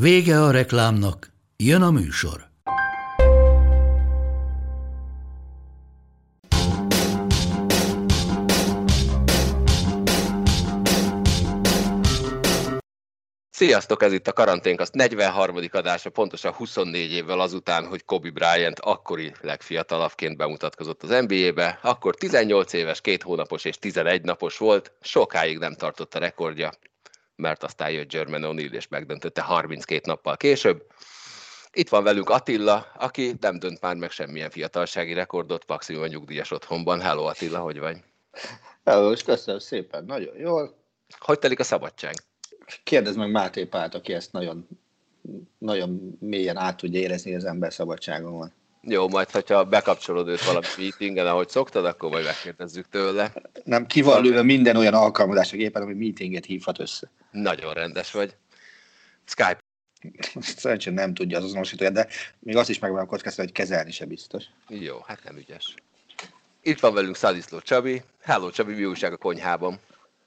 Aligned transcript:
Vége 0.00 0.42
a 0.42 0.50
reklámnak, 0.50 1.32
jön 1.56 1.82
a 1.82 1.90
műsor. 1.90 2.48
Sziasztok, 13.50 14.02
ez 14.02 14.12
itt 14.12 14.28
a 14.28 14.32
karanténkaszt 14.32 14.94
43. 14.94 15.56
adása, 15.72 16.10
pontosan 16.10 16.52
24 16.52 17.12
évvel 17.12 17.40
azután, 17.40 17.86
hogy 17.86 18.04
Kobe 18.04 18.30
Bryant 18.30 18.78
akkori 18.78 19.32
legfiatalabbként 19.40 20.36
bemutatkozott 20.36 21.02
az 21.02 21.24
NBA-be, 21.26 21.78
akkor 21.82 22.14
18 22.14 22.72
éves, 22.72 23.00
két 23.00 23.22
hónapos 23.22 23.64
és 23.64 23.78
11 23.78 24.22
napos 24.22 24.58
volt, 24.58 24.92
sokáig 25.00 25.58
nem 25.58 25.74
tartott 25.74 26.14
a 26.14 26.18
rekordja, 26.18 26.70
mert 27.36 27.62
aztán 27.62 27.90
jött 27.90 28.10
German 28.10 28.42
O'Neill 28.44 28.72
és 28.72 28.88
megdöntötte 28.88 29.40
32 29.40 30.00
nappal 30.04 30.36
később. 30.36 30.86
Itt 31.72 31.88
van 31.88 32.02
velünk 32.02 32.30
Attila, 32.30 32.86
aki 32.94 33.36
nem 33.40 33.58
dönt 33.58 33.80
már 33.80 33.96
meg 33.96 34.10
semmilyen 34.10 34.50
fiatalsági 34.50 35.12
rekordot, 35.12 35.64
maximum 35.66 36.02
a 36.02 36.06
nyugdíjas 36.06 36.50
otthonban. 36.50 37.00
Hello 37.00 37.24
Attila, 37.24 37.58
hogy 37.58 37.78
vagy? 37.78 38.02
Hello, 38.84 39.12
és 39.12 39.22
köszönöm 39.22 39.60
szépen, 39.60 40.04
nagyon 40.04 40.36
jól. 40.36 40.76
Hogy 41.18 41.38
telik 41.38 41.60
a 41.60 41.64
szabadság? 41.64 42.14
Kérdezd 42.82 43.18
meg 43.18 43.30
Máté 43.30 43.64
Pált, 43.64 43.94
aki 43.94 44.12
ezt 44.12 44.32
nagyon, 44.32 44.68
nagyon 45.58 46.16
mélyen 46.20 46.56
át 46.56 46.76
tudja 46.76 47.00
érezni, 47.00 47.30
hogy 47.30 47.40
az 47.40 47.46
ember 47.46 47.72
szabadságon 47.72 48.32
van. 48.32 48.52
Jó, 48.88 49.08
majd, 49.08 49.30
hogyha 49.30 49.64
bekapcsolod 49.64 50.28
őt 50.28 50.44
valami 50.44 50.66
meetingen, 50.76 51.26
ahogy 51.26 51.48
szoktad, 51.48 51.84
akkor 51.84 52.10
majd 52.10 52.24
megkérdezzük 52.24 52.88
tőle. 52.88 53.32
Nem, 53.64 53.86
ki 53.86 54.02
van 54.02 54.22
lőve 54.22 54.42
minden 54.42 54.76
olyan 54.76 54.94
alkalmazás 54.94 55.52
a 55.52 55.56
gépen, 55.56 55.82
ami 55.82 55.94
meetinget 55.94 56.44
hívhat 56.44 56.78
össze. 56.78 57.10
Nagyon 57.30 57.74
rendes 57.74 58.10
vagy. 58.10 58.36
Skype. 59.24 59.58
Szerencsére 60.56 60.94
nem 60.94 61.14
tudja 61.14 61.38
az 61.38 61.44
azonosítóját, 61.44 61.92
de 61.92 62.08
még 62.38 62.56
azt 62.56 62.68
is 62.68 62.78
meg 62.78 62.92
van 62.92 63.06
kockáztatni, 63.06 63.44
hogy 63.44 63.52
kezelni 63.52 63.90
se 63.90 64.04
biztos. 64.04 64.44
Jó, 64.68 64.98
hát 65.06 65.24
nem 65.24 65.36
ügyes. 65.36 65.74
Itt 66.62 66.80
van 66.80 66.94
velünk 66.94 67.16
Szadiszló 67.16 67.60
Csabi. 67.60 68.02
Hello 68.22 68.50
Csabi, 68.50 68.74
mi 68.74 68.84
újság 68.84 69.12
a 69.12 69.16
konyhában? 69.16 69.78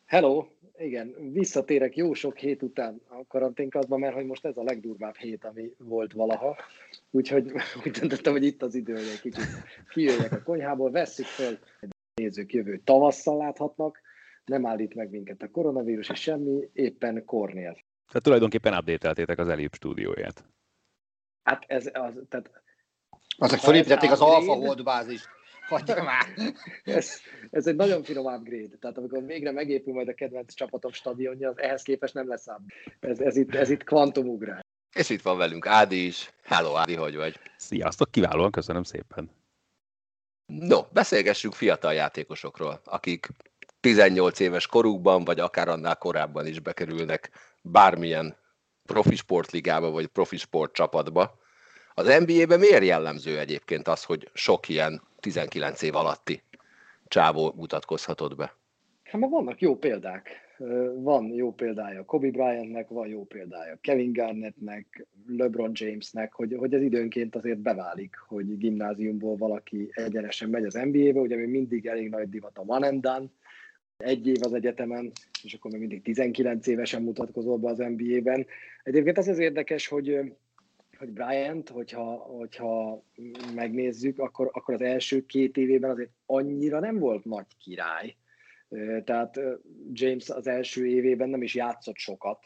Hello, 0.05 0.45
igen, 0.79 1.31
visszatérek 1.31 1.95
jó 1.95 2.13
sok 2.13 2.37
hét 2.37 2.63
után 2.63 3.01
a 3.07 3.27
karanténkazba, 3.27 3.97
mert 3.97 4.13
hogy 4.13 4.25
most 4.25 4.45
ez 4.45 4.57
a 4.57 4.63
legdurvább 4.63 5.15
hét, 5.15 5.45
ami 5.45 5.73
volt 5.77 6.13
valaha. 6.13 6.57
Úgyhogy 7.11 7.51
úgy 7.85 7.91
döntöttem, 7.91 8.31
hogy 8.31 8.43
itt 8.43 8.61
az 8.61 8.75
idő, 8.75 8.93
hogy 8.93 9.09
egy 9.13 9.21
kicsit 9.21 9.45
kijöjjek 9.89 10.31
a 10.31 10.43
konyhából, 10.43 10.91
vesszük 10.91 11.25
föl, 11.25 11.57
nézők 12.13 12.53
jövő 12.53 12.81
tavasszal 12.83 13.37
láthatnak, 13.37 13.99
nem 14.45 14.65
állít 14.65 14.95
meg 14.95 15.09
minket 15.09 15.41
a 15.41 15.49
koronavírus 15.49 16.09
és 16.09 16.21
semmi, 16.21 16.69
éppen 16.73 17.25
Kornél. 17.25 17.73
Tehát 18.07 18.23
tulajdonképpen 18.23 18.73
update 18.73 19.41
az 19.41 19.47
Elip 19.47 19.75
stúdióját. 19.75 20.45
Hát 21.43 21.63
ez 21.67 21.89
az, 21.93 22.13
tehát... 22.29 22.51
Azok 23.37 23.59
felépítették 23.59 24.11
az 24.11 24.21
Alpha 24.21 24.53
Hold 24.53 24.83
bázist. 24.83 25.27
Hagyja 25.69 26.03
már! 26.11 26.53
ez, 26.83 27.11
ez 27.51 27.67
egy 27.67 27.75
nagyon 27.75 28.03
finom 28.03 28.25
upgrade. 28.25 28.77
Tehát 28.79 28.97
amikor 28.97 29.25
végre 29.25 29.51
megépül 29.51 29.93
majd 29.93 30.07
a 30.07 30.13
kedvenc 30.13 30.53
csapatom 30.53 30.91
stadionja, 30.91 31.49
az 31.49 31.59
ehhez 31.59 31.81
képest 31.81 32.13
nem 32.13 32.27
lesz 32.27 32.47
ám. 32.47 32.65
Ez, 32.99 33.19
ez, 33.19 33.37
itt, 33.37 33.55
ez 33.55 33.69
itt 33.69 33.83
kvantumugrás. 33.83 34.61
És 34.95 35.09
itt 35.09 35.21
van 35.21 35.37
velünk 35.37 35.67
Ádi 35.67 36.05
is. 36.05 36.33
Hello 36.43 36.75
Ádi, 36.75 36.95
hogy 36.95 37.15
vagy? 37.15 37.39
Sziasztok, 37.57 38.11
kiválóan, 38.11 38.51
köszönöm 38.51 38.83
szépen. 38.83 39.29
No, 40.45 40.81
beszélgessünk 40.93 41.53
fiatal 41.53 41.93
játékosokról, 41.93 42.81
akik 42.83 43.27
18 43.79 44.39
éves 44.39 44.67
korukban, 44.67 45.23
vagy 45.23 45.39
akár 45.39 45.67
annál 45.67 45.95
korábban 45.95 46.47
is 46.47 46.59
bekerülnek 46.59 47.31
bármilyen 47.61 48.37
profi 48.85 49.15
sportligába, 49.15 49.91
vagy 49.91 50.07
profi 50.07 50.37
sportcsapatba. 50.37 51.39
Az 51.93 52.05
NBA-ben 52.05 52.59
miért 52.59 52.83
jellemző 52.83 53.39
egyébként 53.39 53.87
az, 53.87 54.03
hogy 54.03 54.29
sok 54.33 54.69
ilyen 54.69 55.01
19 55.19 55.81
év 55.81 55.95
alatti 55.95 56.43
csávó 57.07 57.53
mutatkozhatott 57.55 58.35
be? 58.35 58.55
Hát 59.03 59.21
mert 59.21 59.31
vannak 59.31 59.61
jó 59.61 59.75
példák. 59.75 60.29
Van 60.95 61.25
jó 61.33 61.53
példája 61.53 62.05
Kobe 62.05 62.29
Bryantnek, 62.29 62.87
van 62.87 63.07
jó 63.07 63.25
példája 63.25 63.77
Kevin 63.81 64.13
Garnettnek, 64.13 65.07
LeBron 65.27 65.71
Jamesnek, 65.73 66.33
hogy, 66.33 66.55
hogy 66.57 66.73
ez 66.73 66.81
időnként 66.81 67.35
azért 67.35 67.57
beválik, 67.59 68.15
hogy 68.27 68.57
gimnáziumból 68.57 69.35
valaki 69.35 69.89
egyenesen 69.93 70.49
megy 70.49 70.65
az 70.65 70.73
NBA-be, 70.73 71.19
ugye 71.19 71.35
még 71.35 71.47
mindig 71.47 71.85
elég 71.85 72.09
nagy 72.09 72.29
divat 72.29 72.57
a 72.57 72.63
one 72.65 72.87
and 72.87 73.01
done, 73.01 73.25
egy 73.97 74.27
év 74.27 74.37
az 74.41 74.53
egyetemen, 74.53 75.11
és 75.43 75.53
akkor 75.53 75.71
még 75.71 75.79
mindig 75.79 76.01
19 76.01 76.67
évesen 76.67 77.01
mutatkozol 77.01 77.57
be 77.57 77.69
az 77.69 77.77
NBA-ben. 77.77 78.45
Egyébként 78.83 79.17
az 79.17 79.27
az 79.27 79.39
érdekes, 79.39 79.87
hogy 79.87 80.19
hogy 80.99 81.09
Bryant, 81.09 81.69
hogyha, 81.69 82.15
hogyha 82.15 83.03
megnézzük, 83.55 84.19
akkor, 84.19 84.49
akkor 84.53 84.73
az 84.73 84.81
első 84.81 85.25
két 85.25 85.57
évében 85.57 85.89
azért 85.89 86.11
annyira 86.25 86.79
nem 86.79 86.99
volt 86.99 87.25
nagy 87.25 87.57
király. 87.57 88.15
Tehát 89.03 89.39
James 89.91 90.29
az 90.29 90.47
első 90.47 90.87
évében 90.87 91.29
nem 91.29 91.41
is 91.41 91.55
játszott 91.55 91.97
sokat, 91.97 92.39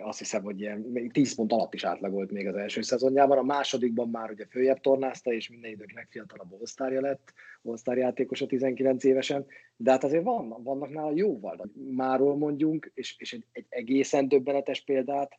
azt 0.00 0.18
hiszem, 0.18 0.42
hogy 0.42 0.60
ilyen, 0.60 0.78
még 0.78 1.12
10 1.12 1.34
pont 1.34 1.52
alatt 1.52 1.74
is 1.74 1.84
átlagolt 1.84 2.30
még 2.30 2.46
az 2.46 2.56
első 2.56 2.82
szezonjában. 2.82 3.38
A 3.38 3.42
másodikban 3.42 4.08
már 4.08 4.30
ugye 4.30 4.46
följebb 4.46 4.80
tornázta, 4.80 5.32
és 5.32 5.48
minden 5.48 5.70
idők 5.70 5.92
legfiatalabb 5.92 6.52
osztárja 6.60 7.00
lett, 7.00 7.32
osztár 7.62 7.96
játékos 7.96 8.40
a 8.40 8.46
19 8.46 9.04
évesen, 9.04 9.46
de 9.76 9.90
hát 9.90 10.04
azért 10.04 10.24
van, 10.24 10.62
vannak 10.62 10.90
nála 10.90 11.12
jóval. 11.14 11.70
Máról 11.90 12.36
mondjunk, 12.36 12.90
és, 12.94 13.14
és 13.18 13.32
egy, 13.32 13.46
egy 13.52 13.66
egészen 13.68 14.28
döbbenetes 14.28 14.84
példát, 14.84 15.32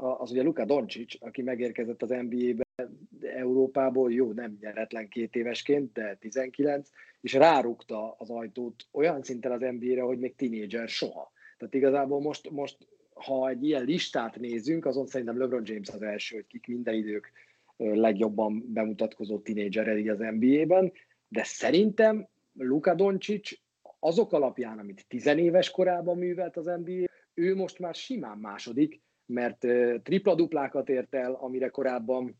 az 0.00 0.30
ugye 0.30 0.42
Luka 0.42 0.64
Doncic, 0.64 1.14
aki 1.18 1.42
megérkezett 1.42 2.02
az 2.02 2.08
NBA-be 2.08 2.88
Európából, 3.20 4.12
jó, 4.12 4.32
nem 4.32 4.58
nyeretlen 4.60 5.08
két 5.08 5.34
évesként, 5.34 5.92
de 5.92 6.16
19, 6.20 6.88
és 7.20 7.32
rárukta 7.32 8.14
az 8.18 8.30
ajtót 8.30 8.86
olyan 8.92 9.22
szinten 9.22 9.52
az 9.52 9.60
NBA-re, 9.60 10.02
hogy 10.02 10.18
még 10.18 10.34
tínédzser 10.34 10.88
soha. 10.88 11.32
Tehát 11.58 11.74
igazából 11.74 12.20
most, 12.20 12.50
most, 12.50 12.76
ha 13.14 13.48
egy 13.48 13.64
ilyen 13.64 13.84
listát 13.84 14.38
nézünk, 14.38 14.86
azon 14.86 15.06
szerintem 15.06 15.38
LeBron 15.38 15.62
James 15.64 15.88
az 15.88 16.02
első, 16.02 16.34
hogy 16.34 16.46
kik 16.46 16.66
minden 16.66 16.94
idők 16.94 17.32
legjobban 17.76 18.64
bemutatkozó 18.72 19.38
tínédzser 19.38 19.88
az 19.88 20.18
NBA-ben, 20.18 20.92
de 21.28 21.42
szerintem 21.44 22.28
Luka 22.52 22.94
Doncic 22.94 23.50
azok 23.98 24.32
alapján, 24.32 24.78
amit 24.78 25.04
tizenéves 25.08 25.70
korában 25.70 26.18
művelt 26.18 26.56
az 26.56 26.64
NBA, 26.64 27.04
ő 27.34 27.54
most 27.56 27.78
már 27.78 27.94
simán 27.94 28.38
második, 28.38 29.00
mert 29.30 29.66
tripla-duplákat 30.02 30.88
ért 30.88 31.14
el, 31.14 31.32
amire 31.40 31.68
korábban 31.68 32.38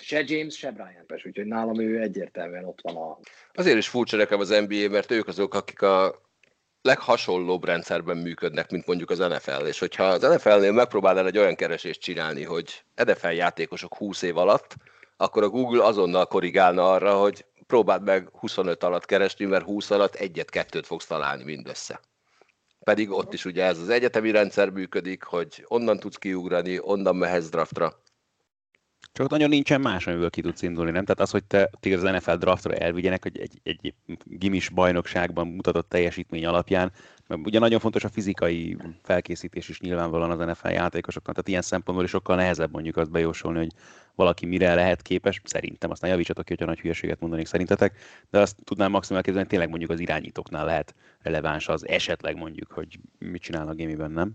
se 0.00 0.22
James, 0.26 0.58
se 0.58 0.70
Bryant, 0.70 1.12
úgyhogy 1.26 1.46
nálam 1.46 1.80
ő 1.80 2.00
egyértelműen 2.00 2.64
ott 2.64 2.80
van 2.82 2.96
a... 2.96 3.18
Azért 3.52 3.76
is 3.76 3.88
furcsa 3.88 4.16
nekem 4.16 4.40
az 4.40 4.48
NBA, 4.48 4.88
mert 4.88 5.10
ők 5.10 5.26
azok, 5.26 5.54
akik 5.54 5.82
a 5.82 6.22
leghasonlóbb 6.82 7.64
rendszerben 7.64 8.16
működnek, 8.16 8.70
mint 8.70 8.86
mondjuk 8.86 9.10
az 9.10 9.18
NFL, 9.18 9.66
és 9.66 9.78
hogyha 9.78 10.04
az 10.04 10.22
NFL-nél 10.22 10.72
megpróbálnál 10.72 11.26
egy 11.26 11.38
olyan 11.38 11.54
keresést 11.54 12.00
csinálni, 12.00 12.44
hogy 12.44 12.84
NFL 13.04 13.28
játékosok 13.28 13.96
20 13.96 14.22
év 14.22 14.36
alatt, 14.36 14.74
akkor 15.16 15.42
a 15.42 15.48
Google 15.48 15.84
azonnal 15.84 16.26
korrigálna 16.26 16.92
arra, 16.92 17.18
hogy 17.18 17.44
próbáld 17.66 18.02
meg 18.02 18.28
25 18.32 18.82
alatt 18.82 19.04
keresni, 19.04 19.44
mert 19.44 19.64
20 19.64 19.90
alatt 19.90 20.14
egyet-kettőt 20.14 20.86
fogsz 20.86 21.06
találni 21.06 21.44
mindössze 21.44 22.00
pedig 22.88 23.10
ott 23.10 23.32
is 23.32 23.44
ugye 23.44 23.64
ez 23.64 23.78
az 23.78 23.88
egyetemi 23.88 24.30
rendszer 24.30 24.70
működik, 24.70 25.22
hogy 25.22 25.64
onnan 25.66 25.98
tudsz 25.98 26.16
kiugrani, 26.16 26.78
onnan 26.80 27.16
mehetsz 27.16 27.48
draftra. 27.48 28.02
Csak 29.12 29.30
nagyon 29.30 29.48
nincsen 29.48 29.80
más, 29.80 30.06
amiből 30.06 30.30
ki 30.30 30.40
tudsz 30.40 30.62
indulni, 30.62 30.90
nem? 30.90 31.02
Tehát 31.02 31.20
az, 31.20 31.30
hogy 31.30 31.44
te 31.44 31.70
téged 31.80 32.04
az 32.04 32.10
NFL 32.10 32.32
draftra 32.32 32.74
elvigyenek, 32.74 33.22
hogy 33.22 33.38
egy, 33.38 33.60
egy 33.62 33.94
gimis 34.24 34.68
bajnokságban 34.68 35.46
mutatott 35.46 35.88
teljesítmény 35.88 36.46
alapján, 36.46 36.92
mert 37.26 37.46
ugye 37.46 37.58
nagyon 37.58 37.78
fontos 37.78 38.04
a 38.04 38.08
fizikai 38.08 38.76
felkészítés 39.02 39.68
is 39.68 39.80
nyilvánvalóan 39.80 40.30
az 40.30 40.46
NFL 40.46 40.68
játékosoknak, 40.68 41.34
tehát 41.34 41.48
ilyen 41.48 41.62
szempontból 41.62 42.04
is 42.04 42.10
sokkal 42.10 42.36
nehezebb 42.36 42.72
mondjuk 42.72 42.96
azt 42.96 43.10
bejósolni, 43.10 43.58
hogy 43.58 43.72
valaki 44.18 44.46
mire 44.46 44.74
lehet 44.74 45.02
képes, 45.02 45.40
szerintem, 45.44 45.90
aztán 45.90 46.10
javítsatok 46.10 46.44
ki, 46.44 46.50
hogyha 46.50 46.66
nagy 46.66 46.80
hülyeséget 46.80 47.20
mondanék 47.20 47.46
szerintetek, 47.46 47.96
de 48.30 48.38
azt 48.38 48.56
tudnám 48.64 48.90
maximál 48.90 49.22
képzelni, 49.22 49.46
hogy 49.46 49.56
tényleg 49.56 49.68
mondjuk 49.68 49.90
az 49.90 50.00
irányítóknál 50.00 50.64
lehet 50.64 50.94
releváns 51.22 51.68
az 51.68 51.88
esetleg 51.88 52.36
mondjuk, 52.36 52.72
hogy 52.72 52.98
mit 53.18 53.42
csinálnak 53.42 53.76
gémiben, 53.76 54.10
nem? 54.10 54.30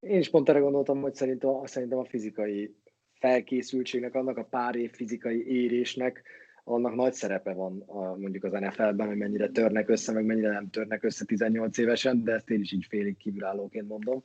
Én 0.00 0.18
is 0.18 0.30
pont 0.30 0.48
erre 0.48 0.58
gondoltam, 0.58 1.00
hogy 1.00 1.14
szerintem, 1.14 1.50
szerintem 1.64 1.98
a 1.98 2.04
fizikai 2.04 2.74
felkészültségnek, 3.12 4.14
annak 4.14 4.36
a 4.36 4.44
pár 4.44 4.74
év 4.74 4.90
fizikai 4.92 5.62
érésnek, 5.62 6.22
annak 6.64 6.94
nagy 6.94 7.12
szerepe 7.12 7.52
van 7.52 7.82
a, 7.86 8.16
mondjuk 8.16 8.44
az 8.44 8.52
NFL-ben, 8.52 9.06
hogy 9.06 9.16
mennyire 9.16 9.48
törnek 9.48 9.88
össze, 9.88 10.12
meg 10.12 10.24
mennyire 10.24 10.50
nem 10.50 10.70
törnek 10.70 11.02
össze 11.02 11.24
18 11.24 11.78
évesen, 11.78 12.24
de 12.24 12.32
ezt 12.32 12.50
én 12.50 12.60
is 12.60 12.72
így 12.72 12.86
félig 12.88 13.16
kívülállóként 13.16 13.88
mondom. 13.88 14.22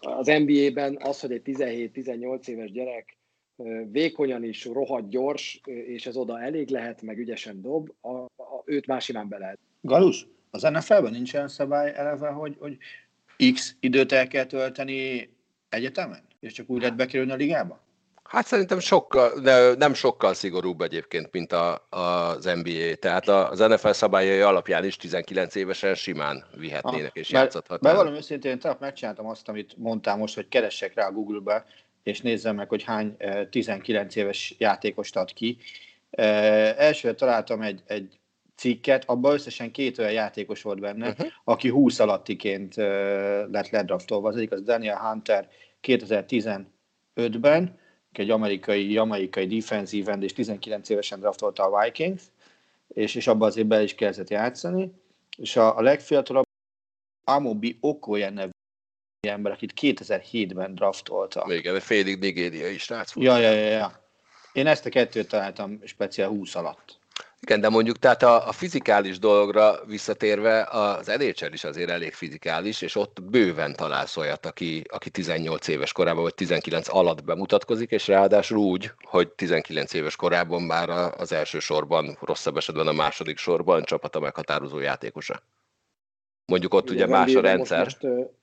Az 0.00 0.26
NBA-ben 0.26 0.98
az, 1.00 1.20
hogy 1.20 1.32
egy 1.32 1.42
17-18 1.44 2.48
éves 2.48 2.70
gyerek 2.70 3.16
vékonyan 3.90 4.44
is 4.44 4.64
rohadt 4.64 5.08
gyors, 5.08 5.60
és 5.64 6.06
ez 6.06 6.16
oda 6.16 6.40
elég 6.40 6.68
lehet, 6.68 7.02
meg 7.02 7.18
ügyesen 7.18 7.60
dob, 7.60 7.92
a, 8.00 8.08
a, 8.12 8.62
őt 8.64 8.86
más 8.86 9.04
simán 9.04 9.28
be 9.28 9.38
lehet. 9.38 9.58
Galus, 9.80 10.26
az 10.50 10.62
NFL-ben 10.62 11.12
nincs 11.12 11.34
olyan 11.34 11.48
szabály 11.48 11.92
eleve, 11.96 12.28
hogy, 12.28 12.56
hogy 12.58 12.76
X 13.52 13.76
időt 13.80 14.12
el 14.12 14.28
kell 14.28 14.44
tölteni 14.44 15.30
egyetemen, 15.68 16.22
és 16.40 16.52
csak 16.52 16.70
úgy 16.70 16.80
lehet 16.80 16.96
bekerülni 16.96 17.32
a 17.32 17.36
ligába? 17.36 17.80
Hát 18.22 18.46
szerintem 18.46 18.78
sokkal, 18.78 19.40
de 19.40 19.74
nem 19.74 19.94
sokkal 19.94 20.34
szigorúbb 20.34 20.80
egyébként, 20.80 21.32
mint 21.32 21.52
a, 21.52 21.86
az 21.90 22.44
NBA. 22.44 22.94
Tehát 23.00 23.28
az 23.28 23.58
NFL 23.58 23.90
szabályai 23.90 24.40
alapján 24.40 24.84
is 24.84 24.96
19 24.96 25.54
évesen 25.54 25.94
simán 25.94 26.44
vihetnének 26.56 27.10
ah, 27.10 27.16
és 27.16 27.30
játszhatnak. 27.30 27.80
Bevallom 27.80 28.14
őszintén, 28.14 28.50
én 28.50 28.58
tegnap 28.58 28.80
megcsináltam 28.80 29.26
azt, 29.26 29.48
amit 29.48 29.76
mondtam 29.76 30.18
most, 30.18 30.34
hogy 30.34 30.48
keressek 30.48 30.94
rá 30.94 31.06
a 31.06 31.12
Google-be, 31.12 31.64
és 32.02 32.20
nézzem 32.20 32.56
meg, 32.56 32.68
hogy 32.68 32.82
hány 32.82 33.16
19 33.50 34.16
éves 34.16 34.54
játékost 34.58 35.16
ad 35.16 35.32
ki. 35.32 35.56
Elsőre 36.10 37.14
találtam 37.14 37.62
egy, 37.62 37.82
egy 37.86 38.18
cikket, 38.56 39.04
abban 39.04 39.32
összesen 39.32 39.70
két 39.70 39.98
olyan 39.98 40.12
játékos 40.12 40.62
volt 40.62 40.80
benne, 40.80 41.08
uh-huh. 41.08 41.26
aki 41.44 41.68
20 41.68 42.00
alattiként 42.00 42.74
lett 43.50 43.70
ledraftolva. 43.70 44.28
Az 44.28 44.36
egyik 44.36 44.52
az 44.52 44.62
Daniel 44.62 44.98
Hunter 44.98 45.48
2015-ben, 45.82 47.78
egy 48.12 48.30
amerikai, 48.30 48.92
jamaikai 48.92 49.46
defensive 49.46 50.12
end, 50.12 50.22
és 50.22 50.32
19 50.32 50.88
évesen 50.88 51.20
draftolta 51.20 51.62
a 51.64 51.82
Vikings, 51.82 52.22
és, 52.88 53.14
és 53.14 53.26
abban 53.26 53.48
azért 53.48 53.66
be 53.66 53.82
is 53.82 53.94
kezdett 53.94 54.30
játszani. 54.30 54.92
És 55.36 55.56
a, 55.56 55.76
a 55.76 55.82
legfiatalabb 55.82 56.44
Amobi 57.24 57.78
Okoyen 57.80 58.32
nevű 58.32 58.51
ember, 59.28 59.52
akit 59.52 59.72
2007-ben 59.80 60.74
draftolta. 60.74 61.46
Igen, 61.48 61.80
félig 61.80 62.18
nigériai 62.18 62.78
srác 62.78 63.12
volt. 63.12 63.26
Ja, 63.26 63.36
ja, 63.36 63.50
ja, 63.50 63.68
ja. 63.68 64.00
Én 64.52 64.66
ezt 64.66 64.86
a 64.86 64.88
kettőt 64.88 65.28
találtam 65.28 65.80
speciál 65.84 66.28
20 66.28 66.54
alatt. 66.54 67.00
Igen, 67.40 67.60
de 67.60 67.68
mondjuk 67.68 67.98
tehát 67.98 68.22
a, 68.22 68.48
a 68.48 68.52
fizikális 68.52 69.18
dologra 69.18 69.84
visszatérve, 69.86 70.68
az 70.70 71.06
NHL 71.06 71.52
is 71.52 71.64
azért 71.64 71.90
elég 71.90 72.12
fizikális, 72.12 72.82
és 72.82 72.96
ott 72.96 73.22
bőven 73.22 73.74
találsz 73.74 74.16
olyat, 74.16 74.46
aki, 74.46 74.84
aki 74.88 75.10
18 75.10 75.68
éves 75.68 75.92
korában, 75.92 76.22
vagy 76.22 76.34
19 76.34 76.88
alatt 76.88 77.24
bemutatkozik, 77.24 77.90
és 77.90 78.06
ráadásul 78.06 78.58
úgy, 78.58 78.90
hogy 79.02 79.28
19 79.28 79.92
éves 79.92 80.16
korában 80.16 80.62
már 80.62 80.88
az 81.16 81.32
első 81.32 81.58
sorban, 81.58 82.18
rosszabb 82.20 82.56
esetben 82.56 82.86
a 82.86 82.92
második 82.92 83.38
sorban 83.38 83.82
csapata 83.82 84.20
meghatározó 84.20 84.78
játékosa. 84.78 85.42
Mondjuk 86.46 86.74
ott 86.74 86.90
Igen, 86.90 86.96
ugye 86.96 87.06
más 87.06 87.34
a 87.34 87.40
rendszer. 87.40 87.84
Most, 87.84 88.02
most, 88.02 88.40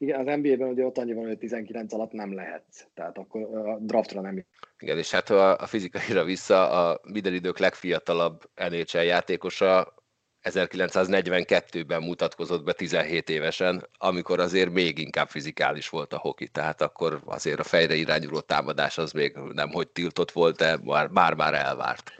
igen, 0.00 0.26
az 0.26 0.36
NBA-ben 0.40 0.68
ugye 0.68 0.84
ott 0.84 0.98
annyi 0.98 1.12
van, 1.12 1.26
hogy 1.26 1.38
19 1.38 1.92
alatt 1.92 2.12
nem 2.12 2.34
lehet, 2.34 2.64
tehát 2.94 3.18
akkor 3.18 3.42
a 3.56 3.78
draftra 3.80 4.20
nem. 4.20 4.44
Igen, 4.78 4.98
és 4.98 5.10
hát 5.10 5.30
a, 5.30 5.56
a 5.56 5.66
fizikaira 5.66 6.24
vissza, 6.24 6.70
a 6.70 7.00
minden 7.02 7.34
idők 7.34 7.58
legfiatalabb 7.58 8.50
NHL 8.54 8.98
játékosa 8.98 9.94
1942-ben 10.42 12.02
mutatkozott 12.02 12.64
be 12.64 12.72
17 12.72 13.28
évesen, 13.28 13.88
amikor 13.98 14.40
azért 14.40 14.70
még 14.70 14.98
inkább 14.98 15.28
fizikális 15.28 15.88
volt 15.88 16.12
a 16.12 16.18
hoki, 16.18 16.48
tehát 16.48 16.80
akkor 16.80 17.20
azért 17.24 17.60
a 17.60 17.64
fejre 17.64 17.94
irányuló 17.94 18.40
támadás 18.40 18.98
az 18.98 19.12
még 19.12 19.36
nem 19.52 19.70
hogy 19.70 19.88
tiltott 19.88 20.30
volt, 20.30 20.56
de 20.56 20.78
már-már 21.10 21.54
elvárt. 21.54 22.12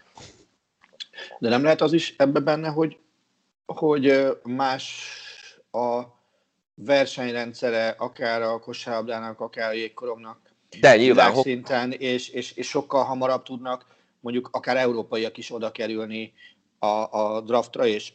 De 1.39 1.49
nem 1.49 1.63
lehet 1.63 1.81
az 1.81 1.93
is 1.93 2.15
ebbe 2.17 2.41
benne, 2.41 2.69
hogy, 2.69 2.99
hogy 3.67 4.37
más 4.43 5.13
a 5.71 6.19
versenyrendszere, 6.85 7.95
akár 7.99 8.43
a 8.43 8.59
kosárlabdának, 8.59 9.41
akár 9.41 9.69
a 9.69 9.73
jégkorongnak. 9.73 10.41
De 10.81 10.97
nyilván. 10.97 11.35
szinten, 11.35 11.93
és, 11.93 12.29
és, 12.29 12.53
és 12.53 12.69
sokkal 12.69 13.05
hamarabb 13.05 13.43
tudnak 13.43 13.87
mondjuk 14.21 14.49
akár 14.53 14.77
európaiak 14.77 15.37
is 15.37 15.53
oda 15.53 15.71
kerülni 15.71 16.33
a, 16.79 16.87
a 16.87 17.41
draftra, 17.41 17.87
és, 17.87 18.13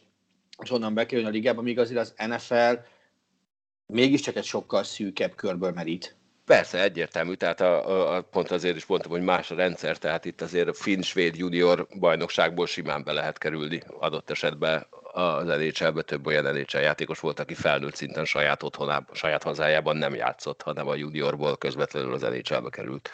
és 0.62 0.70
onnan 0.70 0.94
bekerülni 0.94 1.28
a 1.28 1.32
ligába, 1.32 1.62
míg 1.62 1.78
azért 1.78 2.00
az 2.00 2.14
NFL 2.26 2.72
mégiscsak 3.86 4.36
egy 4.36 4.44
sokkal 4.44 4.84
szűkebb 4.84 5.34
körből 5.34 5.72
merít. 5.72 6.16
Persze, 6.44 6.82
egyértelmű, 6.82 7.34
tehát 7.34 7.60
a, 7.60 7.88
a, 7.88 8.16
a, 8.16 8.22
pont 8.22 8.50
azért 8.50 8.76
is 8.76 8.86
mondtam, 8.86 9.10
hogy 9.10 9.22
más 9.22 9.50
a 9.50 9.54
rendszer, 9.54 9.98
tehát 9.98 10.24
itt 10.24 10.40
azért 10.40 10.68
a 10.68 10.72
finn-svéd 10.72 11.36
junior 11.36 11.86
bajnokságból 11.98 12.66
simán 12.66 13.04
be 13.04 13.12
lehet 13.12 13.38
kerülni 13.38 13.82
adott 13.98 14.30
esetben 14.30 14.86
az 15.16 15.46
nhl 15.46 16.00
több 16.00 16.26
olyan 16.26 16.44
NHL 16.44 16.78
játékos 16.78 17.20
volt, 17.20 17.40
aki 17.40 17.54
felnőtt 17.54 17.94
szinten 17.94 18.24
saját 18.24 18.62
otthonában, 18.62 19.14
saját 19.14 19.42
hazájában 19.42 19.96
nem 19.96 20.14
játszott, 20.14 20.62
hanem 20.62 20.88
a 20.88 20.94
juniorból 20.94 21.56
közvetlenül 21.56 22.12
az 22.12 22.22
nhl 22.22 22.68
került. 22.68 23.10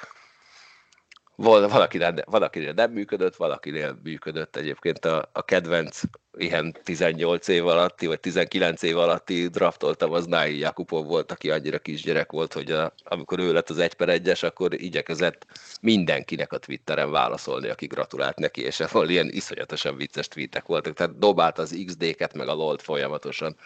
Valakinél, 1.42 2.14
valakinél 2.26 2.72
nem 2.72 2.90
működött, 2.90 3.36
valakinél 3.36 3.98
működött 4.02 4.56
egyébként 4.56 5.04
a, 5.04 5.28
a 5.32 5.44
kedvenc 5.44 6.00
ilyen 6.38 6.76
18 6.84 7.48
év 7.48 7.66
alatti, 7.66 8.06
vagy 8.06 8.20
19 8.20 8.82
év 8.82 8.98
alatti 8.98 9.48
draftoltam, 9.48 10.12
az 10.12 10.26
Nái 10.26 10.58
Jakubov 10.58 11.06
volt, 11.06 11.32
aki 11.32 11.50
annyira 11.50 11.78
kisgyerek 11.78 12.32
volt, 12.32 12.52
hogy 12.52 12.70
a, 12.70 12.92
amikor 13.04 13.38
ő 13.38 13.52
lett 13.52 13.70
az 13.70 13.78
1 13.78 13.94
per 13.94 14.08
1 14.08 14.32
akkor 14.40 14.82
igyekezett 14.82 15.46
mindenkinek 15.80 16.52
a 16.52 16.58
Twitteren 16.58 17.10
válaszolni, 17.10 17.68
aki 17.68 17.86
gratulált 17.86 18.38
neki, 18.38 18.60
és 18.60 18.80
ahol 18.80 19.08
ilyen 19.08 19.28
iszonyatosan 19.28 19.96
vicces 19.96 20.28
tweetek 20.28 20.66
voltak, 20.66 20.94
tehát 20.94 21.18
dobált 21.18 21.58
az 21.58 21.82
XD-ket, 21.86 22.34
meg 22.34 22.48
a 22.48 22.54
LOL-t 22.54 22.82
folyamatosan 22.82 23.56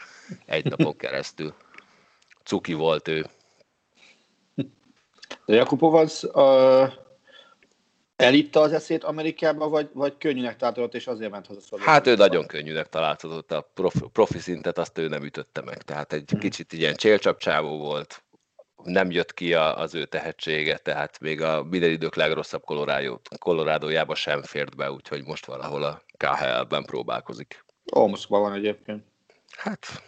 egy 0.46 0.64
napon 0.64 0.96
keresztül. 1.06 1.54
Cuki 2.44 2.72
volt 2.72 3.08
ő. 3.08 3.26
De 5.44 5.54
Jakubov 5.54 5.94
az 5.94 6.30
uh 6.32 7.04
Elitta 8.16 8.60
az 8.60 8.72
eszét 8.72 9.04
Amerikába, 9.04 9.68
vagy, 9.68 9.88
vagy 9.92 10.16
könnyűnek 10.18 10.56
találtatott, 10.56 10.94
és 10.94 11.06
azért 11.06 11.30
ment 11.30 11.46
haza 11.46 11.78
Hát 11.78 12.06
ő 12.06 12.14
nagyon 12.14 12.46
könnyűnek 12.46 12.88
találtatott, 12.88 13.52
a 13.52 13.70
profi, 13.74 14.00
profi 14.12 14.38
szintet 14.38 14.78
azt 14.78 14.98
ő 14.98 15.08
nem 15.08 15.24
ütötte 15.24 15.62
meg. 15.62 15.82
Tehát 15.82 16.12
egy 16.12 16.30
hmm. 16.30 16.40
kicsit 16.40 16.72
ilyen 16.72 16.94
csélcsapcsávó 16.94 17.78
volt, 17.78 18.24
nem 18.82 19.10
jött 19.10 19.34
ki 19.34 19.54
a, 19.54 19.78
az 19.78 19.94
ő 19.94 20.04
tehetsége, 20.04 20.76
tehát 20.76 21.20
még 21.20 21.42
a 21.42 21.62
minden 21.62 21.90
idők 21.90 22.14
legrosszabb 22.14 22.62
Kolorádójába 23.38 24.14
sem 24.14 24.42
fért 24.42 24.76
be, 24.76 24.92
úgyhogy 24.92 25.24
most 25.24 25.46
valahol 25.46 25.82
a 25.82 26.02
KHL-ben 26.16 26.84
próbálkozik. 26.84 27.64
Ó, 27.96 28.06
Moszkva 28.06 28.38
van 28.38 28.52
egyébként. 28.52 29.04
Hát 29.56 30.02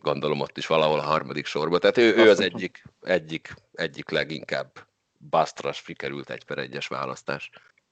gondolom 0.00 0.40
ott 0.40 0.56
is 0.56 0.66
valahol 0.66 0.98
a 0.98 1.02
harmadik 1.02 1.46
sorban. 1.46 1.80
Tehát 1.80 1.96
ő, 1.98 2.16
ő 2.16 2.30
az 2.30 2.40
egyik, 2.40 2.82
egyik, 3.00 3.54
egyik 3.72 4.10
leginkább 4.10 4.87
basztras 5.30 5.76
sikerült 5.76 6.30
egy 6.30 6.44
per 6.44 6.58
egyes 6.58 6.86
választás. 6.86 7.50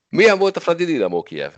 Milyen 0.09 0.39
volt 0.39 0.57
a 0.57 0.61
Fradi 0.61 0.85
Dinamo 0.85 1.23
Kiev? 1.23 1.53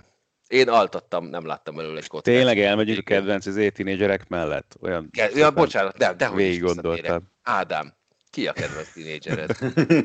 Én 0.49 0.69
altattam, 0.69 1.27
nem 1.27 1.47
láttam 1.47 1.79
előle 1.79 1.99
egy 1.99 2.07
kockát. 2.07 2.35
Tényleg 2.35 2.61
elmegyünk 2.61 2.99
a 2.99 3.03
kedvenc 3.03 3.47
az 3.47 3.71
tínédzserek 3.75 4.29
mellett? 4.29 4.77
Olyan 4.81 5.09
Ke- 5.11 5.35
ja, 5.35 5.51
bocsánat, 5.51 5.97
de, 5.97 6.15
de 6.15 6.31
végig 6.31 6.63
gondoltam. 6.63 7.31
Ádám, 7.43 7.95
ki 8.31 8.47
a 8.47 8.53
kedvenc 8.53 8.93
tínédzsered? 8.93 9.59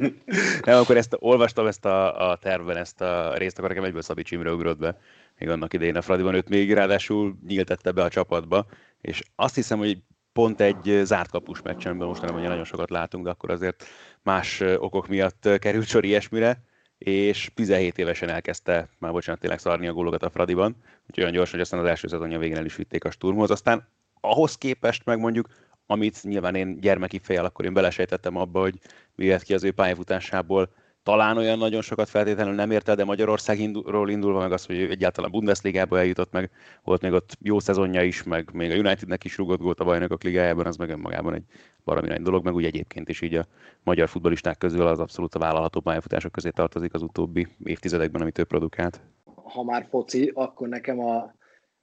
nem, 0.66 0.80
akkor 0.80 0.98
ezt, 0.98 1.16
olvastam 1.20 1.68
ezt 1.68 1.86
a, 1.86 2.30
a 2.32 2.38
tervben, 2.38 2.78
ezt 2.78 3.02
a 3.02 3.38
részt, 3.38 3.58
akkor 3.58 3.70
nekem 3.70 3.84
egyből 3.84 4.02
Szabi 4.02 4.22
Csimre 4.22 4.52
ugrott 4.52 4.78
be. 4.78 5.00
Még 5.38 5.50
annak 5.50 5.74
idején 5.74 5.96
a 5.96 6.02
Fradiban 6.02 6.34
őt 6.34 6.50
még 6.50 6.74
ráadásul 6.74 7.38
nyíltette 7.48 7.92
be 7.92 8.04
a 8.04 8.10
csapatba, 8.10 8.66
és 9.02 9.22
azt 9.36 9.56
hiszem, 9.56 9.78
hogy 9.78 9.98
pont 10.34 10.62
egy 10.62 11.02
zárt 11.04 11.30
kapus 11.30 11.62
meccsen, 11.62 11.96
most 11.96 12.22
nem 12.22 12.36
nagyon 12.36 12.64
sokat 12.64 12.90
látunk, 12.90 13.24
de 13.24 13.30
akkor 13.30 13.52
azért 13.52 13.86
más 14.24 14.62
okok 14.62 15.08
miatt 15.08 15.50
került 15.60 15.88
sor 15.88 16.06
ilyesmire, 16.06 16.64
és 16.98 17.52
17 17.54 17.98
évesen 17.98 18.30
elkezdte, 18.30 18.90
már 18.98 19.12
bocsánat, 19.12 19.42
tényleg 19.42 19.60
szarni 19.60 19.88
a 19.88 19.94
gólokat 19.94 20.24
a 20.24 20.30
Fradiban, 20.30 20.76
úgyhogy 21.08 21.20
olyan 21.24 21.34
gyorsan, 21.34 21.54
hogy 21.54 21.62
aztán 21.62 21.80
az 21.80 21.86
első 21.86 22.08
szezonja 22.08 22.40
végén 22.40 22.58
el 22.58 22.66
is 22.66 22.76
vitték 22.76 23.06
a 23.06 23.12
Sturmhoz. 23.12 23.52
Aztán 23.52 23.88
ahhoz 24.22 24.58
képest 24.58 25.06
meg 25.06 25.20
mondjuk, 25.20 25.48
amit 25.86 26.24
nyilván 26.24 26.56
én 26.56 26.80
gyermeki 26.80 27.20
fejjel, 27.24 27.46
akkor 27.46 27.66
én 27.66 27.74
belesejtettem 27.74 28.36
abba, 28.36 28.60
hogy 28.60 28.80
mi 29.16 29.36
ki 29.40 29.54
az 29.54 29.64
ő 29.64 29.72
pályafutásából, 29.72 30.70
talán 31.04 31.38
olyan 31.38 31.58
nagyon 31.58 31.82
sokat 31.82 32.10
feltétlenül 32.10 32.54
nem 32.54 32.72
érte, 32.72 32.96
de 32.96 33.04
Magyarországról 33.04 34.10
indulva 34.10 34.40
meg 34.40 34.52
az, 34.52 34.66
hogy 34.66 34.78
egyáltalán 34.78 35.32
Bundesligába 35.32 36.00
eljutott 36.00 36.32
meg, 36.32 36.52
volt 36.84 37.02
még 37.02 37.12
ott 37.12 37.38
jó 37.42 37.60
szezonja 37.60 38.04
is, 38.04 38.24
meg 38.24 38.50
még 38.54 38.72
a 38.72 38.76
Unitednek 38.76 39.24
is 39.24 39.38
rugott 39.38 39.60
gólt 39.60 39.80
a 39.80 39.84
bajnokok 39.84 40.24
ligájában, 40.24 40.66
az 40.66 40.76
meg 40.76 40.90
önmagában 40.90 41.34
egy 41.34 41.44
baromi 41.84 42.08
nagy 42.08 42.22
dolog, 42.22 42.44
meg 42.44 42.54
úgy 42.54 42.66
egyébként 42.66 43.10
is 43.10 43.22
így 43.22 43.36
a 43.36 43.46
magyar 43.84 44.10
futbolisták 44.10 44.58
közül 44.58 44.88
az 44.88 45.00
abszolút 45.00 45.36
a 45.36 45.40
vállalható 45.40 45.80
pályafutások 45.80 46.32
közé 46.32 46.50
tartozik 46.50 46.94
az 46.94 47.02
utóbbi 47.02 47.48
évtizedekben, 47.64 48.22
amit 48.22 48.40
ő 48.40 48.44
produkált. 48.44 49.02
Ha 49.44 49.64
már 49.64 49.88
foci, 49.90 50.32
akkor 50.34 50.68
nekem 50.68 51.00
a 51.00 51.34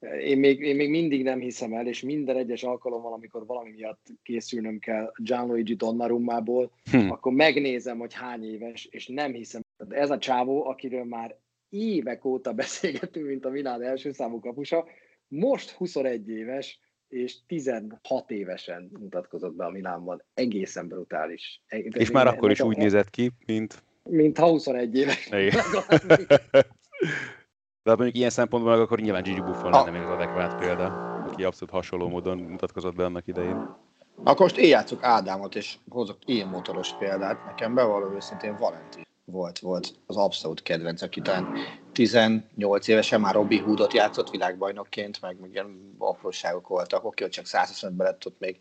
én 0.00 0.38
még, 0.38 0.60
én 0.60 0.76
még 0.76 0.90
mindig 0.90 1.22
nem 1.22 1.40
hiszem 1.40 1.72
el, 1.72 1.86
és 1.86 2.02
minden 2.02 2.36
egyes 2.36 2.62
alkalommal, 2.62 3.12
amikor 3.12 3.46
valami 3.46 3.70
miatt 3.70 4.06
készülnöm 4.22 4.78
kell 4.78 5.12
Gianluigi 5.16 5.74
Donnarummából, 5.74 6.72
hm. 6.90 7.10
akkor 7.10 7.32
megnézem, 7.32 7.98
hogy 7.98 8.14
hány 8.14 8.44
éves, 8.44 8.88
és 8.90 9.06
nem 9.06 9.32
hiszem. 9.32 9.62
Ez 9.88 10.10
a 10.10 10.18
csávó, 10.18 10.66
akiről 10.66 11.04
már 11.04 11.36
évek 11.68 12.24
óta 12.24 12.52
beszélgetünk, 12.52 13.26
mint 13.26 13.44
a 13.44 13.50
Milán 13.50 13.82
első 13.82 14.12
számú 14.12 14.40
kapusa, 14.40 14.86
most 15.28 15.70
21 15.70 16.28
éves, 16.28 16.80
és 17.08 17.36
16 17.46 18.30
évesen 18.30 18.90
mutatkozott 19.00 19.54
be 19.54 19.64
a 19.64 19.70
Milánban. 19.70 20.24
Egészen 20.34 20.88
brutális. 20.88 21.62
És 21.90 22.10
már 22.10 22.26
akkor 22.26 22.50
is 22.50 22.60
úgy 22.60 22.76
nézett 22.76 23.10
ki, 23.10 23.30
mint... 23.46 23.82
Mint 24.02 24.38
ha 24.38 24.48
21 24.48 24.96
éves. 24.96 25.28
De 27.82 27.94
mondjuk 27.94 28.16
ilyen 28.16 28.30
szempontból 28.30 28.72
meg 28.72 28.80
akkor 28.80 29.00
nyilván 29.00 29.22
Gigi 29.22 29.40
Buffon 29.40 29.70
lenne 29.70 29.90
még 29.90 30.02
az 30.02 30.10
adekvát 30.10 30.58
példa, 30.58 30.86
aki 31.30 31.44
abszolút 31.44 31.74
hasonló 31.74 32.08
módon 32.08 32.38
mutatkozott 32.38 32.94
be 32.94 33.04
annak 33.04 33.26
idején. 33.26 33.76
Akkor 34.24 34.40
most 34.40 34.56
én 34.56 34.68
játszok 34.68 35.02
Ádámot, 35.02 35.54
és 35.54 35.76
hozok 35.88 36.16
ilyen 36.24 36.48
motoros 36.48 36.92
példát. 36.98 37.44
Nekem 37.44 37.74
bevallom 37.74 38.14
őszintén 38.14 38.56
Valentin 38.56 39.06
volt, 39.24 39.58
volt 39.58 39.94
az 40.06 40.16
abszolút 40.16 40.62
kedvenc, 40.62 41.02
aki 41.02 41.20
talán 41.20 41.54
18 41.92 42.88
évesen 42.88 43.20
már 43.20 43.34
Robbie 43.34 43.62
Hoodot 43.62 43.92
játszott 43.92 44.30
világbajnokként, 44.30 45.20
meg, 45.20 45.36
ilyen 45.52 45.94
apróságok 45.98 46.68
voltak, 46.68 47.04
oké, 47.04 47.22
hogy 47.22 47.32
csak 47.32 47.46
125 47.46 47.98
lett 47.98 48.26
ott 48.26 48.38
még 48.38 48.58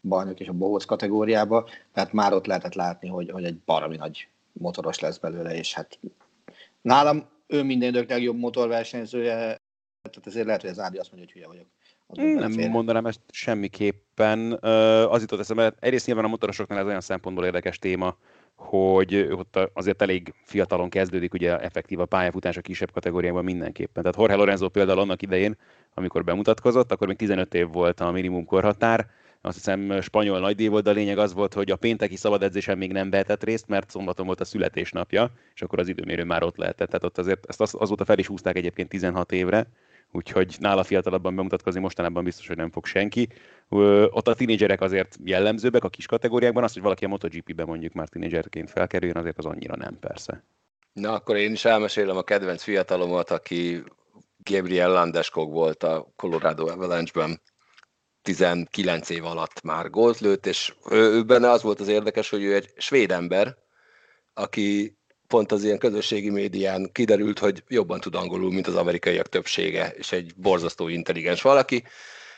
bajnok 0.00 0.40
és 0.40 0.48
a 0.48 0.52
bohóc 0.52 0.84
kategóriába, 0.84 1.68
tehát 1.92 2.12
már 2.12 2.32
ott 2.32 2.46
lehetett 2.46 2.74
látni, 2.74 3.08
hogy, 3.08 3.30
hogy 3.30 3.44
egy 3.44 3.58
baromi 3.58 3.96
nagy 3.96 4.28
motoros 4.52 4.98
lesz 4.98 5.18
belőle, 5.18 5.54
és 5.54 5.74
hát 5.74 5.98
nálam 6.80 7.24
ő 7.52 7.62
minden 7.62 7.88
idők 7.88 8.08
legjobb 8.08 8.38
motorversenyzője, 8.38 9.34
tehát 10.02 10.26
ezért 10.26 10.46
lehet, 10.46 10.60
hogy 10.60 10.70
az 10.70 10.78
Ádi 10.78 10.98
azt 10.98 11.12
mondja, 11.12 11.30
hogy 11.32 11.42
hülye 11.42 11.46
vagyok. 11.46 11.66
Nem 12.40 12.52
fél. 12.52 12.68
mondanám 12.68 13.06
ezt 13.06 13.20
semmiképpen. 13.30 14.52
Az 15.08 15.20
jutott 15.20 15.40
eszembe, 15.40 15.74
egyrészt 15.78 16.06
nyilván 16.06 16.24
a 16.24 16.28
motorosoknál 16.28 16.78
ez 16.78 16.86
olyan 16.86 17.00
szempontból 17.00 17.44
érdekes 17.44 17.78
téma, 17.78 18.16
hogy 18.54 19.16
ott 19.16 19.58
azért 19.72 20.02
elég 20.02 20.34
fiatalon 20.44 20.88
kezdődik 20.88 21.34
ugye 21.34 21.58
effektív 21.58 22.00
a 22.00 22.04
pályafutás 22.04 22.56
a 22.56 22.60
kisebb 22.60 22.92
kategóriában 22.92 23.44
mindenképpen. 23.44 24.02
Tehát 24.02 24.18
Jorge 24.18 24.34
Lorenzo 24.34 24.68
például 24.68 24.98
annak 24.98 25.22
idején, 25.22 25.56
amikor 25.94 26.24
bemutatkozott, 26.24 26.92
akkor 26.92 27.06
még 27.06 27.16
15 27.16 27.54
év 27.54 27.68
volt 27.68 28.00
a 28.00 28.10
minimum 28.10 28.44
korhatár, 28.44 29.10
azt 29.44 29.56
hiszem 29.56 30.00
spanyol 30.00 30.38
nagydíj 30.40 30.66
volt, 30.66 30.84
de 30.84 30.90
a 30.90 30.92
lényeg 30.92 31.18
az 31.18 31.32
volt, 31.32 31.54
hogy 31.54 31.70
a 31.70 31.76
pénteki 31.76 32.16
szabad 32.16 32.42
edzésen 32.42 32.78
még 32.78 32.92
nem 32.92 33.10
vehetett 33.10 33.44
részt, 33.44 33.68
mert 33.68 33.90
szombaton 33.90 34.26
volt 34.26 34.40
a 34.40 34.44
születésnapja, 34.44 35.30
és 35.54 35.62
akkor 35.62 35.78
az 35.78 35.88
időmérő 35.88 36.24
már 36.24 36.42
ott 36.42 36.56
lehetett. 36.56 36.86
Tehát 36.86 37.04
ott 37.04 37.18
azért 37.18 37.46
ezt 37.46 37.60
az, 37.60 37.74
azóta 37.78 38.04
fel 38.04 38.18
is 38.18 38.26
húzták 38.26 38.56
egyébként 38.56 38.88
16 38.88 39.32
évre, 39.32 39.66
úgyhogy 40.12 40.56
nála 40.58 40.82
fiatalabban 40.82 41.36
bemutatkozni 41.36 41.80
mostanában 41.80 42.24
biztos, 42.24 42.46
hogy 42.46 42.56
nem 42.56 42.70
fog 42.70 42.86
senki. 42.86 43.28
Ott 44.10 44.28
a 44.28 44.34
tinédzserek 44.34 44.80
azért 44.80 45.16
jellemzőbbek 45.24 45.84
a 45.84 45.88
kis 45.88 46.06
kategóriákban, 46.06 46.64
az, 46.64 46.72
hogy 46.72 46.82
valaki 46.82 47.04
a 47.04 47.08
MotoGP-be 47.08 47.64
mondjuk 47.64 47.92
már 47.92 48.08
tinédzserként 48.08 48.70
felkerüljön, 48.70 49.16
azért 49.16 49.38
az 49.38 49.46
annyira 49.46 49.76
nem 49.76 49.98
persze. 49.98 50.44
Na, 50.92 51.12
akkor 51.12 51.36
én 51.36 51.52
is 51.52 51.64
elmesélem 51.64 52.16
a 52.16 52.22
kedvenc 52.22 52.62
fiatalomat, 52.62 53.30
aki 53.30 53.82
Gabriel 54.36 54.90
Landeskog 54.90 55.52
volt 55.52 55.82
a 55.82 56.12
Colorado 56.16 56.66
Avalanche-ben 56.66 57.40
19 58.22 59.08
év 59.08 59.24
alatt 59.24 59.62
már 59.62 59.90
gólt 59.90 60.18
lőtt, 60.18 60.46
és 60.46 60.74
ő, 60.90 60.96
ő 60.96 61.22
benne 61.22 61.50
az 61.50 61.62
volt 61.62 61.80
az 61.80 61.88
érdekes, 61.88 62.30
hogy 62.30 62.42
ő 62.42 62.54
egy 62.54 62.72
svéd 62.76 63.10
ember, 63.10 63.56
aki 64.34 64.96
pont 65.26 65.52
az 65.52 65.64
ilyen 65.64 65.78
közösségi 65.78 66.30
médián 66.30 66.92
kiderült, 66.92 67.38
hogy 67.38 67.64
jobban 67.68 68.00
tud 68.00 68.14
angolul, 68.14 68.52
mint 68.52 68.66
az 68.66 68.76
amerikaiak 68.76 69.28
többsége, 69.28 69.90
és 69.90 70.12
egy 70.12 70.32
borzasztó 70.36 70.88
intelligens 70.88 71.42
valaki. 71.42 71.84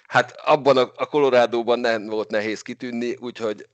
Hát 0.07 0.35
abban 0.45 0.77
a, 0.77 0.93
a 0.97 1.07
Colorado-ban 1.07 1.79
nem 1.79 2.07
volt 2.07 2.31
nehéz 2.31 2.63
kitűnni, 2.63 3.17
úgyhogy 3.21 3.69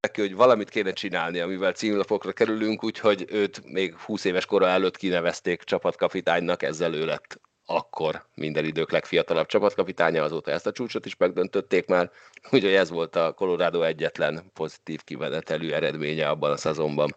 neki, 0.00 0.20
hogy 0.20 0.34
valamit 0.34 0.68
kéne 0.68 0.92
csinálni, 0.92 1.40
amivel 1.40 1.72
címlapokra 1.72 2.32
kerülünk, 2.32 2.84
úgyhogy 2.84 3.24
őt 3.28 3.64
még 3.64 3.96
20 3.96 4.24
éves 4.24 4.46
kora 4.46 4.66
előtt 4.66 4.96
kinevezték 4.96 5.62
csapatkapitánynak, 5.62 6.62
ezzel 6.62 6.94
ő 6.94 7.04
lett 7.04 7.40
akkor 7.66 8.24
minden 8.34 8.64
idők 8.64 8.90
legfiatalabb 8.90 9.46
csapatkapitánya, 9.46 10.22
azóta 10.22 10.50
ezt 10.50 10.66
a 10.66 10.72
csúcsot 10.72 11.06
is 11.06 11.16
megdöntötték 11.16 11.86
már, 11.86 12.10
úgyhogy 12.50 12.74
ez 12.74 12.90
volt 12.90 13.16
a 13.16 13.32
Colorado 13.32 13.82
egyetlen 13.82 14.50
pozitív 14.52 15.04
kivenetelű 15.04 15.70
eredménye 15.70 16.28
abban 16.28 16.50
a 16.50 16.56
szezonban. 16.56 17.16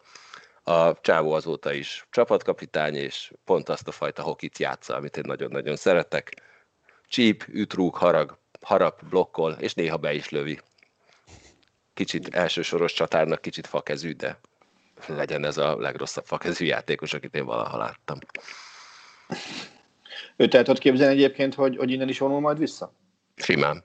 A 0.64 1.00
Csávó 1.02 1.32
azóta 1.32 1.74
is 1.74 2.08
csapatkapitány, 2.10 2.96
és 2.96 3.32
pont 3.46 3.70
azt 3.70 3.88
a 3.88 3.92
fajta 3.92 4.22
hokit 4.22 4.58
játsza, 4.58 4.96
amit 4.96 5.18
én 5.18 5.24
nagyon-nagyon 5.28 5.76
szeretek. 5.76 6.42
Csíp, 7.08 7.44
ütrúg, 7.48 7.96
harag, 7.96 8.38
harap, 8.62 9.06
blokkol, 9.06 9.52
és 9.52 9.74
néha 9.74 9.98
be 9.98 10.14
is 10.14 10.30
lövi. 10.30 10.60
Kicsit 11.94 12.36
elsősoros 12.36 12.94
csatárnak, 12.94 13.42
kicsit 13.42 13.68
fakezű, 13.68 14.12
de 14.12 14.40
legyen 15.08 15.46
ez 15.46 15.58
a 15.58 15.78
legrosszabb 15.78 16.26
fakezű 16.26 16.66
játékos, 16.66 17.14
akit 17.14 17.36
én 17.36 17.46
valaha 17.46 17.78
láttam. 17.78 18.18
Őt 20.38 20.54
el 20.54 20.64
tudod 20.64 20.80
képzelni 20.80 21.14
egyébként, 21.14 21.54
hogy, 21.54 21.78
hogy 21.78 21.92
innen 21.92 22.10
is 22.10 22.20
vonul 22.20 22.40
majd 22.40 22.58
vissza? 22.58 22.94
Simán. 23.36 23.84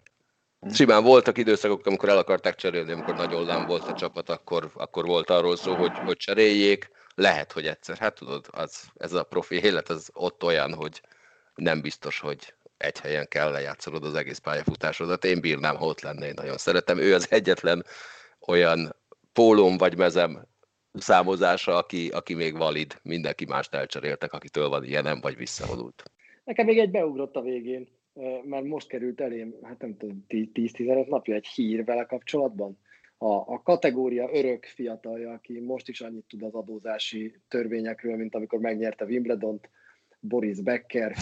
Simán 0.73 1.05
voltak 1.05 1.39
időszakok, 1.39 1.87
amikor 1.87 2.09
el 2.09 2.19
akarták 2.19 2.55
cserélni, 2.55 2.93
amikor 2.93 3.15
nagy 3.15 3.35
oldán 3.35 3.67
volt 3.67 3.89
a 3.89 3.95
csapat, 3.95 4.29
akkor, 4.29 4.71
akkor 4.75 5.07
volt 5.07 5.31
arról 5.31 5.57
szó, 5.57 5.75
hogy, 5.75 5.99
hogy 5.99 6.17
cseréljék. 6.17 6.91
Lehet, 7.15 7.53
hogy 7.53 7.67
egyszer. 7.67 7.97
Hát 7.97 8.15
tudod, 8.15 8.47
az, 8.51 8.83
ez 8.97 9.13
a 9.13 9.23
profi 9.23 9.61
élet 9.63 9.89
az 9.89 10.11
ott 10.13 10.43
olyan, 10.45 10.75
hogy 10.75 11.03
nem 11.55 11.81
biztos, 11.81 12.19
hogy 12.21 12.55
egy 12.77 12.99
helyen 12.99 13.29
kell 13.29 13.51
lejátszolod 13.51 14.05
az 14.05 14.15
egész 14.15 14.39
pályafutásodat. 14.39 15.25
Én 15.25 15.41
bírnám, 15.41 15.77
ha 15.77 15.85
ott 15.85 16.01
lenne, 16.01 16.27
én 16.27 16.35
nagyon 16.37 16.57
szeretem. 16.57 16.99
Ő 16.99 17.15
az 17.15 17.27
egyetlen 17.31 17.85
olyan 18.47 18.97
pólóm 19.33 19.77
vagy 19.77 19.97
mezem 19.97 20.47
számozása, 20.93 21.77
aki, 21.77 22.09
aki 22.09 22.35
még 22.35 22.57
valid. 22.57 22.99
Mindenki 23.03 23.45
mást 23.45 23.75
elcseréltek, 23.75 24.33
akitől 24.33 24.69
van 24.69 24.85
ilyenem, 24.85 25.21
vagy 25.21 25.37
visszavonult. 25.37 26.03
Nekem 26.45 26.67
még 26.67 26.79
egy 26.79 26.91
beugrott 26.91 27.37
a 27.37 27.41
végén, 27.41 27.89
mert 28.43 28.65
most 28.65 28.89
került 28.89 29.21
elém, 29.21 29.55
hát 29.63 29.81
nem 29.81 29.97
tudom, 29.97 30.25
10-15 30.29 31.07
napja 31.09 31.35
egy 31.35 31.47
hír 31.47 31.85
vele 31.85 32.05
kapcsolatban. 32.05 32.79
A, 33.19 33.33
a 33.33 33.63
kategória 33.63 34.29
örök 34.33 34.65
fiatalja, 34.65 35.33
aki 35.33 35.61
most 35.61 35.89
is 35.89 36.01
annyit 36.01 36.25
tud 36.29 36.43
az 36.43 36.55
adózási 36.55 37.35
törvényekről, 37.49 38.17
mint 38.17 38.35
amikor 38.35 38.59
megnyerte 38.59 39.05
Wimbledont, 39.05 39.71
Boris 40.25 40.61
Becker, 40.61 41.17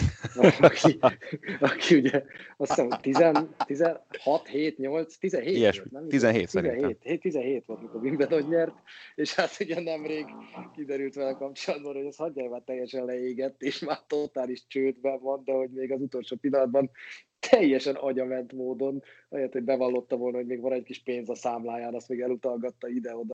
aki, 0.59 0.99
aki 1.59 1.95
ugye 1.95 2.23
azt 2.57 2.69
hiszem 2.69 2.89
16, 3.65 4.47
7, 4.47 4.77
8, 4.77 5.15
17 5.17 5.55
Ilyesmi, 5.55 5.83
volt, 5.89 6.01
nem? 6.01 6.09
17 6.09 6.49
17, 6.51 6.97
17, 6.97 7.21
17 7.21 7.65
volt, 7.65 7.81
mikor 7.81 8.01
Wimbledon 8.01 8.41
nyert, 8.41 8.73
és 9.15 9.35
hát 9.35 9.57
ugye 9.59 9.81
nemrég 9.81 10.25
kiderült 10.75 11.15
vele 11.15 11.33
kapcsolatban, 11.33 11.95
hogy 11.95 12.05
az 12.05 12.15
hagyjál 12.15 12.49
már 12.49 12.61
teljesen 12.65 13.05
leégett, 13.05 13.61
és 13.61 13.79
már 13.79 13.99
totális 14.07 14.67
csődben 14.67 15.19
van, 15.19 15.41
de 15.45 15.51
hogy 15.51 15.69
még 15.69 15.91
az 15.91 16.01
utolsó 16.01 16.35
pillanatban 16.35 16.91
teljesen 17.49 17.95
agyament 17.95 18.53
módon, 18.53 19.03
ahelyett, 19.29 19.51
hogy 19.51 19.63
bevallotta 19.63 20.15
volna, 20.15 20.37
hogy 20.37 20.45
még 20.45 20.61
van 20.61 20.73
egy 20.73 20.83
kis 20.83 21.03
pénz 21.03 21.29
a 21.29 21.35
számláján, 21.35 21.93
azt 21.93 22.09
még 22.09 22.21
elutalgatta 22.21 22.87
ide-oda. 22.87 23.33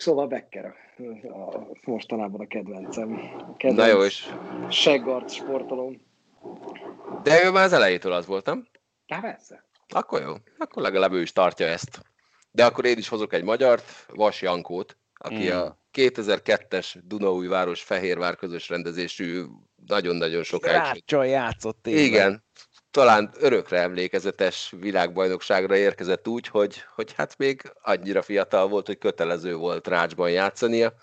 Szóval 0.00 0.26
Becker 0.26 0.74
mostanában 1.84 2.40
a 2.40 2.46
kedvencem. 2.46 3.12
A 3.38 3.56
kedvenc 3.56 3.76
Na 3.78 3.86
jó, 3.86 4.04
és... 4.04 4.26
Seggart 4.70 5.30
sportolom. 5.30 6.00
De 7.22 7.44
ő 7.44 7.50
már 7.50 7.64
az 7.64 7.72
elejétől 7.72 8.12
az 8.12 8.26
voltam. 8.26 8.66
Hát 9.08 9.20
persze. 9.20 9.64
Akkor 9.88 10.22
jó, 10.22 10.34
akkor 10.58 10.82
legalább 10.82 11.12
ő 11.12 11.20
is 11.20 11.32
tartja 11.32 11.66
ezt. 11.66 12.02
De 12.50 12.64
akkor 12.64 12.84
én 12.84 12.98
is 12.98 13.08
hozok 13.08 13.32
egy 13.32 13.42
magyart, 13.42 14.06
Vas 14.08 14.42
Jankót, 14.42 14.96
aki 15.14 15.48
mm. 15.48 15.56
a 15.56 15.76
2002-es 15.92 16.94
Dunaújváros 17.04 17.82
Fehérvár 17.82 18.36
közös 18.36 18.68
rendezésű 18.68 19.44
nagyon-nagyon 19.86 20.42
sokáig... 20.42 20.76
Ráccsal 20.76 21.26
játszott 21.26 21.78
tényleg. 21.82 22.04
Igen, 22.04 22.44
talán 22.90 23.30
örökre 23.38 23.78
emlékezetes 23.78 24.72
világbajnokságra 24.80 25.76
érkezett 25.76 26.28
úgy, 26.28 26.46
hogy, 26.46 26.84
hogy 26.94 27.12
hát 27.12 27.38
még 27.38 27.72
annyira 27.82 28.22
fiatal 28.22 28.68
volt, 28.68 28.86
hogy 28.86 28.98
kötelező 28.98 29.54
volt 29.54 29.88
rácsban 29.88 30.30
játszania, 30.30 30.94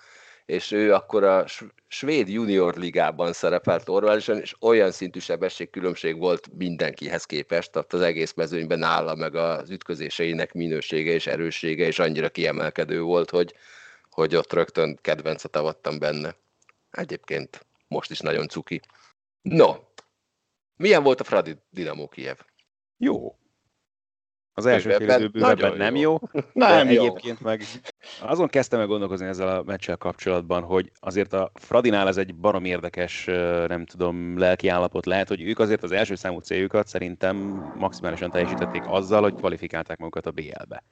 és 0.46 0.72
ő 0.72 0.94
akkor 0.94 1.24
a 1.24 1.46
svéd 1.88 2.30
junior 2.30 2.76
ligában 2.76 3.34
szerepelt 3.34 3.88
normálisan, 3.88 4.40
és 4.40 4.56
olyan 4.60 4.92
szintű 4.92 5.20
sebességkülönbség 5.20 6.18
volt 6.18 6.50
mindenkihez 6.58 7.26
képest, 7.26 7.72
tehát 7.72 7.94
az 7.94 8.02
egész 8.02 8.34
mezőnyben 8.34 8.80
nála, 8.80 9.16
meg 9.16 9.36
az 9.36 9.70
ütközéseinek 9.70 10.54
minősége 10.54 11.12
és 11.12 11.28
erőssége, 11.28 11.86
és 11.86 12.00
annyira 12.00 12.30
kiemelkedő 12.30 13.02
volt, 13.02 13.30
hogy, 13.30 13.54
hogy 14.10 14.36
ott 14.36 14.54
rögtön 14.54 15.00
kedvencet 15.02 15.56
avattam 15.56 16.00
benne. 16.00 16.36
Egyébként 16.92 17.66
most 17.88 18.12
is 18.12 18.20
nagyon 18.20 18.48
cuki. 18.48 18.82
No, 19.42 19.76
milyen 20.78 21.04
volt 21.04 21.20
a 21.20 21.24
Fradi 21.24 21.56
Dinamo 21.70 22.08
Kiev? 22.08 22.38
Jó. 22.98 23.36
Az 24.54 24.66
első 24.66 24.90
fél 24.90 25.10
idő 25.10 25.28
bővebben 25.28 25.78
nem 25.78 25.96
jó, 25.96 26.20
nem 26.54 26.90
jó. 26.90 27.04
egyébként 27.04 27.40
meg 27.42 27.62
azon 28.22 28.48
kezdtem 28.48 28.80
el 28.80 28.88
gondolkozni 28.88 29.28
ezzel 29.28 29.48
a 29.48 29.64
meccsel 29.64 29.98
kapcsolatban, 29.98 30.64
hogy 30.64 30.92
azért 31.00 31.34
a 31.34 31.52
Fradinál 31.54 32.08
ez 32.08 32.18
egy 32.18 32.36
barom 32.36 32.66
érdekes, 32.66 33.26
nem 33.68 33.86
tudom, 33.86 34.38
lelki 34.38 34.68
állapot 34.68 35.06
lehet, 35.06 35.28
hogy 35.28 35.42
ők 35.42 35.60
azért 35.60 35.84
az 35.84 35.92
első 35.92 36.16
számú 36.16 36.40
céljukat 36.40 36.88
szerintem 36.88 37.36
maximálisan 37.76 38.32
teljesítették 38.32 38.84
azzal, 38.86 39.22
hogy 39.22 39.34
kvalifikálták 39.34 39.98
magukat 39.98 40.26
a 40.26 40.32
BL-be 40.32 40.84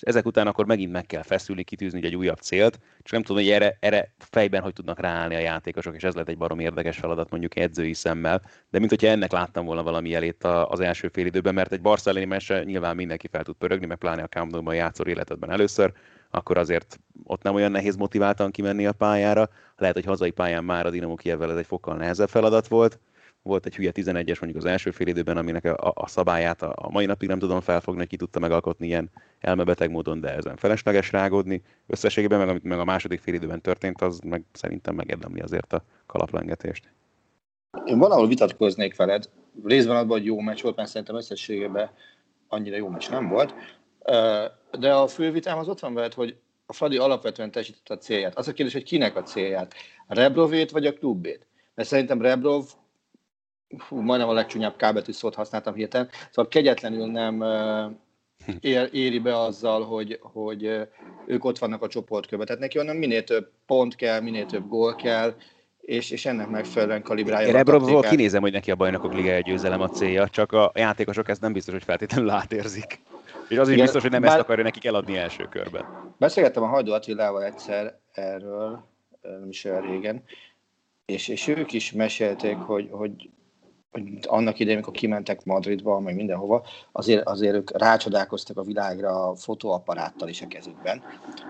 és 0.00 0.06
ezek 0.06 0.26
után 0.26 0.46
akkor 0.46 0.66
megint 0.66 0.92
meg 0.92 1.06
kell 1.06 1.22
feszülni, 1.22 1.62
kitűzni 1.62 2.04
egy 2.04 2.16
újabb 2.16 2.38
célt, 2.38 2.78
és 3.02 3.10
nem 3.10 3.22
tudom, 3.22 3.42
hogy 3.42 3.52
erre, 3.52 3.76
erre 3.80 4.12
fejben 4.18 4.62
hogy 4.62 4.72
tudnak 4.72 5.00
ráállni 5.00 5.34
a 5.34 5.38
játékosok, 5.38 5.94
és 5.94 6.02
ez 6.02 6.14
lett 6.14 6.28
egy 6.28 6.38
barom 6.38 6.58
érdekes 6.58 6.98
feladat 6.98 7.30
mondjuk 7.30 7.56
edzői 7.56 7.94
szemmel, 7.94 8.42
de 8.70 8.78
mint 8.78 8.90
hogyha 8.90 9.06
ennek 9.06 9.32
láttam 9.32 9.64
volna 9.64 9.82
valami 9.82 10.08
jelét 10.08 10.44
az 10.44 10.80
első 10.80 11.08
fél 11.08 11.26
időben, 11.26 11.54
mert 11.54 11.72
egy 11.72 11.80
Barcelona 11.80 12.26
mese 12.26 12.64
nyilván 12.64 12.96
mindenki 12.96 13.28
fel 13.28 13.42
tud 13.42 13.54
pörögni, 13.54 13.86
meg 13.86 13.96
pláne 13.96 14.22
a 14.22 14.28
Camp 14.28 14.50
Nou-ban 14.50 14.74
játszol 14.74 15.06
életedben 15.06 15.50
először, 15.50 15.92
akkor 16.30 16.58
azért 16.58 16.98
ott 17.24 17.42
nem 17.42 17.54
olyan 17.54 17.70
nehéz 17.70 17.96
motiváltan 17.96 18.50
kimenni 18.50 18.86
a 18.86 18.92
pályára. 18.92 19.48
Lehet, 19.76 19.94
hogy 19.94 20.04
hazai 20.04 20.30
pályán 20.30 20.64
már 20.64 20.86
a 20.86 20.90
Dinamo 20.90 21.14
Kievvel 21.14 21.50
ez 21.50 21.56
egy 21.56 21.66
fokkal 21.66 21.96
nehezebb 21.96 22.28
feladat 22.28 22.68
volt, 22.68 22.98
volt 23.42 23.66
egy 23.66 23.76
hülye 23.76 23.90
11-es 23.94 24.40
mondjuk 24.40 24.56
az 24.56 24.64
első 24.64 24.90
fél 24.90 25.06
időben, 25.06 25.36
aminek 25.36 25.64
a, 25.64 25.92
a 25.94 26.06
szabályát 26.06 26.62
a, 26.62 26.72
a 26.76 26.90
mai 26.90 27.06
napig 27.06 27.28
nem 27.28 27.38
tudom 27.38 27.60
felfogni, 27.60 28.00
hogy 28.00 28.08
ki 28.08 28.16
tudta 28.16 28.38
megalkotni 28.38 28.86
ilyen 28.86 29.10
elmebeteg 29.40 29.90
módon, 29.90 30.20
de 30.20 30.34
ezen 30.34 30.56
felesleges 30.56 31.12
rágódni. 31.12 31.62
Összességében 31.86 32.38
meg 32.38 32.48
amit 32.48 32.62
meg 32.62 32.78
a 32.78 32.84
második 32.84 33.20
fél 33.20 33.34
időben 33.34 33.60
történt, 33.60 34.00
az 34.00 34.18
meg 34.18 34.44
szerintem 34.52 34.94
megérdemli 34.94 35.40
azért 35.40 35.72
a 35.72 35.84
kalaplengetést. 36.06 36.92
Én 37.84 37.98
valahol 37.98 38.28
vitatkoznék 38.28 38.96
veled, 38.96 39.30
részben 39.64 39.96
abban, 39.96 40.18
hogy 40.18 40.24
jó 40.24 40.40
meccs 40.40 40.62
volt, 40.62 40.76
mert 40.76 40.88
szerintem 40.88 41.16
összességében 41.16 41.90
annyira 42.48 42.76
jó 42.76 42.88
meccs 42.88 43.10
nem 43.10 43.28
volt, 43.28 43.54
de 44.78 44.94
a 44.94 45.06
fő 45.06 45.30
vitám 45.30 45.58
az 45.58 45.68
ott 45.68 45.80
van 45.80 45.94
veled, 45.94 46.14
hogy 46.14 46.36
a 46.66 46.72
Fradi 46.72 46.96
alapvetően 46.96 47.50
teljesítette 47.50 47.94
a 47.94 47.98
célját. 47.98 48.38
Az 48.38 48.48
a 48.48 48.52
kérdés, 48.52 48.74
hogy 48.74 48.84
kinek 48.84 49.16
a 49.16 49.22
célját? 49.22 49.74
Rebrovét 50.06 50.70
vagy 50.70 50.86
a 50.86 50.92
klubét? 50.92 51.46
Mert 51.74 51.88
szerintem 51.88 52.22
Rebrov 52.22 52.64
hú, 53.88 54.00
majdnem 54.00 54.28
a 54.28 54.32
legcsúnyább 54.32 54.76
kábetű 54.76 55.12
szót 55.12 55.34
használtam 55.34 55.74
hirtelen, 55.74 56.08
szóval 56.30 56.50
kegyetlenül 56.50 57.06
nem 57.06 57.44
ér, 58.60 58.88
éri 58.92 59.18
be 59.18 59.38
azzal, 59.38 59.84
hogy, 59.84 60.18
hogy 60.20 60.88
ők 61.26 61.44
ott 61.44 61.58
vannak 61.58 61.82
a 61.82 61.88
csoportkörben. 61.88 62.46
Tehát 62.46 62.62
neki 62.62 62.78
onnan 62.78 62.96
minél 62.96 63.24
több 63.24 63.50
pont 63.66 63.94
kell, 63.94 64.20
minél 64.20 64.46
több 64.46 64.68
gól 64.68 64.94
kell, 64.94 65.34
és, 65.80 66.10
és 66.10 66.26
ennek 66.26 66.48
megfelelően 66.48 67.02
kalibrálja. 67.02 67.48
Én 67.48 67.56
ebből 67.56 68.00
kinézem, 68.00 68.40
hogy 68.40 68.52
neki 68.52 68.70
a 68.70 68.74
bajnokok 68.74 69.14
liga 69.14 69.38
győzelem 69.38 69.80
a 69.80 69.88
célja, 69.88 70.28
csak 70.28 70.52
a 70.52 70.72
játékosok 70.74 71.28
ezt 71.28 71.40
nem 71.40 71.52
biztos, 71.52 71.74
hogy 71.74 71.84
feltétlenül 71.84 72.30
átérzik. 72.30 73.00
És 73.48 73.58
az 73.58 73.66
is 73.68 73.72
Igen, 73.72 73.84
biztos, 73.84 74.02
hogy 74.02 74.10
nem 74.10 74.20
bár... 74.20 74.30
ezt 74.30 74.40
akarja 74.40 74.64
nekik 74.64 74.84
eladni 74.84 75.16
első 75.16 75.48
körben. 75.50 75.84
Beszélgettem 76.18 76.62
a 76.62 76.66
Hajdó 76.66 76.92
Attilával 76.92 77.44
egyszer 77.44 77.98
erről, 78.12 78.84
nem 79.22 79.48
is 79.48 79.64
olyan 79.64 79.80
régen, 79.80 80.22
és, 81.06 81.28
és 81.28 81.48
ők 81.48 81.72
is 81.72 81.92
mesélték, 81.92 82.56
hogy 82.56 82.88
hogy 82.90 83.30
annak 84.26 84.58
idején, 84.58 84.76
amikor 84.76 84.98
kimentek 84.98 85.44
Madridba, 85.44 86.00
meg 86.00 86.14
mindenhova, 86.14 86.66
azért, 86.92 87.26
azért 87.26 87.54
ők 87.54 87.78
rácsodálkoztak 87.78 88.56
a 88.56 88.62
világra 88.62 89.28
a 89.28 89.34
fotóapparáttal 89.34 90.28
is 90.28 90.42
a 90.42 90.46
kezükben. 90.46 91.02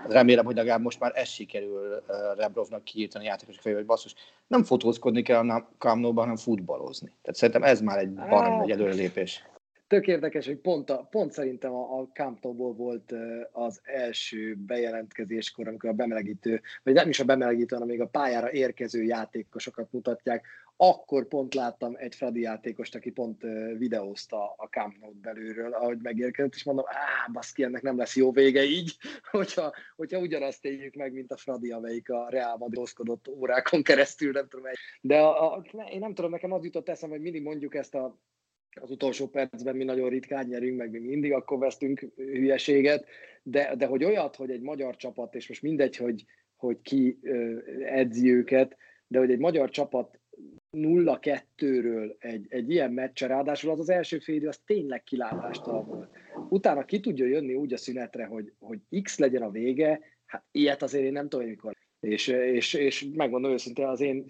Remélem, 0.07 0.45
hogy 0.45 0.55
legalább 0.55 0.81
most 0.81 0.99
már 0.99 1.11
ez 1.15 1.27
sikerül 1.27 2.03
uh, 2.07 2.15
Rebrovnak 2.37 2.83
kiírtani 2.83 3.25
játékosok 3.25 3.61
fejében, 3.61 3.83
hogy 3.83 3.95
basszus, 3.95 4.15
nem 4.47 4.63
fotózkodni 4.63 5.21
kell 5.21 5.49
a 5.49 5.69
Kamnóban, 5.77 6.23
hanem 6.23 6.37
futballozni. 6.37 7.07
Tehát 7.21 7.39
szerintem 7.39 7.63
ez 7.63 7.81
már 7.81 7.97
egy 7.99 8.13
barom 8.13 8.57
nagy 8.57 8.71
előrelépés. 8.71 9.43
Tök 9.91 10.07
érdekes, 10.07 10.45
hogy 10.45 10.57
pont, 10.57 10.89
a, 10.89 11.07
pont 11.09 11.31
szerintem 11.31 11.73
a, 11.73 11.99
a 11.99 12.51
volt 12.51 13.13
az 13.51 13.81
első 13.83 14.55
bejelentkezéskor, 14.55 15.67
amikor 15.67 15.89
a 15.89 15.93
bemelegítő, 15.93 16.61
vagy 16.83 16.93
nem 16.93 17.09
is 17.09 17.19
a 17.19 17.23
bemelegítő, 17.23 17.75
hanem 17.75 17.89
még 17.89 18.01
a 18.01 18.07
pályára 18.07 18.51
érkező 18.51 19.03
játékosokat 19.03 19.91
mutatják, 19.91 20.45
akkor 20.83 21.27
pont 21.27 21.53
láttam 21.53 21.95
egy 21.97 22.15
Fradi 22.15 22.41
játékost, 22.41 22.95
aki 22.95 23.11
pont 23.11 23.41
videózta 23.77 24.53
a 24.57 24.65
Camp 24.65 24.97
Nou 24.99 25.13
belülről, 25.13 25.73
ahogy 25.73 25.97
megérkezett, 26.01 26.53
és 26.53 26.63
mondom, 26.63 26.85
á, 26.87 27.31
baszki, 27.31 27.63
ennek 27.63 27.81
nem 27.81 27.97
lesz 27.97 28.15
jó 28.15 28.31
vége 28.31 28.63
így, 28.63 28.95
hogyha, 29.31 29.73
hogyha 29.95 30.19
ugyanazt 30.19 30.65
éljük 30.65 30.93
meg, 30.93 31.13
mint 31.13 31.31
a 31.31 31.37
Fradi, 31.37 31.71
amelyik 31.71 32.09
a 32.09 32.29
Real 32.29 32.57
Madrid 32.57 33.19
órákon 33.29 33.83
keresztül, 33.83 34.31
nem 34.31 34.47
tudom. 34.47 34.65
De 35.01 35.19
a, 35.19 35.55
a, 35.55 35.63
én 35.91 35.99
nem 35.99 36.13
tudom, 36.13 36.31
nekem 36.31 36.51
az 36.51 36.63
jutott 36.63 36.89
eszem, 36.89 37.09
hogy 37.09 37.21
mindig 37.21 37.41
mondjuk 37.41 37.75
ezt 37.75 37.95
a 37.95 38.19
az 38.81 38.91
utolsó 38.91 39.27
percben 39.27 39.75
mi 39.75 39.83
nagyon 39.83 40.09
ritkán 40.09 40.45
nyerünk, 40.45 40.77
meg 40.77 40.91
mi 40.91 40.99
mindig 40.99 41.33
akkor 41.33 41.59
vesztünk 41.59 42.11
hülyeséget, 42.15 43.05
de, 43.43 43.75
de 43.75 43.85
hogy 43.85 44.03
olyat, 44.03 44.35
hogy 44.35 44.49
egy 44.49 44.61
magyar 44.61 44.95
csapat, 44.95 45.35
és 45.35 45.47
most 45.47 45.61
mindegy, 45.61 45.95
hogy, 45.95 46.25
hogy 46.55 46.81
ki 46.81 47.19
edzi 47.85 48.33
őket, 48.33 48.77
de 49.07 49.19
hogy 49.19 49.31
egy 49.31 49.39
magyar 49.39 49.69
csapat 49.69 50.20
0-2-ről 50.71 52.15
egy, 52.19 52.45
egy 52.49 52.71
ilyen 52.71 52.91
meccse, 52.91 53.27
ráadásul 53.27 53.71
az 53.71 53.79
az 53.79 53.89
első 53.89 54.19
fél 54.19 54.47
az 54.47 54.61
tényleg 54.65 55.03
kilátástalan 55.03 55.85
volt. 55.85 56.09
Utána 56.49 56.85
ki 56.85 56.99
tudja 56.99 57.25
jönni 57.25 57.55
úgy 57.55 57.73
a 57.73 57.77
szünetre, 57.77 58.25
hogy, 58.25 58.53
hogy 58.59 59.01
X 59.01 59.17
legyen 59.17 59.41
a 59.41 59.51
vége, 59.51 59.99
hát 60.25 60.43
ilyet 60.51 60.81
azért 60.81 61.03
én 61.03 61.11
nem 61.11 61.29
tudom, 61.29 61.45
mikor. 61.45 61.75
És, 61.99 62.27
és, 62.27 62.73
és 62.73 63.07
megmondom 63.13 63.51
őszintén, 63.51 63.85
az 63.85 63.99
én 63.99 64.25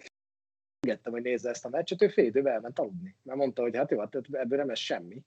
engedtem, 0.79 1.11
hogy 1.11 1.21
nézze 1.21 1.49
ezt 1.49 1.65
a 1.65 1.69
meccset, 1.69 2.01
ő 2.01 2.07
fél 2.07 2.25
időben 2.25 2.53
elment 2.53 2.79
aludni. 2.79 3.15
Mert 3.23 3.37
mondta, 3.37 3.61
hogy 3.61 3.75
hát 3.75 3.91
jó, 3.91 3.99
hát 3.99 4.15
ebből 4.31 4.57
nem 4.57 4.67
lesz 4.67 4.79
semmi. 4.79 5.21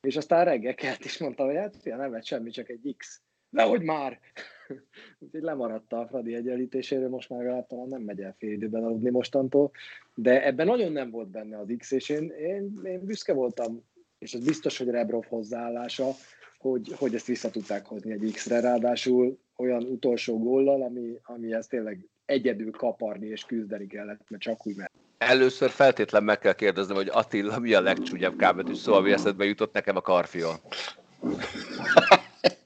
És 0.00 0.16
aztán 0.16 0.44
reggel 0.44 0.74
kelt 0.74 1.04
is 1.04 1.18
mondta, 1.18 1.44
hogy 1.44 1.56
hát 1.56 1.76
fia, 1.82 1.96
nem 1.96 2.12
lett 2.12 2.24
semmi, 2.24 2.50
csak 2.50 2.68
egy 2.68 2.94
X. 2.96 3.22
Nehogy 3.54 3.82
már! 3.82 4.18
Úgyhogy 5.18 5.42
lemaradta 5.42 5.98
a 5.98 6.06
Fradi 6.06 6.34
egyenlítéséről, 6.34 7.08
most 7.08 7.28
már 7.28 7.40
legalább 7.40 7.66
talán 7.66 7.88
nem 7.88 8.02
megy 8.02 8.20
el 8.20 8.34
fél 8.38 8.52
időben 8.52 8.84
aludni 8.84 9.10
mostantól, 9.10 9.70
de 10.14 10.46
ebben 10.46 10.66
nagyon 10.66 10.92
nem 10.92 11.10
volt 11.10 11.28
benne 11.28 11.58
az 11.58 11.74
X, 11.78 11.90
és 11.90 12.08
én, 12.08 12.30
én, 12.30 12.80
én 12.84 13.04
büszke 13.04 13.32
voltam, 13.32 13.82
és 14.18 14.32
ez 14.32 14.44
biztos, 14.44 14.78
hogy 14.78 14.88
Rebrov 14.88 15.24
hozzáállása, 15.24 16.10
hogy, 16.58 16.92
hogy 16.96 17.14
ezt 17.14 17.26
vissza 17.26 17.50
tudták 17.50 17.86
hozni 17.86 18.12
egy 18.12 18.30
X-re, 18.32 18.60
ráadásul 18.60 19.38
olyan 19.56 19.82
utolsó 19.82 20.38
góllal, 20.38 20.82
ami, 20.82 21.18
ami 21.22 21.52
ezt 21.52 21.68
tényleg 21.68 22.08
egyedül 22.24 22.70
kaparni 22.70 23.26
és 23.26 23.44
küzdeni 23.44 23.86
kellett, 23.86 24.20
mert 24.28 24.42
csak 24.42 24.66
úgy 24.66 24.76
mert. 24.76 24.92
Először 25.18 25.70
feltétlen 25.70 26.24
meg 26.24 26.38
kell 26.38 26.54
kérdeznem, 26.54 26.96
hogy 26.96 27.08
Attila 27.12 27.58
mi 27.58 27.74
a 27.74 27.80
legcsúnyabb 27.80 28.36
kábetűs 28.36 28.78
szó, 28.78 28.92
ami 28.92 29.12
eszedbe 29.12 29.44
jutott 29.44 29.72
nekem 29.72 29.96
a 29.96 30.00
karfiol. 30.00 30.60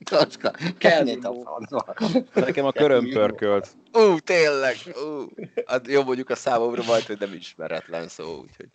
Kacska, 0.08 0.50
kellett 0.78 1.24
a 1.24 1.34
francba. 1.42 1.94
Nekem 2.34 2.64
a 2.64 2.72
köröm 2.72 3.08
pörkölt. 3.08 3.68
Ú, 3.92 4.18
tényleg, 4.18 4.76
ú. 4.86 5.24
Hát 5.66 5.88
jó, 5.88 6.02
mondjuk 6.02 6.30
a 6.30 6.34
számomra 6.34 6.82
majd, 6.86 7.02
hogy 7.02 7.18
nem 7.18 7.32
ismeretlen 7.32 8.08
szó, 8.08 8.24
úgyhogy. 8.42 8.68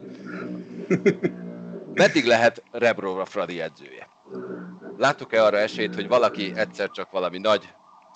Meddig 1.93 2.25
lehet 2.25 2.63
Rebrovra 2.71 3.25
Fradi 3.25 3.61
edzője? 3.61 4.07
Látok-e 4.97 5.43
arra 5.43 5.57
esélyt, 5.57 5.95
hogy 5.95 6.07
valaki 6.07 6.51
egyszer 6.55 6.89
csak 6.89 7.11
valami 7.11 7.37
nagy 7.37 7.73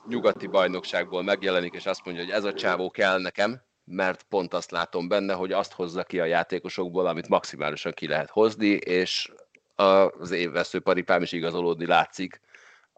nyugati 0.07 0.47
bajnokságból 0.47 1.23
megjelenik, 1.23 1.73
és 1.73 1.85
azt 1.85 2.05
mondja, 2.05 2.23
hogy 2.23 2.33
ez 2.33 2.43
a 2.43 2.53
csávó 2.53 2.89
kell 2.89 3.21
nekem, 3.21 3.61
mert 3.85 4.23
pont 4.29 4.53
azt 4.53 4.71
látom 4.71 5.07
benne, 5.07 5.33
hogy 5.33 5.51
azt 5.51 5.73
hozza 5.73 6.03
ki 6.03 6.19
a 6.19 6.25
játékosokból, 6.25 7.07
amit 7.07 7.27
maximálisan 7.27 7.91
ki 7.91 8.07
lehet 8.07 8.29
hozni, 8.29 8.67
és 8.67 9.31
az 9.75 10.31
évvesző 10.31 10.79
paripám 10.79 11.21
is 11.21 11.31
igazolódni 11.31 11.85
látszik 11.85 12.41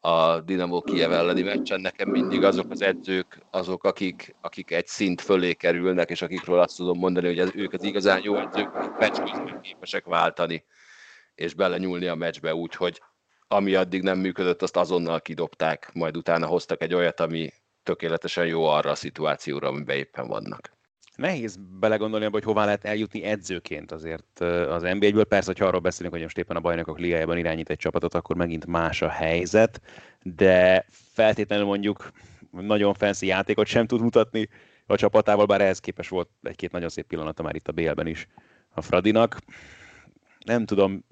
a 0.02 0.40
Dinamo 0.42 0.82
Kiev 0.82 1.12
elleni 1.12 1.42
meccsen. 1.42 1.82
Nekem 1.82 2.10
mindig 2.10 2.44
azok 2.44 2.72
az 2.72 2.82
edzők, 2.82 3.46
azok, 3.52 3.84
akik, 3.84 4.36
akik 4.42 4.72
egy 4.72 4.88
szint 4.88 5.22
fölé 5.22 5.54
kerülnek, 5.54 6.10
és 6.10 6.22
akikről 6.22 6.60
azt 6.60 6.76
tudom 6.76 6.98
mondani, 6.98 7.28
hogy 7.28 7.40
ez, 7.40 7.50
ők 7.56 7.74
az 7.74 7.84
igazán 7.84 8.22
jó 8.24 8.36
edzők, 8.36 8.98
meccs 9.00 9.18
közben 9.18 9.62
képesek 9.62 10.06
váltani, 10.06 10.66
és 11.36 11.54
belenyúlni 11.54 12.08
a 12.08 12.16
meccsbe 12.16 12.56
úgy, 12.56 12.76
hogy 12.76 13.02
ami 13.48 13.76
addig 13.76 14.02
nem 14.02 14.20
működött, 14.20 14.62
azt 14.62 14.78
azonnal 14.78 15.22
kidobták, 15.22 15.90
majd 15.94 16.18
utána 16.18 16.46
hoztak 16.46 16.82
egy 16.82 16.94
olyat, 16.94 17.20
ami 17.20 17.50
tökéletesen 17.84 18.46
jó 18.46 18.66
arra 18.66 18.90
a 18.90 18.96
szituációra, 18.96 19.68
amiben 19.68 19.98
éppen 19.98 20.28
vannak. 20.28 20.78
Nehéz 21.20 21.60
belegondolni 21.80 22.26
abba, 22.26 22.36
hogy 22.36 22.44
hová 22.44 22.66
lehet 22.66 22.86
eljutni 22.86 23.24
edzőként 23.24 23.92
azért 23.92 24.40
az 24.70 24.82
NBA-ből. 24.82 25.24
Persze, 25.24 25.48
hogyha 25.48 25.66
arról 25.66 25.80
beszélünk, 25.80 26.14
hogy 26.14 26.24
most 26.24 26.38
éppen 26.38 26.56
a 26.56 26.60
bajnokok 26.60 27.00
ligájában 27.00 27.38
irányít 27.38 27.70
egy 27.70 27.78
csapatot, 27.78 28.14
akkor 28.14 28.36
megint 28.36 28.66
más 28.66 29.02
a 29.02 29.10
helyzet, 29.10 29.82
de 30.24 30.86
feltétlenül 31.14 31.66
mondjuk 31.66 32.12
nagyon 32.52 32.94
fancy 32.94 33.26
játékot 33.26 33.68
sem 33.68 33.86
tud 33.86 34.02
mutatni 34.02 34.50
a 34.86 34.96
csapatával, 34.96 35.46
bár 35.46 35.62
ehhez 35.62 35.80
képes 35.80 36.10
volt 36.10 36.30
egy-két 36.44 36.72
nagyon 36.72 36.90
szép 36.90 37.08
pillanata 37.08 37.44
már 37.44 37.56
itt 37.56 37.68
a 37.68 37.72
BL-ben 37.72 38.08
is 38.08 38.28
a 38.70 38.82
Fradinak. 38.82 39.38
Nem 40.46 40.66
tudom, 40.66 41.06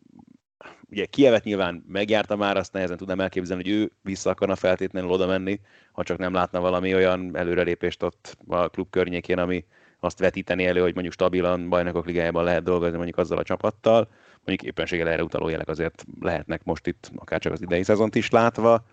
ugye 0.89 1.05
Kievet 1.05 1.43
nyilván 1.43 1.83
megjárta 1.87 2.35
már, 2.35 2.57
azt 2.57 2.73
nehezen 2.73 2.97
tudnám 2.97 3.19
elképzelni, 3.19 3.63
hogy 3.63 3.71
ő 3.71 3.91
vissza 4.01 4.29
akarna 4.29 4.55
feltétlenül 4.55 5.09
oda 5.09 5.27
menni, 5.27 5.59
ha 5.91 6.03
csak 6.03 6.17
nem 6.17 6.33
látna 6.33 6.59
valami 6.59 6.95
olyan 6.95 7.37
előrelépést 7.37 8.03
ott 8.03 8.37
a 8.47 8.67
klub 8.67 8.89
környékén, 8.89 9.37
ami 9.37 9.65
azt 9.99 10.19
vetíteni 10.19 10.65
elő, 10.65 10.81
hogy 10.81 10.93
mondjuk 10.93 11.13
stabilan 11.13 11.69
bajnokok 11.69 12.05
ligájában 12.05 12.43
lehet 12.43 12.63
dolgozni 12.63 12.95
mondjuk 12.95 13.17
azzal 13.17 13.37
a 13.37 13.43
csapattal. 13.43 14.09
Mondjuk 14.45 14.69
éppenséggel 14.69 15.07
erre 15.07 15.23
utaló 15.23 15.49
jelek 15.49 15.67
azért 15.67 16.05
lehetnek 16.21 16.63
most 16.63 16.87
itt, 16.87 17.11
akár 17.15 17.39
csak 17.39 17.51
az 17.53 17.61
idei 17.61 17.83
szezont 17.83 18.15
is 18.15 18.29
látva. 18.29 18.85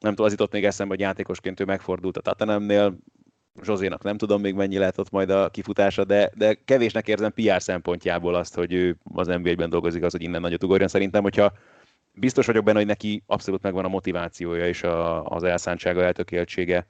Nem 0.00 0.10
tudom, 0.10 0.26
az 0.26 0.32
itt 0.32 0.40
ott 0.40 0.52
még 0.52 0.64
eszembe, 0.64 0.94
hogy 0.94 1.02
játékosként 1.02 1.60
ő 1.60 1.64
megfordult 1.64 2.16
a 2.16 2.20
Tatanemnél, 2.20 2.98
Zsozénak 3.62 4.02
nem 4.02 4.16
tudom 4.16 4.40
még 4.40 4.54
mennyi 4.54 4.78
lehet 4.78 4.98
ott 4.98 5.10
majd 5.10 5.30
a 5.30 5.48
kifutása, 5.48 6.04
de, 6.04 6.30
de 6.34 6.54
kevésnek 6.64 7.08
érzem 7.08 7.32
PR 7.32 7.62
szempontjából 7.62 8.34
azt, 8.34 8.54
hogy 8.54 8.72
ő 8.72 8.96
az 9.14 9.26
NBA-ben 9.26 9.70
dolgozik, 9.70 10.02
az, 10.02 10.12
hogy 10.12 10.22
innen 10.22 10.40
nagyot 10.40 10.64
ugorjon. 10.64 10.88
Szerintem, 10.88 11.22
hogyha 11.22 11.52
biztos 12.12 12.46
vagyok 12.46 12.64
benne, 12.64 12.78
hogy 12.78 12.86
neki 12.86 13.22
abszolút 13.26 13.62
megvan 13.62 13.84
a 13.84 13.88
motivációja 13.88 14.66
és 14.66 14.82
a, 14.82 15.24
az 15.24 15.42
elszántsága, 15.42 16.02
eltökéltsége, 16.02 16.86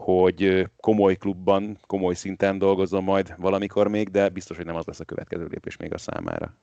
hogy 0.00 0.66
komoly 0.80 1.16
klubban, 1.16 1.78
komoly 1.86 2.14
szinten 2.14 2.58
dolgozom 2.58 3.04
majd 3.04 3.34
valamikor 3.38 3.88
még, 3.88 4.08
de 4.08 4.28
biztos, 4.28 4.56
hogy 4.56 4.66
nem 4.66 4.76
az 4.76 4.86
lesz 4.86 5.00
a 5.00 5.04
következő 5.04 5.46
lépés 5.50 5.76
még 5.76 5.92
a 5.92 5.98
számára. 5.98 6.54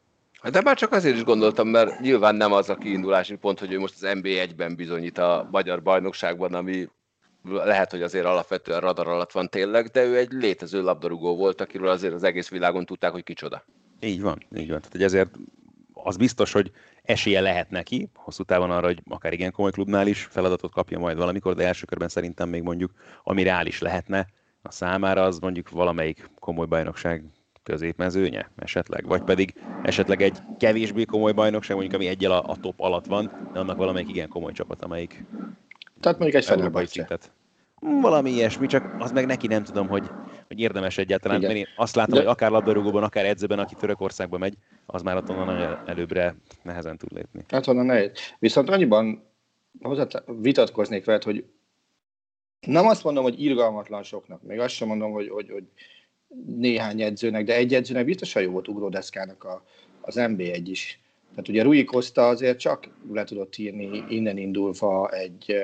Hát 0.41 0.51
de 0.51 0.61
már 0.61 0.77
csak 0.77 0.91
azért 0.91 1.15
is 1.15 1.23
gondoltam, 1.23 1.67
mert 1.67 1.99
nyilván 1.99 2.35
nem 2.35 2.51
az 2.51 2.69
a 2.69 2.75
kiindulási 2.75 3.35
pont, 3.35 3.59
hogy 3.59 3.71
ő 3.71 3.79
most 3.79 3.93
az 4.01 4.09
NB1-ben 4.13 4.75
bizonyít 4.75 5.17
a 5.17 5.47
magyar 5.51 5.81
bajnokságban, 5.81 6.53
ami 6.53 6.87
lehet, 7.43 7.91
hogy 7.91 8.01
azért 8.01 8.25
alapvetően 8.25 8.79
radar 8.79 9.07
alatt 9.07 9.31
van 9.31 9.49
tényleg, 9.49 9.87
de 9.87 10.03
ő 10.03 10.17
egy 10.17 10.31
létező 10.31 10.81
labdarúgó 10.81 11.35
volt, 11.35 11.61
akiről 11.61 11.89
azért 11.89 12.13
az 12.13 12.23
egész 12.23 12.49
világon 12.49 12.85
tudták, 12.85 13.11
hogy 13.11 13.23
kicsoda. 13.23 13.65
Így 13.99 14.21
van, 14.21 14.45
így 14.55 14.69
van. 14.69 14.81
Tehát 14.81 15.07
ezért 15.07 15.35
az 15.93 16.17
biztos, 16.17 16.51
hogy 16.51 16.71
esélye 17.07 17.41
lehet 17.41 17.69
neki, 17.69 18.09
hosszú 18.13 18.43
távon 18.43 18.71
arra, 18.71 18.85
hogy 18.85 19.01
akár 19.09 19.33
igen 19.33 19.51
komoly 19.51 19.71
klubnál 19.71 20.07
is 20.07 20.27
feladatot 20.29 20.71
kapja 20.71 20.99
majd 20.99 21.17
valamikor, 21.17 21.55
de 21.55 21.65
első 21.65 21.85
körben 21.85 22.07
szerintem 22.07 22.49
még 22.49 22.61
mondjuk, 22.63 22.91
ami 23.23 23.43
reális 23.43 23.79
lehetne 23.79 24.27
a 24.61 24.71
számára, 24.71 25.23
az 25.23 25.39
mondjuk 25.39 25.69
valamelyik 25.69 26.29
komoly 26.39 26.65
bajnokság 26.65 27.23
középmezőnye 27.63 28.51
esetleg, 28.55 29.05
vagy 29.05 29.21
pedig 29.21 29.53
esetleg 29.83 30.21
egy 30.21 30.37
kevésbé 30.57 31.03
komoly 31.05 31.31
bajnokság, 31.31 31.77
mondjuk 31.77 32.01
ami 32.01 32.09
egyel 32.09 32.31
a, 32.31 32.49
a 32.49 32.55
top 32.55 32.79
alatt 32.79 33.05
van, 33.05 33.49
de 33.53 33.59
annak 33.59 33.77
valamelyik 33.77 34.09
igen 34.09 34.27
komoly 34.27 34.51
csapat, 34.51 34.81
amelyik 34.81 35.23
Tehát 35.99 36.19
mondjuk 36.19 36.41
egy 36.41 36.47
Fenerbahce. 36.47 37.19
Valami 37.81 38.31
ilyesmi, 38.31 38.67
csak 38.67 38.95
az 38.99 39.11
meg 39.11 39.25
neki 39.25 39.47
nem 39.47 39.63
tudom, 39.63 39.87
hogy, 39.87 40.09
hogy 40.47 40.59
érdemes 40.59 40.97
egyáltalán, 40.97 41.37
Igen. 41.37 41.51
mert 41.51 41.67
én 41.67 41.73
azt 41.75 41.95
látom, 41.95 42.13
De- 42.13 42.19
hogy 42.19 42.29
akár 42.29 42.51
labdarúgóban, 42.51 43.03
akár 43.03 43.25
edzőben, 43.25 43.59
aki 43.59 43.75
Törökországba 43.75 44.37
megy, 44.37 44.57
az 44.85 45.01
már 45.01 45.15
ott 45.17 45.29
onnan 45.29 45.83
előbbre 45.85 46.35
nehezen 46.63 46.97
tud 46.97 47.11
lépni. 47.11 47.43
Hát 47.47 47.67
onnan 47.67 47.85
nehéz. 47.85 48.11
Viszont 48.39 48.69
annyiban 48.69 49.23
hozzá 49.81 50.07
vitatkoznék 50.41 51.05
veled, 51.05 51.23
hogy 51.23 51.45
nem 52.67 52.87
azt 52.87 53.03
mondom, 53.03 53.23
hogy 53.23 53.43
irgalmatlan 53.43 54.03
soknak, 54.03 54.41
még 54.41 54.59
azt 54.59 54.73
sem 54.73 54.87
mondom, 54.87 55.11
hogy, 55.11 55.29
hogy, 55.29 55.49
hogy 55.49 55.63
néhány 56.45 57.01
edzőnek, 57.01 57.45
de 57.45 57.55
egy 57.55 57.73
edzőnek 57.73 58.05
biztosan 58.05 58.41
jó 58.41 58.51
volt 58.51 58.67
ugródeszkának 58.67 59.43
a, 59.43 59.63
az 60.01 60.15
MB1 60.19 60.61
is. 60.63 60.99
Tehát 61.29 61.47
ugye 61.47 61.63
Rui 61.63 61.83
Costa 61.83 62.27
azért 62.27 62.59
csak 62.59 62.89
le 63.11 63.23
tudott 63.23 63.57
írni 63.57 64.05
innen 64.09 64.37
indulva 64.37 65.09
egy 65.09 65.55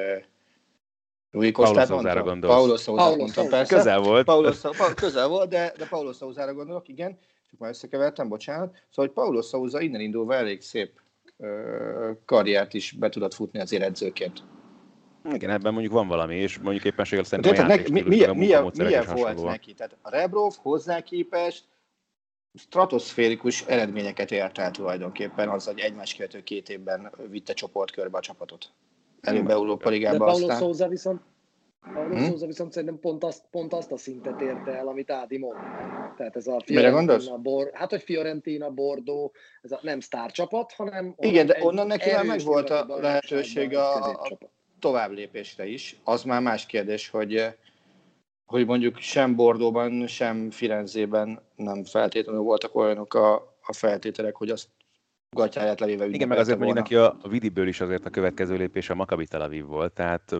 Rui 1.33 1.51
Costát 1.51 1.87
Souzára 1.87 2.23
mondtam? 2.23 2.23
gondolsz. 2.23 2.75
Paulo 2.85 2.97
Paulo 2.97 3.17
mondtam, 3.17 3.47
persze. 3.49 3.75
Közel 3.75 3.99
volt. 3.99 4.25
Paulo, 4.25 4.51
Sou- 4.51 4.75
pa, 4.75 4.93
közel 4.93 5.27
volt, 5.27 5.49
de, 5.49 5.73
de 5.77 5.85
Paulo 5.85 6.13
Souzára 6.13 6.53
gondolok, 6.53 6.87
igen. 6.87 7.17
Csak 7.49 7.59
már 7.59 7.69
összekevertem, 7.69 8.27
bocsánat. 8.27 8.67
Szóval, 8.69 8.85
hogy 9.05 9.11
Paulo 9.11 9.41
Souza 9.41 9.81
innen 9.81 10.01
indulva 10.01 10.35
elég 10.35 10.61
szép 10.61 10.91
ö, 11.37 12.11
karriert 12.25 12.73
is 12.73 12.91
be 12.91 13.09
tudott 13.09 13.33
futni 13.33 13.59
azért 13.59 13.83
edzőként. 13.83 14.43
Igen, 15.33 15.49
ebben 15.49 15.73
mondjuk 15.73 15.93
van 15.93 16.07
valami, 16.07 16.35
és 16.35 16.57
mondjuk 16.59 16.85
éppenséggel 16.85 17.23
szerintem 17.23 17.53
Érted, 17.53 17.69
a 17.69 17.75
neki, 17.75 17.91
mi, 17.91 17.99
meg 17.99 18.07
a 18.29 18.33
milyen, 18.33 18.71
milyen 18.75 19.05
volt 19.13 19.43
neki? 19.43 19.73
Tehát 19.73 19.97
a 20.01 20.09
Rebrov 20.09 20.53
hozzá 20.61 21.01
képest 21.01 21.63
stratoszférikus 22.55 23.61
eredményeket 23.61 24.31
ért 24.31 24.57
el 24.57 24.71
tulajdonképpen 24.71 25.49
az, 25.49 25.65
hogy 25.65 25.79
egymás 25.79 26.15
követő 26.15 26.43
két 26.43 26.69
évben 26.69 27.11
vitte 27.29 27.53
csoportkörbe 27.53 28.17
a 28.17 28.21
csapatot. 28.21 28.71
Előbb 29.23 29.49
Európa 29.49 29.83
De 29.83 29.89
Ligába, 29.89 30.25
Paulo 30.25 30.45
aztán... 30.45 30.57
Souza 30.57 30.87
viszont 30.87 31.21
Paulo 31.93 32.15
Hm? 32.15 32.23
Souza 32.25 32.45
viszont 32.45 32.71
szerintem 32.71 32.99
pont 32.99 33.23
azt, 33.23 33.43
pont 33.51 33.73
azt 33.73 33.91
a 33.91 33.97
szintet 33.97 34.41
érte 34.41 34.71
el, 34.71 34.87
amit 34.87 35.11
Ádi 35.11 35.37
mond. 35.37 35.57
Tehát 36.17 36.35
ez 36.35 36.47
a? 36.47 36.61
Fiorentina, 36.65 37.37
Bor, 37.37 37.69
hát 37.73 37.89
hogy 37.89 38.01
Fiorentina, 38.01 38.69
Bordeaux, 38.69 39.37
ez 39.61 39.71
a 39.71 39.79
nem 39.81 39.99
sztárcsapat, 39.99 40.71
hanem 40.71 41.15
Igen, 41.17 41.45
de 41.45 41.57
onnan 41.61 41.87
neki 41.87 42.11
már 42.11 42.25
megvolt 42.25 42.69
a 42.69 42.85
lehetőség 42.99 43.75
a- 43.75 43.95
a- 43.95 43.99
középcsapat. 43.99 44.49
tovább 44.79 45.11
lépésre 45.11 45.65
is. 45.65 45.99
Az 46.03 46.23
már 46.23 46.41
más 46.41 46.65
kérdés, 46.65 47.09
hogy, 47.09 47.45
hogy 48.45 48.65
mondjuk 48.65 48.97
sem 48.97 49.35
Bordóban, 49.35 50.07
sem 50.07 50.51
Firenzében 50.51 51.39
nem 51.55 51.83
feltétlenül 51.83 52.41
voltak 52.41 52.75
olyanok 52.75 53.13
a, 53.13 53.33
a 53.61 53.73
feltételek, 53.73 54.35
hogy 54.35 54.49
azt 54.49 54.67
gatyáját 55.33 55.79
levéve 55.79 56.05
Igen, 56.07 56.27
meg 56.27 56.37
azért 56.37 56.57
mondjuk 56.59 56.87
volna. 56.89 57.07
neki 57.11 57.25
a 57.25 57.29
Vidiből 57.29 57.67
is 57.67 57.81
azért 57.81 58.05
a 58.05 58.09
következő 58.09 58.55
lépés 58.55 58.89
a 58.89 58.95
Maccabi 58.95 59.25
Tel 59.25 59.41
Aviv 59.41 59.65
volt, 59.65 59.93
tehát 59.93 60.35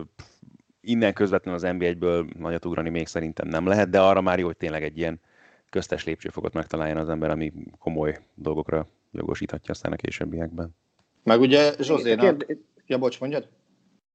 innen 0.80 1.12
közvetlenül 1.12 1.60
az 1.60 1.66
NB1-ből 1.78 2.36
nagyot 2.38 2.64
ugrani 2.64 2.88
még 2.90 3.06
szerintem 3.06 3.48
nem 3.48 3.66
lehet, 3.66 3.90
de 3.90 4.00
arra 4.00 4.20
már 4.20 4.38
jó, 4.38 4.46
hogy 4.46 4.56
tényleg 4.56 4.82
egy 4.82 4.98
ilyen 4.98 5.20
köztes 5.70 6.04
lépcsőfokot 6.04 6.52
megtaláljon 6.52 6.96
az 6.96 7.08
ember, 7.08 7.30
ami 7.30 7.52
komoly 7.78 8.18
dolgokra 8.34 8.86
jogosíthatja 9.12 9.70
aztán 9.72 9.92
a 9.92 9.96
későbbiekben. 9.96 10.76
Meg 11.22 11.40
ugye 11.40 11.72
Zsozénak... 11.80 12.24
kérd- 12.38 12.58
Ja, 12.86 12.98
bocs, 12.98 13.20
mondjad? 13.20 13.48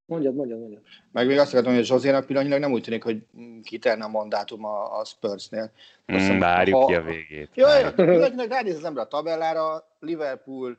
Mondjad, 0.10 0.36
mondjad, 0.36 0.60
mondjad. 0.60 0.82
Meg 1.12 1.28
még 1.28 1.38
azt 1.38 1.52
akartam, 1.52 1.74
hogy 1.74 1.86
Zsozénak 1.86 2.26
pillanatnyilag 2.26 2.62
nem 2.62 2.72
úgy 2.72 2.82
tűnik, 2.84 3.04
hogy 3.04 3.26
kiterne 3.64 4.04
a 4.04 4.08
mandátum 4.08 4.66
a, 4.66 5.00
a 5.00 5.06
Spursnél. 5.06 5.72
Azt 6.06 6.32
Mm, 6.32 6.40
várjuk 6.40 6.76
ha- 6.76 6.86
ki 6.86 6.94
a 6.94 7.02
végét. 7.02 7.50
Jó, 7.54 7.66
pillanatnyilag 7.96 8.50
ránéz 8.50 8.76
az 8.76 8.84
ember 8.84 9.04
a 9.04 9.08
tabellára, 9.08 9.88
Liverpool 10.00 10.78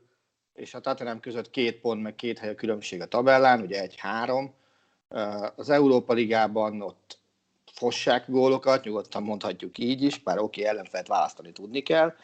és 0.55 0.75
a 0.75 0.81
Tottenham 0.81 1.21
között 1.21 1.51
két 1.51 1.81
pont, 1.81 2.03
meg 2.03 2.15
két 2.15 2.39
hely 2.39 2.51
a 2.51 2.55
különbség 2.55 3.01
a 3.01 3.07
tabellán, 3.07 3.61
ugye 3.61 3.81
egy-három. 3.81 4.55
Az 5.57 5.71
Európa 5.71 6.13
Ligában 6.13 6.81
ott 6.83 7.19
fossák 7.73 8.25
gólokat, 8.29 8.85
nyugodtan 8.85 9.23
mondhatjuk 9.23 9.79
így 9.79 10.03
is, 10.03 10.19
bár 10.19 10.39
oké, 10.39 10.61
okay, 10.61 10.73
ellenfelt 10.73 11.07
választani 11.07 11.53
tudni 11.53 11.81
kell, 11.81 12.15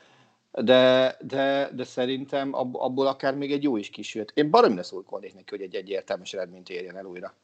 de, 0.62 1.16
de, 1.20 1.70
de 1.74 1.84
szerintem 1.84 2.54
ab, 2.54 2.76
abból 2.76 3.06
akár 3.06 3.34
még 3.34 3.52
egy 3.52 3.62
jó 3.62 3.76
is 3.76 3.90
kisült. 3.90 4.32
Én 4.34 4.50
baromira 4.50 4.82
szurkolnék 4.82 5.34
neki, 5.34 5.46
hogy 5.50 5.60
egy 5.60 5.74
egyértelmes 5.74 6.32
eredményt 6.32 6.68
érjen 6.68 6.96
el 6.96 7.04
újra. 7.04 7.34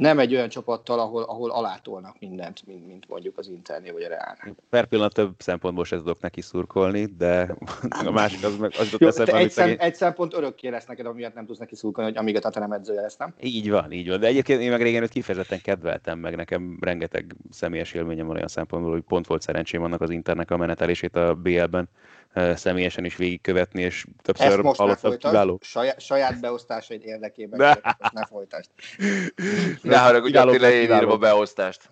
Nem 0.00 0.18
egy 0.18 0.34
olyan 0.34 0.48
csapattal, 0.48 0.98
ahol, 0.98 1.22
ahol 1.22 1.50
alátolnak 1.50 2.16
mindent, 2.20 2.66
mint, 2.66 2.86
mint 2.86 3.08
mondjuk 3.08 3.38
az 3.38 3.48
Internél 3.48 3.92
vagy 3.92 4.02
a 4.02 4.08
Reálnál. 4.08 4.54
Per 4.70 4.86
pillanat 4.86 5.14
több 5.14 5.34
szempontból 5.38 5.84
se 5.84 5.96
tudok 5.96 6.20
neki 6.20 6.40
szurkolni, 6.40 7.04
de 7.04 7.56
a 8.06 8.10
másik 8.10 8.44
az 8.44 8.56
meg 8.56 8.72
az 8.78 8.90
jutott 8.90 9.08
eszembe, 9.08 9.36
egy, 9.36 9.50
szem, 9.50 9.64
szegény... 9.66 9.86
egy 9.86 9.94
szempont 9.94 10.34
örökké 10.34 10.68
lesz 10.68 10.86
neked, 10.86 11.06
amiatt 11.06 11.34
nem 11.34 11.46
tudsz 11.46 11.58
neki 11.58 11.74
szurkolni, 11.74 12.10
hogy 12.10 12.18
amíg 12.18 12.36
a 12.36 12.40
Tottenham 12.40 12.72
edzője 12.72 13.00
lesz, 13.00 13.16
nem? 13.16 13.34
Így 13.40 13.70
van, 13.70 13.92
így 13.92 14.08
van. 14.08 14.20
De 14.20 14.26
egyébként 14.26 14.60
én 14.60 14.70
meg 14.70 14.82
régen 14.82 15.02
őt 15.02 15.10
kifejezetten 15.10 15.60
kedveltem, 15.62 16.18
meg 16.18 16.36
nekem 16.36 16.78
rengeteg 16.80 17.36
személyes 17.50 17.92
élményem 17.92 18.26
van 18.26 18.36
olyan 18.36 18.48
szempontból, 18.48 18.92
hogy 18.92 19.02
pont 19.02 19.26
volt 19.26 19.42
szerencsém 19.42 19.82
annak 19.82 20.00
az 20.00 20.10
internek 20.10 20.50
a 20.50 20.56
menetelését 20.56 21.16
a 21.16 21.34
BL-ben 21.34 21.88
személyesen 22.34 23.04
is 23.04 23.16
végigkövetni, 23.16 23.82
és 23.82 24.04
Ezt 24.06 24.22
többször 24.22 24.46
ne 24.46 24.52
hallottam, 24.52 24.96
folytasd, 24.96 25.18
kiváló. 25.18 25.58
saját, 25.62 26.00
saját 26.00 26.40
beosztásaid 26.40 27.04
érdekében, 27.04 27.58
De. 27.58 27.72
kérlek, 27.74 27.96
ezt 28.00 28.12
ne 28.12 28.26
folytasd. 28.26 28.70
Ne 29.82 29.98
haragudj, 29.98 30.30
Kiváló, 30.30 30.50
Attila, 30.50 30.70
én 30.70 30.80
kiváló. 30.80 31.00
írom 31.02 31.14
a 31.14 31.18
beosztást. 31.18 31.90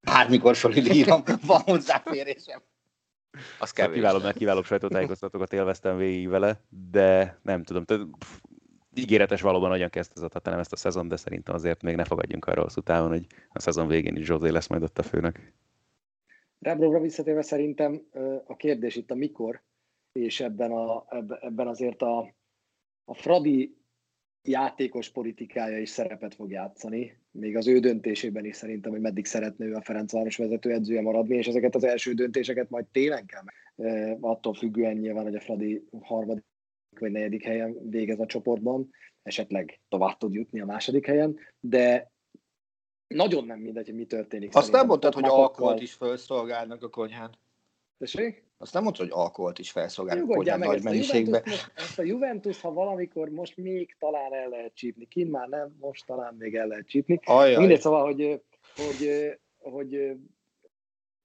Bármikor 0.00 0.56
fölírom, 0.56 1.22
van 1.46 1.60
hozzáférésem. 1.60 2.62
Az 3.58 3.70
A 3.70 3.72
kevés. 3.74 3.94
kiváló, 3.94 4.18
meg 4.18 4.34
kiválóbb 4.34 4.64
sajtótájékoztatókat 4.64 5.52
élveztem 5.52 5.96
végig 5.96 6.28
vele, 6.28 6.60
de 6.90 7.38
nem 7.42 7.62
tudom, 7.62 7.84
tehát 7.84 8.06
pff, 8.18 8.28
ígéretes 8.94 9.40
valóban 9.40 9.68
nagyon 9.70 9.90
kezdte 9.90 10.40
nem 10.50 10.58
ezt 10.58 10.72
a 10.72 10.76
szezon, 10.76 11.08
de 11.08 11.16
szerintem 11.16 11.54
azért 11.54 11.82
még 11.82 11.96
ne 11.96 12.04
fogadjunk 12.04 12.44
arra 12.44 12.62
hosszú 12.62 12.80
távon, 12.80 13.08
hogy 13.08 13.26
a 13.48 13.60
szezon 13.60 13.86
végén 13.86 14.16
is 14.16 14.28
José 14.28 14.48
lesz 14.48 14.66
majd 14.66 14.82
ott 14.82 14.98
a 14.98 15.02
főnök. 15.02 15.52
Rebrovra 16.66 17.00
visszatérve 17.00 17.42
szerintem 17.42 18.06
a 18.46 18.56
kérdés 18.56 18.96
itt 18.96 19.10
a 19.10 19.14
mikor, 19.14 19.62
és 20.12 20.40
ebben, 20.40 20.72
a, 20.72 21.06
ebben, 21.40 21.66
azért 21.66 22.02
a, 22.02 22.34
a 23.04 23.14
Fradi 23.14 23.76
játékos 24.42 25.10
politikája 25.10 25.78
is 25.78 25.88
szerepet 25.88 26.34
fog 26.34 26.50
játszani, 26.50 27.18
még 27.30 27.56
az 27.56 27.66
ő 27.66 27.78
döntésében 27.78 28.44
is 28.44 28.56
szerintem, 28.56 28.92
hogy 28.92 29.00
meddig 29.00 29.26
szeretne 29.26 29.64
ő 29.64 29.74
a 29.74 29.82
Ferencváros 29.82 30.36
vezető 30.36 30.72
edzője 30.72 31.00
maradni, 31.00 31.36
és 31.36 31.46
ezeket 31.46 31.74
az 31.74 31.84
első 31.84 32.12
döntéseket 32.12 32.70
majd 32.70 32.86
télen 32.86 33.26
kell 33.26 33.42
meg. 33.42 34.16
Attól 34.20 34.54
függően 34.54 34.96
nyilván, 34.96 35.24
hogy 35.24 35.34
a 35.34 35.40
Fradi 35.40 35.88
harmadik 36.00 36.44
vagy 36.98 37.10
negyedik 37.10 37.44
helyen 37.44 37.88
végez 37.88 38.20
a 38.20 38.26
csoportban, 38.26 38.90
esetleg 39.22 39.80
tovább 39.88 40.16
tud 40.16 40.32
jutni 40.32 40.60
a 40.60 40.66
második 40.66 41.06
helyen, 41.06 41.36
de 41.60 42.10
nagyon 43.08 43.44
nem 43.44 43.58
mindegy, 43.58 43.86
hogy 43.86 43.94
mi 43.94 44.04
történik. 44.04 44.48
Azt 44.48 44.54
nem 44.54 44.62
szerintem. 44.62 44.86
mondtad, 44.86 45.14
hogy 45.14 45.24
alkoholt 45.24 45.82
is 45.82 45.92
felszolgálnak 45.92 46.82
a 46.82 46.88
konyhán. 46.88 47.30
Tessék? 47.98 48.44
Azt 48.58 48.72
nem 48.72 48.82
mondtad, 48.82 49.08
hogy 49.08 49.18
alkoholt 49.18 49.58
is 49.58 49.70
felszolgálnak 49.70 50.30
a 50.30 50.34
konyhán 50.34 50.58
meg, 50.58 50.68
nagy 50.68 50.76
ezt 50.76 50.86
a, 50.86 50.88
mennyiségben. 50.88 51.42
Ezt 51.74 51.98
a 51.98 52.02
Juventus, 52.02 52.60
ha 52.60 52.72
valamikor 52.72 53.28
most 53.28 53.56
még 53.56 53.96
talán 53.98 54.34
el 54.34 54.48
lehet 54.48 54.74
csípni, 54.74 55.08
kint 55.08 55.30
már 55.30 55.48
nem, 55.48 55.76
most 55.80 56.06
talán 56.06 56.34
még 56.38 56.54
el 56.54 56.66
lehet 56.66 56.86
csípni. 56.86 57.20
Ajaj. 57.24 57.58
Mindegy, 57.58 57.80
szóval, 57.80 58.04
hogy, 58.04 58.42
hogy, 58.76 59.30
hogy 59.58 60.16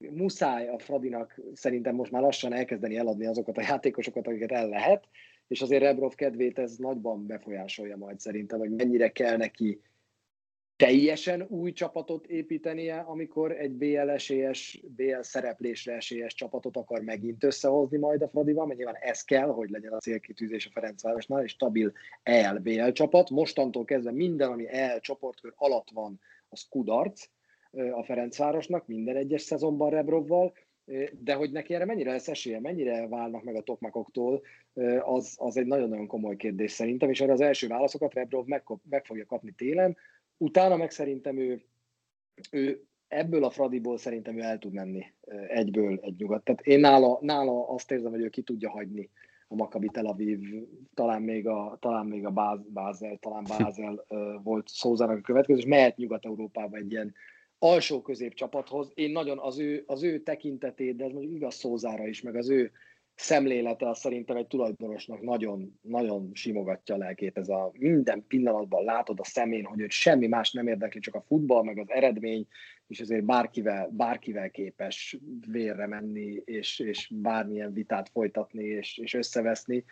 muszáj 0.10 0.67
a 0.67 0.80
Fradinak 0.80 1.39
szerintem 1.54 1.96
most 1.96 2.12
már 2.12 2.22
lassan 2.22 2.54
elkezdeni 2.54 2.98
eladni 2.98 3.26
azokat 3.26 3.58
a 3.58 3.62
játékosokat, 3.62 4.28
akiket 4.28 4.52
el 4.52 4.70
lehet, 4.70 5.08
és 5.48 5.62
azért 5.62 5.82
Rebrov 5.82 6.13
kedvét 6.13 6.60
ez 6.60 6.76
nagyban 6.76 7.26
befolyásolja 7.26 7.98
majd 7.98 8.20
szerintem, 8.20 8.60
hogy 8.60 8.72
mennyire 8.72 9.12
kell 9.12 9.38
neki 9.38 9.82
teljesen 10.82 11.46
új 11.50 11.72
csapatot 11.72 12.26
építenie, 12.26 13.00
amikor 13.00 13.52
egy 13.52 13.72
BL 13.72 14.10
esélyes, 14.10 14.82
BL 14.96 15.22
szereplésre 15.22 15.94
esélyes 15.94 16.34
csapatot 16.34 16.78
akar 16.78 17.02
megint 17.02 17.44
összehozni 17.44 17.98
majd 17.98 18.22
a 18.22 18.28
Fradival, 18.28 18.65
mert 18.65 18.78
nyilván 18.78 18.98
ez 19.02 19.22
kell, 19.22 19.48
hogy 19.48 19.70
legyen 19.70 19.94
a 19.94 19.98
célkitűzés 19.98 20.65
a 20.65 20.70
Ferencvárosnál, 20.74 21.41
egy 21.41 21.50
stabil 21.50 21.91
EL-BL 22.24 22.89
csapat. 22.89 23.30
Mostantól 23.30 23.86
kezdve 23.86 24.12
minden, 24.12 24.52
ami 24.52 24.67
EL 24.67 25.00
csoportkör 25.00 25.54
alatt 25.56 25.89
van, 25.94 26.20
az 26.50 26.65
kudarc 26.70 27.26
a 27.72 28.04
Ferencvárosnak, 28.04 28.88
minden 28.88 29.15
egyes 29.15 29.41
szezonban 29.41 29.89
Rebrovval, 29.89 30.54
de 31.20 31.34
hogy 31.34 31.52
neki 31.52 31.74
erre 31.74 31.86
mennyire 31.86 32.12
lesz 32.12 32.28
esélye, 32.28 32.60
mennyire 32.60 33.08
válnak 33.08 33.44
meg 33.44 33.56
a 33.56 33.62
tokmakoktól, 33.62 34.41
az, 35.00 35.36
az 35.38 35.58
egy 35.58 35.65
nagyon-nagyon 35.65 36.08
komoly 36.08 36.36
kérdés 36.36 36.72
szerintem, 36.72 37.10
és 37.10 37.22
erre 37.22 37.32
az 37.32 37.41
első 37.41 37.67
válaszokat 37.67 38.13
Rebrov 38.13 38.46
meg, 38.46 38.63
meg 38.89 39.06
fogja 39.06 39.26
kapni 39.26 39.52
télen, 39.52 39.98
Utána 40.41 40.75
meg 40.75 40.91
szerintem 40.91 41.38
ő, 41.38 41.62
ő 42.51 42.84
ebből 43.08 43.43
a 43.43 43.49
Fradiból 43.49 43.97
szerintem 43.97 44.38
ő 44.38 44.41
el 44.41 44.58
tud 44.58 44.73
menni 44.73 45.04
egyből 45.47 45.99
egy 46.01 46.15
nyugat. 46.17 46.43
Tehát 46.43 46.62
én 46.62 46.80
nála, 46.80 47.17
nála 47.21 47.67
azt 47.67 47.91
érzem, 47.91 48.12
hogy 48.12 48.21
ő 48.21 48.30
ki 48.30 48.41
tudja 48.41 48.69
hagyni 48.69 49.10
a 49.47 49.56
Maccabi 49.56 49.88
Tel 49.88 50.06
Aviv, 50.06 50.39
talán 50.93 51.21
még 51.21 51.47
a, 51.47 51.77
talán 51.80 52.06
még 52.06 52.25
a 52.25 52.60
Bázel, 52.67 53.17
talán 53.17 53.43
Bázel 53.58 54.06
volt 54.43 54.67
szózának 54.67 55.17
a 55.17 55.21
következő, 55.21 55.58
és 55.60 55.65
mehet 55.65 55.97
Nyugat-Európába 55.97 56.77
egy 56.77 56.91
ilyen 56.91 57.13
alsó 57.60 58.01
közép 58.01 58.34
csapathoz. 58.34 58.91
Én 58.93 59.12
nagyon 59.12 59.39
az 59.39 59.60
ő, 59.60 59.84
az 59.88 60.04
ő 60.04 60.23
tekintetét, 60.23 60.95
de 60.95 61.06
ez 61.06 61.12
mondjuk 61.12 61.36
igaz 61.36 61.56
szózára 61.56 62.08
is, 62.08 62.21
meg 62.21 62.36
az 62.36 62.49
ő 62.49 62.71
szemlélete 63.21 63.93
szerintem 63.93 64.36
egy 64.36 64.47
tulajdonosnak 64.47 65.21
nagyon, 65.21 65.79
nagyon 65.81 66.29
simogatja 66.34 66.95
a 66.95 66.97
lelkét. 66.97 67.38
Ez 67.38 67.49
a 67.49 67.71
minden 67.73 68.25
pillanatban 68.27 68.84
látod 68.84 69.19
a 69.19 69.23
szemén, 69.23 69.65
hogy 69.65 69.79
őt 69.79 69.91
semmi 69.91 70.27
más 70.27 70.51
nem 70.51 70.67
érdekli, 70.67 70.99
csak 70.99 71.15
a 71.15 71.23
futball, 71.27 71.63
meg 71.63 71.77
az 71.77 71.89
eredmény, 71.89 72.47
és 72.88 72.99
ezért 72.99 73.23
bárkivel, 73.23 73.89
bárkivel 73.91 74.49
képes 74.49 75.17
vérre 75.47 75.88
menni, 75.88 76.41
és, 76.45 76.79
és 76.79 77.12
bármilyen 77.13 77.73
vitát 77.73 78.10
folytatni, 78.10 78.63
és, 78.63 78.97
és 78.97 79.13
összeveszni. 79.13 79.84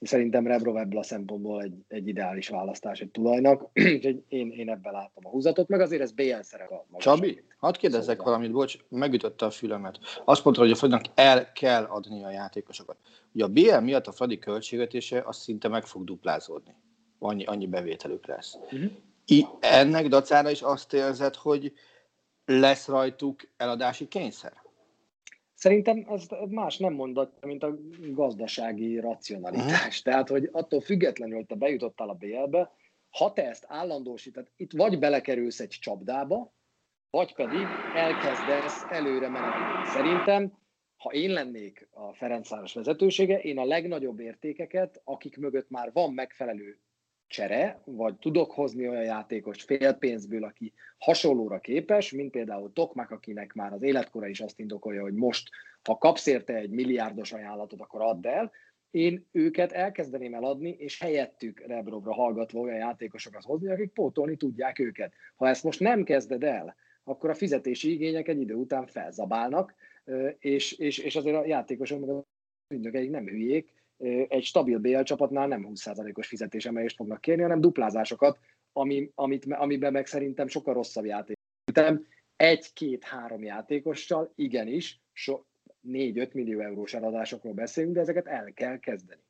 Szerintem 0.00 0.46
Rebrov 0.46 0.76
ebből 0.76 0.98
a 0.98 1.02
szempontból 1.02 1.62
egy, 1.62 1.74
egy 1.88 2.08
ideális 2.08 2.48
választás 2.48 3.00
egy 3.00 3.10
tulajnak, 3.10 3.70
úgyhogy 3.94 4.22
én, 4.28 4.50
én 4.50 4.70
ebben 4.70 4.92
látom 4.92 5.26
a 5.26 5.28
húzatot, 5.28 5.68
meg 5.68 5.80
azért 5.80 6.02
ez 6.02 6.12
BL 6.12 6.40
szerep 6.40 6.70
a 6.70 6.86
magas. 6.88 7.04
Csabi, 7.04 7.42
hadd 7.66 7.78
kérdezzek 7.78 8.16
szóval. 8.16 8.32
valamit, 8.32 8.52
bocs, 8.52 8.76
megütötte 8.88 9.46
a 9.46 9.50
fülemet. 9.50 9.98
Azt 10.24 10.44
mondta, 10.44 10.62
hogy 10.62 10.70
a 10.70 10.74
Fradinak 10.74 11.04
el 11.14 11.52
kell 11.52 11.84
adni 11.84 12.24
a 12.24 12.30
játékosokat. 12.30 12.96
Ugye 13.32 13.44
a 13.44 13.48
BL 13.48 13.76
miatt 13.76 14.06
a 14.06 14.12
Fradi 14.12 14.38
költségvetése 14.38 15.22
az 15.26 15.36
szinte 15.36 15.68
meg 15.68 15.84
fog 15.84 16.04
duplázódni. 16.04 16.74
Annyi, 17.18 17.44
annyi 17.44 17.66
bevételük 17.66 18.26
lesz. 18.26 18.54
Uh-huh. 18.54 18.90
I, 19.26 19.46
ennek 19.60 20.08
dacára 20.08 20.50
is 20.50 20.62
azt 20.62 20.92
érzed, 20.92 21.34
hogy 21.34 21.72
lesz 22.44 22.86
rajtuk 22.86 23.40
eladási 23.56 24.08
kényszer? 24.08 24.52
Szerintem 25.54 26.06
ez 26.08 26.26
más 26.48 26.76
nem 26.76 26.92
mondott, 26.92 27.44
mint 27.44 27.62
a 27.62 27.78
gazdasági 28.10 29.00
racionalitás. 29.00 30.02
Tehát, 30.02 30.28
hogy 30.28 30.48
attól 30.52 30.80
függetlenül, 30.80 31.36
hogy 31.36 31.46
te 31.46 31.54
bejutottál 31.54 32.08
a 32.08 32.14
BL-be, 32.14 32.70
ha 33.10 33.32
te 33.32 33.48
ezt 33.48 33.64
állandósítod, 33.68 34.50
itt 34.56 34.72
vagy 34.72 34.98
belekerülsz 34.98 35.60
egy 35.60 35.76
csapdába, 35.80 36.52
vagy 37.16 37.34
pedig 37.34 37.66
elkezdesz 37.94 38.84
előre 38.90 39.28
menni. 39.28 39.86
Szerintem, 39.86 40.52
ha 40.96 41.10
én 41.12 41.30
lennék 41.30 41.88
a 41.90 42.12
Ferencváros 42.12 42.74
vezetősége, 42.74 43.38
én 43.38 43.58
a 43.58 43.64
legnagyobb 43.64 44.20
értékeket, 44.20 45.00
akik 45.04 45.36
mögött 45.36 45.70
már 45.70 45.90
van 45.92 46.12
megfelelő 46.12 46.78
csere, 47.26 47.80
vagy 47.84 48.14
tudok 48.16 48.52
hozni 48.52 48.88
olyan 48.88 49.04
játékos 49.04 49.62
félpénzből, 49.62 50.44
aki 50.44 50.72
hasonlóra 50.98 51.58
képes, 51.58 52.12
mint 52.12 52.30
például 52.30 52.72
Tokmak, 52.72 53.10
akinek 53.10 53.52
már 53.52 53.72
az 53.72 53.82
életkora 53.82 54.26
is 54.26 54.40
azt 54.40 54.58
indokolja, 54.58 55.02
hogy 55.02 55.14
most, 55.14 55.48
ha 55.82 55.98
kapsz 55.98 56.26
érte 56.26 56.54
egy 56.54 56.70
milliárdos 56.70 57.32
ajánlatot, 57.32 57.80
akkor 57.80 58.00
add 58.02 58.26
el, 58.26 58.52
én 58.90 59.26
őket 59.32 59.72
elkezdeném 59.72 60.34
eladni, 60.34 60.70
és 60.78 61.00
helyettük 61.00 61.66
Rebrovra 61.66 62.14
hallgatva 62.14 62.60
olyan 62.60 62.78
játékosokat 62.78 63.42
hozni, 63.42 63.68
akik 63.68 63.92
pótolni 63.92 64.36
tudják 64.36 64.78
őket. 64.78 65.12
Ha 65.36 65.48
ezt 65.48 65.64
most 65.64 65.80
nem 65.80 66.04
kezded 66.04 66.44
el, 66.44 66.76
akkor 67.08 67.30
a 67.30 67.34
fizetési 67.34 67.92
igények 67.92 68.28
egy 68.28 68.40
idő 68.40 68.54
után 68.54 68.86
felzabálnak, 68.86 69.74
és, 70.38 70.72
és, 70.72 70.98
és 70.98 71.16
azért 71.16 71.36
a 71.36 71.46
játékosok 71.46 72.00
meg 72.00 72.08
a 72.08 72.24
ügynökeik 72.74 73.10
nem 73.10 73.26
hülyék, 73.26 73.72
egy 74.28 74.44
stabil 74.44 74.78
BL 74.78 75.00
csapatnál 75.00 75.46
nem 75.46 75.68
20%-os 75.70 76.26
fizetésemelést 76.26 76.96
fognak 76.96 77.20
kérni, 77.20 77.42
hanem 77.42 77.60
duplázásokat, 77.60 78.38
ami, 78.72 79.10
amit, 79.14 79.46
amiben 79.52 79.92
meg 79.92 80.06
szerintem 80.06 80.46
sokkal 80.46 80.74
rosszabb 80.74 81.04
játék. 81.04 81.36
Utána 81.70 82.00
egy-két-három 82.36 83.42
játékossal 83.42 84.32
igenis 84.34 85.00
so, 85.12 85.40
4-5 85.88 86.32
millió 86.32 86.60
eurós 86.60 86.94
eladásokról 86.94 87.52
beszélünk, 87.52 87.94
de 87.94 88.00
ezeket 88.00 88.26
el 88.26 88.52
kell 88.52 88.78
kezdeni. 88.78 89.20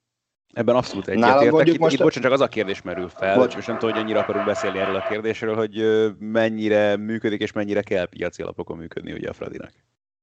Ebben 0.53 0.75
abszolút 0.75 1.09
egyetértek. 1.09 1.67
Itt, 1.67 1.79
most 1.79 1.95
itt 1.95 2.01
bocsánat, 2.01 2.23
csak 2.23 2.33
az 2.33 2.41
a 2.41 2.49
kérdés 2.49 2.83
merül 2.83 3.09
fel, 3.09 3.37
Bocs. 3.37 3.57
és 3.57 3.67
nem 3.67 3.79
tudom, 3.79 3.95
hogy 3.95 4.03
annyira 4.03 4.21
akarunk 4.21 4.47
beszélni 4.47 4.79
erről 4.79 4.95
a 4.95 5.07
kérdésről, 5.09 5.55
hogy 5.55 5.85
mennyire 6.19 6.97
működik 6.97 7.41
és 7.41 7.53
mennyire 7.53 7.83
kell 7.83 8.09
piaci 8.09 8.43
alapokon 8.43 8.77
működni 8.77 9.13
ugye 9.13 9.29
a 9.29 9.33
Fradinak. 9.33 9.73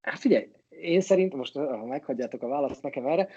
Hát 0.02 0.20
figyelj, 0.20 0.48
én 0.84 1.02
szerintem, 1.02 1.38
most 1.38 1.54
ha 1.54 1.86
meghagyjátok 1.86 2.42
a 2.42 2.48
választ 2.48 2.84
nekem 2.84 3.06
erre, 3.06 3.28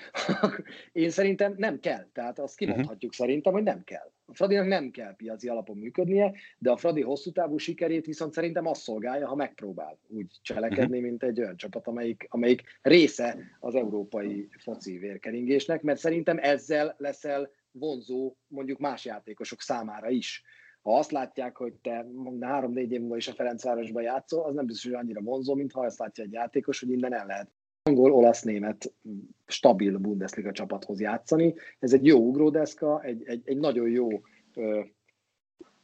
én 0.92 1.11
szerintem 1.11 1.54
nem 1.56 1.80
kell. 1.80 2.06
Tehát 2.12 2.38
azt 2.38 2.56
kimondhatjuk 2.56 3.11
uh-huh. 3.11 3.26
szerintem, 3.26 3.52
hogy 3.52 3.62
nem 3.62 3.85
kell. 3.85 4.11
A 4.26 4.35
Fradinak 4.35 4.66
nem 4.66 4.90
kell 4.90 5.16
piaci 5.16 5.48
alapon 5.48 5.76
működnie, 5.76 6.32
de 6.59 6.70
a 6.70 6.76
Fradi 6.76 7.02
hosszú 7.02 7.30
távú 7.30 7.56
sikerét 7.59 8.06
viszont 8.06 8.32
szerintem 8.32 8.66
azt 8.66 8.82
szolgálja, 8.82 9.28
ha 9.28 9.35
megpróbál 9.35 9.98
úgy 10.09 10.26
cselekedni, 10.42 10.85
uh-huh. 10.85 11.00
mint 11.00 11.22
egy 11.22 11.40
olyan 11.40 11.56
csapat, 11.56 11.87
amelyik, 11.87 12.26
amelyik 12.28 12.62
része 12.82 13.38
az 13.61 13.74
európai 13.74 14.48
foci 14.59 14.98
vérkeringésnek, 14.98 15.82
mert 15.82 15.98
szerintem 15.98 16.38
ezzel 16.40 16.94
leszel 16.98 17.50
vonzó 17.70 18.37
mondjuk 18.46 18.78
más 18.78 19.04
játékosok 19.04 19.61
számára 19.61 20.09
is 20.09 20.42
ha 20.87 20.99
azt 20.99 21.11
látják, 21.11 21.57
hogy 21.57 21.72
te 21.72 22.07
három-négy 22.40 22.92
év 22.92 23.01
múlva 23.01 23.16
is 23.16 23.29
a 23.29 23.33
Ferencvárosban 23.33 24.03
játszol, 24.03 24.44
az 24.44 24.55
nem 24.55 24.66
biztos, 24.66 24.85
hogy 24.85 25.01
annyira 25.01 25.20
vonzó, 25.20 25.55
mint 25.55 25.72
ha 25.72 25.81
azt 25.81 25.99
látja 25.99 26.25
egy 26.25 26.33
játékos, 26.33 26.81
hogy 26.81 26.90
innen 26.90 27.14
el 27.14 27.27
lehet 27.27 27.51
angol, 27.83 28.12
olasz, 28.12 28.42
német 28.42 28.92
stabil 29.46 29.99
Bundesliga 29.99 30.53
csapathoz 30.53 31.01
játszani. 31.01 31.55
Ez 31.79 31.92
egy 31.92 32.07
jó 32.07 32.18
ugródeszka, 32.18 33.03
egy, 33.03 33.22
egy, 33.25 33.42
egy 33.44 33.57
nagyon 33.57 33.88
jó 33.88 34.09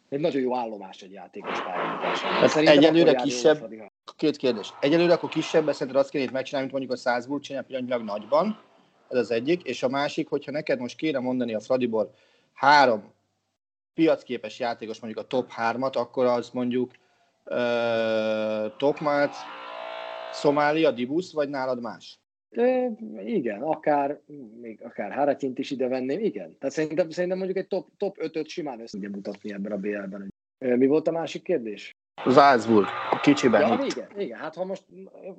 egy 0.09 0.21
nagyon 0.21 0.41
jó 0.41 0.57
állomás 0.57 1.03
egy 1.03 1.13
játékos 1.13 1.63
pályán. 1.63 2.67
Egyelőre 2.67 3.15
kisebb, 3.15 3.73
két 4.17 4.37
kérdés. 4.37 4.73
Egyelőre 4.81 5.13
akkor 5.13 5.29
kisebb, 5.29 5.73
szerinted 5.73 6.03
azt 6.03 6.11
kéne 6.11 6.25
itt 6.25 6.33
megcsinálni, 6.33 6.71
mint 6.71 6.79
mondjuk 6.79 7.07
a 7.07 7.11
Salzburg 7.11 7.43
csinál 7.43 7.63
pillanatnyilag 7.63 8.05
nagyban, 8.05 8.61
ez 9.09 9.19
az 9.19 9.31
egyik, 9.31 9.63
és 9.63 9.83
a 9.83 9.89
másik, 9.89 10.29
hogyha 10.29 10.51
neked 10.51 10.79
most 10.79 10.97
kéne 10.97 11.19
mondani 11.19 11.55
a 11.55 11.61
Fradiból 11.61 12.15
három 12.53 13.13
piacképes 13.95 14.59
játékos 14.59 15.01
mondjuk 15.01 15.25
a 15.25 15.29
top 15.29 15.51
3-at, 15.57 15.97
akkor 15.97 16.27
az 16.27 16.51
mondjuk 16.51 16.91
uh, 17.45 18.77
Tokmát, 18.77 19.35
Szomália, 20.33 20.91
Dibusz, 20.91 21.33
vagy 21.33 21.49
nálad 21.49 21.81
más? 21.81 22.21
E, 22.51 22.91
igen, 23.25 23.63
akár, 23.63 24.21
még 24.61 24.83
akár 24.83 25.13
Haratint 25.13 25.59
is 25.59 25.71
ide 25.71 25.89
venném, 25.89 26.19
igen. 26.19 26.59
Tehát 26.59 26.75
szerintem, 26.75 27.11
szerintem 27.11 27.39
mondjuk 27.39 27.59
egy 27.59 27.69
top, 27.69 27.89
top 27.97 28.17
5-öt 28.21 28.49
simán 28.49 28.81
össze 28.81 28.91
tudja 28.91 29.11
mutatni 29.11 29.53
ebben 29.53 29.73
a 29.73 29.77
BL-ben. 29.77 30.35
Mi 30.59 30.87
volt 30.87 31.09
a 31.09 31.13
másik 31.13 31.43
kérdés? 31.43 31.97
Salzburg, 32.31 32.87
kicsiben 33.23 33.61
ja, 33.61 33.85
igen, 33.85 34.09
igen, 34.17 34.39
hát 34.39 34.55
ha 34.55 34.65
most, 34.65 34.85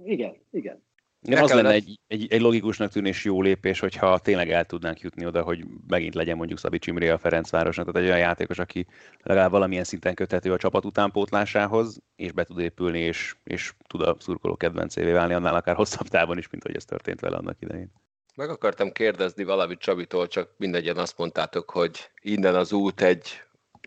igen, 0.03 0.35
igen. 0.51 0.83
Igen, 1.25 1.43
az 1.43 1.51
lenne 1.51 1.69
egy, 1.69 1.99
egy, 2.07 2.27
egy 2.29 2.41
logikusnak 2.41 2.91
tűnés 2.91 3.23
jó 3.25 3.41
lépés, 3.41 3.79
hogyha 3.79 4.19
tényleg 4.19 4.51
el 4.51 4.65
tudnánk 4.65 4.99
jutni 4.99 5.25
oda, 5.25 5.41
hogy 5.41 5.65
megint 5.87 6.15
legyen 6.15 6.37
mondjuk 6.37 6.59
Szabi 6.59 6.79
Csimré 6.79 7.09
a 7.09 7.17
Ferencvárosnak, 7.17 7.85
tehát 7.85 8.01
egy 8.01 8.07
olyan 8.07 8.27
játékos, 8.27 8.59
aki 8.59 8.87
legalább 9.21 9.51
valamilyen 9.51 9.83
szinten 9.83 10.13
köthető 10.13 10.51
a 10.51 10.57
csapat 10.57 10.85
utánpótlásához, 10.85 12.01
és 12.15 12.31
be 12.31 12.43
tud 12.43 12.59
épülni, 12.59 12.99
és, 12.99 13.35
és 13.43 13.73
tud 13.87 14.01
a 14.01 14.15
szurkoló 14.19 14.55
kedvencévé 14.55 15.11
válni, 15.11 15.33
annál 15.33 15.55
akár 15.55 15.75
hosszabb 15.75 16.07
távon 16.07 16.37
is, 16.37 16.49
mint 16.49 16.63
hogy 16.63 16.75
ez 16.75 16.85
történt 16.85 17.19
vele 17.19 17.37
annak 17.37 17.57
idején. 17.61 17.91
Meg 18.35 18.49
akartam 18.49 18.91
kérdezni 18.91 19.43
valamit 19.43 19.79
Csabitól, 19.79 20.27
csak 20.27 20.49
mindegyen 20.57 20.97
azt 20.97 21.17
mondtátok, 21.17 21.69
hogy 21.69 22.09
innen 22.21 22.55
az 22.55 22.71
út 22.71 23.01
egy 23.01 23.41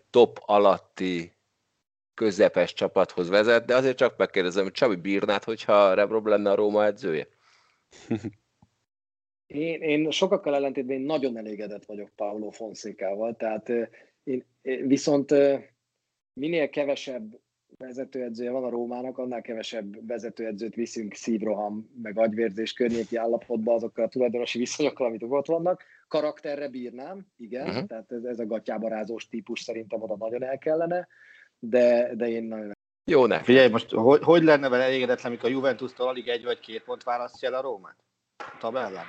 top 0.09 0.39
alatti 0.45 1.36
közepes 2.17 2.73
csapathoz 2.73 3.29
vezet, 3.29 3.65
de 3.65 3.75
azért 3.75 3.97
csak 3.97 4.17
megkérdezem, 4.17 4.63
hogy 4.63 4.71
Csabi 4.71 4.95
bírnád, 4.95 5.43
hogyha 5.43 5.93
Rebrob 5.93 6.25
lenne 6.25 6.51
a 6.51 6.55
Róma 6.55 6.85
edzője? 6.85 7.27
Én, 9.47 9.81
én 9.81 10.11
sokakkal 10.11 10.55
ellentétben 10.55 10.97
én 10.97 11.05
nagyon 11.05 11.37
elégedett 11.37 11.85
vagyok 11.85 12.09
Paulo 12.15 12.49
Fonszékával, 12.49 13.35
tehát 13.35 13.71
én, 14.23 14.45
viszont 14.87 15.33
minél 16.33 16.69
kevesebb 16.69 17.39
vezetőedzője 17.77 18.51
van 18.51 18.63
a 18.63 18.69
Rómának, 18.69 19.17
annál 19.17 19.41
kevesebb 19.41 20.07
vezetőedzőt 20.07 20.75
viszünk 20.75 21.13
szívroham, 21.13 21.89
meg 22.01 22.17
agyvérzés 22.17 22.73
környéki 22.73 23.15
állapotba 23.15 23.73
azokkal 23.73 24.05
a 24.05 24.09
tulajdonosi 24.09 24.57
viszonyokkal, 24.57 25.07
amit 25.07 25.23
ott 25.23 25.47
vannak. 25.47 25.83
Karakterre 26.07 26.69
bírnám, 26.69 27.27
igen, 27.37 27.67
uh-huh. 27.67 27.85
tehát 27.85 28.11
ez, 28.11 28.23
ez 28.23 28.39
a 28.39 28.45
gatyábarázós 28.45 29.27
típus 29.27 29.61
szerintem 29.61 30.01
oda 30.01 30.15
nagyon 30.17 30.43
el 30.43 30.57
kellene, 30.57 31.07
de, 31.59 32.15
de 32.15 32.29
én 32.29 32.43
nagyon 32.43 32.75
jó 33.09 33.25
ne. 33.25 33.43
Figyelj, 33.43 33.69
most 33.69 33.91
hogy, 33.91 34.21
hogy 34.23 34.43
lenne 34.43 34.69
vele 34.69 34.83
elégedetlen, 34.83 35.31
amikor 35.31 35.49
a 35.49 35.51
Juventus-tól 35.51 36.07
alig 36.07 36.27
egy 36.27 36.43
vagy 36.43 36.59
két 36.59 36.83
pont 36.83 37.03
választja 37.03 37.49
el 37.49 37.53
a 37.55 37.61
Rómát? 37.61 37.95
A 38.37 38.57
tabellán? 38.59 39.05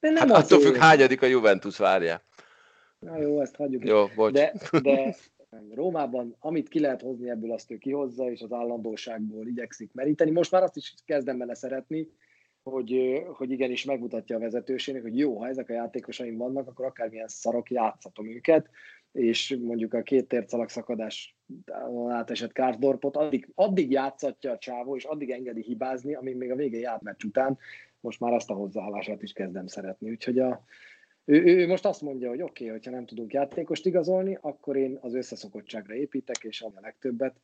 Nem 0.00 0.28
hát 0.28 0.30
attól 0.30 0.60
függ, 0.60 0.76
hányadik 0.76 1.22
a 1.22 1.26
Juventus 1.26 1.78
várja. 1.78 2.22
Na 2.98 3.18
jó, 3.18 3.40
ezt 3.40 3.56
hagyjuk. 3.56 3.84
Jó, 3.84 4.06
bocs. 4.14 4.32
De, 4.32 4.52
de 4.82 5.16
Rómában, 5.74 6.36
amit 6.38 6.68
ki 6.68 6.80
lehet 6.80 7.00
hozni 7.00 7.30
ebből, 7.30 7.52
azt 7.52 7.70
ő 7.70 7.76
kihozza, 7.76 8.30
és 8.30 8.40
az 8.40 8.52
állandóságból 8.52 9.46
igyekszik 9.46 9.92
meríteni. 9.92 10.30
Most 10.30 10.50
már 10.50 10.62
azt 10.62 10.76
is 10.76 10.94
kezdem 11.04 11.38
bele 11.38 11.54
szeretni, 11.54 12.08
hogy, 12.62 13.22
hogy 13.32 13.50
igenis 13.50 13.84
megmutatja 13.84 14.36
a 14.36 14.40
vezetőségnek, 14.40 15.02
hogy 15.02 15.18
jó, 15.18 15.38
ha 15.38 15.48
ezek 15.48 15.68
a 15.68 15.72
játékosaim 15.72 16.36
vannak, 16.36 16.68
akkor 16.68 16.84
akármilyen 16.84 17.28
szarok 17.28 17.70
játszhatom 17.70 18.30
őket, 18.30 18.70
és 19.12 19.58
mondjuk 19.60 19.94
a 19.94 20.02
két 20.02 20.28
tércalak 20.28 20.68
szakadás 20.68 21.36
átesett 22.08 22.52
Kárdorpot, 22.52 23.16
addig, 23.16 23.48
addig 23.54 23.90
játszatja 23.90 24.50
a 24.50 24.58
csávó, 24.58 24.96
és 24.96 25.04
addig 25.04 25.30
engedi 25.30 25.62
hibázni, 25.62 26.14
amíg 26.14 26.36
még 26.36 26.50
a 26.50 26.54
végén 26.54 26.80
járt 26.80 27.02
meccs 27.02 27.24
után, 27.24 27.58
most 28.00 28.20
már 28.20 28.32
ezt 28.32 28.50
a 28.50 28.54
hozzáállását 28.54 29.22
is 29.22 29.32
kezdem 29.32 29.66
szeretni. 29.66 30.10
Úgyhogy 30.10 30.38
a, 30.38 30.64
ő, 31.24 31.44
ő 31.44 31.66
most 31.66 31.84
azt 31.84 32.00
mondja, 32.00 32.28
hogy 32.28 32.42
oké, 32.42 32.64
okay, 32.64 32.76
hogyha 32.76 32.90
nem 32.90 33.06
tudunk 33.06 33.32
játékost 33.32 33.86
igazolni, 33.86 34.38
akkor 34.40 34.76
én 34.76 34.98
az 35.00 35.14
összeszokottságra 35.14 35.94
építek, 35.94 36.36
és 36.42 36.62
a 36.62 36.72
legtöbbet. 36.80 37.34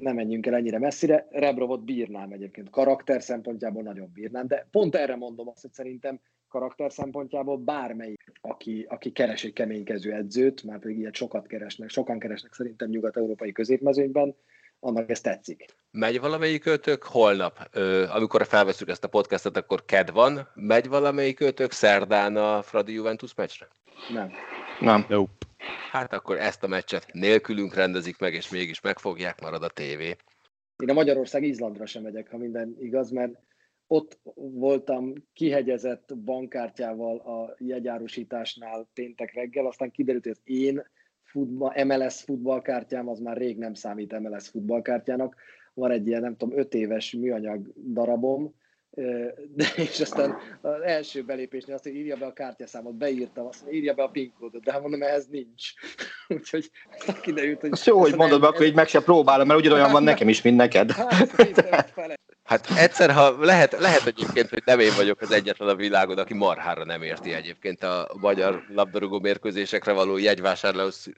Nem 0.00 0.14
menjünk 0.14 0.46
el 0.46 0.54
ennyire 0.54 0.78
messzire. 0.78 1.26
Rebrovot 1.30 1.84
bírnám 1.84 2.32
egyébként, 2.32 2.70
karakter 2.70 3.22
szempontjából 3.22 3.82
nagyon 3.82 4.10
bírnám, 4.12 4.46
de 4.46 4.66
pont 4.70 4.94
erre 4.94 5.16
mondom 5.16 5.48
azt, 5.48 5.60
hogy 5.60 5.72
szerintem 5.72 6.20
karakter 6.48 6.92
szempontjából 6.92 7.56
bármelyik, 7.56 8.32
aki, 8.40 8.86
aki 8.88 9.12
keres 9.12 9.44
egy 9.44 9.52
keménykező 9.52 10.12
edzőt, 10.12 10.62
már 10.62 10.78
pedig 10.78 10.98
ilyet 10.98 11.14
sokat 11.14 11.46
keresnek, 11.46 11.88
sokan 11.88 12.18
keresnek 12.18 12.52
szerintem 12.52 12.88
nyugat-európai 12.88 13.52
középmezőnyben, 13.52 14.36
annak 14.80 15.10
ez 15.10 15.20
tetszik. 15.20 15.64
Megy 15.90 16.20
valamelyik 16.20 16.66
őtök 16.66 17.02
holnap, 17.02 17.76
amikor 18.14 18.46
felveszünk 18.46 18.90
ezt 18.90 19.04
a 19.04 19.08
podcastet, 19.08 19.56
akkor 19.56 19.84
ked 19.84 20.10
van, 20.10 20.48
megy 20.54 20.88
valamelyik 20.88 21.40
őtök 21.40 21.70
szerdán 21.70 22.36
a 22.36 22.62
Fradi 22.62 22.92
Juventus 22.92 23.34
meccsre? 23.34 23.68
Nem. 24.12 24.30
Nem. 24.80 25.04
Nope. 25.08 25.32
Hát 25.90 26.12
akkor 26.12 26.38
ezt 26.38 26.62
a 26.62 26.66
meccset 26.66 27.12
nélkülünk 27.12 27.74
rendezik 27.74 28.18
meg, 28.18 28.34
és 28.34 28.50
mégis 28.50 28.80
megfogják, 28.80 29.40
marad 29.40 29.62
a 29.62 29.68
tévé. 29.68 30.16
Én 30.76 30.90
a 30.90 30.92
Magyarország-Izlandra 30.92 31.86
sem 31.86 32.02
megyek, 32.02 32.30
ha 32.30 32.36
minden 32.36 32.76
igaz, 32.80 33.10
mert 33.10 33.32
ott 33.86 34.18
voltam 34.34 35.12
kihegyezett 35.32 36.16
bankkártyával 36.16 37.16
a 37.16 37.54
jegyárusításnál 37.58 38.88
péntek 38.94 39.34
reggel, 39.34 39.66
aztán 39.66 39.90
kiderült, 39.90 40.24
hogy 40.24 40.40
én 40.44 40.82
futball, 41.22 41.84
MLS 41.84 42.22
futballkártyám 42.22 43.08
az 43.08 43.18
már 43.18 43.36
rég 43.36 43.58
nem 43.58 43.74
számít 43.74 44.18
MLS 44.18 44.48
futballkártyának. 44.48 45.36
Van 45.74 45.90
egy 45.90 46.06
ilyen, 46.06 46.20
nem 46.20 46.36
tudom, 46.36 46.58
öt 46.58 46.74
éves 46.74 47.12
műanyag 47.12 47.72
darabom, 47.92 48.54
de 49.54 49.66
és 49.76 50.00
aztán 50.00 50.38
az 50.60 50.80
első 50.84 51.24
belépésnél 51.24 51.74
azt, 51.74 51.84
hogy 51.84 51.94
írja 51.94 52.16
be 52.16 52.26
a 52.26 52.32
kártyaszámot, 52.32 52.94
beírtam, 52.94 53.46
azt 53.46 53.60
mondja, 53.60 53.78
írja 53.78 53.94
be 53.94 54.02
a 54.02 54.08
PIN 54.08 54.32
kódot, 54.38 54.64
de 54.64 54.78
mondom, 54.78 55.02
ehhez 55.02 55.26
nincs. 55.26 55.72
Úgyhogy 56.28 56.70
kiderült, 57.20 57.60
hogy... 57.60 57.80
Jó, 57.84 57.98
hogy 57.98 58.14
mondod, 58.14 58.40
be, 58.40 58.46
akkor 58.46 58.66
így 58.66 58.74
meg 58.74 58.88
se 58.88 59.02
próbálom, 59.02 59.46
mert 59.46 59.60
ugyanolyan 59.60 59.92
van 59.92 60.02
nekem 60.12 60.28
is, 60.28 60.42
mint 60.42 60.56
neked. 60.56 60.90
Hát, 60.90 61.94
Hát 62.46 62.70
egyszer, 62.76 63.10
ha 63.10 63.44
lehet, 63.44 63.72
lehet 63.72 64.06
egyébként, 64.06 64.48
hogy 64.48 64.62
nem 64.64 64.80
én 64.80 64.92
vagyok 64.96 65.20
az 65.20 65.30
egyetlen 65.30 65.68
a 65.68 65.74
világon, 65.74 66.18
aki 66.18 66.34
marhára 66.34 66.84
nem 66.84 67.02
érti 67.02 67.32
egyébként 67.32 67.82
a 67.82 68.08
magyar 68.20 68.64
labdarúgó 68.74 69.18
mérkőzésekre 69.18 69.92
való 69.92 70.16
jegyvásárlás, 70.16 71.08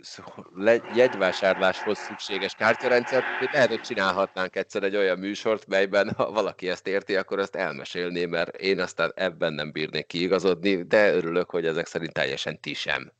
jegyvásárláshoz 0.95 1.99
szükséges 1.99 2.55
kártyarendszert. 2.55 3.25
Lehet, 3.53 3.69
hogy 3.69 3.81
csinálhatnánk 3.81 4.57
egyszer 4.57 4.83
egy 4.83 4.97
olyan 4.97 5.19
műsort, 5.19 5.67
melyben 5.67 6.11
ha 6.17 6.31
valaki 6.31 6.69
ezt 6.69 6.87
érti, 6.87 7.17
akkor 7.17 7.39
azt 7.39 7.57
elmesélné, 7.57 8.25
mert 8.25 8.57
én 8.57 8.81
aztán 8.81 9.13
ebben 9.15 9.53
nem 9.53 9.73
bírnék 9.73 10.07
kiigazodni, 10.07 10.83
de 10.83 11.13
örülök, 11.15 11.51
hogy 11.51 11.67
ezek 11.67 11.87
szerint 11.87 12.13
teljesen 12.13 12.61
ti 12.61 12.75
sem. 12.75 13.13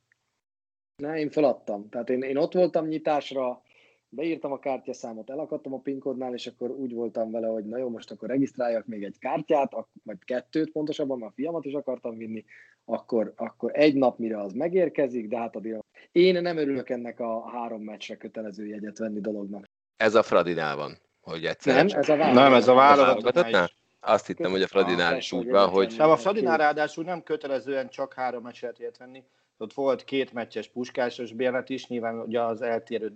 Na, 0.95 1.17
én 1.17 1.29
feladtam. 1.29 1.89
Tehát 1.89 2.09
én, 2.09 2.21
én 2.21 2.37
ott 2.37 2.53
voltam 2.53 2.87
nyitásra, 2.87 3.61
beírtam 4.09 4.51
a 4.51 4.59
kártyaszámot, 4.59 5.29
elakadtam 5.29 5.73
a 5.73 5.79
PIN 5.79 5.99
kódnál, 5.99 6.33
és 6.33 6.47
akkor 6.47 6.69
úgy 6.69 6.93
voltam 6.93 7.31
vele, 7.31 7.47
hogy 7.47 7.65
na 7.65 7.77
jó, 7.77 7.89
most 7.89 8.11
akkor 8.11 8.29
regisztráljak 8.29 8.85
még 8.85 9.03
egy 9.03 9.19
kártyát, 9.19 9.71
vagy 10.03 10.17
kettőt 10.25 10.71
pontosabban, 10.71 11.19
mert 11.19 11.31
a 11.31 11.35
fiamat 11.35 11.65
is 11.65 11.73
akartam 11.73 12.17
vinni, 12.17 12.45
akkor, 12.85 13.33
akkor 13.35 13.71
egy 13.73 13.95
nap, 13.95 14.17
mire 14.17 14.41
az 14.41 14.53
megérkezik, 14.53 15.27
de 15.27 15.37
hát 15.37 15.55
addig 15.55 15.77
én 16.11 16.41
nem 16.41 16.57
örülök 16.57 16.89
ennek 16.89 17.19
a 17.19 17.49
három 17.49 17.81
meccsre 17.81 18.15
kötelező 18.15 18.65
jegyet 18.65 18.97
venni 18.97 19.19
dolognak. 19.19 19.65
Ez 19.97 20.15
a 20.15 20.23
Fradinál 20.23 20.75
van, 20.75 20.97
hogy 21.21 21.45
egyszer. 21.45 21.75
Nem, 21.75 21.99
ez 21.99 22.09
a 22.09 22.15
Nem, 22.15 22.53
ez 22.53 22.67
a 22.67 22.73
válogatottnál. 22.73 23.69
Azt 23.99 24.27
hittem, 24.27 24.51
hogy 24.51 24.61
a 24.61 24.67
Fradinál 24.67 25.17
is 25.17 25.31
úgy 25.31 25.49
van, 25.49 25.69
hogy... 25.69 25.95
Nem, 25.97 26.09
a 26.09 26.17
Fradinál 26.17 26.57
ráadásul 26.57 27.03
nem 27.03 27.23
kötelezően 27.23 27.89
csak 27.89 28.13
három 28.13 28.43
meccset 28.43 28.97
venni. 28.97 29.23
Ott 29.57 29.73
volt 29.73 30.03
két 30.03 30.33
meccses 30.33 30.67
puskásos 30.67 31.33
bérlet 31.33 31.69
is, 31.69 31.87
nyilván 31.87 32.19
ugye 32.19 32.41
az 32.41 32.61
eltérő 32.61 33.13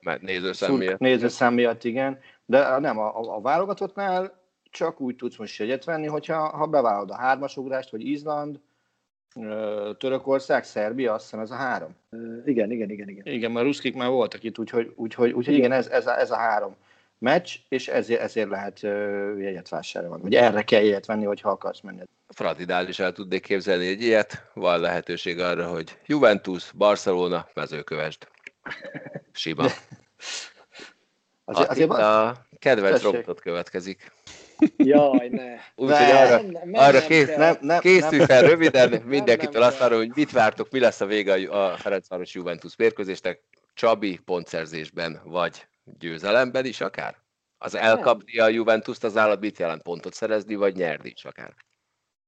mert 0.00 0.22
nézőszem 0.22 0.74
miatt. 0.74 0.98
Nézőszem 0.98 1.54
miatt, 1.54 1.84
igen. 1.84 2.18
De 2.44 2.78
nem, 2.78 2.98
a, 2.98 3.18
a, 3.18 3.36
a 3.36 3.40
válogatottnál 3.40 4.44
csak 4.70 5.00
úgy 5.00 5.16
tudsz 5.16 5.36
most 5.36 5.58
jegyet 5.58 5.84
venni, 5.84 6.06
hogyha 6.06 6.48
ha 6.48 6.66
beválod 6.66 7.10
a 7.10 7.16
hármasugrást, 7.16 7.90
vagy 7.90 8.06
Izland, 8.06 8.60
Törökország, 9.98 10.64
Szerbia, 10.64 11.12
azt 11.12 11.22
hiszem 11.22 11.40
ez 11.40 11.50
a 11.50 11.54
három. 11.54 11.96
Igen, 12.44 12.70
igen, 12.70 12.90
igen. 12.90 13.08
Igen, 13.08 13.26
igen 13.26 13.50
mert 13.50 13.66
ruszkik 13.66 13.94
már 13.94 14.08
voltak 14.08 14.42
itt, 14.42 14.58
úgyhogy, 14.58 14.92
úgyhogy, 14.96 15.32
úgyhogy 15.32 15.54
igen, 15.54 15.72
ez, 15.72 15.86
ez, 15.86 16.06
a, 16.06 16.18
ez 16.18 16.30
a 16.30 16.36
három 16.36 16.76
meccs, 17.18 17.54
és 17.68 17.88
ezért, 17.88 18.20
ezért 18.20 18.48
lehet 18.48 18.80
jegyet 19.38 19.68
vásárolni, 19.68 20.22
vagy 20.22 20.34
erre 20.34 20.62
kell 20.62 20.82
jegyet 20.82 21.06
venni, 21.06 21.24
hogyha 21.24 21.50
akarsz 21.50 21.80
menni. 21.80 22.02
Fradidál 22.28 22.88
is 22.88 22.98
el 22.98 23.12
tudnék 23.12 23.42
képzelni 23.42 23.86
egy 23.86 24.02
ilyet, 24.02 24.50
van 24.54 24.80
lehetőség 24.80 25.40
arra, 25.40 25.66
hogy 25.66 25.98
Juventus, 26.06 26.72
Barcelona, 26.72 27.48
mezőkövesd. 27.54 28.28
Sima. 29.36 29.66
Azért, 31.48 31.68
azért 31.68 31.90
a 31.90 32.46
kedvenc 32.58 33.02
robotot 33.02 33.40
következik. 33.40 34.12
Jaj, 34.76 35.28
ne. 35.28 35.54
Úgyhogy 35.74 36.10
arra, 36.10 36.42
nem, 36.42 36.50
nem, 36.50 36.70
arra 36.72 37.00
kész, 37.00 37.36
nem, 37.36 37.56
nem, 37.60 37.80
készülj 37.80 38.24
fel 38.24 38.42
röviden 38.42 39.02
mindenkitől 39.04 39.62
azt 39.62 39.80
arra, 39.80 39.96
hogy 39.96 40.10
mit 40.14 40.30
vártok, 40.30 40.70
mi 40.70 40.78
lesz 40.78 41.00
a 41.00 41.06
vége 41.06 41.50
a 41.50 41.76
Ferencváros 41.76 42.34
Juventus 42.34 42.76
mérkőzésnek, 42.76 43.40
Csabi 43.74 44.20
pontszerzésben, 44.24 45.20
vagy 45.24 45.66
győzelemben 45.98 46.64
is 46.64 46.80
akár? 46.80 47.16
Az 47.58 47.74
elkapni 47.74 48.38
a 48.38 48.48
Juventus-t 48.48 49.04
az 49.04 49.16
állat 49.16 49.40
mit 49.40 49.58
jelent 49.58 49.82
pontot 49.82 50.14
szerezni, 50.14 50.54
vagy 50.54 50.76
nyerni 50.76 51.12
is 51.14 51.24
akár? 51.24 51.54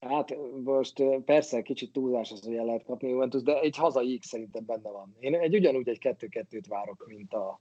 Hát 0.00 0.36
most 0.64 1.02
persze 1.24 1.62
kicsit 1.62 1.92
túlzás 1.92 2.32
az, 2.32 2.44
hogy 2.44 2.54
el 2.54 2.64
lehet 2.64 2.84
kapni 2.84 3.08
Juventus, 3.08 3.42
de 3.42 3.60
egy 3.60 3.76
hazai 3.76 4.18
X 4.18 4.26
szerintem 4.28 4.64
benne 4.66 4.90
van. 4.90 5.16
Én 5.20 5.34
egy 5.34 5.54
ugyanúgy 5.54 5.88
egy 5.88 5.98
2-2-t 6.00 6.64
várok, 6.68 7.06
mint 7.06 7.34
a, 7.34 7.60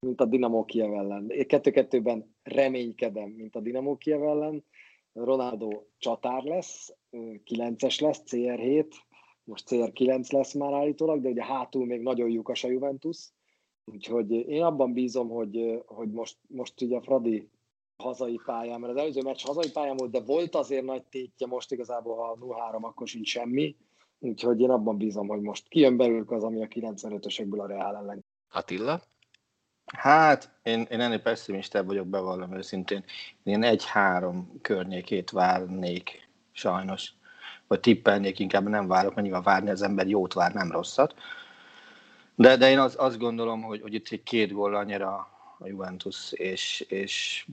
mint 0.00 0.20
a 0.20 0.24
Dinamo 0.24 0.64
Kiev 0.64 0.92
ellen. 0.92 1.26
2-2-ben 1.28 2.34
reménykedem, 2.42 3.28
mint 3.28 3.56
a 3.56 3.60
Dinamo 3.60 3.96
Kiev 3.96 4.22
ellen. 4.22 4.64
Ronaldo 5.12 5.82
csatár 5.98 6.42
lesz, 6.42 6.94
9-es 7.10 8.00
lesz, 8.00 8.22
CR7, 8.26 8.86
most 9.44 9.68
CR9 9.70 10.32
lesz 10.32 10.52
már 10.52 10.72
állítólag, 10.72 11.20
de 11.20 11.28
ugye 11.28 11.44
hátul 11.44 11.86
még 11.86 12.00
nagyon 12.00 12.30
lyukas 12.30 12.64
a 12.64 12.68
Juventus. 12.68 13.28
Úgyhogy 13.84 14.30
én 14.30 14.62
abban 14.62 14.92
bízom, 14.92 15.28
hogy, 15.28 15.82
hogy 15.86 16.10
most, 16.10 16.36
most 16.48 16.80
ugye 16.80 16.96
a 16.96 17.02
Fradi 17.02 17.48
hazai 18.02 18.40
pályán, 18.44 18.80
mert 18.80 18.92
az 18.92 18.98
előző 18.98 19.20
meccs 19.22 19.42
hazai 19.44 19.70
pályán 19.70 19.96
volt, 19.96 20.10
de 20.10 20.20
volt 20.20 20.54
azért 20.54 20.84
nagy 20.84 21.02
tétje, 21.02 21.46
most 21.46 21.72
igazából 21.72 22.16
ha 22.16 22.38
0-3, 22.40 22.80
akkor 22.80 23.08
sincs 23.08 23.28
semmi. 23.28 23.76
Úgyhogy 24.18 24.60
én 24.60 24.70
abban 24.70 24.96
bízom, 24.96 25.28
hogy 25.28 25.40
most 25.40 25.68
kijön 25.68 25.96
belőlük 25.96 26.30
az, 26.30 26.42
ami 26.42 26.62
a 26.62 26.66
95-ösekből 26.66 27.58
a 27.58 27.66
Reál 27.66 27.96
ellen. 27.96 28.24
Attila? 28.50 29.02
Hát, 29.96 30.50
én, 30.62 30.86
én 30.90 31.00
ennél 31.00 31.20
pessimistább 31.20 31.86
vagyok, 31.86 32.06
bevallom 32.06 32.56
őszintén. 32.56 33.04
Én 33.42 33.62
egy-három 33.62 34.60
környékét 34.60 35.30
várnék, 35.30 36.28
sajnos. 36.52 37.12
Vagy 37.66 37.80
tippelnék, 37.80 38.38
inkább 38.38 38.68
nem 38.68 38.86
várok, 38.86 39.14
mert 39.14 39.22
nyilván 39.22 39.42
várni 39.42 39.70
az 39.70 39.82
ember 39.82 40.08
jót 40.08 40.32
vár, 40.32 40.52
nem 40.52 40.70
rosszat. 40.70 41.14
De, 42.34 42.56
de 42.56 42.70
én 42.70 42.78
az, 42.78 42.94
azt 42.98 43.18
gondolom, 43.18 43.62
hogy, 43.62 43.80
hogy 43.80 43.94
itt 43.94 44.08
egy 44.10 44.22
két 44.22 44.52
gól 44.52 44.74
annyira 44.74 45.14
a 45.58 45.66
Juventus, 45.66 46.32
és, 46.32 46.80
és 46.88 47.46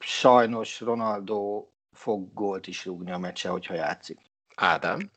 sajnos 0.00 0.80
Ronaldo 0.80 1.66
fog 1.92 2.32
gólt 2.34 2.66
is 2.66 2.84
rúgni 2.84 3.10
a 3.10 3.18
meccse, 3.18 3.48
hogyha 3.48 3.74
játszik. 3.74 4.18
Ádám? 4.54 5.10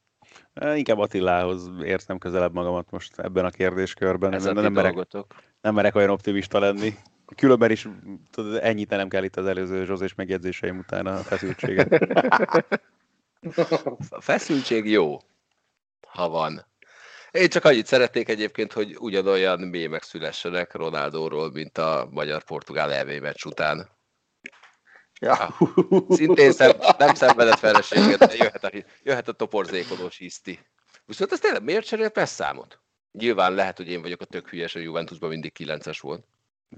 Inkább 0.75 0.97
Attilához 0.97 1.69
értem 1.83 2.17
közelebb 2.17 2.53
magamat 2.53 2.89
most 2.89 3.19
ebben 3.19 3.45
a 3.45 3.49
kérdéskörben. 3.49 4.33
Ez 4.33 4.43
nem, 4.43 4.55
nem, 4.55 4.73
merek, 4.73 5.07
nem 5.61 5.73
merek 5.73 5.95
olyan 5.95 6.09
optimista 6.09 6.59
lenni. 6.59 6.93
Különben 7.35 7.71
is 7.71 7.87
tudod, 8.31 8.59
ennyit 8.61 8.89
nem 8.89 9.07
kell 9.07 9.23
itt 9.23 9.35
az 9.35 9.45
előző 9.45 9.85
Zsozés 9.85 10.15
megjegyzéseim 10.15 10.77
után 10.77 11.05
a 11.05 11.17
feszültséget. 11.17 11.91
A 14.09 14.21
feszültség 14.21 14.89
jó, 14.89 15.17
ha 16.07 16.29
van. 16.29 16.65
Én 17.31 17.49
csak 17.49 17.65
annyit 17.65 17.85
szeretnék 17.85 18.29
egyébként, 18.29 18.73
hogy 18.73 18.95
ugyanolyan 18.99 19.59
mémek 19.59 20.03
szülessenek 20.03 20.73
Ronaldóról, 20.73 21.51
mint 21.51 21.77
a 21.77 22.07
magyar-portugál 22.11 23.05
meccs 23.05 23.45
után. 23.45 23.89
Ja. 25.23 25.55
Szintén 26.09 26.51
szem, 26.51 26.71
nem 26.97 27.13
szenvedett 27.13 27.59
feleséget, 27.59 28.19
de 28.19 28.35
jöhet 28.35 28.63
a, 28.63 28.69
jöhet 29.03 29.27
a 29.27 29.31
toporzékolós 29.31 30.17
hiszti. 30.17 30.59
Viszont 31.05 31.31
ez 31.31 31.39
tényleg 31.39 31.63
miért 31.63 31.85
cserélt 31.85 32.25
számot? 32.25 32.79
Nyilván 33.11 33.53
lehet, 33.53 33.77
hogy 33.77 33.87
én 33.87 34.01
vagyok 34.01 34.21
a 34.21 34.25
tök 34.25 34.49
hülyes, 34.49 34.75
a 34.75 34.79
Juventusban 34.79 35.29
mindig 35.29 35.51
9-es 35.59 35.97
volt. 36.01 36.23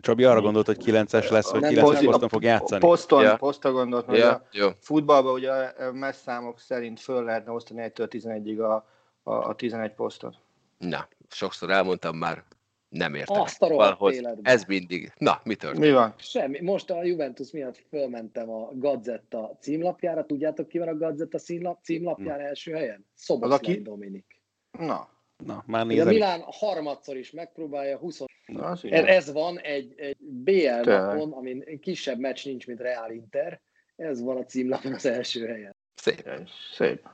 Csabi 0.02 0.24
arra 0.24 0.42
gondolt, 0.42 0.66
hogy 0.66 0.84
9-es 0.86 1.30
lesz, 1.30 1.50
hogy 1.50 1.64
9-es 1.64 2.02
poszton 2.04 2.30
fog 2.30 2.44
játszani. 2.44 2.82
Poszton, 2.82 3.24
Ja. 3.24 3.36
poszton 3.36 3.74
gondolt, 3.74 4.08
mert 4.08 4.54
Ja, 4.54 4.68
a 4.68 4.76
futballban 4.80 5.34
ugye 5.34 5.52
a 5.52 5.92
messzámok 5.92 6.60
szerint 6.60 7.00
föl 7.00 7.24
lehetne 7.24 7.52
osztani 7.52 7.92
1-től 7.96 8.08
11-ig 8.12 8.60
a, 8.60 8.88
a, 9.24 9.34
a 9.34 9.56
11 9.56 9.94
posztot. 9.94 10.36
Na, 10.78 11.08
sokszor 11.30 11.70
elmondtam 11.70 12.18
már, 12.18 12.44
nem 12.90 13.16
értek. 13.16 13.38
Azt 13.38 13.62
a 13.62 13.68
Valahogy. 13.68 14.28
Ez 14.42 14.64
mindig. 14.64 15.12
Na, 15.18 15.42
mi 15.44 15.56
történt? 15.56 15.86
Mi 15.86 15.92
van? 15.92 16.14
Semmi. 16.18 16.62
Most 16.62 16.90
a 16.90 17.04
Juventus 17.04 17.52
miatt 17.52 17.78
fölmentem 17.90 18.50
a 18.50 18.70
Gazetta 18.74 19.58
címlapjára. 19.62 20.26
Tudjátok, 20.26 20.68
ki 20.68 20.78
van 20.78 20.88
a 20.88 20.98
Gazetta 20.98 21.38
címlap, 21.38 21.84
címlapjára 21.84 22.44
első 22.44 22.74
helyen? 22.74 23.06
Szoboszlai 23.14 23.58
aki? 23.58 23.82
Dominik. 23.82 24.42
Na, 24.80 25.16
Na, 25.44 25.64
már 25.68 25.86
Ugye 25.86 25.94
a 25.94 25.96
nézem. 25.96 26.14
Milán 26.14 26.42
harmadszor 26.46 27.18
is 27.18 27.32
megpróbálja, 27.32 27.98
20... 27.98 28.20
na 28.46 28.78
ez, 28.82 29.04
ez 29.04 29.32
van 29.32 29.60
egy, 29.60 29.94
egy 29.98 30.18
BL 30.20 30.82
napon, 30.84 31.32
amin 31.32 31.80
kisebb 31.80 32.20
meccs 32.20 32.46
nincs, 32.46 32.68
mint 32.68 32.80
Real 32.80 33.12
Inter. 33.12 33.62
Ez 33.96 34.22
van 34.22 34.38
a 34.38 34.44
címlapon 34.44 34.94
az 34.94 35.06
első 35.06 35.46
helyen. 35.46 35.76
Szép. 35.96 36.30
Szép. 36.74 37.10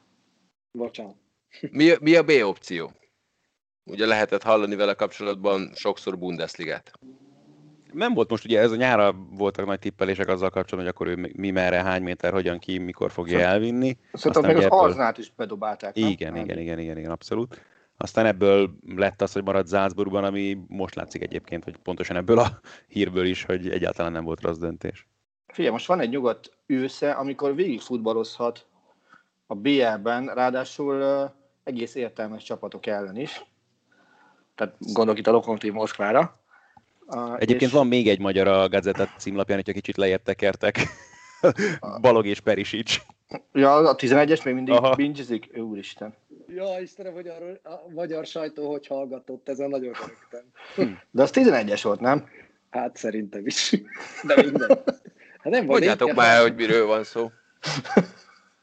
Bocsánat. 0.72 1.16
Mi, 1.72 1.92
mi 2.02 2.16
a 2.16 2.24
B 2.24 2.30
opció? 2.44 2.92
Ugye 3.86 4.06
lehetett 4.06 4.44
hallani 4.44 4.76
vele 4.76 4.94
kapcsolatban 4.94 5.72
sokszor 5.76 6.18
Bundesligát. 6.18 6.92
Nem 7.94 8.14
volt 8.14 8.30
most 8.30 8.46
ugye 8.46 8.60
ez 8.60 8.72
a 8.72 8.76
nyára 8.76 9.14
voltak 9.30 9.66
nagy 9.66 9.80
tippelések 9.80 10.28
azzal 10.28 10.50
kapcsolatban, 10.50 10.80
hogy 10.80 10.88
akkor 10.88 11.08
ő 11.08 11.32
mi 11.36 11.52
merre, 11.52 11.82
hány 11.84 12.04
méter, 12.04 12.32
hogyan 12.34 12.60
ki, 12.60 12.78
mikor 12.78 13.12
fogja 13.12 13.38
Szóval- 13.38 13.54
elvinni. 13.54 13.98
Szerintem 14.14 14.42
még 14.46 14.56
ugye 14.56 14.66
az 14.66 14.72
ebből- 14.72 14.80
Arznát 14.86 15.18
is 15.18 15.32
bedobálták. 15.36 15.98
Igen, 15.98 16.36
igen, 16.36 16.60
igen, 16.60 16.80
igen, 16.80 16.98
igen, 16.98 17.12
abszolút. 17.12 17.62
Aztán 17.98 18.26
ebből 18.26 18.76
lett 18.96 19.22
az, 19.22 19.32
hogy 19.34 19.44
maradt 19.44 19.70
Salzburgban, 19.70 20.24
ami 20.24 20.58
most 20.68 20.96
látszik 20.96 21.22
egyébként, 21.22 21.64
hogy 21.64 21.78
pontosan 21.78 22.16
ebből 22.16 22.40
a 22.40 22.60
hírből 22.88 23.26
is, 23.26 23.44
hogy 23.44 23.70
egyáltalán 23.70 24.12
nem 24.12 24.24
volt 24.24 24.42
rossz 24.42 24.58
döntés. 24.58 25.08
Figyelj, 25.48 25.74
most 25.74 25.86
van 25.88 26.00
egy 26.00 26.10
nyugodt 26.10 26.52
ősze, 26.66 27.12
amikor 27.12 27.56
végig 27.56 27.82
futballozhat 27.82 28.66
a 29.48 29.56
BL-ben, 29.56 30.26
ráadásul 30.26 31.04
egész 31.64 31.96
értelmes 31.96 32.44
csapatok 32.44 32.86
ellen 32.86 33.18
is. 33.18 33.46
Tehát 34.62 34.76
gondolok 34.80 35.20
itt 35.20 35.28
a 35.28 35.32
Lokomotív 35.32 35.72
Moszkvára. 35.74 36.39
Uh, 37.07 37.34
Egyébként 37.34 37.62
és- 37.62 37.72
van 37.72 37.88
még 37.88 38.07
egy 38.07 38.20
magyar 38.20 38.47
a 38.47 38.70
Gazeta 38.70 39.07
címlapján, 39.18 39.57
hogyha 39.57 39.74
kicsit 39.74 39.97
lejjebb 39.97 40.24
tekertek. 40.24 40.78
Balog 42.01 42.26
és 42.26 42.39
Perisic. 42.39 42.97
Ja, 43.53 43.76
a 43.76 43.95
11-es 43.95 44.43
még 44.45 44.53
mindig 44.53 44.74
Aha. 44.74 44.95
bingizik? 44.95 45.49
Úristen. 45.55 46.14
Ja, 46.47 46.80
Istenem, 46.82 47.14
hogy 47.14 47.28
arról, 47.28 47.59
a 47.64 47.91
magyar 47.93 48.26
sajtó 48.26 48.72
hogy 48.72 48.88
hallgatott, 48.88 49.49
ezen 49.49 49.70
nagyon 49.70 49.93
rögtön. 49.93 50.51
De 51.12 51.22
az 51.22 51.32
11-es 51.34 51.80
volt, 51.84 51.99
nem? 51.99 52.26
Hát 52.70 52.97
szerintem 52.97 53.45
is. 53.45 53.70
De 54.28 54.36
minden. 54.36 54.82
Hát 55.39 55.53
nem 55.53 55.66
Mondjátok 55.66 56.14
már, 56.14 56.41
hogy 56.41 56.55
miről 56.55 56.86
van 56.86 57.03
szó. 57.03 57.32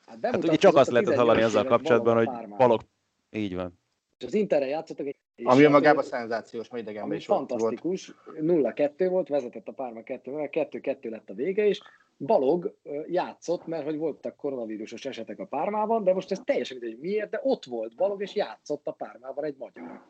Hát, 0.06 0.18
Hát 0.22 0.44
ugye 0.44 0.56
csak 0.56 0.76
azt 0.76 0.90
lehetett 0.90 1.16
hallani 1.16 1.42
azzal 1.42 1.64
kapcsolatban, 1.64 2.16
hogy. 2.16 2.28
Balog... 2.56 2.80
Így 3.30 3.54
van. 3.54 3.78
És 4.18 4.24
az 4.26 4.34
Interren 4.34 4.68
játszottak 4.68 5.06
egy... 5.06 5.16
Ami 5.42 5.62
önmagában 5.62 6.04
ő- 6.04 6.06
szenzációs, 6.06 6.68
mert 6.68 6.82
idegenben 6.82 7.16
is 7.16 7.26
volt. 7.26 7.48
volt. 7.48 7.60
fantasztikus, 7.60 8.14
0-2 8.40 9.06
volt, 9.10 9.28
vezetett 9.28 9.68
a 9.68 9.72
Párma 9.72 10.02
2 10.02 10.32
2-2 10.34 11.10
lett 11.10 11.30
a 11.30 11.34
vége, 11.34 11.66
és 11.66 11.80
Balog 12.18 12.74
játszott, 13.06 13.66
mert 13.66 13.84
hogy 13.84 13.96
voltak 13.96 14.36
koronavírusos 14.36 15.04
esetek 15.04 15.38
a 15.38 15.44
Pármában, 15.44 16.04
de 16.04 16.14
most 16.14 16.30
ez 16.30 16.40
teljesen 16.44 16.76
mindegy, 16.80 17.00
miért, 17.00 17.30
de 17.30 17.40
ott 17.42 17.64
volt 17.64 17.96
Balog, 17.96 18.22
és 18.22 18.34
játszott 18.34 18.86
a 18.86 18.92
Pármában 18.92 19.44
egy 19.44 19.56
magyar. 19.58 20.02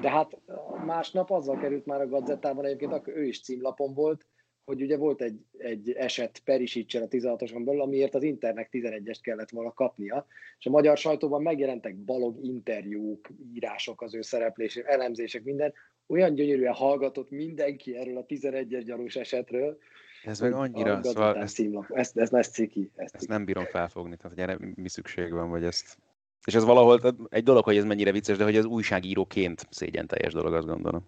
De 0.00 0.10
hát 0.10 0.38
másnap 0.84 1.30
azzal 1.30 1.58
került 1.58 1.86
már 1.86 2.00
a 2.00 2.08
Gazettában, 2.08 2.64
egyébként 2.64 2.92
akkor 2.92 3.16
ő 3.16 3.24
is 3.24 3.42
címlapon 3.42 3.94
volt, 3.94 4.26
hogy 4.64 4.82
ugye 4.82 4.96
volt 4.96 5.22
egy, 5.22 5.40
egy 5.58 5.90
eset 5.90 6.40
Perisicsel 6.44 7.02
a 7.02 7.08
16-oson 7.08 7.64
belül, 7.64 7.80
amiért 7.80 8.14
az 8.14 8.22
Internek 8.22 8.68
11-est 8.72 9.18
kellett 9.22 9.50
volna 9.50 9.72
kapnia, 9.72 10.26
és 10.58 10.66
a 10.66 10.70
magyar 10.70 10.96
sajtóban 10.96 11.42
megjelentek 11.42 11.96
balog 11.96 12.44
interjúk, 12.44 13.28
írások 13.54 14.02
az 14.02 14.14
ő 14.14 14.20
szereplésé, 14.20 14.82
elemzések, 14.86 15.42
minden. 15.44 15.72
Olyan 16.06 16.34
gyönyörűen 16.34 16.72
hallgatott 16.72 17.30
mindenki 17.30 17.96
erről 17.96 18.16
a 18.16 18.24
11-es 18.24 18.82
gyanús 18.84 19.16
esetről. 19.16 19.78
Ez 20.24 20.40
meg 20.40 20.52
annyira, 20.52 21.02
szóval 21.02 21.36
ezt, 21.36 21.54
címlap. 21.54 21.90
Ez, 21.90 22.10
ez, 22.14 22.32
ez 22.32 22.48
ciki. 22.48 22.90
Ez 22.94 23.04
ezt 23.04 23.18
ciki. 23.18 23.32
nem 23.32 23.44
bírom 23.44 23.64
felfogni, 23.64 24.16
tehát 24.16 24.36
hogy 24.36 24.42
erre 24.42 24.72
mi 24.74 24.88
szükség 24.88 25.32
van, 25.32 25.50
vagy 25.50 25.64
ezt... 25.64 25.98
És 26.44 26.54
ez 26.54 26.64
valahol 26.64 27.00
egy 27.28 27.42
dolog, 27.42 27.64
hogy 27.64 27.76
ez 27.76 27.84
mennyire 27.84 28.12
vicces, 28.12 28.36
de 28.36 28.44
hogy 28.44 28.56
ez 28.56 28.64
újságíróként 28.64 29.66
szégyen 29.70 30.06
teljes 30.06 30.32
dolog, 30.32 30.54
azt 30.54 30.66
gondolom. 30.66 31.06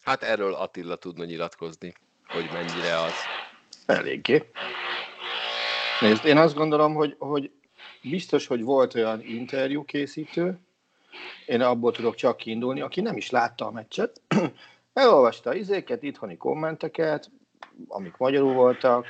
Hát 0.00 0.22
erről 0.22 0.54
Attila 0.54 0.96
tudna 0.96 1.24
nyilatkozni, 1.24 1.92
hogy 2.32 2.48
mennyire 2.52 3.00
az. 3.00 3.12
Eléggé. 3.86 4.50
Nézd, 6.00 6.24
én 6.24 6.36
azt 6.36 6.54
gondolom, 6.54 6.94
hogy, 6.94 7.16
hogy 7.18 7.50
biztos, 8.02 8.46
hogy 8.46 8.62
volt 8.62 8.94
olyan 8.94 9.22
interjú 9.24 9.84
készítő, 9.84 10.58
én 11.46 11.60
abból 11.60 11.92
tudok 11.92 12.14
csak 12.14 12.36
kiindulni, 12.36 12.80
aki 12.80 13.00
nem 13.00 13.16
is 13.16 13.30
látta 13.30 13.66
a 13.66 13.70
meccset, 13.70 14.20
elolvasta 14.92 15.54
izéket, 15.54 16.02
itthoni 16.02 16.36
kommenteket, 16.36 17.30
amik 17.88 18.16
magyarul 18.16 18.52
voltak, 18.52 19.06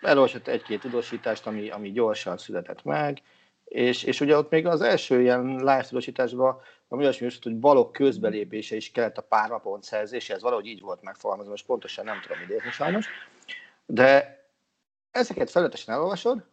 elolvasott 0.00 0.48
egy-két 0.48 0.80
tudósítást, 0.80 1.46
ami, 1.46 1.70
ami 1.70 1.92
gyorsan 1.92 2.38
született 2.38 2.84
meg, 2.84 3.22
és, 3.64 4.02
és 4.02 4.20
ugye 4.20 4.36
ott 4.36 4.50
még 4.50 4.66
az 4.66 4.80
első 4.80 5.20
ilyen 5.20 5.56
live 5.56 5.84
tudósításban, 5.88 6.60
ami 6.92 7.02
olyasmi 7.02 7.28
volt, 7.28 7.42
hogy 7.42 7.58
balok 7.58 7.92
közbelépése 7.92 8.76
is 8.76 8.90
kellett 8.90 9.18
a 9.18 9.22
párma 9.22 9.58
pont 9.58 9.84
szerzése, 9.84 10.34
ez 10.34 10.42
valahogy 10.42 10.66
így 10.66 10.80
volt 10.80 11.02
megfogalmazva, 11.02 11.50
most 11.50 11.66
pontosan 11.66 12.04
nem 12.04 12.20
tudom 12.20 12.42
idézni 12.42 12.70
sajnos, 12.70 13.08
de 13.86 14.40
ezeket 15.10 15.50
felületesen 15.50 15.94
elolvasod, 15.94 16.44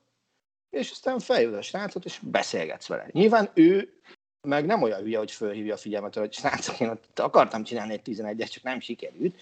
és 0.69 0.91
aztán 0.91 1.19
feljövő 1.19 1.57
a 1.57 1.61
srácot, 1.61 2.05
és 2.05 2.19
beszélgetsz 2.19 2.87
vele. 2.87 3.07
Nyilván 3.11 3.49
ő 3.53 3.93
meg 4.41 4.65
nem 4.65 4.81
olyan 4.81 5.01
hülye, 5.01 5.17
hogy 5.17 5.31
fölhívja 5.31 5.73
a 5.73 5.77
figyelmet, 5.77 6.15
hogy 6.15 6.33
srácok, 6.33 6.79
én 6.79 6.89
ott 6.89 7.19
akartam 7.19 7.63
csinálni 7.63 7.93
egy 7.93 8.01
11-et, 8.05 8.51
csak 8.51 8.63
nem 8.63 8.79
sikerült. 8.79 9.35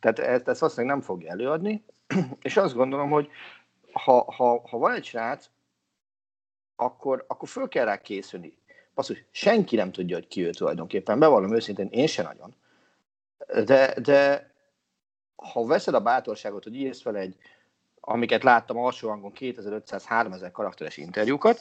Tehát 0.00 0.18
ezt, 0.18 0.48
ezt 0.48 0.60
valószínűleg 0.60 0.96
nem 0.96 1.04
fogja 1.04 1.30
előadni. 1.30 1.84
És 2.42 2.56
azt 2.56 2.74
gondolom, 2.74 3.10
hogy 3.10 3.28
ha, 3.92 4.32
ha, 4.32 4.68
ha 4.68 4.78
van 4.78 4.94
egy 4.94 5.04
srác, 5.04 5.50
akkor, 6.76 7.24
akkor 7.28 7.48
föl 7.48 7.68
kell 7.68 7.84
rá 7.84 8.00
készülni. 8.00 8.56
Basszus, 8.96 9.24
senki 9.30 9.76
nem 9.76 9.92
tudja, 9.92 10.16
hogy 10.16 10.26
ki 10.26 10.44
ő 10.44 10.50
tulajdonképpen. 10.50 11.18
Bevallom 11.18 11.54
őszintén, 11.54 11.88
én 11.90 12.06
se 12.06 12.22
nagyon. 12.22 12.54
De, 13.64 13.94
de 14.00 14.50
ha 15.36 15.66
veszed 15.66 15.94
a 15.94 16.00
bátorságot, 16.00 16.64
hogy 16.64 16.74
írsz 16.74 17.00
fel 17.00 17.16
egy, 17.16 17.36
amiket 18.00 18.42
láttam 18.42 18.76
alsó 18.76 19.08
hangon 19.08 19.32
2500-3000 19.38 20.48
karakteres 20.52 20.96
interjúkat, 20.96 21.60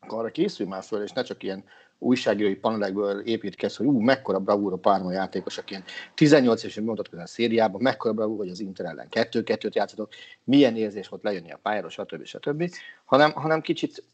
akkor 0.00 0.18
arra 0.18 0.30
készülj 0.30 0.68
már 0.68 0.82
föl, 0.82 1.02
és 1.02 1.12
ne 1.12 1.22
csak 1.22 1.42
ilyen 1.42 1.64
újságírói 1.98 2.54
panelekből 2.54 3.20
építkezz, 3.20 3.76
hogy 3.76 3.86
ú, 3.86 4.00
mekkora 4.00 4.38
bravúr 4.38 4.72
a 4.72 4.76
Párma 4.76 5.12
játékos, 5.12 5.60
ilyen 5.66 5.84
18 6.14 6.62
évesen 6.62 6.84
bemutatkozni 6.84 7.24
a 7.24 7.26
szériában, 7.26 7.82
mekkora 7.82 8.14
bravúr, 8.14 8.38
hogy 8.38 8.48
az 8.48 8.60
Inter 8.60 8.86
ellen 8.86 9.08
2-2-t 9.10 9.72
játszatok, 9.72 10.12
milyen 10.44 10.76
érzés 10.76 11.08
volt 11.08 11.22
lejönni 11.22 11.52
a 11.52 11.58
pályára, 11.62 11.88
stb. 11.88 12.24
stb. 12.24 12.70
Hanem, 13.04 13.32
hanem 13.32 13.60
kicsit 13.60 14.04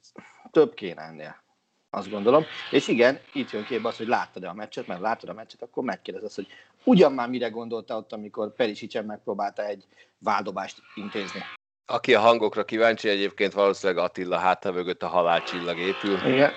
több 0.51 0.75
kéne 0.75 1.03
ennél. 1.03 1.47
Azt 1.91 2.11
gondolom. 2.11 2.45
És 2.71 2.89
igen, 2.89 3.19
itt 3.33 3.51
jön 3.51 3.65
képbe 3.65 3.89
az, 3.89 3.97
hogy 3.97 4.07
láttad-e 4.07 4.49
a 4.49 4.55
meccset, 4.55 4.87
mert 4.87 5.01
láttad 5.01 5.29
a 5.29 5.33
meccset, 5.33 5.63
akkor 5.63 5.85
megkérdez 5.85 6.25
azt, 6.25 6.35
hogy 6.35 6.47
ugyan 6.85 7.13
már 7.13 7.29
mire 7.29 7.49
gondolta 7.49 7.97
ott, 7.97 8.13
amikor 8.13 8.55
Perisicsen 8.55 9.05
megpróbálta 9.05 9.65
egy 9.65 9.85
váldobást 10.19 10.83
intézni. 10.95 11.41
Aki 11.87 12.15
a 12.15 12.21
hangokra 12.21 12.65
kíváncsi, 12.65 13.09
egyébként 13.09 13.53
valószínűleg 13.53 14.05
Attila 14.05 14.37
háta 14.37 14.73
mögött 14.73 15.03
a 15.03 15.09
halálcsillag 15.09 15.79
épül. 15.79 16.27
Igen, 16.27 16.51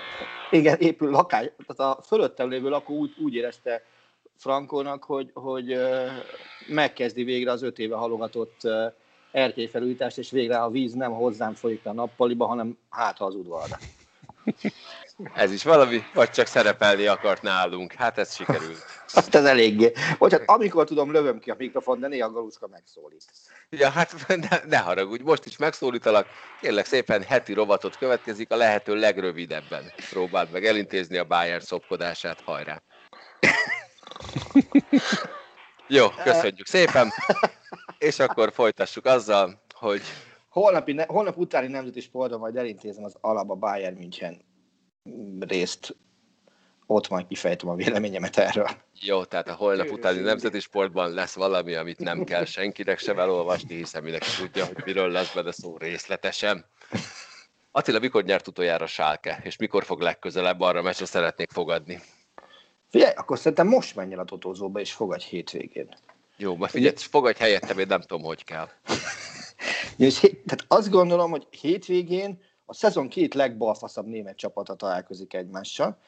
igen 0.50 0.78
épül 0.78 1.10
lakás, 1.10 1.50
tehát 1.66 1.96
a 1.96 2.02
fölöttem 2.02 2.48
lévő 2.48 2.68
lakó 2.68 2.94
úgy, 2.94 3.14
úgy 3.18 3.34
érezte 3.34 3.84
Frankónak, 4.36 5.04
hogy, 5.04 5.30
hogy 5.34 5.76
megkezdi 6.68 7.24
végre 7.24 7.50
az 7.50 7.62
öt 7.62 7.78
éve 7.78 7.96
halogatott 7.96 8.60
erkélyfelújítást, 9.30 10.18
és 10.18 10.30
végre 10.30 10.62
a 10.62 10.70
víz 10.70 10.92
nem 10.92 11.12
hozzám 11.12 11.54
folyik 11.54 11.86
a 11.86 11.92
nappaliba, 11.92 12.46
hanem 12.46 12.78
hát 12.90 13.20
az 13.20 13.34
udvarra. 13.34 13.78
Ez 15.34 15.52
is 15.52 15.64
valami, 15.64 16.02
vagy 16.14 16.30
csak 16.30 16.46
szerepelni 16.46 17.06
akart 17.06 17.42
nálunk. 17.42 17.92
Hát 17.92 18.18
ez 18.18 18.34
sikerült. 18.34 18.84
Azt 19.14 19.34
ez 19.34 19.44
eléggé. 19.44 19.92
Bocsánat, 20.18 20.48
amikor 20.48 20.84
tudom, 20.86 21.12
lövöm 21.12 21.38
ki 21.38 21.50
a 21.50 21.54
mikrofon, 21.58 22.00
de 22.00 22.08
néha 22.08 22.30
Galuszka 22.30 22.66
megszólít. 22.66 23.24
Ja, 23.70 23.90
hát 23.90 24.26
ne, 24.26 24.58
ne 24.66 24.78
haragudj, 24.78 25.22
most 25.22 25.44
is 25.44 25.56
megszólítalak. 25.56 26.26
Kérlek 26.60 26.86
szépen, 26.86 27.22
heti 27.22 27.52
rovatot 27.52 27.96
következik, 27.96 28.50
a 28.50 28.56
lehető 28.56 28.94
legrövidebben. 28.94 29.92
Próbáld 30.10 30.50
meg 30.50 30.64
elintézni 30.64 31.16
a 31.16 31.24
Bayern 31.24 31.64
szopkodását, 31.64 32.40
hajrá. 32.40 32.82
Jó, 35.86 36.08
köszönjük 36.08 36.66
szépen. 36.66 37.12
És 37.98 38.18
akkor 38.18 38.52
folytassuk 38.52 39.04
azzal, 39.04 39.60
hogy 39.74 40.02
Holnapi, 40.48 40.92
ne, 40.92 41.04
holnap 41.06 41.36
utáni 41.36 41.66
nemzeti 41.66 42.00
sportban 42.00 42.38
majd 42.38 42.56
elintézem 42.56 43.04
az 43.04 43.16
Alaba 43.20 43.54
Bayern 43.54 43.96
München 43.96 44.50
részt. 45.40 45.96
Ott 46.86 47.08
majd 47.08 47.26
kifejtem 47.26 47.68
a 47.68 47.74
véleményemet 47.74 48.36
erről. 48.36 48.68
jó, 49.00 49.24
tehát 49.24 49.48
a 49.48 49.54
holnap 49.54 49.90
utáni 49.90 50.20
nemzeti 50.20 50.60
sportban 50.60 51.12
lesz 51.12 51.34
valami, 51.34 51.74
amit 51.74 51.98
nem 51.98 52.24
kell 52.24 52.44
senkinek 52.44 52.98
sem 52.98 53.18
elolvasni, 53.18 53.74
hiszen 53.74 54.02
mindenki 54.02 54.28
tudja, 54.38 54.64
hogy 54.64 54.82
miről 54.84 55.10
lesz 55.10 55.34
benne 55.34 55.52
szó 55.52 55.76
részletesen. 55.76 56.64
Attila, 57.70 57.98
mikor 57.98 58.24
nyert 58.24 58.48
utoljára 58.48 58.86
Sálke, 58.86 59.40
és 59.44 59.56
mikor 59.56 59.84
fog 59.84 60.00
legközelebb 60.00 60.60
arra 60.60 60.78
a 60.78 60.82
meccsre 60.82 61.06
szeretnék 61.06 61.50
fogadni? 61.50 62.00
Figyelj, 62.90 63.12
akkor 63.16 63.38
szerintem 63.38 63.66
most 63.66 63.96
menj 63.96 64.12
el 64.12 64.18
a 64.18 64.24
totózóba, 64.24 64.80
és 64.80 64.92
fogadj 64.92 65.24
hétvégén. 65.24 65.88
Jó, 66.36 66.56
majd 66.56 66.70
figyelj, 66.70 66.94
fogadj 66.96 67.38
helyettem, 67.38 67.78
én 67.78 67.86
nem 67.86 68.00
tudom, 68.00 68.22
hogy 68.22 68.44
kell. 68.44 68.68
És, 69.96 70.18
tehát 70.20 70.64
azt 70.68 70.90
gondolom, 70.90 71.30
hogy 71.30 71.46
hétvégén 71.50 72.40
a 72.72 72.74
szezon 72.74 73.08
két 73.08 73.34
legbalfaszabb 73.34 74.06
német 74.06 74.36
csapata 74.36 74.74
találkozik 74.74 75.34
egymással. 75.34 75.98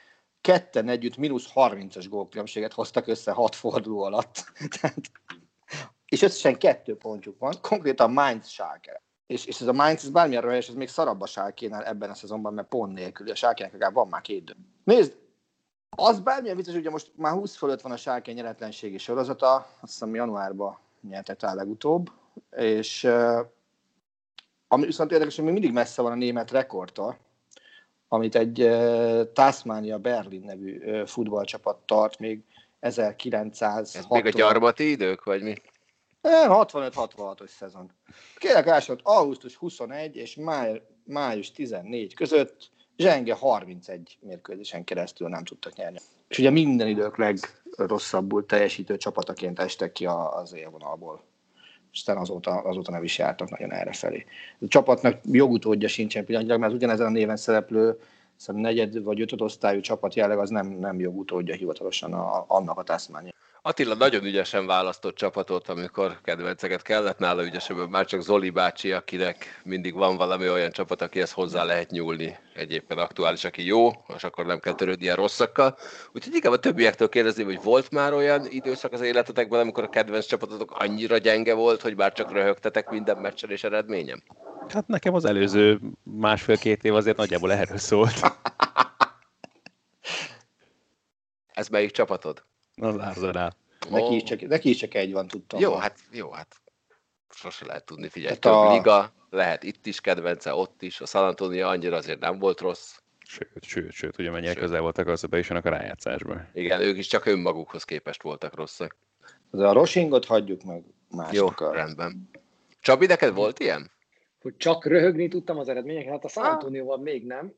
Ketten 0.40 0.88
együtt 0.88 1.16
mínusz 1.16 1.50
30-as 1.54 2.06
gólkülönbséget 2.08 2.72
hoztak 2.72 3.06
össze 3.06 3.32
hat 3.32 3.54
forduló 3.54 4.02
alatt. 4.02 4.44
És 6.14 6.22
összesen 6.22 6.58
kettő 6.58 6.96
pontjuk 6.96 7.38
van, 7.38 7.54
konkrétan 7.60 8.12
Mainz 8.12 8.48
Schalke. 8.48 9.02
És, 9.26 9.44
és 9.44 9.60
ez 9.60 9.66
a 9.66 9.72
Mainz, 9.72 10.04
ez 10.04 10.10
bármilyen 10.10 10.42
röhelyes, 10.42 10.68
ez 10.68 10.74
még 10.74 10.88
szarabb 10.88 11.20
a 11.20 11.26
Schalke-nál 11.26 11.84
ebben 11.84 12.10
a 12.10 12.14
szezonban, 12.14 12.54
mert 12.54 12.68
pont 12.68 12.92
nélkül. 12.92 13.30
A 13.30 13.34
Schalke-nek 13.34 13.72
legalább 13.72 13.94
van 13.94 14.08
már 14.08 14.20
két 14.20 14.44
dő. 14.44 14.54
Nézd, 14.84 15.16
az 15.96 16.20
bármilyen 16.20 16.56
vicces, 16.56 16.74
ugye 16.74 16.90
most 16.90 17.12
már 17.16 17.32
20 17.32 17.56
fölött 17.56 17.80
van 17.80 17.92
a 17.92 17.96
Schalke 17.96 18.32
nyeretlenségi 18.32 18.98
sorozata, 18.98 19.54
azt 19.54 19.92
hiszem 19.92 20.14
januárban 20.14 20.78
nyertek 21.08 21.40
rá 21.40 21.54
legutóbb, 21.54 22.10
és 22.50 23.08
ami 24.74 24.86
viszont 24.86 25.12
érdekes, 25.12 25.34
hogy 25.34 25.44
még 25.44 25.52
mindig 25.52 25.72
messze 25.72 26.02
van 26.02 26.12
a 26.12 26.14
német 26.14 26.50
rekordtól, 26.50 27.18
amit 28.08 28.34
egy 28.34 28.62
uh, 28.62 29.32
Tasmania 29.32 29.98
Berlin 29.98 30.42
nevű 30.44 30.78
uh, 30.78 31.06
futballcsapat 31.06 31.76
tart 31.86 32.18
még 32.18 32.44
1900. 32.80 33.96
Ez 33.96 34.04
még 34.08 34.26
a 34.26 34.30
gyarmati 34.30 34.90
idők, 34.90 35.24
vagy 35.24 35.42
mi? 35.42 35.54
65-66-os 36.22 37.48
szezon. 37.48 37.90
Kérlek 38.36 38.66
elsőt, 38.66 39.00
augusztus 39.02 39.56
21 39.56 40.16
és 40.16 40.36
máj, 40.36 40.82
május 41.04 41.52
14 41.52 42.14
között 42.14 42.70
zsenge 42.96 43.34
31 43.34 44.18
mérkőzésen 44.20 44.84
keresztül 44.84 45.28
nem 45.28 45.44
tudtak 45.44 45.74
nyerni. 45.74 45.98
És 46.28 46.38
ugye 46.38 46.50
minden 46.50 46.88
idők 46.88 47.16
legrosszabbul 47.16 48.46
teljesítő 48.46 48.96
csapataként 48.96 49.58
estek 49.58 49.92
ki 49.92 50.06
az 50.06 50.54
élvonalból. 50.54 51.22
Aztán 51.94 52.16
azóta, 52.16 52.50
azóta 52.50 52.90
nem 52.90 53.04
is 53.04 53.18
jártak 53.18 53.50
nagyon 53.50 53.72
errefelé. 53.72 54.24
A 54.60 54.68
csapatnak 54.68 55.20
jogutódja 55.24 55.88
sincsen 55.88 56.24
pillanatilag, 56.24 56.60
mert 56.60 56.72
ugyanezen 56.72 57.06
a 57.06 57.10
néven 57.10 57.36
szereplő 57.36 57.98
szóval 58.36 58.62
negyed 58.62 59.02
vagy 59.02 59.20
ötöd 59.20 59.40
osztályú 59.40 59.80
csapat 59.80 60.14
jelleg 60.14 60.38
az 60.38 60.50
nem, 60.50 60.66
nem 60.66 61.00
jogutódja 61.00 61.54
hivatalosan 61.54 62.12
a, 62.12 62.44
annak 62.48 62.78
a 62.78 62.82
Tasmania. 62.82 63.32
Attila 63.66 63.94
nagyon 63.94 64.24
ügyesen 64.24 64.66
választott 64.66 65.14
csapatot, 65.14 65.68
amikor 65.68 66.18
kedvenceket 66.22 66.82
kellett 66.82 67.18
nála 67.18 67.44
ügyesebben, 67.44 67.88
már 67.88 68.06
csak 68.06 68.20
Zoli 68.20 68.50
bácsi, 68.50 68.92
akinek 68.92 69.60
mindig 69.62 69.94
van 69.94 70.16
valami 70.16 70.48
olyan 70.48 70.70
csapat, 70.70 71.02
akihez 71.02 71.32
hozzá 71.32 71.64
lehet 71.64 71.90
nyúlni. 71.90 72.36
Egyébben 72.54 72.98
aktuális, 72.98 73.44
aki 73.44 73.66
jó, 73.66 73.90
és 74.16 74.24
akkor 74.24 74.46
nem 74.46 74.60
kell 74.60 74.74
törődni 74.74 75.04
ilyen 75.04 75.16
rosszakkal. 75.16 75.76
Úgyhogy 76.12 76.34
inkább 76.34 76.52
a 76.52 76.58
többiektől 76.58 77.08
kérdezném, 77.08 77.46
hogy 77.46 77.62
volt 77.62 77.90
már 77.90 78.12
olyan 78.12 78.46
időszak 78.48 78.92
az 78.92 79.00
életetekben, 79.00 79.60
amikor 79.60 79.84
a 79.84 79.88
kedvenc 79.88 80.26
csapatotok 80.26 80.70
annyira 80.78 81.18
gyenge 81.18 81.54
volt, 81.54 81.82
hogy 81.82 81.96
már 81.96 82.12
csak 82.12 82.32
röhögtetek 82.32 82.90
minden 82.90 83.16
meccsen 83.16 83.50
és 83.50 83.64
eredményem? 83.64 84.22
Hát 84.68 84.86
nekem 84.86 85.14
az 85.14 85.24
előző 85.24 85.80
másfél-két 86.02 86.84
év 86.84 86.94
azért 86.94 87.16
nagyjából 87.16 87.52
erről 87.52 87.78
szólt. 87.78 88.20
Ez 91.54 91.68
melyik 91.68 91.90
csapatod? 91.90 92.44
Az 92.76 92.96
Arsenal. 92.96 93.52
Neki, 93.90 94.14
is 94.14 94.22
csak, 94.22 94.40
neki 94.40 94.68
is 94.68 94.76
csak 94.76 94.94
egy 94.94 95.12
van, 95.12 95.26
tudtam. 95.28 95.60
Jó, 95.60 95.74
hát 95.74 95.98
jó, 96.12 96.30
hát 96.30 96.56
sose 97.30 97.66
lehet 97.66 97.84
tudni, 97.84 98.08
figyelj, 98.08 98.36
Tehát 98.36 98.58
több 98.60 98.70
a- 98.70 98.74
liga, 98.76 99.12
lehet 99.30 99.62
itt 99.62 99.86
is 99.86 100.00
kedvence, 100.00 100.54
ott 100.54 100.82
is, 100.82 101.00
a 101.00 101.06
San 101.06 101.24
Antonio 101.24 101.68
annyira 101.68 101.96
azért 101.96 102.20
nem 102.20 102.38
volt 102.38 102.60
rossz. 102.60 102.96
Sőt, 103.26 103.64
sőt, 103.64 103.92
sőt, 103.92 104.18
ugye 104.18 104.30
mennyire 104.30 104.54
közel 104.54 104.80
voltak 104.80 105.06
az, 105.06 105.24
be 105.24 105.38
is 105.38 105.48
jönnek 105.48 105.64
a 105.64 105.68
rájátszásba. 105.70 106.40
Igen, 106.54 106.80
ők 106.80 106.96
is 106.98 107.06
csak 107.06 107.26
önmagukhoz 107.26 107.84
képest 107.84 108.22
voltak 108.22 108.54
rosszak. 108.54 108.96
De 109.50 109.66
a 109.66 109.72
Roshingot 109.72 110.24
hagyjuk 110.24 110.62
meg 110.62 110.84
Jó, 111.10 111.16
másnak. 111.16 111.60
a- 111.60 111.72
rendben. 111.72 112.30
Csabi, 112.80 113.06
neked 113.06 113.34
volt 113.34 113.58
ilyen? 113.58 113.92
hogy 114.40 114.56
csak 114.56 114.84
röhögni 114.86 115.28
tudtam 115.28 115.58
az 115.58 115.68
eredményeket, 115.68 116.10
hát 116.12 116.24
a 116.24 116.28
San 116.28 116.44
Antonioval 116.44 116.98
még 116.98 117.26
nem, 117.26 117.52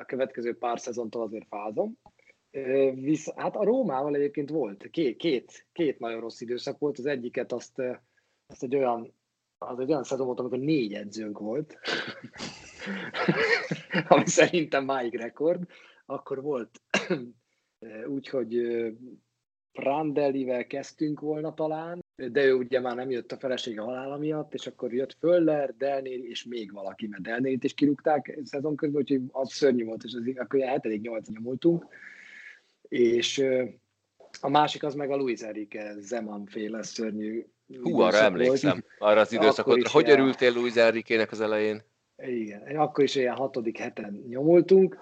a 0.00 0.04
következő 0.04 0.56
pár 0.58 0.80
szezontól 0.80 1.22
azért 1.22 1.46
fázom. 1.48 1.98
Visz, 2.94 3.32
hát 3.34 3.56
a 3.56 3.64
Rómával 3.64 4.14
egyébként 4.14 4.50
volt, 4.50 4.90
két, 4.90 5.16
két, 5.16 5.66
két 5.72 5.98
nagyon 5.98 6.20
rossz 6.20 6.40
időszak 6.40 6.78
volt, 6.78 6.98
az 6.98 7.06
egyiket 7.06 7.52
azt, 7.52 7.82
azt 8.46 8.62
egy 8.62 8.76
olyan, 8.76 9.14
az 9.58 9.78
egy 9.78 9.90
olyan 9.90 10.04
szezon 10.04 10.26
volt, 10.26 10.38
amikor 10.38 10.58
négy 10.58 10.94
edzőnk 10.94 11.38
volt, 11.38 11.78
ami 14.08 14.26
szerintem 14.26 14.84
máig 14.84 15.14
rekord. 15.14 15.66
Akkor 16.06 16.42
volt 16.42 16.80
ö, 17.78 18.04
úgy, 18.04 18.28
hogy 18.28 18.56
ö, 18.56 18.88
Prandelivel 19.72 20.66
kezdtünk 20.66 21.20
volna 21.20 21.54
talán, 21.54 22.04
de 22.16 22.44
ő 22.44 22.54
ugye 22.54 22.80
már 22.80 22.96
nem 22.96 23.10
jött 23.10 23.32
a 23.32 23.36
felesége 23.36 23.80
halála 23.80 24.16
miatt, 24.16 24.54
és 24.54 24.66
akkor 24.66 24.92
jött 24.92 25.16
Föller, 25.18 25.74
Delnéri, 25.76 26.28
és 26.28 26.44
még 26.44 26.72
valaki, 26.72 27.06
mert 27.06 27.22
Delnérit 27.22 27.64
is 27.64 27.74
kirúgták 27.74 28.38
szezon 28.44 28.76
közben, 28.76 29.00
úgyhogy 29.00 29.22
az 29.30 29.52
szörnyű 29.52 29.84
volt, 29.84 30.04
és 30.04 30.14
az, 30.14 30.32
akkor 30.36 30.58
ilyen 30.58 30.80
7 30.80 31.02
8 31.02 31.28
nyomultunk. 31.28 31.86
És 32.90 33.44
a 34.40 34.48
másik 34.48 34.82
az 34.82 34.94
meg 34.94 35.10
a 35.10 35.16
Luis 35.16 35.40
Enrique 35.40 35.94
Zeman 35.98 36.46
féle 36.46 36.82
szörnyű 36.82 37.46
Hú, 37.82 38.00
arra 38.00 38.16
emlékszem, 38.16 38.70
Volt. 38.70 39.12
arra 39.12 39.20
az 39.20 39.32
időszakot. 39.32 39.88
Hogy 39.88 40.06
ilyen- 40.06 40.20
örültél 40.20 40.52
Luis 40.52 40.74
Enrique-nek 40.74 41.32
az 41.32 41.40
elején? 41.40 41.82
Igen, 42.16 42.76
akkor 42.76 43.04
is 43.04 43.14
ilyen 43.14 43.34
hatodik 43.34 43.78
heten 43.78 44.24
nyomultunk, 44.28 44.98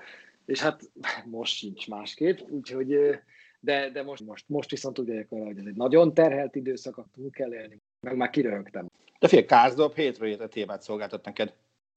és 0.46 0.60
hát 0.60 0.90
most 1.24 1.54
sincs 1.54 1.88
másképp, 1.88 2.38
úgyhogy 2.48 3.18
de, 3.60 3.90
de 3.90 4.02
most, 4.02 4.24
most, 4.24 4.44
most 4.48 4.70
viszont 4.70 4.94
tudják 4.94 5.28
vele, 5.28 5.44
hogy 5.44 5.58
ez 5.58 5.64
egy 5.66 5.76
nagyon 5.76 6.14
terhelt 6.14 6.54
időszak, 6.54 7.06
túl 7.14 7.30
kell 7.30 7.54
élni, 7.54 7.80
meg 8.00 8.16
már 8.16 8.30
kiröhögtem. 8.30 8.86
De 9.18 9.28
fél 9.28 9.44
Kázdorp 9.44 9.94
hétről 9.94 10.28
hétre 10.28 10.46
témát 10.46 10.82
szolgáltat 10.82 11.24
neked. 11.24 11.54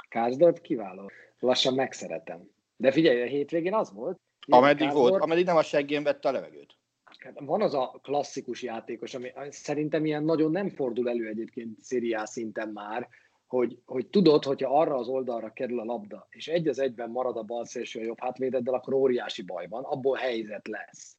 Kázdort 0.09 0.61
kiváló. 0.61 1.11
Lassan 1.39 1.73
megszeretem. 1.73 2.49
De 2.77 2.91
figyelj, 2.91 3.21
a 3.21 3.25
hétvégén 3.25 3.73
az 3.73 3.93
volt. 3.93 4.19
Ameddig 4.47 4.85
Kázdorp- 4.85 5.09
volt, 5.09 5.23
ameddig 5.23 5.45
nem 5.45 5.57
a 5.57 5.63
seggén 5.63 6.03
vette 6.03 6.29
a 6.29 6.31
levegőt. 6.31 6.75
Hát 7.03 7.39
Van 7.39 7.61
az 7.61 7.73
a 7.73 7.99
klasszikus 8.03 8.61
játékos, 8.61 9.13
ami 9.13 9.31
szerintem 9.49 10.05
ilyen 10.05 10.23
nagyon 10.23 10.51
nem 10.51 10.69
fordul 10.69 11.09
elő 11.09 11.27
egyébként 11.27 11.81
szériá 11.81 12.25
szinten 12.25 12.69
már, 12.69 13.07
hogy, 13.47 13.77
hogy 13.85 14.07
tudod, 14.07 14.43
hogyha 14.43 14.79
arra 14.79 14.95
az 14.95 15.07
oldalra 15.07 15.53
kerül 15.53 15.79
a 15.79 15.83
labda, 15.83 16.27
és 16.29 16.47
egy 16.47 16.67
az 16.67 16.79
egyben 16.79 17.09
marad 17.09 17.37
a 17.37 17.43
bal 17.43 17.65
szélső 17.65 17.99
a 17.99 18.03
jobb 18.03 18.19
hátvédeddel, 18.19 18.73
akkor 18.73 18.93
óriási 18.93 19.41
baj 19.41 19.67
van, 19.67 19.83
abból 19.83 20.17
helyzet 20.17 20.67
lesz. 20.67 21.17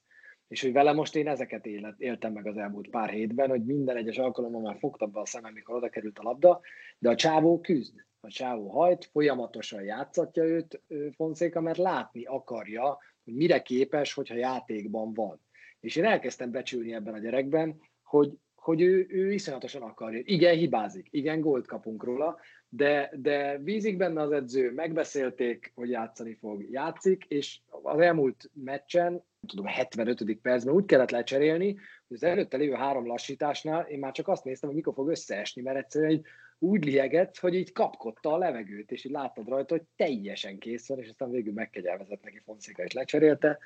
És 0.49 0.63
hogy 0.63 0.73
vele 0.73 0.93
most 0.93 1.17
én 1.17 1.29
ezeket 1.29 1.67
élet, 1.67 2.01
éltem 2.01 2.33
meg 2.33 2.47
az 2.47 2.57
elmúlt 2.57 2.91
pár 2.91 3.11
hétben, 3.11 3.49
hogy 3.49 3.65
minden 3.65 3.97
egyes 3.97 4.19
alkalommal 4.19 4.61
már 4.61 4.77
fogtam 4.79 5.11
be 5.11 5.21
a 5.21 5.27
szemem, 5.27 5.53
mikor 5.53 5.75
oda 5.75 5.89
került 5.89 6.19
a 6.19 6.23
labda, 6.23 6.61
de 6.99 7.11
a 7.11 7.15
csávó 7.15 7.61
küzd, 7.61 7.95
a 8.21 8.29
csávó 8.29 8.69
hajt, 8.69 9.05
folyamatosan 9.05 9.83
játszatja 9.83 10.45
őt 10.45 10.81
Fonszéka, 11.15 11.61
mert 11.61 11.79
látni 11.79 12.25
akarja, 12.25 12.99
hogy 13.25 13.35
mire 13.35 13.63
képes, 13.63 14.13
hogyha 14.13 14.35
játékban 14.35 15.15
van. 15.15 15.41
És 15.81 15.97
én 15.97 16.05
elkezdtem 16.05 16.51
becsülni 16.51 16.95
ebben 16.95 17.15
a 17.15 17.19
gyerekben, 17.19 17.81
hogy, 18.03 18.33
hogy 18.55 18.81
ő, 18.81 19.07
ő 19.09 19.33
iszonyatosan 19.33 19.83
akarja. 19.83 20.21
Igen, 20.25 20.57
hibázik, 20.57 21.09
igen, 21.11 21.41
gólt 21.41 21.67
kapunk 21.67 22.05
róla, 22.05 22.39
de, 22.69 23.13
de 23.17 23.59
bízik 23.59 23.97
benne 23.97 24.21
az 24.21 24.33
edző, 24.33 24.73
megbeszélték, 24.73 25.73
hogy 25.75 25.91
játszani 25.91 26.35
fog, 26.35 26.71
játszik, 26.71 27.25
és 27.25 27.61
az 27.69 27.99
elmúlt 27.99 28.51
meccsen, 28.55 29.25
tudom, 29.47 29.67
75. 29.67 30.39
percben 30.43 30.75
úgy 30.75 30.85
kellett 30.85 31.11
lecserélni, 31.11 31.73
hogy 32.09 32.17
az 32.17 32.23
előtte 32.23 32.57
lévő 32.57 32.75
három 32.75 33.07
lassításnál 33.07 33.87
én 33.87 33.99
már 33.99 34.13
csak 34.13 34.29
azt 34.29 34.45
néztem, 34.45 34.69
hogy 34.69 34.79
mikor 34.79 34.95
fog 34.95 35.09
összeesni, 35.09 35.63
mert 35.63 35.79
egyszerűen 35.79 36.11
egy 36.11 36.27
úgy 36.63 36.85
liegett, 36.85 37.39
hogy 37.39 37.55
így 37.55 37.73
kapkodta 37.73 38.33
a 38.33 38.39
levegőt, 38.39 38.91
és 38.91 39.05
így 39.05 39.13
láttad 39.13 39.49
rajta, 39.49 39.75
hogy 39.75 39.85
teljesen 39.97 40.59
kész 40.59 40.89
van, 40.89 40.99
és 40.99 41.09
aztán 41.09 41.31
végül 41.31 41.53
megkegyelmezett 41.53 42.23
neki 42.23 42.41
Fonszika, 42.45 42.83
és 42.83 42.93
lecserélte, 42.93 43.59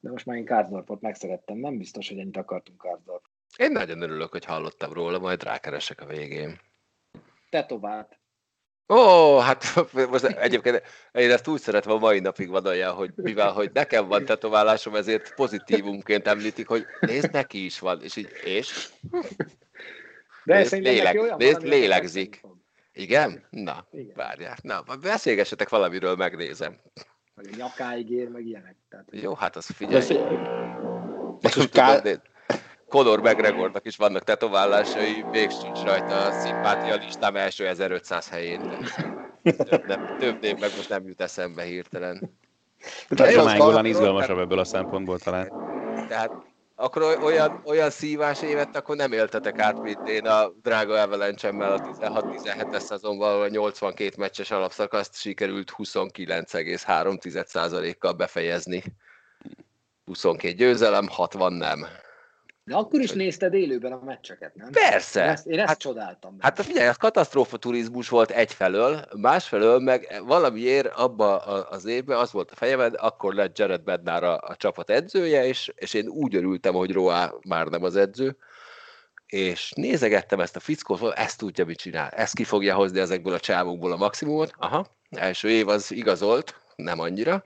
de 0.00 0.10
most 0.10 0.26
már 0.26 0.36
én 0.36 0.44
Kárzdorpot 0.44 1.00
megszerettem, 1.00 1.56
nem 1.56 1.78
biztos, 1.78 2.08
hogy 2.08 2.18
ennyit 2.18 2.36
akartunk 2.36 2.82
Kárzdorp. 2.82 3.24
Én 3.56 3.72
nagyon 3.72 4.02
örülök, 4.02 4.30
hogy 4.30 4.44
hallottam 4.44 4.92
róla, 4.92 5.18
majd 5.18 5.42
rákeresek 5.42 6.00
a 6.00 6.06
végén. 6.06 6.58
Tetovát. 7.50 8.18
Ó, 8.88 9.38
hát 9.38 9.64
most 10.10 10.24
egyébként 10.24 10.82
én 11.12 11.30
ezt 11.30 11.48
úgy 11.48 11.60
szeretem 11.60 11.92
a 11.92 11.98
mai 11.98 12.20
napig 12.20 12.48
van 12.48 12.66
olyan, 12.66 12.94
hogy 12.94 13.10
mivel 13.16 13.52
hogy 13.52 13.70
nekem 13.72 14.08
van 14.08 14.24
tetoválásom, 14.24 14.94
ezért 14.94 15.34
pozitívumként 15.34 16.26
említik, 16.26 16.68
hogy 16.68 16.84
nézd, 17.00 17.32
neki 17.32 17.64
is 17.64 17.78
van, 17.78 18.02
és 18.02 18.16
így, 18.16 18.28
és? 18.44 18.88
De 20.44 20.58
nézd, 20.58 21.02
neki 21.02 21.18
olyan 21.18 21.36
nézd, 21.38 21.62
lélegzik. 21.62 22.40
Igen? 22.92 23.46
Na, 23.50 23.86
Igen. 23.92 24.12
várjál. 24.16 24.56
Na, 24.62 24.82
beszélgessetek 25.02 25.68
valamiről, 25.68 26.16
megnézem. 26.16 26.76
Vagy 27.34 27.48
a 27.52 27.56
nyakáig 27.56 28.10
ér, 28.10 28.28
meg 28.28 28.46
ilyenek. 28.46 28.76
Tehát, 28.88 29.06
Jó, 29.10 29.34
hát 29.34 29.56
az 29.56 29.66
De 29.66 29.74
figyelj. 29.74 30.06
tudom, 31.40 31.68
Kár- 31.72 32.02
de 32.02 32.22
Conor 32.88 33.20
McGregornak 33.20 33.86
is 33.86 33.96
vannak 33.96 34.24
tetoválásai, 34.24 35.26
még 35.30 35.50
sincs 35.50 35.82
rajta 35.82 36.24
a 36.26 36.30
szimpátia 36.32 36.94
listám 36.94 37.36
első 37.36 37.66
1500 37.66 38.28
helyén. 38.28 38.60
Több, 39.42 39.86
nem, 39.86 40.16
több 40.18 40.40
név 40.40 40.58
meg 40.58 40.70
most 40.76 40.88
nem 40.88 41.06
jut 41.06 41.20
eszembe 41.20 41.62
hirtelen. 41.62 42.38
A 43.08 43.14
Golan 43.14 43.58
van- 43.58 43.86
izgalmasabb 43.86 44.38
ebből 44.38 44.58
a 44.58 44.64
szempontból 44.64 45.18
talán. 45.18 45.52
Tehát 46.08 46.32
akkor 46.84 47.02
oly- 47.02 47.22
olyan, 47.22 47.60
olyan 47.64 47.90
szívás 47.90 48.42
évet 48.42 48.76
akkor 48.76 48.96
nem 48.96 49.12
éltetek 49.12 49.58
át, 49.58 49.80
mint 49.80 50.08
én 50.08 50.26
a 50.26 50.48
drága 50.62 51.02
avalanche 51.02 51.48
a 51.48 51.80
16-17-es 51.80 52.80
szezonban, 52.80 53.42
a 53.42 53.48
82 53.48 54.14
meccses 54.16 54.50
alapszakaszt 54.50 55.16
sikerült 55.16 55.72
29,3%-kal 55.76 58.12
befejezni. 58.12 58.82
22 60.04 60.54
győzelem, 60.54 61.08
60 61.08 61.52
nem. 61.52 61.86
De 62.66 62.74
akkor 62.74 63.00
is 63.00 63.10
nézted 63.10 63.54
élőben 63.54 63.92
a 63.92 64.00
meccseket, 64.04 64.54
nem? 64.54 64.70
Persze! 64.70 65.22
Én 65.22 65.28
ezt, 65.28 65.46
én 65.46 65.58
ezt 65.58 65.68
Hát- 65.68 65.78
csodáltam. 65.78 66.30
benne. 66.30 66.42
Hát 66.42 66.64
figyelj, 66.64 66.88
az 66.88 66.96
katasztrófa 66.96 67.56
turizmus 67.56 68.08
volt 68.08 68.30
egyfelől, 68.30 69.04
másfelől 69.16 69.78
meg 69.78 70.22
valamiért 70.26 70.86
abba 70.86 71.36
az 71.68 71.84
évben 71.84 72.18
az 72.18 72.32
volt 72.32 72.50
a 72.50 72.54
fejemben, 72.54 72.94
akkor 72.94 73.34
lett 73.34 73.58
Jared 73.58 73.82
Bednar 73.82 74.24
a, 74.24 74.38
a 74.38 74.56
csapat 74.56 74.90
edzője, 74.90 75.46
és, 75.46 75.72
és 75.76 75.94
én 75.94 76.08
úgy 76.08 76.34
örültem, 76.34 76.74
hogy 76.74 76.92
Roa 76.92 77.38
már 77.48 77.66
nem 77.66 77.82
az 77.82 77.96
edző, 77.96 78.36
és 79.26 79.72
nézegettem 79.76 80.40
ezt 80.40 80.56
a 80.56 80.60
fickót, 80.60 81.12
ezt 81.14 81.38
tudja, 81.38 81.64
mit 81.64 81.78
csinál, 81.78 82.08
ezt 82.08 82.34
ki 82.34 82.44
fogja 82.44 82.74
hozni 82.74 83.00
ezekből 83.00 83.34
a 83.34 83.40
csávokból 83.40 83.92
a 83.92 83.96
maximumot. 83.96 84.52
Aha, 84.58 84.86
első 85.10 85.50
év 85.50 85.68
az 85.68 85.92
igazolt, 85.92 86.60
nem 86.76 87.00
annyira, 87.00 87.44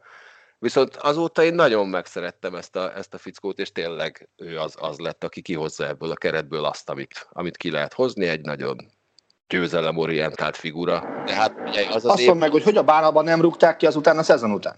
Viszont 0.59 0.97
azóta 0.97 1.43
én 1.43 1.55
nagyon 1.55 1.89
megszerettem 1.89 2.55
ezt 2.55 2.77
a, 2.77 2.97
ezt 2.97 3.15
a 3.15 3.19
fickót, 3.19 3.59
és 3.59 3.73
tényleg 3.73 4.29
ő 4.37 4.59
az, 4.59 4.75
az 4.79 4.99
lett, 4.99 5.25
aki 5.25 5.43
kihozza 5.43 5.87
ebből 5.87 6.11
a 6.11 6.15
keretből 6.15 6.65
azt, 6.65 6.91
amit, 6.91 7.29
amit 7.33 7.57
ki 7.57 7.71
lehet 7.71 7.93
hozni, 7.93 8.27
egy 8.27 8.41
nagyon 8.41 8.77
győzelemorientált 9.49 10.57
figura. 10.57 11.23
De 11.25 11.35
hát 11.35 11.55
ugye 11.67 11.87
az 11.89 11.95
az 11.95 12.05
Azt 12.05 12.21
év, 12.21 12.27
mondd 12.27 12.39
meg, 12.41 12.51
hogy 12.51 12.63
hogy 12.63 12.77
a 12.77 12.83
bánalban 12.83 13.25
nem 13.25 13.41
rúgták 13.41 13.77
ki 13.77 13.87
azután 13.87 14.19
a 14.19 14.23
szezon 14.23 14.51
után. 14.51 14.77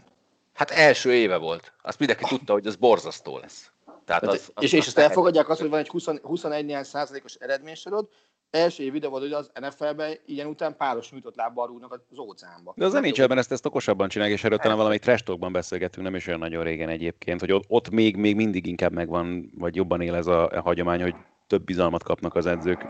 hát 0.54 0.70
első 0.70 1.12
éve 1.14 1.36
volt. 1.36 1.72
Azt 1.82 1.98
mindenki 1.98 2.24
tudta, 2.24 2.52
hogy 2.52 2.66
az 2.66 2.76
borzasztó 2.76 3.38
lesz. 3.38 3.70
Tehát 4.04 4.22
Tehát, 4.22 4.24
az, 4.24 4.50
az, 4.54 4.64
és, 4.64 4.72
és 4.72 4.80
az 4.80 4.86
azt 4.86 4.98
elfogadják 4.98 5.48
azt, 5.48 5.60
hogy 5.60 5.70
van 5.70 5.78
egy 5.78 5.88
20, 5.88 6.06
21 6.22 6.64
néhány 6.64 6.84
százalékos 6.84 7.34
eredménysorod, 7.34 8.08
első 8.50 8.82
év 8.82 8.94
ide 8.94 9.08
volt, 9.08 9.22
hogy 9.22 9.32
az 9.32 9.50
NFL-ben 9.60 10.14
ilyen 10.26 10.46
után 10.46 10.76
páros 10.76 11.10
nyújtott 11.10 11.36
lábbal 11.36 11.66
rúgnak 11.66 11.92
az 11.92 12.18
óceánba. 12.18 12.72
De 12.76 12.84
az 12.84 12.92
NHL-ben 12.92 13.38
ezt, 13.38 13.52
ezt 13.52 13.66
okosabban 13.66 14.08
csinálják, 14.08 14.36
és 14.38 14.44
erről 14.44 14.58
talán 14.58 14.76
valamelyik 14.76 15.02
trash 15.02 15.24
talkban 15.24 15.52
beszélgettünk, 15.52 16.06
nem 16.06 16.14
is 16.14 16.26
olyan 16.26 16.38
nagyon 16.38 16.64
régen 16.64 16.88
egyébként, 16.88 17.40
hogy 17.40 17.52
ott, 17.52 17.64
ott 17.68 17.90
még, 17.90 18.16
még 18.16 18.36
mindig 18.36 18.66
inkább 18.66 18.92
megvan, 18.92 19.50
vagy 19.54 19.76
jobban 19.76 20.00
él 20.00 20.14
ez 20.14 20.26
a, 20.26 20.48
a 20.48 20.60
hagyomány, 20.60 21.02
hogy 21.02 21.14
több 21.46 21.64
bizalmat 21.64 22.02
kapnak 22.02 22.34
az 22.34 22.46
edzők. 22.46 22.86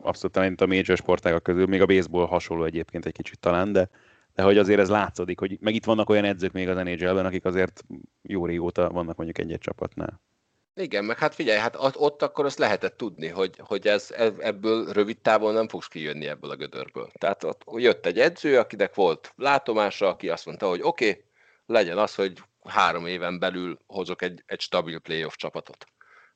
Abszolút 0.00 0.32
talán 0.32 0.54
a 0.58 0.66
major 0.66 0.96
sportágak 0.96 1.42
közül, 1.42 1.66
még 1.66 1.80
a 1.80 1.86
baseball 1.86 2.26
hasonló 2.26 2.64
egyébként 2.64 3.06
egy 3.06 3.12
kicsit 3.12 3.38
talán, 3.38 3.72
de, 3.72 3.88
de 4.34 4.42
hogy 4.42 4.58
azért 4.58 4.80
ez 4.80 4.88
látszódik, 4.88 5.38
hogy 5.38 5.58
meg 5.60 5.74
itt 5.74 5.84
vannak 5.84 6.10
olyan 6.10 6.24
edzők 6.24 6.52
még 6.52 6.68
az 6.68 6.76
NHL-ben, 6.76 7.26
akik 7.26 7.44
azért 7.44 7.84
jó 8.22 8.46
régóta 8.46 8.90
vannak 8.90 9.16
mondjuk 9.16 9.38
egy-egy 9.38 9.58
csapatnál. 9.58 10.20
Igen, 10.74 11.04
meg 11.04 11.18
hát 11.18 11.34
figyelj, 11.34 11.58
hát 11.58 11.76
ott, 11.78 12.22
akkor 12.22 12.44
azt 12.44 12.58
lehetett 12.58 12.96
tudni, 12.96 13.28
hogy, 13.28 13.54
hogy 13.58 13.86
ez, 13.86 14.10
ez, 14.10 14.32
ebből 14.38 14.92
rövid 14.92 15.18
távon 15.18 15.54
nem 15.54 15.68
fogsz 15.68 15.86
kijönni 15.86 16.26
ebből 16.26 16.50
a 16.50 16.56
gödörből. 16.56 17.10
Tehát 17.18 17.44
ott 17.44 17.62
jött 17.74 18.06
egy 18.06 18.20
edző, 18.20 18.58
akinek 18.58 18.94
volt 18.94 19.32
látomása, 19.36 20.08
aki 20.08 20.28
azt 20.28 20.46
mondta, 20.46 20.68
hogy 20.68 20.80
oké, 20.82 21.08
okay, 21.08 21.24
legyen 21.66 21.98
az, 21.98 22.14
hogy 22.14 22.42
három 22.64 23.06
éven 23.06 23.38
belül 23.38 23.78
hozok 23.86 24.22
egy, 24.22 24.42
egy 24.46 24.60
stabil 24.60 24.98
playoff 24.98 25.34
csapatot. 25.34 25.86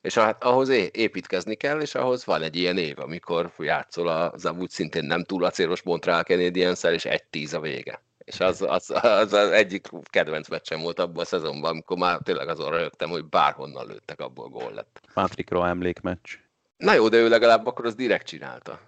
És 0.00 0.14
hát 0.14 0.44
ahhoz 0.44 0.68
építkezni 0.92 1.54
kell, 1.54 1.80
és 1.80 1.94
ahhoz 1.94 2.24
van 2.24 2.42
egy 2.42 2.56
ilyen 2.56 2.78
év, 2.78 2.98
amikor 2.98 3.52
játszol 3.58 4.08
az 4.08 4.44
amúgy 4.44 4.70
szintén 4.70 5.04
nem 5.04 5.24
túl 5.24 5.44
acélos 5.44 5.82
Montreal 5.82 6.22
canadiens 6.22 6.82
és 6.82 7.04
egy 7.04 7.24
tíz 7.24 7.54
a 7.54 7.60
vége. 7.60 8.02
És 8.26 8.40
az 8.40 8.62
az, 8.62 8.90
az 8.90 9.32
az 9.32 9.50
egyik 9.50 9.88
kedvenc 10.02 10.48
meccsem 10.48 10.80
volt 10.80 10.98
abban 10.98 11.22
a 11.22 11.26
szezonban, 11.26 11.70
amikor 11.70 11.96
már 11.96 12.20
tényleg 12.22 12.48
azon 12.48 12.70
rögtem, 12.70 13.08
hogy 13.08 13.24
bárhonnan 13.24 13.86
lőttek, 13.86 14.20
abból 14.20 14.48
gól 14.48 14.72
lett. 14.72 15.00
Patrick 15.14 15.50
Roy 15.50 15.68
emlékmeccs. 15.68 16.38
Na 16.76 16.92
jó, 16.94 17.08
de 17.08 17.16
ő 17.16 17.28
legalább 17.28 17.66
akkor 17.66 17.86
az 17.86 17.94
direkt 17.94 18.26
csinálta. 18.26 18.80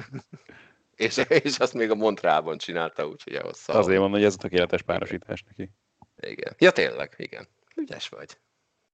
és, 0.96 1.16
és 1.28 1.58
azt 1.58 1.74
még 1.74 1.90
a 1.90 1.94
Montrealban 1.94 2.58
csinálta, 2.58 3.06
úgyhogy 3.06 3.34
ahhoz 3.34 3.58
szal. 3.58 3.76
Azért 3.76 3.98
mondom, 3.98 4.18
hogy 4.18 4.26
ez 4.26 4.34
a 4.34 4.38
tökéletes 4.38 4.82
párosítás 4.82 5.42
neki. 5.42 5.70
Igen. 6.16 6.54
Ja, 6.58 6.70
tényleg, 6.70 7.14
igen. 7.16 7.48
Ügyes 7.76 8.08
vagy. 8.08 8.38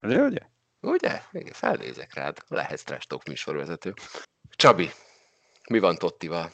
Ugye, 0.01 0.21
ugye? 0.21 0.41
Ugye? 0.81 1.21
Igen, 1.31 1.53
felnézek 1.53 2.13
rád. 2.13 2.37
Lehetsz 2.47 2.83
trash 2.83 3.07
talk 3.07 3.23
műsorvezető. 3.23 3.93
Csabi, 4.49 4.89
mi 5.69 5.79
van 5.79 5.95
Tottival? 5.95 6.51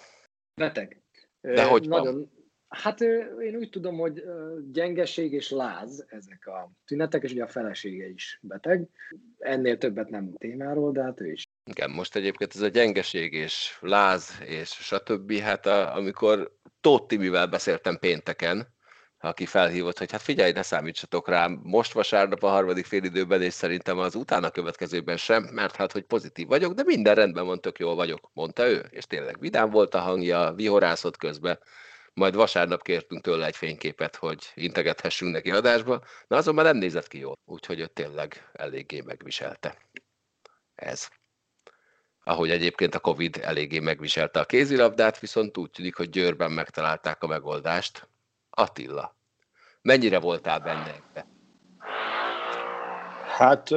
Beteg. 0.56 1.02
De 1.42 1.66
hogy 1.66 1.88
van? 1.88 2.34
Hát 2.70 3.02
én 3.42 3.56
úgy 3.56 3.70
tudom, 3.70 3.98
hogy 3.98 4.24
gyengeség 4.72 5.34
és 5.34 5.50
láz 5.50 6.06
ezek 6.10 6.48
a 6.48 6.72
tünetek, 6.86 7.24
és 7.24 7.32
ugye 7.32 7.44
a 7.44 7.48
felesége 7.48 8.10
is 8.10 8.40
beteg. 8.42 8.90
Ennél 9.40 9.78
többet 9.78 10.10
nem 10.10 10.34
témáról, 10.38 10.92
de 10.92 11.02
hát 11.02 11.22
ő 11.22 11.32
is. 11.32 11.44
Igen, 11.66 11.90
most 11.90 12.16
egyébként 12.16 12.56
ez 12.56 12.62
a 12.62 12.68
gyengeség 12.68 13.34
és 13.34 13.78
láz 13.82 14.34
és 14.46 14.70
stb. 14.70 15.34
Hát 15.34 15.66
a, 15.66 15.96
amikor 15.96 16.52
Tóth 16.82 17.08
Timivel 17.08 17.48
beszéltem 17.48 17.98
pénteken, 18.00 18.74
aki 19.20 19.46
felhívott, 19.46 19.98
hogy 19.98 20.12
hát 20.12 20.22
figyelj, 20.22 20.52
ne 20.52 20.62
számítsatok 20.62 21.28
rám 21.28 21.60
most 21.64 21.94
vasárnap 21.94 22.44
a 22.44 22.48
harmadik 22.48 22.86
félidőben, 22.86 23.42
és 23.42 23.54
szerintem 23.54 23.98
az 23.98 24.16
utána 24.16 24.50
következőben 24.50 25.18
sem, 25.18 25.44
mert 25.44 25.76
hát, 25.76 25.92
hogy 25.92 26.04
pozitív 26.04 26.48
vagyok, 26.48 26.74
de 26.74 26.84
minden 26.84 27.16
rendben 27.16 27.46
van, 27.46 27.62
tök 27.62 27.80
jól 27.80 27.96
vagyok, 27.96 28.30
mondta 28.34 28.68
ő, 28.68 28.86
és 28.90 29.06
tényleg 29.06 29.40
vidám 29.40 29.70
volt 29.70 29.94
a 29.94 30.00
hangja, 30.00 30.54
vihorászott 30.56 31.18
közben, 31.18 31.60
majd 32.16 32.36
vasárnap 32.36 32.82
kértünk 32.82 33.22
tőle 33.22 33.46
egy 33.46 33.56
fényképet, 33.56 34.16
hogy 34.16 34.52
integethessünk 34.54 35.32
neki 35.32 35.52
adásba, 35.52 36.04
na 36.28 36.38
azon 36.38 36.56
már 36.56 36.66
nem 36.66 36.78
nézett 36.78 37.08
ki 37.08 37.20
jól, 37.20 37.38
úgyhogy 37.46 37.80
ő 37.80 37.88
tényleg 37.88 38.50
eléggé 38.54 39.02
megviselte. 39.02 39.78
Ez 40.76 41.10
ahogy 42.28 42.50
egyébként 42.50 42.96
a 42.96 43.00
Covid 43.00 43.40
eléggé 43.42 43.80
megviselte 43.80 44.40
a 44.40 44.46
kézilabdát, 44.46 45.20
viszont 45.20 45.58
úgy 45.58 45.70
tűnik, 45.70 45.96
hogy 45.96 46.10
Győrben 46.10 46.52
megtalálták 46.52 47.24
a 47.24 47.28
megoldást. 47.28 48.10
Attila, 48.50 49.16
mennyire 49.82 50.20
voltál 50.20 50.60
benne 50.60 50.94
ebbe? 50.94 51.28
Hát 53.38 53.70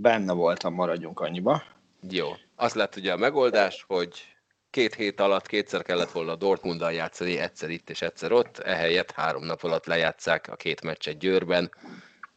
benne 0.00 0.32
voltam, 0.32 0.74
maradjunk 0.74 1.20
annyiba. 1.20 1.62
Jó. 2.10 2.32
Az 2.56 2.74
lett 2.74 2.96
ugye 2.96 3.12
a 3.12 3.16
megoldás, 3.16 3.84
hogy 3.86 4.36
két 4.70 4.94
hét 4.94 5.20
alatt 5.20 5.46
kétszer 5.46 5.82
kellett 5.82 6.10
volna 6.10 6.36
Dortmunddal 6.36 6.92
játszani, 6.92 7.38
egyszer 7.38 7.70
itt 7.70 7.90
és 7.90 8.02
egyszer 8.02 8.32
ott, 8.32 8.58
ehelyett 8.58 9.10
három 9.10 9.44
nap 9.44 9.62
alatt 9.62 9.86
lejátszák 9.86 10.48
a 10.50 10.56
két 10.56 10.82
meccset 10.82 11.18
Győrben, 11.18 11.70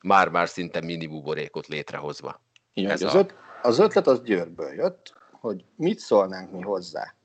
már-már 0.02 0.50
szinte 0.50 0.82
mini 0.82 1.08
buborékot 1.08 1.68
létrehozva. 1.68 2.42
Így 2.74 2.86
Ez 2.86 3.02
az, 3.02 3.16
a- 3.16 3.18
öt, 3.20 3.34
az 3.62 3.80
ötlet 3.80 4.08
az 4.08 4.22
Győrből 4.22 4.74
jött, 4.74 5.14
hogy 5.32 5.64
mit 5.76 6.00
szólnánk 6.00 6.52
mi 6.52 6.62
hozzá. 6.62 7.16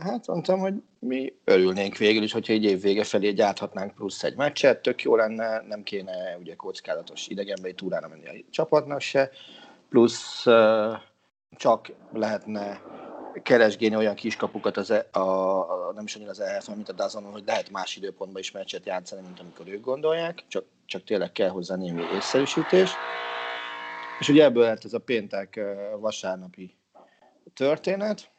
Hát 0.00 0.26
mondtam, 0.26 0.58
hogy 0.58 0.74
mi 0.98 1.34
örülnénk 1.44 1.96
végül 1.96 2.22
is, 2.22 2.32
hogyha 2.32 2.52
egy 2.52 2.64
év 2.64 2.80
vége 2.80 3.04
felé 3.04 3.32
gyárthatnánk 3.32 3.94
plusz 3.94 4.22
egy 4.24 4.36
meccset, 4.36 4.82
tök 4.82 5.02
jó 5.02 5.16
lenne, 5.16 5.60
nem 5.68 5.82
kéne 5.82 6.36
ugye 6.40 6.54
kockázatos 6.54 7.26
idegenbeli 7.26 7.74
túrára 7.74 8.08
menni 8.08 8.28
a 8.28 8.44
csapatnak 8.50 9.00
se, 9.00 9.30
plusz 9.88 10.46
uh, 10.46 10.92
csak 11.56 11.92
lehetne 12.12 12.80
keresgélni 13.42 13.96
olyan 13.96 14.14
kiskapukat, 14.14 14.76
az 14.76 14.90
e, 14.90 15.08
a, 15.12 15.18
a, 15.18 15.92
nem 15.94 16.04
is 16.04 16.14
annyira 16.14 16.30
az 16.30 16.40
EHF, 16.40 16.68
mint 16.68 16.88
a 16.88 16.92
Dazonon, 16.92 17.32
hogy 17.32 17.42
lehet 17.46 17.70
más 17.70 17.96
időpontban 17.96 18.40
is 18.40 18.50
meccset 18.50 18.86
játszani, 18.86 19.22
mint 19.22 19.40
amikor 19.40 19.68
ők 19.68 19.80
gondolják, 19.80 20.44
csak, 20.48 20.64
csak 20.86 21.04
tényleg 21.04 21.32
kell 21.32 21.48
hozzá 21.48 21.76
némi 21.76 22.02
észszerűsítés. 22.14 22.90
És 24.18 24.28
ugye 24.28 24.44
ebből 24.44 24.64
lett 24.64 24.84
ez 24.84 24.92
a 24.92 24.98
péntek 24.98 25.60
vasárnapi 26.00 26.76
történet, 27.54 28.30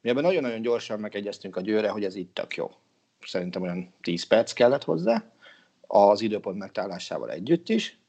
Mi 0.00 0.10
ebben 0.10 0.22
nagyon-nagyon 0.22 0.62
gyorsan 0.62 1.00
megegyeztünk 1.00 1.56
a 1.56 1.60
győre, 1.60 1.88
hogy 1.88 2.04
ez 2.04 2.14
itt 2.14 2.34
tök 2.34 2.56
jó. 2.56 2.70
Szerintem 3.26 3.62
olyan 3.62 3.94
10 4.00 4.26
perc 4.26 4.52
kellett 4.52 4.84
hozzá, 4.84 5.24
az 5.86 6.20
időpont 6.20 6.58
megtállásával 6.58 7.30
együtt 7.30 7.68
is, 7.68 8.01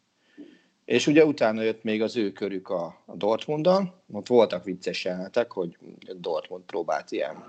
és 0.93 1.07
ugye 1.07 1.25
utána 1.25 1.61
jött 1.61 1.83
még 1.83 2.01
az 2.01 2.17
ő 2.17 2.31
körük 2.31 2.69
a, 2.69 3.03
a 3.05 3.15
Dortmunddal, 3.15 4.03
ott 4.11 4.27
voltak 4.27 4.63
vicces 4.63 5.05
jelenetek, 5.05 5.51
hogy 5.51 5.77
Dortmund 6.15 6.63
próbált 6.63 7.11
ilyen 7.11 7.43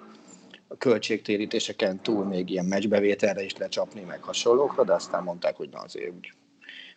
a 0.68 0.76
költségtérítéseken 0.76 2.03
túl 2.03 2.24
még 2.24 2.51
ilyen 2.51 2.64
meccsbevételre 2.64 3.42
is 3.42 3.57
lecsapni, 3.57 4.01
meg 4.01 4.22
hasonlókra, 4.22 4.84
de 4.84 4.92
aztán 4.92 5.22
mondták, 5.22 5.57
hogy 5.57 5.68
na 5.68 5.78
azért 5.78 6.14
úgy 6.14 6.32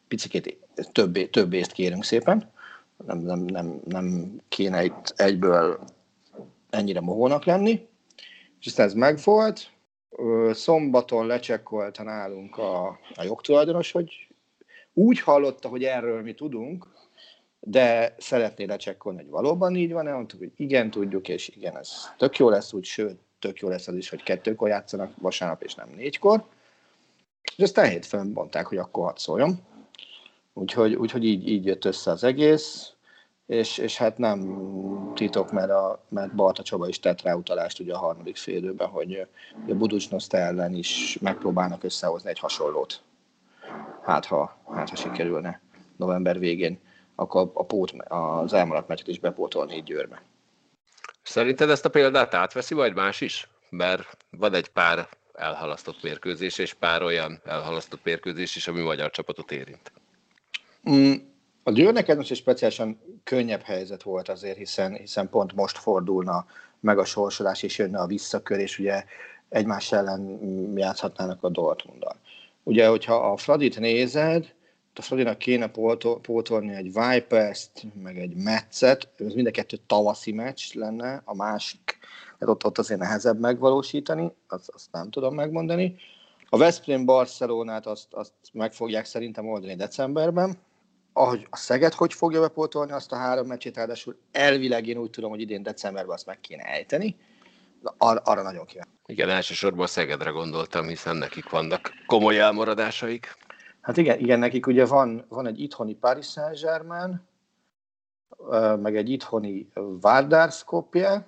picit 0.08 0.58
több, 0.92 1.30
több 1.30 1.54
észt 1.54 1.72
kérünk 1.72 2.04
szépen, 2.04 2.52
nem, 3.06 3.18
nem, 3.18 3.40
nem, 3.40 3.82
nem 3.86 4.36
kéne 4.50 4.84
itt 4.84 5.14
egyből 5.16 5.80
ennyire 6.70 7.02
mohónak 7.02 7.46
lenni, 7.46 7.88
és 8.60 8.68
aztán 8.68 8.86
ez 8.86 8.94
megvolt, 8.94 9.72
szombaton 10.52 11.26
lecsekkolta 11.26 12.04
nálunk 12.04 12.58
a, 12.58 12.88
a 13.16 13.24
jogtulajdonos, 13.24 13.92
hogy 13.92 14.27
úgy 14.98 15.20
hallotta, 15.20 15.68
hogy 15.70 15.84
erről 15.84 16.22
mi 16.22 16.34
tudunk, 16.34 16.88
de 17.60 18.16
szeretné 18.18 18.64
lecsekkolni, 18.66 19.18
hogy 19.18 19.30
valóban 19.30 19.76
így 19.76 19.92
van-e, 19.92 20.14
mondtuk, 20.14 20.40
hogy 20.40 20.52
igen, 20.56 20.90
tudjuk, 20.90 21.28
és 21.28 21.50
igen, 21.50 21.78
ez 21.78 21.92
tök 22.18 22.38
jó 22.38 22.50
lesz 22.50 22.74
úgy, 22.74 22.84
sőt, 22.84 23.20
tök 23.40 23.60
jó 23.60 23.70
lesz 23.70 23.88
az 23.88 23.96
is, 23.96 24.10
hogy 24.10 24.24
kettőkor 24.24 24.68
játszanak 24.68 25.14
vasárnap, 25.22 25.64
és 25.64 25.76
nem 25.76 25.90
négykor. 25.96 26.44
És 27.56 27.64
aztán 27.64 27.90
hétfőn 27.90 28.32
mondták, 28.34 28.66
hogy 28.66 28.78
akkor 28.78 29.06
hadd 29.06 29.18
szóljon. 29.18 29.60
Úgyhogy, 30.54 30.94
úgyhogy 30.94 31.26
így, 31.26 31.48
így 31.48 31.66
jött 31.66 31.86
össze 31.86 32.12
az 32.12 32.24
egész, 32.24 32.94
és, 33.46 33.78
és 33.78 33.98
hát 33.98 34.18
nem 34.18 34.62
titok, 35.16 35.52
mert, 35.52 35.72
a, 35.72 36.06
mert 36.10 36.36
Balta 36.36 36.64
Csaba 36.64 36.88
is 36.88 37.00
tett 37.00 37.22
rá 37.22 37.34
utalást 37.34 37.80
ugye 37.80 37.94
a 37.94 37.98
harmadik 37.98 38.38
félőben, 38.38 38.88
hogy 38.88 39.28
a 39.68 39.74
Buducsnoszta 39.74 40.38
ellen 40.38 40.74
is 40.74 41.18
megpróbálnak 41.22 41.84
összehozni 41.84 42.30
egy 42.30 42.40
hasonlót. 42.40 43.06
Hát 44.08 44.26
ha, 44.26 44.58
hát 44.74 44.90
ha 44.90 44.96
sikerülne 44.96 45.62
november 45.96 46.40
végén, 46.40 46.80
akkor 47.16 47.52
a 47.54 47.66
pót, 47.66 47.92
az 48.08 48.54
elmaradt 48.54 48.88
meccset 48.88 49.08
is 49.08 49.20
bepótolni 49.20 49.76
így 49.76 49.84
Győrbe. 49.84 50.22
Szerinted 51.24 51.70
ezt 51.70 51.86
a 51.86 51.90
példát 51.90 52.34
átveszi, 52.34 52.74
vagy 52.74 52.94
más 52.94 53.22
is? 53.22 53.50
Mert 53.70 54.18
van 54.30 54.54
egy 54.54 54.68
pár 54.68 55.08
elhalasztott 55.34 56.04
mérkőzés, 56.04 56.58
és 56.58 56.74
pár 56.74 57.02
olyan 57.02 57.42
elhalasztott 57.46 58.04
mérkőzés 58.04 58.56
is, 58.56 58.68
ami 58.68 58.82
magyar 58.82 59.10
csapatot 59.12 59.52
érint. 59.52 59.92
Mm, 60.90 61.14
a 61.64 61.72
Győrnek 61.72 62.08
ez 62.08 62.18
most 62.18 62.32
egy 62.32 62.38
speciálisan 62.38 63.00
könnyebb 63.24 63.62
helyzet 63.62 64.04
volt 64.04 64.30
azért, 64.30 64.58
hiszen, 64.58 64.94
hiszen 64.94 65.30
pont 65.30 65.54
most 65.54 65.78
fordulna 65.78 66.46
meg 66.80 66.98
a 66.98 67.06
sorsolás, 67.06 67.64
és 67.64 67.78
jönne 67.78 68.00
a 68.00 68.08
visszakör, 68.08 68.60
és 68.60 68.80
ugye 68.80 69.04
egymás 69.50 69.92
ellen 69.92 70.40
játszhatnának 70.76 71.44
a 71.44 71.50
Dortmunddal. 71.50 72.16
Ugye, 72.68 72.88
hogyha 72.88 73.16
a 73.16 73.38
Fradit 73.38 73.80
nézed, 73.80 74.54
a 74.94 75.02
Fradinak 75.02 75.38
kéne 75.38 75.68
pótolni 76.22 76.76
egy 76.76 76.94
Vipers-t, 76.94 77.86
meg 78.02 78.20
egy 78.20 78.36
Metszet, 78.36 79.10
ez 79.18 79.34
mind 79.34 79.48
a 79.48 79.52
kettő 79.52 79.78
tavaszi 79.88 80.32
meccs 80.32 80.74
lenne, 80.74 81.22
a 81.26 81.36
másik, 81.36 81.98
hát 82.40 82.50
ott, 82.50 82.66
ott 82.66 82.78
azért 82.78 83.00
nehezebb 83.00 83.40
megvalósítani, 83.40 84.32
azt, 84.48 84.70
azt 84.70 84.92
nem 84.92 85.10
tudom 85.10 85.36
megmondani. 85.36 85.96
A 86.50 86.58
Veszprém 86.58 87.06
Barcelonát 87.06 87.86
azt, 87.86 88.14
azt 88.14 88.34
meg 88.54 88.74
fogják 88.74 89.06
szerintem 89.06 89.48
oldani 89.50 89.76
decemberben, 89.76 90.58
ahogy 91.14 91.48
a 91.50 91.58
Szeged 91.58 91.94
hogy 91.94 92.14
fogja 92.14 92.40
bepótolni 92.40 92.92
azt 92.92 93.12
a 93.12 93.16
három 93.16 93.48
meccsét, 93.48 93.76
ráadásul 93.76 94.18
elvileg 94.32 94.88
én 94.88 94.98
úgy 94.98 95.10
tudom, 95.10 95.30
hogy 95.30 95.42
idén 95.42 95.64
decemberben 95.64 96.16
azt 96.16 96.26
meg 96.26 96.40
kéne 96.40 96.64
ejteni, 96.64 97.16
Ar- 97.98 98.28
arra 98.28 98.42
nagyon 98.42 98.66
kíváncsi. 98.66 98.92
Igen, 99.06 99.30
elsősorban 99.30 99.88
Szegedre 99.88 100.30
gondoltam, 100.30 100.88
hiszen 100.88 101.16
nekik 101.16 101.50
vannak 101.50 101.92
komoly 102.06 102.40
elmaradásaik. 102.40 103.36
Hát 103.82 103.98
igen, 103.98 104.20
igen 104.20 104.40
nekik 104.40 104.68
ugye 104.68 104.86
van, 104.86 105.26
van 105.30 105.48
egy 105.48 105.60
itthoni 105.60 105.96
Paris 105.96 106.28
Saint-Germain, 106.28 107.22
meg 108.80 108.96
egy 108.96 109.10
itthoni 109.10 109.70
Vardar 109.74 110.52
Skopje, 110.52 111.28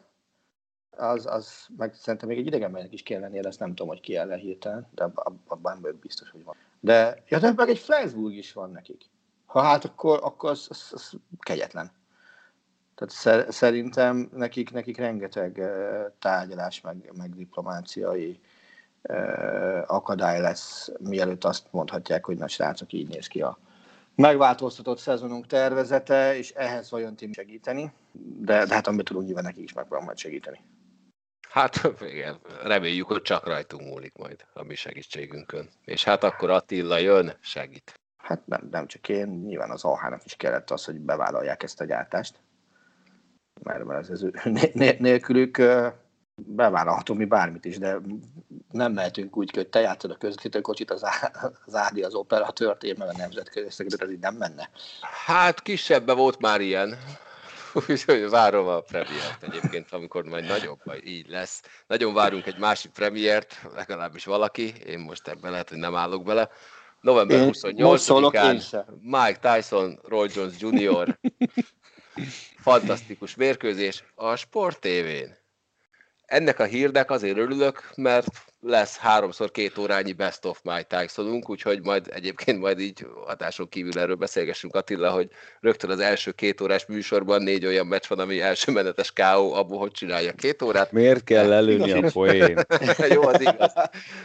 az, 1.00 1.26
az 1.26 1.66
meg 1.78 1.94
szerintem 1.94 2.30
még 2.30 2.38
egy 2.38 2.46
idegenbenek 2.46 2.94
is 2.94 3.04
kell 3.04 3.20
lennie, 3.20 3.42
de 3.42 3.48
ezt 3.48 3.60
nem 3.60 3.70
tudom, 3.70 3.88
hogy 3.88 4.00
ki 4.00 4.16
el 4.16 4.36
hirtelen, 4.36 4.88
de 4.92 5.12
abban 5.48 5.98
biztos, 6.02 6.30
hogy 6.30 6.44
van. 6.44 6.56
De, 6.80 7.24
ja, 7.28 7.40
de 7.40 7.54
meg 7.56 7.70
egy 7.70 7.80
Flensburg 7.80 8.34
is 8.34 8.54
van 8.54 8.72
nekik. 8.72 9.10
Ha 9.46 9.62
hát, 9.62 9.86
akkor, 9.86 10.20
akkor 10.24 10.50
az, 10.50 10.68
az, 10.70 10.90
az 10.94 11.14
kegyetlen. 11.40 11.92
Tehát 13.00 13.52
szerintem 13.52 14.30
nekik, 14.34 14.72
nekik 14.72 14.98
rengeteg 14.98 15.62
tárgyalás, 16.20 16.82
meg, 16.82 17.12
meg 17.18 17.36
diplomáciai 17.36 18.40
akadály 19.86 20.42
lesz, 20.42 20.92
mielőtt 21.00 21.44
azt 21.44 21.68
mondhatják, 21.72 22.26
hogy 22.26 22.38
na 22.38 22.48
srácok, 22.48 22.94
így 22.94 23.08
néz 23.08 23.28
ki 23.28 23.42
a 23.42 23.58
megváltoztatott 24.16 24.98
szezonunk 24.98 25.48
tervezete, 25.48 26.38
és 26.38 26.52
ehhez 26.52 26.90
vajon 26.90 27.16
ti 27.16 27.30
segíteni, 27.34 27.92
de, 28.40 28.66
de 28.66 28.74
hát 28.74 28.88
amit 28.88 29.06
tudunk, 29.06 29.26
nyilván 29.26 29.44
nekik 29.44 29.64
is 29.64 29.74
megpróbálom 29.74 30.06
majd 30.06 30.18
segíteni. 30.18 30.62
Hát 31.50 31.92
igen, 32.02 32.40
reméljük, 32.64 33.08
hogy 33.08 33.22
csak 33.22 33.48
rajtunk 33.48 33.88
múlik 33.88 34.18
majd 34.18 34.46
a 34.54 34.64
mi 34.64 34.76
segítségünkön. 34.76 35.70
És 35.86 36.04
hát 36.04 36.24
akkor 36.24 36.50
Attila 36.50 36.98
jön, 36.98 37.34
segít. 37.40 37.94
Hát 38.18 38.48
nem, 38.48 38.68
nem 38.72 38.88
csak 38.88 39.10
én, 39.10 39.28
nyilván 39.28 39.70
az 39.70 39.84
AH-nak 39.84 40.26
is 40.26 40.36
kellett 40.36 40.70
az, 40.70 40.86
hogy 40.86 41.00
bevállalják 41.00 41.64
ezt 41.64 41.82
a 41.82 41.86
gyártást. 41.86 42.40
Mert, 43.64 43.84
mert 43.84 44.10
ez, 44.10 44.22
ez 44.22 44.94
nélkülük 45.00 45.62
bevállalhatom 46.36 47.18
mi 47.18 47.26
bármit 47.26 47.66
is, 47.66 47.78
de 47.78 47.98
nem 48.72 48.94
mehetünk 48.94 49.38
úgy, 49.38 49.56
hogy 49.56 49.68
te 49.68 49.80
játszod 49.80 50.12
a 50.12 50.16
közvetítőkocsit, 50.16 50.92
az, 50.92 51.04
az 51.66 51.76
Ádi 51.76 52.02
az 52.02 52.14
operatőrt, 52.14 52.84
én 52.84 52.96
meg 52.98 53.08
a 53.08 53.18
nemzetközi 53.18 53.70
szegedet, 53.70 54.02
ez 54.02 54.12
így 54.12 54.20
nem 54.20 54.36
menne. 54.36 54.70
Hát 55.26 55.62
kisebben 55.62 56.16
volt 56.16 56.40
már 56.40 56.62
ilyen. 56.62 56.98
Úgyhogy 57.90 58.30
várom 58.30 58.68
a 58.68 58.80
premiért 58.80 59.44
egyébként, 59.44 59.92
amikor 59.92 60.24
majd 60.24 60.46
nagyobb, 60.46 60.80
vagy 60.84 61.08
így 61.08 61.30
lesz. 61.30 61.62
Nagyon 61.88 62.14
várunk 62.14 62.46
egy 62.46 62.58
másik 62.58 62.92
premiért, 62.92 63.62
legalábbis 63.76 64.26
valaki, 64.26 64.74
én 64.86 65.00
most 65.00 65.28
ebben 65.28 65.52
lehet, 65.52 65.70
hogy 65.70 65.78
nem 65.78 65.96
állok 65.96 66.24
bele. 66.24 66.50
November 67.02 67.50
28-án 67.52 68.86
Mike 69.02 69.40
Tyson, 69.42 70.00
Roy 70.04 70.30
Jones 70.34 70.54
Jr. 70.60 71.18
Fantasztikus 72.58 73.36
mérkőzés 73.36 74.04
a 74.16 74.36
Sport 74.36 74.80
TV-n. 74.80 75.38
Ennek 76.26 76.60
a 76.60 76.64
hírnek 76.64 77.12
azért 77.12 77.38
örülök, 77.38 77.92
mert 77.96 78.28
lesz 78.62 78.98
háromszor 78.98 79.52
két 79.52 79.78
órányi 79.78 80.14
Best 80.14 80.46
of 80.46 80.62
My 80.64 80.84
Tysonunk, 80.88 81.50
úgyhogy 81.50 81.82
majd 81.82 82.08
egyébként 82.14 82.60
majd 82.60 82.80
így 82.80 83.06
hatáson 83.26 83.70
kívül 83.70 84.00
erről 84.00 84.16
beszélgessünk 84.16 84.76
Attila, 84.76 85.12
hogy 85.12 85.30
rögtön 85.60 85.90
az 85.90 86.00
első 86.00 86.32
két 86.32 86.62
órás 86.62 86.86
műsorban 86.86 87.42
négy 87.42 87.66
olyan 87.66 87.88
meccs 87.88 88.08
van, 88.08 88.20
ami 88.20 88.42
első 88.42 88.72
menetes 88.72 89.12
KO, 89.12 89.54
abból 89.54 89.78
hogy 89.78 89.92
csinálja 89.92 90.34
két 90.34 90.62
órát. 90.62 90.92
Miért 90.92 91.24
kell 91.24 91.52
előni 91.52 91.92
a 91.92 92.12
poén? 92.12 92.60
jó, 93.16 93.22
az 93.22 93.42
igaz. 93.42 93.74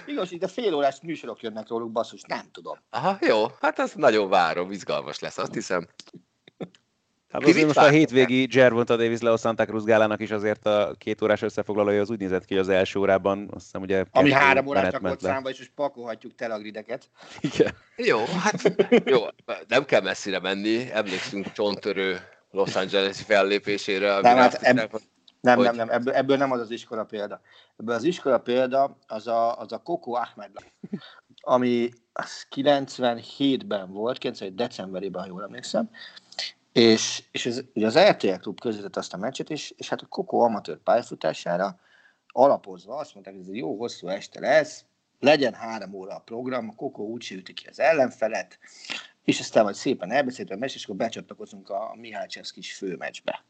Igaz, 0.07 0.29
hogy 0.29 0.45
a 0.45 0.49
fél 0.49 0.75
órás 0.75 0.97
műsorok 1.03 1.43
jönnek 1.43 1.69
róluk, 1.69 1.93
basszus, 1.93 2.23
nem 2.27 2.49
tudom. 2.53 2.79
Aha, 2.91 3.19
jó, 3.21 3.47
hát 3.61 3.79
ez 3.79 3.93
nagyon 3.95 4.29
várom, 4.29 4.71
izgalmas 4.71 5.19
lesz, 5.19 5.39
azt 5.39 5.55
hiszem. 5.55 5.89
Hát 7.35 7.43
azért 7.43 7.67
most 7.67 7.79
a 7.79 7.89
hétvégi 7.89 8.45
Gervonta 8.45 8.97
Davis 8.97 9.21
Leo 9.21 9.37
Santa 9.37 9.65
Cruz 9.65 9.85
gálának 9.85 10.21
is 10.21 10.31
azért 10.31 10.67
a 10.67 10.95
két 10.99 11.23
órás 11.23 11.43
összefoglalója 11.43 12.01
az 12.01 12.11
úgy 12.11 12.19
nézett 12.19 12.45
ki, 12.45 12.55
hogy 12.55 12.63
az 12.63 12.69
első 12.69 12.99
órában, 12.99 13.49
azt 13.55 13.65
hiszem 13.65 13.83
ugye... 13.83 14.05
Ami 14.11 14.33
három 14.33 14.67
órát 14.67 14.93
rakott 14.93 15.21
számba, 15.21 15.51
és 15.51 15.59
most 15.59 15.73
pakolhatjuk 15.75 16.35
telagrideket. 16.35 17.11
Igen. 17.41 17.75
Jó, 17.97 18.19
hát 18.43 18.75
jó, 19.05 19.21
nem 19.69 19.85
kell 19.85 20.01
messzire 20.01 20.41
menni, 20.41 20.91
emlékszünk 20.93 21.53
csontörő 21.53 22.19
Los 22.51 22.77
Angeles 22.77 23.21
fellépésére. 23.21 24.21
Nem, 24.21 24.37
hát 24.37 24.55
ebb, 24.55 24.61
hiszem, 24.61 25.01
nem, 25.41 25.57
hogy... 25.57 25.65
nem, 25.65 25.77
nem, 25.77 25.91
ebből, 25.91 26.15
ebből, 26.15 26.37
nem 26.37 26.53
az 26.53 26.61
az 26.61 26.71
iskola 26.71 27.05
példa. 27.05 27.41
Ebből 27.77 27.95
az 27.95 28.05
iskola 28.05 28.39
példa 28.39 28.99
az 29.07 29.27
a, 29.27 29.59
az 29.59 29.73
a 29.73 29.79
Coco 29.79 30.13
Ahmed, 30.13 30.51
ami 31.41 31.91
az 32.13 32.47
97-ben 32.57 33.93
volt, 33.93 34.19
97 34.19 34.55
decemberében, 34.55 35.23
ha 35.23 35.29
jól 35.29 35.43
emlékszem, 35.43 35.91
és, 36.75 37.23
és 37.31 37.47
ez, 37.47 37.63
ugye 37.75 37.87
az 37.87 37.99
RTL 37.99 38.35
klub 38.35 38.61
közvetett 38.61 38.97
azt 38.97 39.15
a 39.15 39.17
meccset, 39.17 39.51
és, 39.51 39.75
és 39.77 39.89
hát 39.89 40.01
a 40.01 40.07
Kokó 40.07 40.41
amatőr 40.41 40.79
pályafutására 40.79 41.79
alapozva 42.27 42.97
azt 42.97 43.15
mondták, 43.15 43.35
hogy 43.35 43.43
ez 43.43 43.49
egy 43.49 43.57
jó 43.57 43.77
hosszú 43.77 44.09
este 44.09 44.41
lesz, 44.41 44.85
legyen 45.21 45.55
három 45.55 45.95
óra 45.95 46.15
a 46.15 46.21
program, 46.21 46.69
a 46.69 46.75
Kokó 46.75 47.09
úgy 47.09 47.31
üti 47.33 47.53
ki 47.53 47.67
az 47.67 47.81
ellenfelet, 47.81 48.59
és 49.25 49.41
aztán 49.41 49.63
majd 49.63 49.75
szépen 49.75 50.11
elbeszélt 50.11 50.51
a 50.51 50.57
meccs, 50.57 50.75
és 50.75 50.85
akkor 50.85 50.97
becsatlakozunk 50.97 51.69
a 51.71 51.95
Mihály 51.97 52.27
Cseszkis 52.27 52.75
főmeccsbe. 52.75 53.45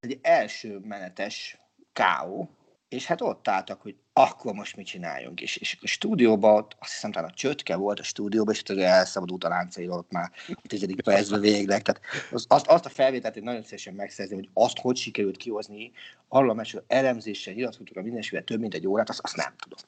Egy 0.00 0.18
első 0.22 0.78
menetes 0.78 1.60
K.O. 1.92 2.44
és 2.90 3.06
hát 3.06 3.20
ott 3.20 3.48
álltak, 3.48 3.82
hogy 3.82 3.96
akkor 4.12 4.52
most 4.52 4.76
mit 4.76 4.86
csináljunk. 4.86 5.40
És, 5.40 5.56
és 5.56 5.78
a 5.80 5.86
stúdióban, 5.86 6.54
ott, 6.54 6.76
azt 6.78 6.92
hiszem 6.92 7.12
talán 7.12 7.30
a 7.30 7.34
csötke 7.34 7.76
volt 7.76 7.98
a 7.98 8.02
stúdióban, 8.02 8.54
és 8.54 8.62
ott 8.70 8.78
elszabadult 8.78 9.44
a 9.44 9.48
láncairól 9.48 9.98
ott 9.98 10.10
már 10.10 10.30
a 10.48 10.66
tizedik 10.66 11.02
percben 11.10 11.40
végleg. 11.40 11.82
Tehát 11.82 12.00
az, 12.30 12.44
azt, 12.48 12.66
azt, 12.66 12.84
a 12.84 12.88
felvételt 12.88 13.36
én 13.36 13.42
nagyon 13.42 13.62
szívesen 13.62 13.94
megszerzem, 13.94 14.38
hogy 14.38 14.48
azt 14.52 14.78
hogy 14.78 14.96
sikerült 14.96 15.36
kihozni, 15.36 15.92
arról 16.28 16.50
a 16.50 16.54
meccsről 16.54 16.84
elemzéssel, 16.86 17.54
nyilatkoztuk 17.54 17.96
a 17.96 18.02
mindenségvel 18.02 18.44
több 18.44 18.60
mint 18.60 18.74
egy 18.74 18.86
órát, 18.86 19.08
azt, 19.08 19.20
azt 19.22 19.36
nem 19.36 19.54
tudom. 19.56 19.78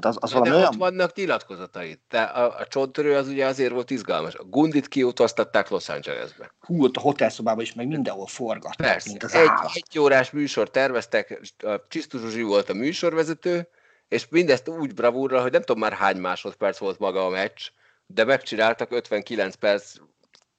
Tehát 0.00 0.16
az, 0.16 0.30
az 0.30 0.32
valami 0.32 0.56
olyan... 0.56 0.74
vannak 0.78 1.14
nyilatkozatai. 1.14 2.00
Te, 2.08 2.22
a, 2.22 2.58
a 2.58 2.66
csontörő 2.66 3.16
az 3.16 3.28
ugye 3.28 3.46
azért 3.46 3.72
volt 3.72 3.90
izgalmas. 3.90 4.34
A 4.34 4.44
Gundit 4.44 4.88
kiutaztatták 4.88 5.68
Los 5.68 5.88
Angelesbe. 5.88 6.54
Hú, 6.60 6.84
ott 6.84 6.96
a 6.96 7.00
hotelszobában 7.00 7.62
is 7.62 7.74
meg 7.74 7.86
mindenhol 7.86 8.26
forgattak, 8.26 8.86
Persze. 8.86 9.08
mint 9.08 9.22
az 9.22 9.34
egy, 9.34 9.50
egy 9.72 9.98
órás 9.98 10.30
műsor 10.30 10.70
terveztek, 10.70 11.40
a 11.64 11.86
Csisztu 11.88 12.18
Zsuzsi 12.18 12.42
volt 12.42 12.68
a 12.68 12.74
műsorvezető, 12.74 13.68
és 14.08 14.28
mindezt 14.28 14.68
úgy 14.68 14.94
bravúrra, 14.94 15.42
hogy 15.42 15.52
nem 15.52 15.62
tudom 15.62 15.80
már 15.80 15.92
hány 15.92 16.16
másodperc 16.16 16.78
volt 16.78 16.98
maga 16.98 17.26
a 17.26 17.28
meccs, 17.28 17.68
de 18.06 18.24
megcsináltak 18.24 18.92
59 18.92 19.54
perc 19.54 19.94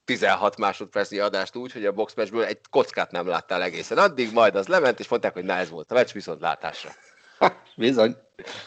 16 0.05 0.57
másodpercnyi 0.57 1.19
adást 1.19 1.55
úgy, 1.55 1.71
hogy 1.71 1.85
a 1.85 1.91
boxmatchből 1.91 2.43
egy 2.43 2.59
kockát 2.69 3.11
nem 3.11 3.27
láttál 3.27 3.61
egészen. 3.61 3.97
Addig 3.97 4.33
majd 4.33 4.55
az 4.55 4.67
lement, 4.67 4.99
és 4.99 5.07
mondták, 5.07 5.33
hogy 5.33 5.43
na 5.43 5.53
ez 5.53 5.69
volt 5.69 5.91
a 5.91 5.93
meccs, 5.93 6.11
viszont 6.11 6.41
látásra. 6.41 6.91
Bizony. 7.77 8.15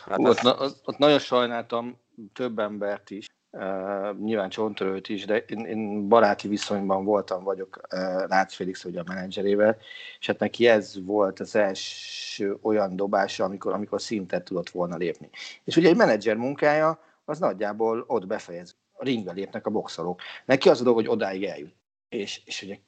Hát 0.06 0.16
Hú, 0.16 0.26
ott, 0.26 0.42
na, 0.42 0.56
ott 0.84 0.98
nagyon 0.98 1.18
sajnáltam 1.18 1.98
több 2.32 2.58
embert 2.58 3.10
is, 3.10 3.26
uh, 3.50 4.18
nyilván 4.18 4.48
Csontörőt 4.48 5.08
is, 5.08 5.24
de 5.24 5.38
én, 5.38 5.64
én 5.64 6.08
baráti 6.08 6.48
viszonyban 6.48 7.04
voltam, 7.04 7.44
vagyok 7.44 7.80
uh, 7.92 8.26
Rácz 8.28 8.54
Félix, 8.54 8.84
ugye 8.84 9.00
a 9.00 9.04
menedzserével, 9.06 9.76
és 10.18 10.26
hát 10.26 10.38
neki 10.38 10.66
ez 10.66 11.04
volt 11.04 11.40
az 11.40 11.56
első 11.56 12.58
olyan 12.62 12.96
dobása, 12.96 13.44
amikor, 13.44 13.72
amikor 13.72 14.00
szintet 14.00 14.44
tudott 14.44 14.70
volna 14.70 14.96
lépni. 14.96 15.30
És 15.64 15.76
ugye 15.76 15.88
egy 15.88 15.96
menedzser 15.96 16.36
munkája, 16.36 16.98
az 17.24 17.38
nagyjából 17.38 18.04
ott 18.06 18.26
befejez. 18.26 18.76
A 18.92 19.04
ringbe 19.04 19.32
lépnek 19.32 19.66
a 19.66 19.70
boxolók. 19.70 20.20
Neki 20.44 20.68
az 20.68 20.80
a 20.80 20.82
dolog, 20.82 20.98
hogy 20.98 21.08
odáig 21.08 21.44
eljut. 21.44 21.74
És, 22.08 22.42
és 22.44 22.62
ugye 22.62 22.78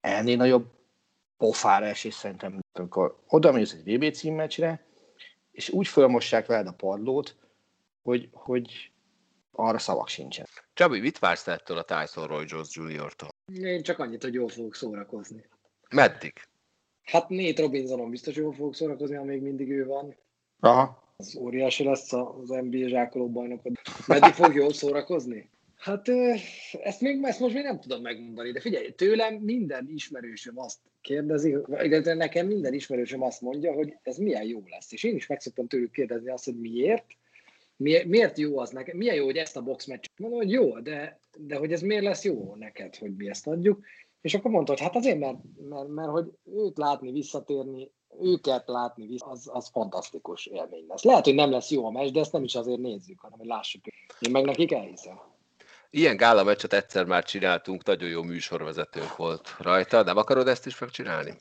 ennél 0.00 0.36
nagyobb 0.36 0.66
pofára 1.36 1.86
esés 1.86 2.14
szerintem, 2.14 2.60
amikor 2.72 3.16
oda 3.28 3.52
mész 3.52 3.72
egy 3.72 3.96
VB 3.96 4.14
címmeccsre, 4.14 4.84
és 5.50 5.68
úgy 5.68 5.88
fölmossák 5.88 6.46
veled 6.46 6.66
a 6.66 6.72
padlót, 6.72 7.36
hogy, 8.02 8.28
hogy 8.32 8.92
arra 9.52 9.78
szavak 9.78 10.08
sincsen. 10.08 10.46
Csabi, 10.74 11.00
mit 11.00 11.18
vársz 11.18 11.46
ettől 11.46 11.78
a 11.78 11.84
Tyson 11.84 12.26
Roy 12.26 12.44
Jones 12.48 12.76
Jr.-tól? 12.76 13.28
Én 13.54 13.82
csak 13.82 13.98
annyit, 13.98 14.22
hogy 14.22 14.34
jól 14.34 14.48
fogok 14.48 14.74
szórakozni. 14.74 15.44
Meddig? 15.90 16.32
Hát 17.02 17.28
Nate 17.28 17.62
Robinsonon 17.62 18.10
biztos 18.10 18.34
jól 18.36 18.52
fogok 18.52 18.74
szórakozni, 18.74 19.16
ha 19.16 19.24
még 19.24 19.42
mindig 19.42 19.70
ő 19.70 19.86
van. 19.86 20.16
Aha. 20.60 21.14
Az 21.16 21.36
óriási 21.36 21.84
lesz 21.84 22.12
az 22.12 22.48
NBA 22.48 22.88
zsákoló 22.88 23.30
bajnokod. 23.30 23.72
Meddig 24.06 24.32
fog 24.32 24.54
jól 24.54 24.72
szórakozni? 24.72 25.50
Hát 25.80 26.08
ezt, 26.72 27.00
még, 27.00 27.22
ezt 27.22 27.40
most 27.40 27.54
még 27.54 27.62
nem 27.62 27.80
tudom 27.80 28.02
megmondani, 28.02 28.52
de 28.52 28.60
figyelj, 28.60 28.90
tőlem 28.90 29.34
minden 29.34 29.88
ismerősöm 29.88 30.58
azt 30.58 30.78
kérdezi, 31.00 31.56
illetve 31.68 32.14
nekem 32.14 32.46
minden 32.46 32.72
ismerősöm 32.72 33.22
azt 33.22 33.40
mondja, 33.40 33.72
hogy 33.72 33.96
ez 34.02 34.16
milyen 34.16 34.44
jó 34.44 34.62
lesz. 34.66 34.92
És 34.92 35.04
én 35.04 35.14
is 35.14 35.26
meg 35.26 35.40
szoktam 35.40 35.66
tőlük 35.66 35.90
kérdezni 35.90 36.30
azt, 36.30 36.44
hogy 36.44 36.60
miért, 36.60 37.06
miért 38.06 38.38
jó 38.38 38.58
az 38.58 38.70
nekem, 38.70 38.96
milyen 38.96 39.14
jó, 39.14 39.24
hogy 39.24 39.36
ezt 39.36 39.56
a 39.56 39.62
boxmeccset 39.62 40.18
mondom, 40.18 40.38
hogy 40.38 40.50
jó, 40.50 40.80
de, 40.80 41.20
de 41.38 41.56
hogy 41.56 41.72
ez 41.72 41.80
miért 41.80 42.04
lesz 42.04 42.24
jó 42.24 42.54
neked, 42.54 42.96
hogy 42.96 43.16
mi 43.16 43.28
ezt 43.28 43.46
adjuk. 43.46 43.84
És 44.20 44.34
akkor 44.34 44.50
mondta, 44.50 44.72
hogy 44.72 44.80
hát 44.80 44.96
azért, 44.96 45.18
mert, 45.18 45.38
mert, 45.68 45.88
mert 45.88 46.10
hogy 46.10 46.32
őt 46.44 46.78
látni, 46.78 47.12
visszatérni, 47.12 47.90
őket 48.22 48.68
látni, 48.68 49.16
az, 49.18 49.48
az 49.52 49.68
fantasztikus 49.68 50.46
élmény 50.46 50.84
lesz. 50.88 51.02
Lehet, 51.02 51.24
hogy 51.24 51.34
nem 51.34 51.50
lesz 51.50 51.70
jó 51.70 51.86
a 51.86 51.90
meccs, 51.90 52.12
de 52.12 52.20
ezt 52.20 52.32
nem 52.32 52.44
is 52.44 52.54
azért 52.54 52.80
nézzük, 52.80 53.20
hanem 53.20 53.38
hogy 53.38 53.48
lássuk. 53.48 53.86
Én 54.20 54.30
meg 54.30 54.44
nekik 54.44 54.72
elhiszem. 54.72 55.38
Ilyen 55.90 56.16
gála 56.16 56.44
meccset 56.44 56.72
egyszer 56.72 57.04
már 57.04 57.24
csináltunk, 57.24 57.84
nagyon 57.84 58.08
jó 58.08 58.22
műsorvezetőnk 58.22 59.16
volt 59.16 59.56
rajta. 59.58 60.02
Nem 60.02 60.16
akarod 60.16 60.48
ezt 60.48 60.66
is 60.66 60.78
megcsinálni? 60.78 61.34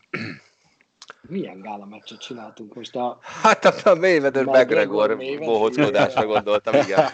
Milyen 1.21 1.61
gála 1.61 1.85
meccset 1.85 2.19
csináltunk 2.19 2.75
most? 2.75 2.95
A... 2.95 3.19
Hát 3.21 3.65
a, 3.65 3.89
a 3.89 3.95
Mayweather 3.95 4.45
McGregor 4.45 5.17
bohockodásra 5.39 6.25
gondoltam, 6.25 6.73
igen. 6.73 7.09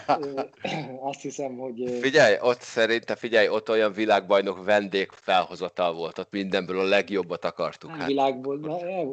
Azt 1.00 1.20
hiszem, 1.20 1.56
hogy... 1.56 1.98
Figyelj, 2.00 2.36
ott 2.40 2.60
szerinte, 2.60 3.16
figyelj, 3.16 3.48
ott 3.48 3.70
olyan 3.70 3.92
világbajnok 3.92 4.64
vendég 4.64 5.10
felhozatal 5.12 5.94
volt, 5.94 6.18
ott 6.18 6.30
mindenből 6.30 6.78
a 6.78 6.84
legjobbat 6.84 7.44
akartuk. 7.44 7.90
Nem 7.90 7.98
hát. 7.98 8.08
világból, 8.08 8.58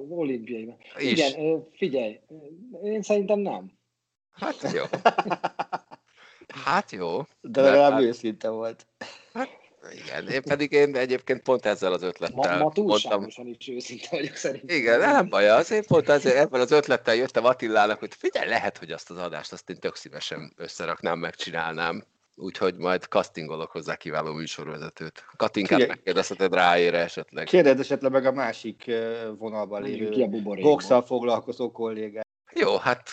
olimpiai. 0.10 0.76
Igen, 0.98 1.64
figyelj, 1.74 2.20
én 2.84 3.02
szerintem 3.02 3.40
nem. 3.40 3.72
Hát 4.32 4.72
jó. 4.74 4.84
Hát 6.54 6.92
jó. 6.92 7.22
De 7.42 7.62
legalább 7.62 7.92
hát, 7.92 8.02
őszinte 8.02 8.50
volt. 8.50 8.86
Hát 9.34 9.50
igen, 9.92 10.28
én 10.28 10.42
pedig 10.42 10.72
én 10.72 10.96
egyébként 10.96 11.42
pont 11.42 11.66
ezzel 11.66 11.94
az 11.94 12.02
ötlettel 12.02 12.58
ma, 12.58 12.64
ma 12.64 12.72
túlságosan 12.72 13.20
mondtam, 13.20 13.48
is 13.48 13.68
őszinte 13.68 14.08
vagyok 14.12 14.36
szerintem. 14.36 14.78
Igen, 14.78 15.00
nem 15.00 15.30
baj, 15.30 15.50
azért 15.50 15.88
pont 15.88 16.10
azért 16.10 16.36
ebben 16.36 16.62
az 16.62 16.72
ötlettel 16.72 17.16
jöttem 17.16 17.46
Attilának, 17.46 18.00
hogy 18.00 18.14
figyelj, 18.14 18.50
lehet, 18.50 18.78
hogy 18.78 18.92
azt 18.92 19.10
az 19.10 19.18
adást 19.18 19.52
azt 19.52 19.70
én 19.70 19.80
tök 19.80 19.96
szívesen 19.96 20.54
összeraknám, 20.56 21.20
megcsinálnám. 21.20 22.04
Úgyhogy 22.36 22.76
majd 22.78 23.04
castingolok 23.04 23.72
hozzá 23.72 23.96
kiváló 23.96 24.34
műsorvezetőt. 24.34 25.26
Katinkát 25.36 25.88
megkérdezheted 25.88 26.54
ráére 26.54 26.98
esetleg. 26.98 27.46
Kérdezd 27.46 27.80
esetleg 27.80 28.12
meg 28.12 28.26
a 28.26 28.32
másik 28.32 28.92
vonalban 29.38 29.82
lévő 29.82 30.28
boxsal 30.62 31.02
foglalkozó 31.02 31.72
kollégát. 31.72 32.28
Jó, 32.54 32.78
hát 32.78 33.10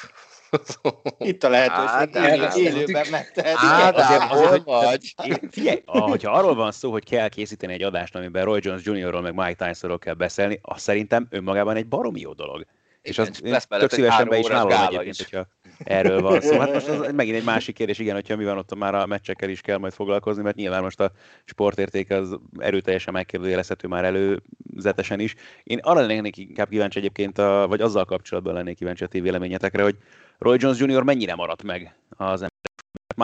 itt 1.19 1.45
a 1.45 1.49
lehetőség, 1.49 2.15
hát, 2.41 2.57
élőben 2.57 3.07
megtehetik. 3.11 3.59
Hát, 3.59 3.97
azért, 3.97 4.23
azért, 4.31 4.65
vagy. 4.65 5.15
Figyelj, 5.51 5.83
hogyha 5.87 6.33
arról 6.33 6.55
van 6.55 6.73
szó, 6.73 6.91
hogy 6.91 7.05
kell 7.05 7.29
készíteni 7.29 7.73
egy 7.73 7.83
adást, 7.83 8.17
amiben 8.17 8.45
Roy 8.45 8.61
Jones 8.63 8.85
Jr.-ról 8.85 9.21
meg 9.21 9.35
Mike 9.35 9.67
Tysonról 9.67 9.99
kell 9.99 10.15
beszélni, 10.15 10.59
az 10.63 10.81
szerintem 10.81 11.27
önmagában 11.31 11.77
egy 11.77 11.87
baromi 11.87 12.21
jó 12.21 12.33
dolog. 12.33 12.67
És 13.03 13.19
azt 13.19 13.41
lesz 13.45 13.67
tök 13.67 13.91
szívesen 13.91 14.29
be 14.29 14.39
is 14.39 14.49
vállalom 14.49 14.87
egyébként, 14.87 15.15
is. 15.15 15.31
hogyha 15.31 15.47
erről 15.85 16.21
van 16.21 16.41
szó. 16.41 16.59
Hát 16.59 16.73
most 16.73 16.89
az 16.99 17.13
megint 17.13 17.37
egy 17.37 17.45
másik 17.45 17.75
kérdés, 17.75 17.99
igen, 17.99 18.15
hogyha 18.15 18.37
mi 18.37 18.45
van 18.45 18.59
ott 18.59 18.75
már 18.75 18.95
a 18.95 19.07
meccsekkel 19.07 19.49
is 19.49 19.61
kell 19.61 19.79
majd 19.79 19.93
foglalkozni, 19.93 20.43
mert 20.43 20.57
nyilván 20.57 20.83
most 20.83 21.01
a 21.01 21.13
sportérték 21.45 22.11
az 22.11 22.39
erőteljesen 22.59 23.13
megkérdőjelezhető 23.13 23.89
már 23.89 24.05
előzetesen 24.05 25.21
is. 25.21 25.35
Én 25.63 25.79
arra 25.79 26.07
lennék 26.07 26.37
inkább 26.37 26.69
kíváncsi 26.69 26.99
egyébként, 26.99 27.39
a, 27.39 27.67
vagy 27.69 27.81
azzal 27.81 28.05
kapcsolatban 28.05 28.55
lennék 28.55 28.77
kíváncsi 28.77 29.05
a 29.05 29.07
ti 29.07 29.21
véleményetekre, 29.21 29.83
hogy 29.83 29.97
Roy 30.41 30.57
Jones 30.61 30.79
Jr. 30.79 31.03
mennyire 31.03 31.35
maradt 31.35 31.63
meg 31.63 31.95
az 32.09 32.47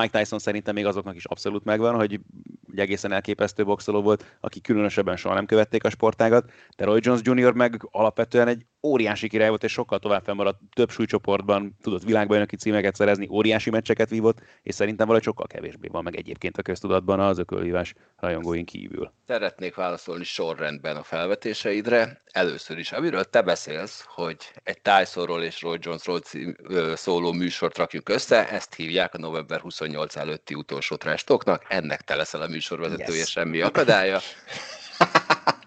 Mike 0.00 0.18
Tyson 0.18 0.38
szerintem 0.38 0.74
még 0.74 0.86
azoknak 0.86 1.16
is 1.16 1.24
abszolút 1.24 1.64
megvan, 1.64 1.94
hogy 1.94 2.12
egy 2.12 2.80
egészen 2.80 3.12
elképesztő 3.12 3.64
boxoló 3.64 4.02
volt, 4.02 4.36
aki 4.40 4.60
különösebben 4.60 5.16
soha 5.16 5.34
nem 5.34 5.46
követték 5.46 5.84
a 5.84 5.90
sportágat, 5.90 6.50
de 6.76 6.84
Roy 6.84 7.00
Jones 7.02 7.20
Jr. 7.24 7.52
meg 7.52 7.88
alapvetően 7.90 8.48
egy 8.48 8.66
óriási 8.82 9.28
király 9.28 9.48
volt, 9.48 9.64
és 9.64 9.72
sokkal 9.72 9.98
tovább 9.98 10.22
fennmaradt, 10.24 10.60
több 10.74 10.90
súlycsoportban 10.90 11.76
tudott 11.82 12.02
világbajnoki 12.02 12.56
címeket 12.56 12.94
szerezni, 12.94 13.28
óriási 13.30 13.70
meccseket 13.70 14.10
vívott, 14.10 14.40
és 14.62 14.74
szerintem 14.74 15.06
valahogy 15.06 15.26
sokkal 15.26 15.46
kevésbé 15.46 15.88
van 15.88 16.02
meg 16.02 16.16
egyébként 16.16 16.58
a 16.58 16.62
köztudatban 16.62 17.20
az 17.20 17.38
ökölhívás 17.38 17.94
rajongóin 18.16 18.64
kívül. 18.64 19.12
Szeretnék 19.26 19.74
válaszolni 19.74 20.24
sorrendben 20.24 20.96
a 20.96 21.02
felvetéseidre. 21.02 22.22
Először 22.32 22.78
is, 22.78 22.92
amiről 22.92 23.24
te 23.24 23.42
beszélsz, 23.42 24.04
hogy 24.08 24.36
egy 24.62 24.80
Tysonról 24.82 25.42
és 25.42 25.62
Roy 25.62 25.78
Jonesról 25.80 26.20
szóló 26.94 27.32
műsort 27.32 27.78
rakjunk 27.78 28.08
össze, 28.08 28.50
ezt 28.50 28.74
hívják 28.74 29.14
a 29.14 29.18
november 29.18 29.60
28 29.86 30.16
előtti 30.16 30.54
utolsó 30.54 30.96
trestoknak, 30.96 31.64
ennek 31.68 32.00
te 32.00 32.14
leszel 32.14 32.40
a 32.42 32.46
műsorvezetője, 32.46 33.18
yes. 33.18 33.30
semmi 33.30 33.60
akadálya. 33.60 34.20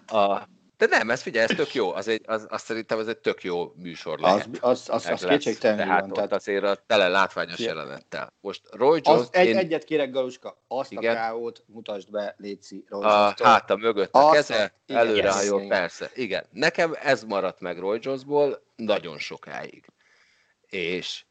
A 0.07 0.47
de 0.77 0.85
nem, 0.85 1.09
ez 1.09 1.21
figyelj, 1.21 1.45
ez 1.49 1.55
tök 1.55 1.73
jó, 1.73 1.93
az, 1.93 2.07
egy, 2.07 2.21
az, 2.25 2.45
azt 2.49 2.65
szerintem 2.65 2.99
ez 2.99 3.07
egy 3.07 3.17
tök 3.17 3.43
jó 3.43 3.73
műsor 3.75 4.19
lehet. 4.19 4.47
Az, 4.59 4.89
az, 4.89 5.09
az, 5.09 5.23
az 5.23 5.57
Tehát 5.59 5.99
van. 5.99 6.13
Tehát 6.13 6.33
azért 6.33 6.63
a 6.63 6.75
tele 6.87 7.07
látványos 7.07 7.59
jelenettel. 7.59 8.33
Most 8.41 8.61
Roy 8.71 9.01
Jones... 9.03 9.21
Az, 9.21 9.29
egy, 9.31 9.47
én... 9.47 9.57
Egyet 9.57 9.83
kérek, 9.83 10.11
Galuska, 10.11 10.61
azt 10.67 10.91
igen. 10.91 11.15
a 11.15 11.19
káót 11.19 11.63
mutasd 11.65 12.11
be, 12.11 12.35
Léci. 12.37 12.85
Roy 12.87 13.03
a 13.03 13.33
háta 13.43 13.75
mögött 13.75 14.13
a 14.13 14.31
keze, 14.31 14.73
előre 14.87 15.31
hajol, 15.31 15.67
persze. 15.67 16.11
Igen, 16.13 16.45
nekem 16.51 16.95
ez 17.01 17.23
maradt 17.23 17.59
meg 17.59 17.79
Roy 17.79 17.99
Jonesból 18.01 18.63
nagyon 18.75 19.17
sokáig. 19.17 19.85
És 20.69 21.23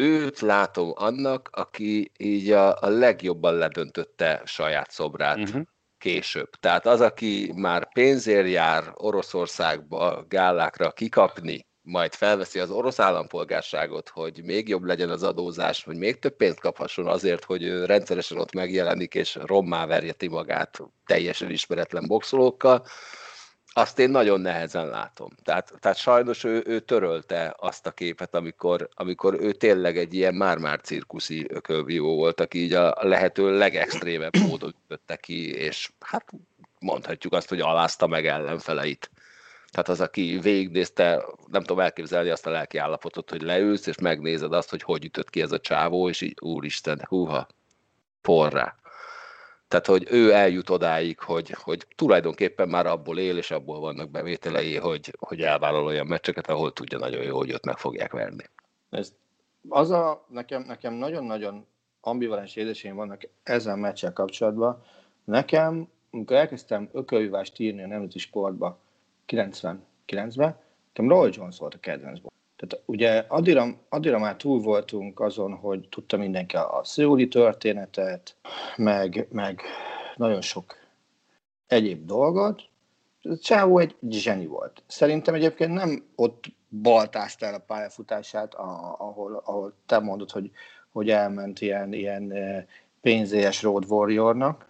őt 0.00 0.40
látom 0.40 0.92
annak, 0.94 1.48
aki 1.52 2.12
így 2.18 2.50
a, 2.50 2.80
a 2.80 2.88
legjobban 2.88 3.54
ledöntötte 3.54 4.42
saját 4.44 4.90
szobrát. 4.90 5.38
Uh-huh 5.38 5.62
később. 5.98 6.50
Tehát 6.60 6.86
az, 6.86 7.00
aki 7.00 7.52
már 7.54 7.92
pénzért 7.92 8.48
jár 8.48 8.92
Oroszországba 8.94 10.24
gálákra 10.28 10.90
kikapni, 10.90 11.66
majd 11.82 12.14
felveszi 12.14 12.58
az 12.58 12.70
orosz 12.70 12.98
állampolgárságot, 12.98 14.08
hogy 14.08 14.40
még 14.44 14.68
jobb 14.68 14.84
legyen 14.84 15.10
az 15.10 15.22
adózás, 15.22 15.84
hogy 15.84 15.96
még 15.96 16.18
több 16.18 16.36
pénzt 16.36 16.60
kaphasson 16.60 17.06
azért, 17.06 17.44
hogy 17.44 17.62
ő 17.62 17.84
rendszeresen 17.84 18.38
ott 18.38 18.52
megjelenik, 18.52 19.14
és 19.14 19.38
rommá 19.42 19.86
verjeti 19.86 20.28
magát 20.28 20.78
teljesen 21.06 21.50
ismeretlen 21.50 22.06
boxolókkal, 22.06 22.86
azt 23.78 23.98
én 23.98 24.10
nagyon 24.10 24.40
nehezen 24.40 24.88
látom. 24.88 25.28
Tehát, 25.42 25.72
tehát 25.80 25.96
sajnos 25.96 26.44
ő, 26.44 26.62
ő 26.66 26.80
törölte 26.80 27.54
azt 27.58 27.86
a 27.86 27.90
képet, 27.90 28.34
amikor, 28.34 28.88
amikor 28.94 29.34
ő 29.40 29.52
tényleg 29.52 29.98
egy 29.98 30.14
ilyen 30.14 30.34
már-már 30.34 30.80
cirkuszi 30.80 31.46
ökölvívó 31.48 32.14
volt, 32.14 32.40
aki 32.40 32.62
így 32.62 32.72
a 32.72 32.94
lehető 33.00 33.58
legextrémebb 33.58 34.36
módon 34.48 34.74
ütötte 34.84 35.16
ki, 35.16 35.54
és 35.54 35.90
hát 36.00 36.32
mondhatjuk 36.80 37.32
azt, 37.32 37.48
hogy 37.48 37.60
alázta 37.60 38.06
meg 38.06 38.26
ellenfeleit. 38.26 39.10
Tehát 39.70 39.88
az, 39.88 40.00
aki 40.00 40.38
végignézte, 40.42 41.24
nem 41.46 41.62
tudom 41.62 41.82
elképzelni 41.82 42.30
azt 42.30 42.46
a 42.46 42.50
lelki 42.50 42.78
állapotot, 42.78 43.30
hogy 43.30 43.42
leülsz, 43.42 43.86
és 43.86 43.98
megnézed 43.98 44.52
azt, 44.52 44.70
hogy 44.70 44.82
hogy 44.82 45.04
ütött 45.04 45.30
ki 45.30 45.40
ez 45.40 45.52
a 45.52 45.60
csávó, 45.60 46.08
és 46.08 46.20
így, 46.20 46.36
úristen, 46.40 47.04
húha, 47.08 47.46
porrá. 48.20 48.76
Tehát, 49.80 50.00
hogy 50.00 50.16
ő 50.16 50.32
eljut 50.32 50.70
odáig, 50.70 51.18
hogy, 51.18 51.50
hogy 51.50 51.86
tulajdonképpen 51.96 52.68
már 52.68 52.86
abból 52.86 53.18
él, 53.18 53.36
és 53.36 53.50
abból 53.50 53.80
vannak 53.80 54.10
bevételei, 54.10 54.76
hogy, 54.76 55.14
hogy 55.18 55.40
elvállal 55.40 55.84
olyan 55.84 56.06
meccseket, 56.06 56.48
ahol 56.48 56.72
tudja 56.72 56.98
nagyon 56.98 57.22
jó, 57.22 57.36
hogy 57.36 57.52
ott 57.52 57.64
meg 57.64 57.78
fogják 57.78 58.12
verni. 58.12 58.44
Ez, 58.90 59.14
az 59.68 59.90
a, 59.90 60.26
nekem, 60.28 60.62
nekem 60.62 60.94
nagyon-nagyon 60.94 61.66
ambivalens 62.00 62.56
érzéseim 62.56 62.94
vannak 62.94 63.28
ezzel 63.42 63.72
a 63.72 63.76
meccsel 63.76 64.12
kapcsolatban. 64.12 64.82
Nekem, 65.24 65.88
amikor 66.10 66.36
elkezdtem 66.36 66.88
ökölvívást 66.92 67.58
írni 67.58 67.82
a 67.82 67.86
nemzeti 67.86 68.18
sportba 68.18 68.78
99-ben, 69.28 70.58
nekem 70.86 71.08
Roy 71.08 71.30
Jones 71.32 71.58
volt 71.58 71.74
a 71.74 71.78
kedvenc. 71.78 72.18
Tehát 72.56 72.84
ugye 72.86 73.24
addigra, 73.28 73.66
addigra 73.88 74.18
már 74.18 74.36
túl 74.36 74.60
voltunk 74.60 75.20
azon, 75.20 75.54
hogy 75.54 75.88
tudta 75.88 76.16
mindenki 76.16 76.56
a 76.56 76.80
szőuli 76.84 77.28
történetet, 77.28 78.36
meg, 78.76 79.26
meg 79.30 79.60
nagyon 80.16 80.40
sok 80.40 80.76
egyéb 81.66 82.06
dolgot. 82.06 82.62
Csávó 83.42 83.78
egy 83.78 83.96
zseni 84.08 84.46
volt. 84.46 84.82
Szerintem 84.86 85.34
egyébként 85.34 85.72
nem 85.72 86.04
ott 86.14 86.44
baltázta 86.82 87.46
el 87.46 87.54
a 87.54 87.64
pályafutását, 87.66 88.54
ahol, 88.54 89.42
ahol 89.44 89.72
te 89.86 89.98
mondod, 89.98 90.30
hogy, 90.30 90.50
hogy 90.92 91.10
elment 91.10 91.60
ilyen, 91.60 91.92
ilyen 91.92 92.32
eh, 92.32 92.64
pénzélyes 93.00 93.62
road 93.62 93.84
warriornak, 93.88 94.68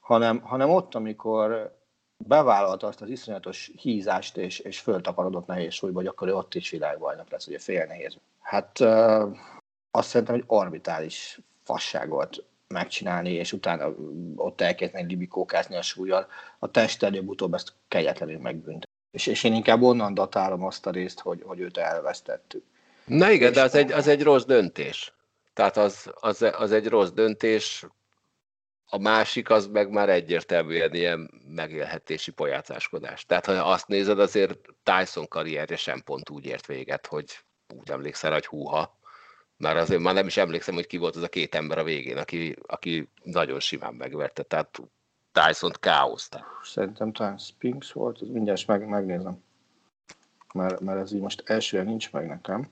hanem, 0.00 0.40
hanem 0.40 0.70
ott, 0.70 0.94
amikor 0.94 1.77
bevállalta 2.26 2.86
azt 2.86 3.00
az 3.00 3.08
iszonyatos 3.08 3.70
hízást, 3.76 4.36
és, 4.36 4.58
és 4.58 4.80
föltakarodott 4.80 5.46
nehéz 5.46 5.72
súlyba, 5.72 5.98
hogy 5.98 6.06
akkor 6.06 6.28
ő 6.28 6.34
ott 6.34 6.54
is 6.54 6.70
világbajnok 6.70 7.30
lesz, 7.30 7.46
ugye 7.46 7.58
fél 7.58 7.84
nehéz. 7.84 8.16
Hát 8.40 8.80
uh, 8.80 9.36
azt 9.90 10.08
szerintem, 10.08 10.34
hogy 10.34 10.44
orbitális 10.46 11.40
fasság 11.64 12.08
volt 12.08 12.44
megcsinálni, 12.68 13.30
és 13.30 13.52
utána 13.52 13.94
ott 14.36 14.60
elkezdeni 14.60 15.06
libikókázni 15.06 15.76
a 15.76 15.82
súlyjal. 15.82 16.26
A 16.58 16.70
test 16.70 17.02
előbb-utóbb 17.02 17.54
ezt 17.54 17.72
kegyetlenül 17.88 18.38
megbűnt. 18.38 18.88
És, 19.10 19.26
és 19.26 19.44
én 19.44 19.54
inkább 19.54 19.82
onnan 19.82 20.14
datálom 20.14 20.64
azt 20.64 20.86
a 20.86 20.90
részt, 20.90 21.20
hogy, 21.20 21.42
hogy 21.46 21.60
őt 21.60 21.76
elvesztettük. 21.76 22.64
Na 23.04 23.30
igen, 23.30 23.48
és 23.48 23.54
de 23.54 23.62
az 23.62 23.74
egy, 23.74 23.92
az 23.92 24.06
egy 24.06 24.22
rossz 24.22 24.44
döntés. 24.44 25.12
Tehát 25.54 25.76
az, 25.76 26.12
az, 26.20 26.42
az 26.58 26.72
egy 26.72 26.88
rossz 26.88 27.10
döntés, 27.10 27.86
a 28.90 28.98
másik 28.98 29.50
az 29.50 29.66
meg 29.66 29.90
már 29.90 30.08
egyértelműen 30.08 30.94
ilyen 30.94 31.30
megélhetési 31.46 32.30
pojácáskodás. 32.30 33.24
Tehát 33.24 33.46
ha 33.46 33.52
azt 33.52 33.88
nézed, 33.88 34.20
azért 34.20 34.58
Tyson 34.82 35.28
karrierje 35.28 35.76
sem 35.76 36.02
pont 36.02 36.30
úgy 36.30 36.46
ért 36.46 36.66
véget, 36.66 37.06
hogy 37.06 37.44
úgy 37.74 37.90
emlékszel, 37.90 38.32
hogy 38.32 38.46
húha. 38.46 38.96
Már 39.56 39.76
azért 39.76 40.00
már 40.00 40.14
nem 40.14 40.26
is 40.26 40.36
emlékszem, 40.36 40.74
hogy 40.74 40.86
ki 40.86 40.96
volt 40.96 41.16
az 41.16 41.22
a 41.22 41.28
két 41.28 41.54
ember 41.54 41.78
a 41.78 41.84
végén, 41.84 42.16
aki, 42.16 42.56
aki 42.66 43.08
nagyon 43.22 43.60
simán 43.60 43.94
megverte. 43.94 44.42
Tehát 44.42 44.80
Tyson-t 45.32 45.78
káoszta. 45.78 46.46
Szerintem 46.62 47.12
talán 47.12 47.38
Spinks 47.38 47.92
volt, 47.92 48.20
mindjárt 48.20 48.66
meg, 48.66 48.88
megnézem. 48.88 49.42
Mert, 50.54 50.80
mert 50.80 51.00
ez 51.00 51.12
így 51.12 51.20
most 51.20 51.42
elsőre 51.46 51.82
nincs 51.82 52.12
meg 52.12 52.26
nekem. 52.26 52.68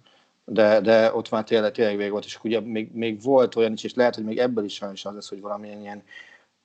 De, 0.49 0.81
de 0.81 1.15
ott 1.15 1.31
már 1.31 1.45
tényleg, 1.45 1.73
tényleg 1.73 1.97
vég 1.97 2.11
volt, 2.11 2.25
és 2.25 2.39
ugye 2.43 2.61
még, 2.61 2.93
még 2.93 3.23
volt 3.23 3.57
olyan 3.57 3.73
is, 3.73 3.85
és 3.85 3.95
lehet, 3.95 4.15
hogy 4.15 4.25
még 4.25 4.39
ebből 4.39 4.65
is 4.65 4.75
sajnos 4.75 5.05
az 5.05 5.15
lesz, 5.15 5.29
hogy 5.29 5.41
valamilyen 5.41 5.81
ilyen 5.81 6.03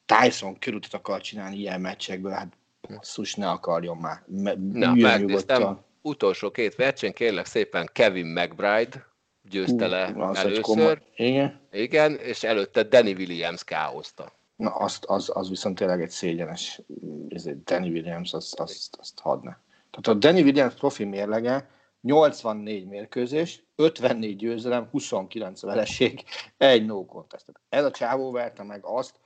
Tyson 0.06 0.60
körültet 0.60 0.94
akar 0.94 1.22
csinálni 1.22 1.58
ilyen 1.58 1.82
meccsekből, 1.82 2.32
hát 2.32 2.54
szus 3.02 3.36
ne 3.36 3.50
akarjon 3.50 3.98
már. 3.98 4.24
Na, 4.72 4.94
megnéztem, 4.94 5.80
utolsó 6.02 6.52
két 6.52 6.76
verseny, 6.76 7.14
kérlek 7.14 7.46
szépen 7.46 7.90
Kevin 7.94 8.26
McBride 8.26 9.06
győzte 9.50 9.88
le 9.88 10.12
uh, 10.16 10.40
először. 10.40 11.02
Igen. 11.16 11.60
Igen, 11.72 12.16
és 12.16 12.44
előtte 12.44 12.84
Danny 12.84 13.14
Williams 13.14 13.64
káoszta. 13.64 14.32
Na, 14.56 14.70
azt, 14.70 15.06
az, 15.06 15.32
az 15.34 15.50
viszont 15.50 15.78
tényleg 15.78 16.02
egy 16.02 16.10
szégyenes, 16.10 16.82
ez 17.30 17.46
egy 17.46 17.64
Danny 17.64 17.90
Williams, 17.90 18.34
azt, 18.34 18.60
azt, 18.60 18.96
azt 19.00 19.20
hadne. 19.20 19.60
Tehát 19.92 20.08
a 20.08 20.14
Danny 20.14 20.44
Williams 20.44 20.74
profi 20.74 21.04
mérlege 21.04 21.70
84 22.02 22.88
mérkőzés, 22.88 23.64
54 23.76 24.36
győzelem, 24.36 24.88
29 24.92 25.62
vereség, 25.62 26.24
egy 26.58 26.86
no 26.86 27.06
contest. 27.06 27.46
Ez 27.70 27.84
a 27.84 27.92
csávó 27.92 28.32
verte 28.32 28.64
meg 28.64 28.86
azt, 28.86 29.20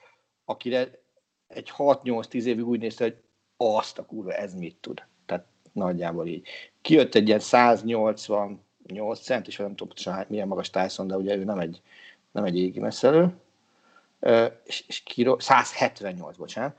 akire 0.46 1.00
egy 1.48 1.72
6-8-10 1.78 2.44
évig 2.44 2.68
úgy 2.68 2.80
nézte, 2.80 3.04
hogy 3.04 3.18
azt 3.58 3.98
a 3.98 4.06
kurva, 4.06 4.34
ez 4.34 4.54
mit 4.54 4.76
tud. 4.76 5.04
Tehát 5.26 5.46
nagyjából 5.72 6.28
így. 6.28 6.48
Kijött 6.82 7.16
egy 7.16 7.28
ilyen 7.28 7.40
188 7.40 9.20
cent, 9.20 9.48
és 9.48 9.58
nem 9.58 9.76
tudom 9.76 10.26
milyen 10.28 10.48
magas 10.48 10.70
Tyson, 10.70 11.08
de 11.08 11.18
ugye 11.18 11.36
ő 11.36 11.44
nem 11.44 11.60
egy, 11.60 11.82
nem 12.32 12.44
egy 12.44 12.58
égi 12.58 12.80
messzelő, 12.80 13.36
és, 14.64 14.84
és 14.88 15.04
kiro, 15.04 15.40
178, 15.40 16.38
bocsánat, 16.38 16.76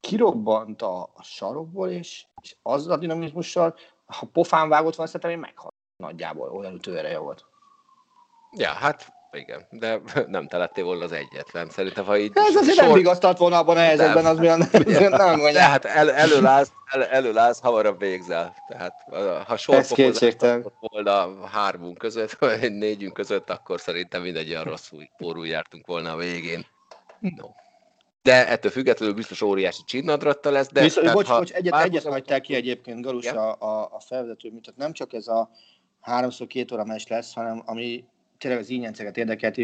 kirobbant 0.00 0.82
a, 0.82 1.02
a 1.02 1.22
sarokból, 1.22 1.90
és, 1.90 2.24
és 2.42 2.56
azzal 2.62 2.92
a 2.92 2.96
dinamizmussal, 2.96 3.74
ha 4.12 4.26
pofán 4.32 4.68
vágott 4.68 4.94
van, 4.94 5.06
szerintem 5.06 5.30
én 5.30 5.38
meghal. 5.38 5.70
Nagyjából 5.96 6.48
olyan 6.48 6.74
ütőereje 6.74 7.18
volt. 7.18 7.44
Ja, 8.56 8.68
hát 8.68 9.12
igen, 9.32 9.66
de 9.70 10.00
nem 10.26 10.48
te 10.48 10.56
lettél 10.56 10.84
volna 10.84 11.04
az 11.04 11.12
egyetlen. 11.12 11.68
Szerintem, 11.68 12.04
ha 12.04 12.18
így... 12.18 12.30
Ez 12.34 12.54
azért 12.54 12.76
sor... 12.76 12.84
nem 12.84 12.94
vigasztalt 12.94 13.38
volna 13.38 13.58
abban 13.58 13.76
a 13.76 13.80
helyzetben, 13.80 14.26
az 14.26 14.38
milyen 14.38 14.58
nem, 14.72 15.10
nem 15.10 15.38
mondja. 15.38 15.52
Tehát 15.52 15.84
el, 15.84 16.10
előlász, 16.10 16.72
el, 16.90 17.04
előlász, 17.04 17.60
hamarabb 17.60 17.98
végzel. 17.98 18.54
Tehát 18.68 18.94
ha 19.46 19.56
sorpokozás 19.56 20.36
volna 20.80 21.46
hármunk 21.46 21.98
között, 21.98 22.32
vagy 22.32 22.72
négyünk 22.72 23.12
között, 23.12 23.50
akkor 23.50 23.80
szerintem 23.80 24.22
mindegy 24.22 24.50
olyan 24.50 24.64
rosszul 24.64 25.08
pórul 25.16 25.46
jártunk 25.46 25.86
volna 25.86 26.12
a 26.12 26.16
végén. 26.16 26.66
No. 27.18 27.48
De 28.22 28.48
ettől 28.48 28.70
függetlenül 28.70 29.14
biztos 29.14 29.42
óriási 29.42 29.82
csinnadratta 29.86 30.50
lesz. 30.50 30.68
De 30.68 30.80
Viszont, 30.80 31.12
bocs, 31.12 31.28
bocs, 31.28 31.52
egyet, 31.52 31.74
egyet 31.74 32.04
hagytál 32.04 32.40
ki 32.40 32.54
egyébként, 32.54 33.00
Galus, 33.00 33.26
a, 33.26 33.56
a, 33.58 33.88
a 33.92 34.00
felvezető, 34.00 34.50
mint 34.50 34.76
nem 34.76 34.92
csak 34.92 35.12
ez 35.12 35.28
a 35.28 35.50
háromszor 36.00 36.46
két 36.46 36.72
óra 36.72 36.84
mes 36.84 37.06
lesz, 37.06 37.34
hanem 37.34 37.62
ami 37.64 38.04
tényleg 38.38 38.60
az 38.60 38.68
ínyenceket 38.68 39.16
érdekelt, 39.16 39.56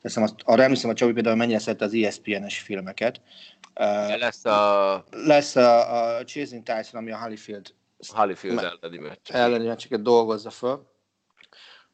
teszem 0.00 0.22
azt, 0.22 0.34
arra 0.44 0.62
emlékszem 0.62 0.90
a 0.90 0.94
Csabi 0.94 1.12
például 1.12 1.36
mennyire 1.36 1.58
szerette 1.58 1.84
az 1.84 1.94
ESPN-es 1.94 2.58
filmeket. 2.58 3.20
Uh, 3.80 4.18
lesz 4.18 4.44
a... 4.44 5.04
Lesz 5.10 5.56
a, 5.56 6.16
a 6.16 6.24
Chasing 6.24 6.62
Tyson, 6.62 7.00
ami 7.00 7.12
a 7.12 7.18
Holyfield 7.18 7.74
Holyfield 8.08 8.58
elleni 8.58 8.98
meccs. 8.98 9.30
Elleni 9.30 9.66
meccseket 9.66 10.02
dolgozza 10.02 10.50
föl. 10.50 10.90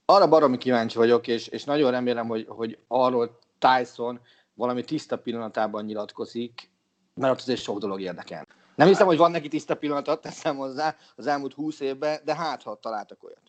Arra 0.05 0.29
baromi 0.29 0.59
kíváncsi 0.59 0.97
vagyok, 0.97 1.27
és, 1.27 1.47
és 1.47 1.65
nagyon 1.65 1.91
remélem, 1.91 2.27
hogy, 2.27 2.45
hogy 2.49 2.79
arról 2.87 3.39
Tyson 3.59 4.21
valami 4.59 4.85
tiszta 4.85 5.19
pillanatában 5.19 5.85
nyilatkozik, 5.85 6.71
mert 7.15 7.33
ott 7.33 7.41
azért 7.41 7.61
sok 7.61 7.79
dolog 7.79 8.01
érdekel. 8.01 8.47
Nem 8.75 8.89
hiszem, 8.89 9.07
hogy 9.07 9.17
van 9.17 9.31
neki 9.31 9.49
tiszta 9.49 9.77
pillanatot, 9.77 10.21
teszem 10.21 10.57
hozzá 10.57 10.97
az 11.17 11.27
elmúlt 11.27 11.55
húsz 11.55 11.81
évben, 11.81 12.21
de 12.25 12.35
hát, 12.35 12.63
ha 12.63 12.75
találtak 12.75 13.25
olyat. 13.25 13.43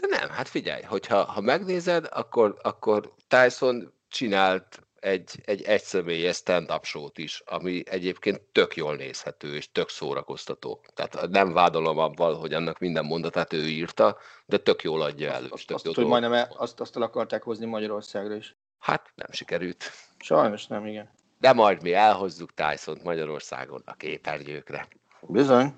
De 0.00 0.06
nem, 0.18 0.28
hát 0.28 0.48
figyelj, 0.48 0.82
hogyha 0.82 1.24
ha 1.24 1.40
megnézed, 1.40 2.08
akkor, 2.10 2.58
akkor 2.62 3.14
Tyson 3.28 3.92
csinált 4.08 4.82
egy, 4.94 5.40
egy 5.44 5.62
egyszemélyes 5.62 6.36
stand-up 6.36 6.84
show-t 6.84 7.18
is, 7.18 7.42
ami 7.46 7.82
egyébként 7.86 8.40
tök 8.40 8.76
jól 8.76 8.96
nézhető 8.96 9.54
és 9.54 9.72
tök 9.72 9.88
szórakoztató. 9.88 10.84
Tehát 10.94 11.28
nem 11.28 11.52
vádolom 11.52 11.98
abban, 11.98 12.34
hogy 12.34 12.52
annak 12.52 12.78
minden 12.78 13.04
mondatát 13.04 13.52
ő 13.52 13.68
írta, 13.68 14.18
de 14.46 14.56
tök 14.56 14.82
jól 14.82 15.02
adja 15.02 15.32
elő. 15.32 15.46
Azt, 15.50 15.66
tök 15.66 15.76
azt, 15.76 15.86
azt, 15.86 15.96
hogy 15.96 16.06
majdnem 16.06 16.46
azt, 16.56 16.80
azt 16.80 16.96
el 16.96 17.02
akarták 17.02 17.42
hozni 17.42 17.66
Magyarországra 17.66 18.34
is. 18.34 18.56
Hát 18.78 19.12
nem 19.14 19.28
sikerült. 19.30 19.90
Sajnos 20.24 20.66
nem, 20.66 20.86
igen. 20.86 21.10
De 21.40 21.52
majd 21.52 21.82
mi 21.82 21.92
elhozzuk 21.92 22.54
Tyson-t 22.54 23.02
Magyarországon 23.02 23.82
a 23.84 23.94
képernyőkre. 23.94 24.88
Bizony. 25.20 25.74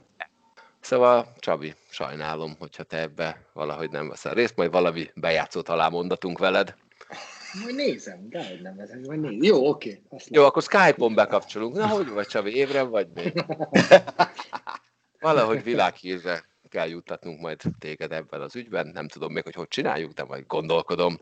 Szóval, 0.80 1.32
Csabi, 1.38 1.74
sajnálom, 1.88 2.57
hogyha 2.59 2.82
te 2.82 3.01
ebbe 3.01 3.47
valahogy 3.53 3.90
nem 3.90 4.09
veszel 4.09 4.34
részt, 4.34 4.57
majd 4.57 4.70
valami 4.70 5.11
bejátszót 5.14 5.68
alá 5.68 5.88
mondatunk 5.88 6.38
veled. 6.38 6.74
Majd 7.62 7.74
nézem, 7.74 8.28
de 8.28 8.49
hogy 8.49 8.61
nem 8.62 8.76
vezet, 8.76 9.07
majd 9.07 9.20
nézem. 9.20 9.42
Jó, 9.42 9.68
oké. 9.68 10.03
Okay, 10.09 10.26
Jó, 10.28 10.44
akkor 10.44 10.62
Skype-on 10.62 11.14
bekapcsolunk. 11.14 11.76
Na, 11.76 11.86
hogy 11.86 12.09
vagy 12.09 12.26
Csabi, 12.26 12.55
évre 12.55 12.82
vagy 12.82 13.09
még? 13.14 13.44
Valahogy 15.20 15.62
világhírre 15.62 16.44
kell 16.68 16.88
juttatnunk 16.88 17.40
majd 17.40 17.61
téged 17.78 18.12
ebben 18.12 18.40
az 18.40 18.57
ügyben. 18.57 18.86
Nem 18.86 19.09
tudom 19.09 19.32
még, 19.32 19.44
hogy 19.44 19.55
hogy 19.55 19.68
csináljuk, 19.68 20.12
de 20.12 20.24
majd 20.24 20.47
gondolkodom. 20.47 21.20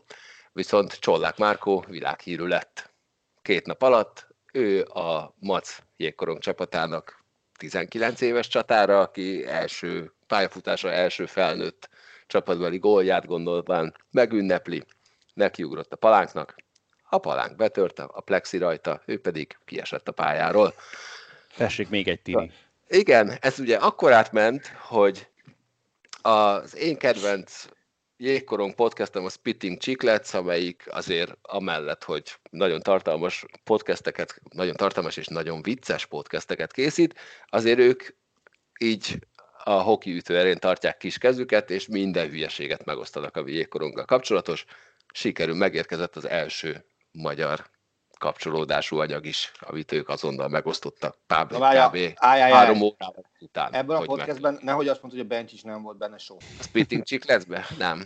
Viszont 0.53 0.99
Csollák 0.99 1.37
Márkó 1.37 1.85
világhírű 1.87 2.45
lett. 2.45 2.93
Két 3.45 3.65
nap 3.65 3.81
alatt 3.81 4.27
ő 4.51 4.83
a 4.83 5.35
MAC 5.39 5.77
jégkorong 5.97 6.39
csapatának 6.39 7.23
19 7.57 8.21
éves 8.21 8.47
csatára, 8.47 8.99
aki 8.99 9.45
első 9.45 10.13
pályafutása 10.27 10.91
első 10.91 11.25
felnőtt 11.25 11.89
csapatbeli 12.27 12.77
gólját 12.77 13.25
gondolván 13.25 13.95
megünnepli, 14.11 14.83
nekiugrott 15.33 15.93
a 15.93 15.95
palánknak, 15.95 16.55
a 17.09 17.17
palánk 17.17 17.55
betörte 17.55 18.03
a 18.03 18.21
plexi 18.21 18.57
rajta, 18.57 19.01
ő 19.05 19.19
pedig 19.19 19.57
kiesett 19.65 20.07
a 20.07 20.11
pályáról. 20.11 20.73
Tessék, 21.57 21.89
még 21.89 22.07
egy 22.07 22.21
tini. 22.21 22.51
Igen, 22.87 23.37
ez 23.41 23.59
ugye 23.59 23.77
akkor 23.77 24.11
átment, 24.11 24.67
hogy 24.67 25.27
az 26.21 26.75
én 26.75 26.97
kedvenc 26.97 27.65
jégkorong 28.17 28.73
podcastom 28.73 29.25
a 29.25 29.29
Spitting 29.29 29.77
Chiclets, 29.77 30.33
amelyik 30.33 30.83
azért 30.89 31.37
amellett, 31.41 32.03
hogy 32.03 32.23
nagyon 32.49 32.81
tartalmas 32.81 33.45
podcasteket, 33.63 34.41
nagyon 34.49 34.75
tartalmas 34.75 35.17
és 35.17 35.27
nagyon 35.27 35.61
vicces 35.61 36.05
podcasteket 36.05 36.71
készít, 36.71 37.19
azért 37.47 37.79
ők 37.79 38.03
így 38.79 39.19
a 39.63 39.71
hoki 39.71 40.15
ütőerén 40.15 40.57
tartják 40.57 40.97
kis 40.97 41.17
kezüket, 41.17 41.69
és 41.69 41.87
minden 41.87 42.29
hülyeséget 42.29 42.85
megosztanak 42.85 43.37
a 43.37 43.47
jégkoronggal 43.47 44.05
kapcsolatos. 44.05 44.65
Sikerül 45.13 45.55
megérkezett 45.55 46.15
az 46.15 46.27
első 46.27 46.85
magyar 47.11 47.69
kapcsolódású 48.17 48.97
anyag 48.97 49.25
is, 49.25 49.51
amit 49.59 49.91
ők 49.91 50.09
azonnal 50.09 50.47
megosztottak 50.47 51.17
Páblik 51.27 51.59
kb. 51.59 52.19
három 52.19 52.81
órával 52.81 53.25
után. 53.39 53.73
Ebben 53.73 53.97
a 53.97 54.01
podcastben 54.01 54.53
meg... 54.53 54.63
nehogy 54.63 54.87
azt 54.87 55.01
mondta, 55.01 55.21
hogy 55.21 55.37
a 55.37 55.43
is 55.53 55.61
nem 55.61 55.81
volt 55.81 55.97
benne 55.97 56.17
soha. 56.17 56.39
A 56.59 56.63
Spitting 56.63 57.03
Chickletsben? 57.03 57.63
Nem. 57.77 58.05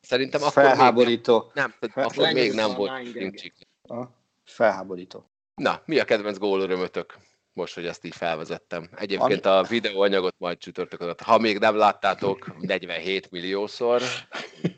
Szerintem 0.00 0.40
akkor 0.42 0.52
Felháborító. 0.52 1.38
Még 1.54 1.64
nem, 1.64 1.74
nem 1.94 2.06
akkor 2.06 2.32
még 2.32 2.52
nem 2.52 2.74
volt 2.74 2.98
Spitting 3.00 3.34
Chicklets. 3.34 4.08
Felháborító. 4.44 5.30
Na, 5.54 5.82
mi 5.84 5.98
a 5.98 6.04
kedvenc 6.04 6.38
gólörömötök? 6.38 7.18
Most, 7.52 7.74
hogy 7.74 7.86
ezt 7.86 8.04
így 8.04 8.14
felvezettem. 8.14 8.88
Egyébként 8.96 9.46
Ami... 9.46 9.56
a 9.56 9.62
videóanyagot 9.62 10.34
majd 10.38 10.58
csütörtökön, 10.58 11.14
ha 11.24 11.38
még 11.38 11.58
nem 11.58 11.76
láttátok 11.76 12.56
47 12.60 13.30
milliószor, 13.30 14.02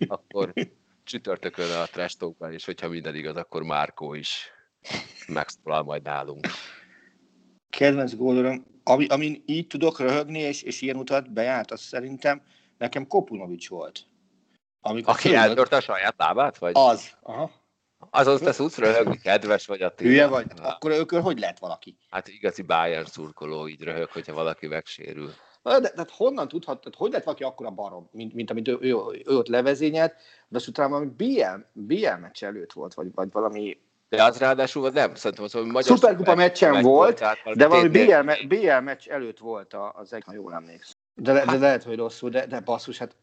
akkor 0.07 0.53
csütörtökön 1.05 1.71
a 1.71 1.85
Trestokban, 1.85 2.53
és 2.53 2.65
hogyha 2.65 2.89
minden 2.89 3.15
igaz, 3.15 3.37
akkor 3.37 3.63
Márkó 3.63 4.15
is 4.15 4.53
megszólal 5.29 5.83
majd 5.83 6.03
nálunk. 6.03 6.47
Kedvenc 7.71 8.15
gólöröm, 8.15 8.67
ami, 8.85 9.07
amin 9.07 9.43
így 9.47 9.67
tudok 9.67 9.99
röhögni, 9.99 10.39
és, 10.39 10.63
és 10.63 10.81
ilyen 10.81 10.97
utat 10.97 11.33
bejárt, 11.33 11.71
az 11.71 11.81
szerintem 11.81 12.43
nekem 12.79 13.07
Kopunovics 13.07 13.69
volt. 13.69 14.07
Amikor 14.81 15.13
Aki 15.13 15.29
fölött... 15.29 15.43
eltörte 15.43 15.77
a 15.77 15.81
saját 15.81 16.15
lábát? 16.17 16.59
Vagy? 16.59 16.73
Az, 16.75 17.17
aha. 17.23 17.51
Azon 18.11 18.39
te 18.39 18.53
tudsz 18.53 18.79
röhögni, 18.79 19.17
kedves 19.17 19.67
vagy 19.67 19.83
a 19.83 19.93
Hülye 19.97 20.27
vagy? 20.27 20.47
Akkor 20.57 20.91
ők 20.91 21.11
hogy 21.11 21.39
lehet 21.39 21.59
valaki? 21.59 21.99
Hát 22.11 22.29
igazi 22.29 22.63
Bayern 22.63 23.05
szurkoló 23.05 23.69
így 23.69 23.83
röhög, 23.83 24.09
hogyha 24.11 24.35
valaki 24.35 24.67
megsérül. 24.67 25.31
De, 25.63 25.81
de, 25.81 25.93
de 25.97 26.07
honnan 26.11 26.49
tudhat, 26.49 26.81
tehát 26.81 26.99
hogy 26.99 27.13
lett 27.13 27.25
valaki 27.25 27.43
akkora 27.43 27.71
barom, 27.71 28.09
mint, 28.13 28.35
mint 28.35 28.51
amit 28.51 28.69
ő, 28.69 28.79
ő, 28.81 28.95
ő 29.27 29.37
ott 29.37 29.49
levezényelt, 29.49 30.15
de 30.49 30.61
utána 30.69 30.89
valami 30.89 31.11
BL, 31.17 31.61
BL 31.73 32.15
meccs 32.21 32.45
előtt 32.45 32.73
volt, 32.73 32.95
vagy, 32.95 33.09
vagy 33.15 33.31
valami 33.33 33.79
de 34.09 34.25
az 34.25 34.39
ráadásul 34.39 34.91
nem, 34.91 35.15
szerintem 35.15 35.45
az, 35.45 35.53
hogy 35.53 35.65
magyar 35.65 35.99
Szuperkupa 35.99 36.35
meccsen 36.35 36.73
meccs 36.73 36.83
volt, 36.83 37.19
volt 37.19 37.57
de 37.57 37.67
valami 37.67 37.89
BL, 37.89 38.21
me, 38.23 38.47
BL 38.47 38.79
meccs 38.81 39.09
előtt 39.09 39.39
volt 39.39 39.75
az 39.75 40.13
egy, 40.13 40.23
ha 40.27 40.33
jól 40.33 40.55
emlékszem. 40.55 40.97
De, 41.15 41.33
de, 41.33 41.45
de 41.45 41.51
hát- 41.51 41.61
lehet, 41.61 41.83
hogy 41.83 41.97
rosszul, 41.97 42.31
de, 42.31 42.47
de 42.47 42.61
basszus, 42.61 42.99
hát 42.99 43.17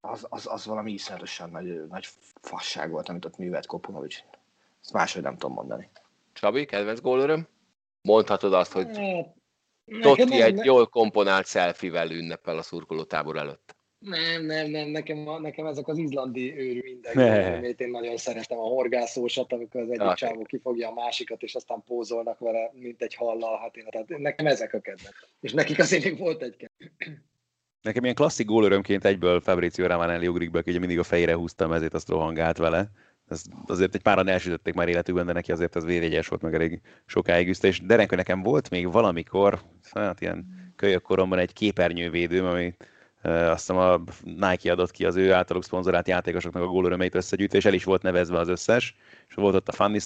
az, 0.00 0.26
az, 0.28 0.46
az 0.46 0.66
valami 0.66 0.92
iszonyatosan 0.92 1.50
nagy, 1.50 1.86
nagy 1.88 2.08
fasság 2.40 2.90
volt, 2.90 3.08
amit 3.08 3.24
ott 3.24 3.36
művelt 3.36 3.66
Kopunovics. 3.66 4.18
Ezt 4.82 4.92
máshogy 4.92 5.22
nem 5.22 5.36
tudom 5.36 5.52
mondani. 5.52 5.90
Csabi, 6.32 6.64
kedvenc 6.64 7.00
gólöröm? 7.00 7.48
Mondhatod 8.02 8.52
azt, 8.52 8.72
hogy 8.72 8.86
hát, 8.96 9.34
Totti 10.00 10.40
egy 10.42 10.64
jól 10.64 10.86
komponált 10.86 11.46
szelfivel 11.46 12.10
ünnepel 12.10 12.58
a 12.58 12.62
szurkolótábor 12.62 13.36
előtt. 13.36 13.76
Nem, 14.02 14.44
nem, 14.44 14.70
nem, 14.70 14.88
nekem, 14.88 15.18
nekem 15.40 15.66
ezek 15.66 15.88
az 15.88 15.98
izlandi 15.98 16.58
őrű 16.58 16.80
mindenki, 16.82 17.82
én 17.84 17.90
nagyon 17.90 18.16
szeretem 18.16 18.58
a 18.58 18.62
horgászósat, 18.62 19.52
amikor 19.52 19.80
az 19.80 19.88
egyik 19.88 20.02
okay. 20.02 20.14
csávó 20.14 20.42
kifogja 20.42 20.88
a 20.88 20.92
másikat, 20.92 21.42
és 21.42 21.54
aztán 21.54 21.82
pózolnak 21.86 22.38
vele, 22.38 22.70
mint 22.74 23.02
egy 23.02 23.14
hallal, 23.14 23.58
hát 23.58 23.76
én, 23.76 23.84
tehát 23.90 24.08
nekem 24.08 24.46
ezek 24.46 24.74
a 24.74 24.80
kedvenc. 24.80 25.14
És 25.40 25.52
nekik 25.52 25.78
azért 25.78 26.04
még 26.04 26.18
volt 26.18 26.42
egy 26.42 26.70
Nekem 27.82 28.02
ilyen 28.02 28.14
klasszik 28.14 28.46
gólörömként 28.46 29.04
egyből 29.04 29.40
Fabrizio 29.40 29.86
Ramanelli 29.86 30.26
ugrik 30.26 30.50
be, 30.50 30.60
hogy 30.64 30.78
mindig 30.78 30.98
a 30.98 31.02
fejére 31.02 31.34
húztam, 31.34 31.72
ezért 31.72 31.94
azt 31.94 32.08
rohangált 32.08 32.56
vele. 32.56 32.90
Ez 33.28 33.42
azért 33.66 33.94
egy 33.94 34.02
páran 34.02 34.28
elsütötték 34.28 34.74
már 34.74 34.88
életükben, 34.88 35.26
de 35.26 35.32
neki 35.32 35.52
azért 35.52 35.74
az 35.74 35.84
védjegyes 35.84 36.28
volt, 36.28 36.42
meg 36.42 36.54
elég 36.54 36.80
sokáig 37.06 37.48
üzte. 37.48 37.68
És 37.68 37.80
Derenko 37.80 38.16
nekem 38.16 38.42
volt 38.42 38.70
még 38.70 38.92
valamikor, 38.92 39.60
hát 39.92 40.20
ilyen 40.20 40.46
kölyök 40.76 41.02
koromban 41.02 41.38
egy 41.38 41.52
képernyővédőm, 41.52 42.44
ami 42.44 42.74
azt 43.22 43.58
hiszem 43.58 43.76
a 43.76 44.02
Nike 44.24 44.72
adott 44.72 44.90
ki 44.90 45.04
az 45.04 45.16
ő 45.16 45.32
általuk 45.32 45.64
szponzorált 45.64 46.08
játékosoknak 46.08 46.62
a 46.62 46.66
gólörömeit 46.66 47.14
összegyűjtő, 47.14 47.56
és 47.56 47.64
el 47.64 47.74
is 47.74 47.84
volt 47.84 48.02
nevezve 48.02 48.38
az 48.38 48.48
összes, 48.48 48.96
és 49.28 49.34
volt 49.34 49.54
ott 49.54 49.68
a 49.68 49.72
Fanny 49.72 49.98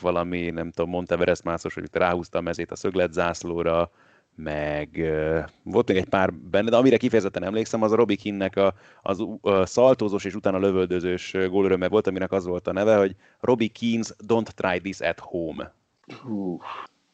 valami, 0.00 0.50
nem 0.50 0.70
tudom, 0.70 0.90
Monteverest 0.90 1.44
mászos, 1.44 1.74
hogy 1.74 1.88
ráhúzta 1.92 2.38
a 2.38 2.40
mezét 2.40 2.70
a 2.70 2.76
szöglet 2.76 3.12
zászlóra, 3.12 3.90
meg 4.34 4.88
uh, 4.94 5.38
volt 5.62 5.88
még 5.88 5.96
egy 5.96 6.08
pár 6.08 6.32
benne, 6.32 6.70
de 6.70 6.76
amire 6.76 6.96
kifejezetten 6.96 7.42
emlékszem, 7.44 7.82
az 7.82 7.92
a 7.92 7.96
Robbie 7.96 8.16
Kinnek 8.16 8.56
a, 8.56 8.74
az 9.02 9.24
a 9.40 9.66
szaltózós 9.66 10.24
és 10.24 10.34
utána 10.34 10.58
lövöldözős 10.58 11.36
gólöröme 11.48 11.88
volt, 11.88 12.06
aminek 12.06 12.32
az 12.32 12.46
volt 12.46 12.66
a 12.66 12.72
neve, 12.72 12.96
hogy 12.96 13.16
Robbie 13.40 13.68
Keens 13.80 14.14
Don't 14.26 14.48
Try 14.54 14.80
This 14.80 15.00
at 15.00 15.18
Home. 15.20 15.74
Hú, 16.22 16.60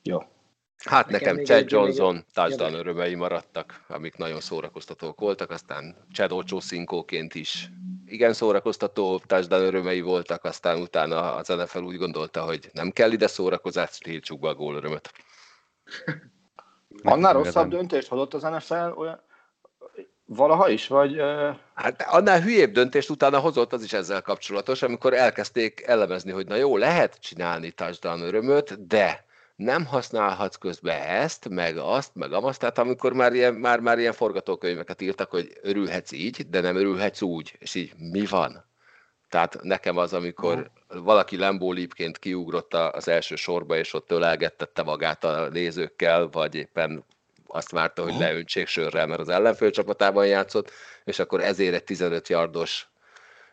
jó. 0.02 0.18
Hát 0.85 1.09
nekem, 1.09 1.37
nekem 1.37 1.45
Chad 1.45 1.70
Johnson 1.70 2.24
touchdown 2.32 2.74
örömei 2.74 3.14
maradtak, 3.14 3.85
amik 3.89 4.16
nagyon 4.16 4.41
szórakoztatók 4.41 5.20
voltak, 5.20 5.51
aztán 5.51 5.97
Chad 6.12 6.32
Ochocincoként 6.32 7.35
is 7.35 7.70
igen 8.07 8.32
szórakoztató 8.32 9.18
touchdown 9.18 9.62
örömei 9.62 10.01
voltak, 10.01 10.45
aztán 10.45 10.80
utána 10.80 11.35
az 11.35 11.49
NFL 11.49 11.82
úgy 11.82 11.97
gondolta, 11.97 12.43
hogy 12.43 12.70
nem 12.72 12.91
kell 12.91 13.12
ide 13.12 13.26
szórakozást, 13.26 14.03
tiltsuk 14.03 14.41
be 14.41 14.49
a 14.49 14.55
gólörömöt. 14.55 15.12
Annál 17.03 17.32
rosszabb 17.32 17.68
döntést 17.68 18.09
hozott 18.09 18.35
az 18.35 18.43
NFL 18.43 18.74
olyan, 18.74 19.20
valaha 20.24 20.68
is, 20.68 20.87
vagy... 20.87 21.20
Hát 21.74 22.03
annál 22.09 22.41
hülyébb 22.41 22.72
döntést 22.72 23.11
utána 23.11 23.39
hozott, 23.39 23.72
az 23.72 23.82
is 23.82 23.93
ezzel 23.93 24.22
kapcsolatos, 24.22 24.82
amikor 24.82 25.14
elkezdték 25.14 25.82
elemezni, 25.87 26.32
hogy 26.32 26.47
na 26.47 26.55
jó, 26.55 26.76
lehet 26.76 27.20
csinálni 27.20 27.70
touchdown 27.70 28.20
örömöt, 28.20 28.87
de 28.87 29.24
nem 29.57 29.86
használhatsz 29.86 30.57
közben 30.57 31.02
ezt, 31.02 31.48
meg 31.48 31.76
azt, 31.76 32.11
meg 32.14 32.32
azt, 32.32 32.61
tehát 32.61 32.78
amikor 32.78 33.12
már 33.12 33.32
ilyen, 33.32 33.55
már, 33.55 33.80
már 33.80 33.98
ilyen 33.98 34.12
forgatókönyveket 34.12 35.00
írtak, 35.00 35.30
hogy 35.30 35.59
örülhetsz 35.62 36.12
így, 36.12 36.48
de 36.48 36.61
nem 36.61 36.76
örülhetsz 36.76 37.22
úgy, 37.22 37.57
és 37.59 37.74
így 37.74 37.92
mi 37.98 38.26
van? 38.26 38.64
Tehát 39.28 39.62
nekem 39.62 39.96
az, 39.96 40.12
amikor 40.12 40.70
uh. 40.88 41.02
valaki 41.02 41.36
Lembo 41.36 41.72
Lipként 41.72 42.18
kiugrott 42.18 42.74
az 42.74 43.09
első 43.09 43.34
sorba, 43.34 43.76
és 43.76 43.94
ott 43.94 44.11
ölelgettette 44.11 44.82
magát 44.82 45.24
a 45.24 45.48
nézőkkel, 45.48 46.28
vagy 46.28 46.55
éppen 46.55 47.05
azt 47.46 47.70
várta, 47.70 48.02
hogy 48.02 48.12
uh. 48.12 48.18
leöntsék 48.18 48.66
sörrel, 48.66 49.07
mert 49.07 49.20
az 49.20 49.28
ellenfél 49.28 49.70
csapatában 49.70 50.26
játszott, 50.26 50.70
és 51.05 51.18
akkor 51.18 51.40
ezért 51.40 51.74
egy 51.74 51.84
15 51.84 52.28
yardos 52.28 52.88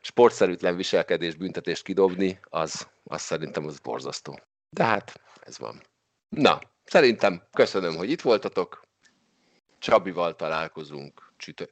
sportszerűtlen 0.01 0.75
viselkedés 0.75 1.35
büntetést 1.35 1.83
kidobni, 1.83 2.39
az, 2.43 2.87
az 3.03 3.21
szerintem 3.21 3.65
az 3.65 3.79
borzasztó. 3.79 4.39
De 4.69 4.83
hát 4.83 5.21
ez 5.41 5.59
van. 5.59 5.81
Na, 6.36 6.59
szerintem 6.84 7.41
köszönöm, 7.53 7.95
hogy 7.95 8.09
itt 8.09 8.21
voltatok. 8.21 8.82
Csabival 9.79 10.36
találkozunk 10.36 11.34
csütő. 11.38 11.69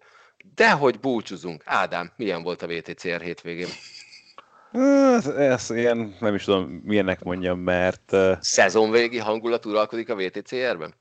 De 0.55 0.71
hogy 0.71 0.99
búcsúzunk. 0.99 1.63
Ádám, 1.65 2.11
milyen 2.15 2.43
volt 2.43 2.61
a 2.61 2.67
VTCR 2.67 3.21
hétvégén? 3.21 3.67
Hát, 4.71 5.25
ez 5.25 5.69
ilyen, 5.69 6.15
nem 6.19 6.35
is 6.35 6.43
tudom, 6.43 6.81
milyennek 6.83 7.23
mondjam, 7.23 7.59
mert... 7.59 8.15
Szezonvégi 8.39 9.17
hangulat 9.17 9.65
uralkodik 9.65 10.09
a 10.09 10.15
VTCR-ben? 10.15 10.93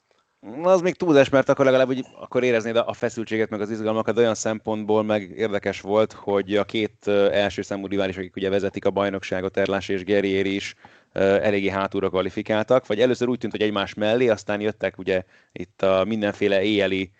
Az 0.62 0.80
még 0.80 0.94
túlzás, 0.94 1.28
mert 1.28 1.48
akkor 1.48 1.64
legalább 1.64 1.86
hogy 1.86 2.04
akkor 2.14 2.44
éreznéd 2.44 2.76
a 2.76 2.92
feszültséget, 2.92 3.50
meg 3.50 3.60
az 3.60 3.70
izgalmakat, 3.70 4.14
de 4.14 4.20
olyan 4.20 4.34
szempontból 4.34 5.02
meg 5.02 5.30
érdekes 5.36 5.80
volt, 5.80 6.12
hogy 6.12 6.56
a 6.56 6.64
két 6.64 7.08
első 7.32 7.62
számú 7.62 7.86
rivális, 7.86 8.16
akik 8.16 8.36
ugye 8.36 8.50
vezetik 8.50 8.84
a 8.84 8.90
bajnokságot, 8.90 9.56
Erlás 9.56 9.88
és 9.88 10.04
Gerier 10.04 10.46
is, 10.46 10.74
eléggé 11.12 11.68
hátulra 11.68 12.08
kvalifikáltak, 12.08 12.86
vagy 12.86 13.00
először 13.00 13.28
úgy 13.28 13.38
tűnt, 13.38 13.52
hogy 13.52 13.62
egymás 13.62 13.94
mellé, 13.94 14.28
aztán 14.28 14.60
jöttek 14.60 14.98
ugye 14.98 15.22
itt 15.52 15.82
a 15.82 16.04
mindenféle 16.04 16.62
éjjeli 16.62 17.10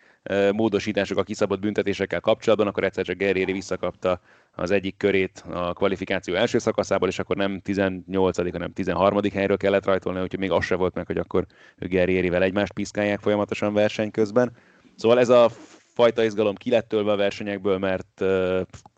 módosítások 0.53 1.19
a 1.19 1.23
kiszabott 1.23 1.61
büntetésekkel 1.61 2.21
kapcsolatban, 2.21 2.67
akkor 2.67 2.85
egyszer 2.85 3.05
csak 3.05 3.17
Gerrieri 3.17 3.53
visszakapta 3.53 4.21
az 4.53 4.71
egyik 4.71 4.97
körét 4.97 5.45
a 5.51 5.73
kvalifikáció 5.73 6.35
első 6.35 6.59
szakaszából, 6.59 7.09
és 7.09 7.19
akkor 7.19 7.37
nem 7.37 7.61
18 7.61 8.37
hanem 8.37 8.73
13 8.73 9.21
helyről 9.33 9.57
kellett 9.57 9.85
rajtolni, 9.85 10.21
úgyhogy 10.21 10.39
még 10.39 10.51
az 10.51 10.65
se 10.65 10.75
volt 10.75 10.95
meg, 10.95 11.07
hogy 11.07 11.19
akkor 11.19 11.47
Gerrierivel 11.79 12.43
egymást 12.43 12.73
piszkálják 12.73 13.21
folyamatosan 13.21 13.73
verseny 13.73 14.11
közben. 14.11 14.53
Szóval 14.97 15.19
ez 15.19 15.29
a 15.29 15.51
fajta 15.95 16.25
izgalom 16.25 16.55
ki 16.55 16.71
lett 16.71 16.89
tölve 16.89 17.13
a 17.13 17.17
versenyekből, 17.17 17.79
mert 17.79 18.25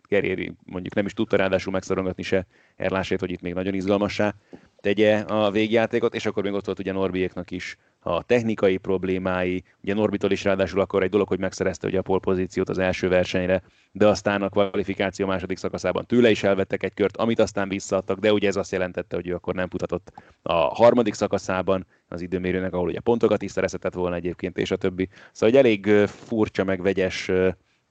Gerrieri 0.09 0.53
mondjuk 0.65 0.95
nem 0.95 1.07
is 1.07 1.13
tudta 1.13 1.37
ráadásul 1.37 1.73
megszorongatni 1.73 2.23
se 2.23 2.47
Erlásét, 2.77 3.21
hogy 3.21 3.31
itt 3.31 3.41
még 3.41 3.55
nagyon 3.55 3.75
izgalmassá 3.75 4.35
tegye 4.81 5.17
a 5.17 5.51
végjátékot, 5.51 6.15
és 6.15 6.27
akkor 6.27 6.43
még 6.43 6.53
ott 6.53 6.65
volt 6.65 6.79
ugye 6.79 6.93
Norbiéknak 6.93 7.51
is 7.51 7.77
a 8.03 8.23
technikai 8.23 8.77
problémái, 8.77 9.65
ugye 9.83 9.95
Norbitól 9.95 10.31
is 10.31 10.45
ráadásul 10.45 10.81
akkor 10.81 11.03
egy 11.03 11.11
dolog, 11.11 11.29
hogy 11.29 11.39
megszerezte 11.39 11.87
ugye 11.87 11.99
a 11.99 12.03
polpozíciót 12.03 12.69
az 12.69 12.79
első 12.79 13.09
versenyre, 13.09 13.63
de 13.93 14.07
aztán 14.07 14.43
a 14.43 14.49
kvalifikáció 14.49 15.27
második 15.27 15.59
szakaszában 15.59 16.07
tőle 16.07 16.31
is 16.31 16.43
elvettek 16.43 16.83
egy 16.83 16.95
kört, 16.95 17.17
amit 17.17 17.39
aztán 17.39 17.69
visszaadtak, 17.69 18.19
de 18.19 18.33
ugye 18.33 18.49
ez 18.49 18.57
azt 18.57 18.73
jelentette, 18.73 19.17
hogy 19.17 19.29
ő 19.29 19.35
akkor 19.35 19.55
nem 19.55 19.69
putatott 19.69 20.13
a 20.43 20.53
harmadik 20.53 21.15
szakaszában 21.15 21.87
az 22.09 22.21
időmérőnek, 22.21 22.73
ahol 22.73 22.89
ugye 22.89 23.01
pontokat 23.01 23.43
is 23.43 23.51
szerezhetett 23.51 23.95
volna 23.95 24.17
egyébként, 24.17 24.59
és 24.59 24.71
a 24.71 24.77
többi. 24.77 25.09
Szóval 25.33 25.57
egy 25.57 25.65
elég 25.65 26.07
furcsa, 26.07 26.65
meg 26.65 26.83
vegyes 26.83 27.31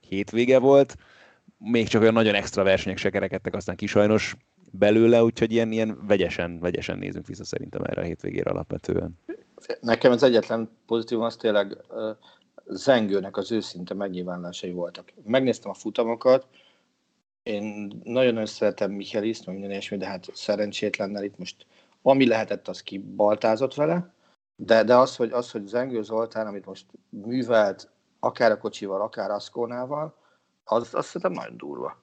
hétvége 0.08 0.58
volt, 0.58 0.96
még 1.58 1.88
csak 1.88 2.00
olyan 2.00 2.12
nagyon 2.12 2.34
extra 2.34 2.62
versenyek 2.62 2.98
se 2.98 3.10
kerekedtek, 3.10 3.54
aztán 3.54 3.76
kisajnos 3.76 4.36
belőle, 4.70 5.22
úgyhogy 5.22 5.52
ilyen, 5.52 5.72
ilyen 5.72 5.98
vegyesen, 6.06 6.60
vegyesen 6.60 6.98
nézünk 6.98 7.26
vissza 7.26 7.44
szerintem 7.44 7.82
erre 7.82 8.00
a 8.00 8.04
hétvégére 8.04 8.50
alapvetően. 8.50 9.18
Nekem 9.80 10.12
az 10.12 10.22
egyetlen 10.22 10.70
pozitív 10.86 11.20
az 11.20 11.36
tényleg 11.36 11.76
uh, 11.88 12.10
zengőnek 12.66 13.36
az 13.36 13.52
őszinte 13.52 13.94
megnyilvánulásai 13.94 14.72
voltak. 14.72 15.12
Megnéztem 15.24 15.70
a 15.70 15.74
futamokat, 15.74 16.46
én 17.42 17.62
nagyon-nagyon 18.04 18.46
szeretem 18.46 18.92
Micheliszt, 18.92 19.46
minden 19.46 19.70
ilyesmi, 19.70 19.96
de 19.96 20.06
hát 20.06 20.26
szerencsétlennel 20.32 21.24
itt 21.24 21.38
most 21.38 21.66
ami 22.02 22.26
lehetett, 22.26 22.68
az 22.68 22.82
kibaltázott 22.82 23.74
vele, 23.74 24.14
de, 24.56 24.84
de 24.84 24.96
az, 24.96 25.16
hogy, 25.16 25.32
az, 25.32 25.50
hogy 25.50 25.66
Zengő 25.66 26.02
Zoltán, 26.02 26.46
amit 26.46 26.66
most 26.66 26.86
művelt, 27.08 27.90
akár 28.18 28.50
a 28.50 28.58
kocsival, 28.58 29.00
akár 29.02 29.30
Aszkónával, 29.30 30.14
az, 30.64 30.94
az 30.94 31.06
szerintem 31.06 31.32
nagyon 31.32 31.56
durva. 31.56 32.02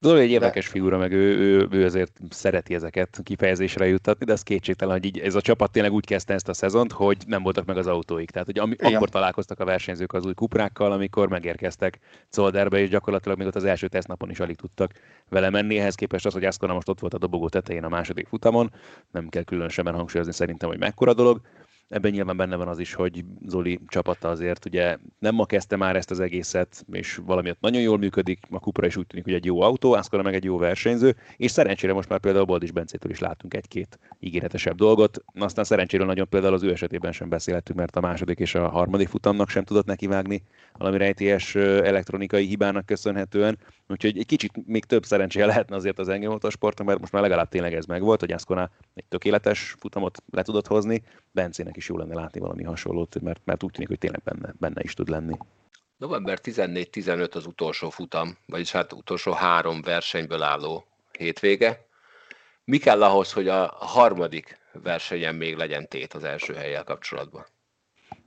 Zoli 0.00 0.20
egy 0.20 0.30
érdekes 0.30 0.64
de... 0.64 0.70
figura, 0.70 0.98
meg 0.98 1.12
ő, 1.12 1.38
ő, 1.38 1.68
ő 1.70 1.84
azért 1.84 2.20
szereti 2.30 2.74
ezeket 2.74 3.20
kifejezésre 3.22 3.86
juttatni, 3.86 4.24
de 4.24 4.32
az 4.32 4.42
kétségtelen, 4.42 4.94
hogy 4.94 5.04
így 5.04 5.18
ez 5.18 5.34
a 5.34 5.40
csapat 5.40 5.72
tényleg 5.72 5.92
úgy 5.92 6.06
kezdte 6.06 6.34
ezt 6.34 6.48
a 6.48 6.52
szezont, 6.52 6.92
hogy 6.92 7.16
nem 7.26 7.42
voltak 7.42 7.64
meg 7.64 7.76
az 7.76 7.86
autóik. 7.86 8.30
Tehát, 8.30 8.46
hogy 8.46 8.58
ami, 8.58 8.74
akkor 8.78 9.08
találkoztak 9.08 9.60
a 9.60 9.64
versenyzők 9.64 10.12
az 10.12 10.26
új 10.26 10.34
kuprákkal, 10.34 10.92
amikor 10.92 11.28
megérkeztek 11.28 11.98
Zolderbe, 12.30 12.78
és 12.78 12.88
gyakorlatilag 12.88 13.38
még 13.38 13.46
ott 13.46 13.56
az 13.56 13.64
első 13.64 13.88
tesztnapon 13.88 14.30
is 14.30 14.40
alig 14.40 14.56
tudtak 14.56 14.92
vele 15.28 15.50
menni. 15.50 15.78
Ehhez 15.78 15.94
képest 15.94 16.26
az, 16.26 16.32
hogy 16.32 16.44
Ascona 16.44 16.72
most 16.72 16.88
ott 16.88 17.00
volt 17.00 17.14
a 17.14 17.18
dobogó 17.18 17.48
tetején 17.48 17.84
a 17.84 17.88
második 17.88 18.26
futamon, 18.26 18.72
nem 19.10 19.28
kell 19.28 19.42
különösebben 19.42 19.94
hangsúlyozni 19.94 20.32
szerintem, 20.32 20.68
hogy 20.68 20.78
mekkora 20.78 21.14
dolog. 21.14 21.40
Ebben 21.88 22.10
nyilván 22.10 22.36
benne 22.36 22.56
van 22.56 22.68
az 22.68 22.78
is, 22.78 22.94
hogy 22.94 23.24
Zoli 23.46 23.80
csapata 23.86 24.28
azért 24.28 24.64
ugye 24.64 24.96
nem 25.18 25.34
ma 25.34 25.46
kezdte 25.46 25.76
már 25.76 25.96
ezt 25.96 26.10
az 26.10 26.20
egészet, 26.20 26.84
és 26.92 27.20
valamiért 27.26 27.60
nagyon 27.60 27.80
jól 27.80 27.98
működik, 27.98 28.40
a 28.50 28.56
Cupra 28.56 28.86
is 28.86 28.96
úgy 28.96 29.06
tűnik, 29.06 29.24
hogy 29.24 29.34
egy 29.34 29.44
jó 29.44 29.60
autó, 29.60 29.92
Ascona 29.92 30.22
meg 30.22 30.34
egy 30.34 30.44
jó 30.44 30.56
versenyző, 30.56 31.16
és 31.36 31.50
szerencsére 31.50 31.92
most 31.92 32.08
már 32.08 32.18
például 32.18 32.44
Boldis 32.44 32.70
Bencétől 32.70 33.10
is 33.10 33.18
látunk 33.18 33.54
egy-két 33.54 33.98
ígéretesebb 34.20 34.76
dolgot. 34.76 35.24
Aztán 35.38 35.64
szerencsére 35.64 36.04
nagyon 36.04 36.28
például 36.28 36.54
az 36.54 36.62
ő 36.62 36.70
esetében 36.70 37.12
sem 37.12 37.28
beszélhetünk, 37.28 37.78
mert 37.78 37.96
a 37.96 38.00
második 38.00 38.38
és 38.38 38.54
a 38.54 38.68
harmadik 38.68 39.08
futamnak 39.08 39.48
sem 39.48 39.64
tudott 39.64 39.86
nekivágni 39.86 40.42
valami 40.72 40.98
rejtélyes 40.98 41.54
elektronikai 41.54 42.46
hibának 42.46 42.86
köszönhetően. 42.86 43.58
Úgyhogy 43.88 44.18
egy 44.18 44.26
kicsit 44.26 44.66
még 44.66 44.84
több 44.84 45.04
szerencséje 45.04 45.46
lehetne 45.46 45.76
azért 45.76 45.98
az 45.98 46.08
engem 46.08 46.38
mert 46.84 47.00
most 47.00 47.12
már 47.12 47.22
legalább 47.22 47.48
tényleg 47.48 47.74
ez 47.74 47.84
megvolt, 47.84 48.20
hogy 48.20 48.32
Ascona 48.32 48.70
egy 48.94 49.04
tökéletes 49.04 49.76
futamot 49.78 50.22
le 50.30 50.42
tudott 50.42 50.66
hozni, 50.66 51.02
Bencének 51.32 51.76
is 51.78 51.88
jó 51.88 51.96
lenne 51.96 52.14
látni 52.14 52.40
valami 52.40 52.62
hasonlót, 52.62 53.20
mert, 53.20 53.40
mert 53.44 53.62
úgy 53.62 53.72
tűnik, 53.72 53.88
hogy 53.88 53.98
tényleg 53.98 54.22
benne, 54.22 54.54
benne 54.58 54.82
is 54.82 54.94
tud 54.94 55.08
lenni. 55.08 55.36
November 55.96 56.38
14-15 56.42 57.34
az 57.34 57.46
utolsó 57.46 57.90
futam, 57.90 58.36
vagyis 58.46 58.72
hát 58.72 58.92
utolsó 58.92 59.32
három 59.32 59.82
versenyből 59.82 60.42
álló 60.42 60.84
hétvége. 61.18 61.86
Mi 62.64 62.78
kell 62.78 63.02
ahhoz, 63.02 63.32
hogy 63.32 63.48
a 63.48 63.66
harmadik 63.78 64.58
versenyen 64.72 65.34
még 65.34 65.56
legyen 65.56 65.88
tét 65.88 66.14
az 66.14 66.24
első 66.24 66.54
helyel 66.54 66.84
kapcsolatban? 66.84 67.46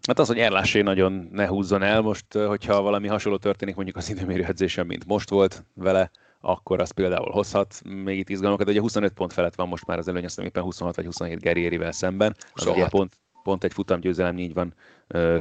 Hát 0.08 0.20
az, 0.20 0.28
hogy 0.28 0.40
Erlásé 0.40 0.82
nagyon 0.82 1.30
ne 1.32 1.48
húzzon 1.48 1.84
el, 1.84 2.02
most, 2.02 2.34
hogyha 2.34 2.82
valami 2.82 3.08
hasonló 3.08 3.38
történik 3.38 3.76
mondjuk 3.76 3.98
az 3.98 4.10
időmérő 4.10 4.44
edzésen, 4.44 4.86
mint 4.86 5.06
most 5.06 5.30
volt 5.30 5.64
vele, 5.74 6.12
akkor 6.42 6.80
az 6.80 6.92
például 6.92 7.32
hozhat 7.32 7.82
még 7.84 8.18
itt 8.18 8.30
izgalmakat. 8.30 8.68
Ugye 8.68 8.80
25 8.80 9.14
pont 9.14 9.34
felett 9.34 9.56
van 9.56 9.68
most 9.68 9.86
már 9.86 9.98
az 9.98 10.08
előny, 10.08 10.26
azt 10.26 10.40
éppen 10.40 10.64
26 10.64 10.96
vagy 10.96 11.06
27 11.06 11.40
Gerierivel 11.40 11.92
szemben. 11.92 12.36
Az 12.54 12.66
ugye 12.66 12.88
pont, 12.88 13.18
pont 13.44 13.64
egy 13.64 13.74
futamgyőzelem 13.74 14.38
így 14.38 14.54
van 14.54 14.74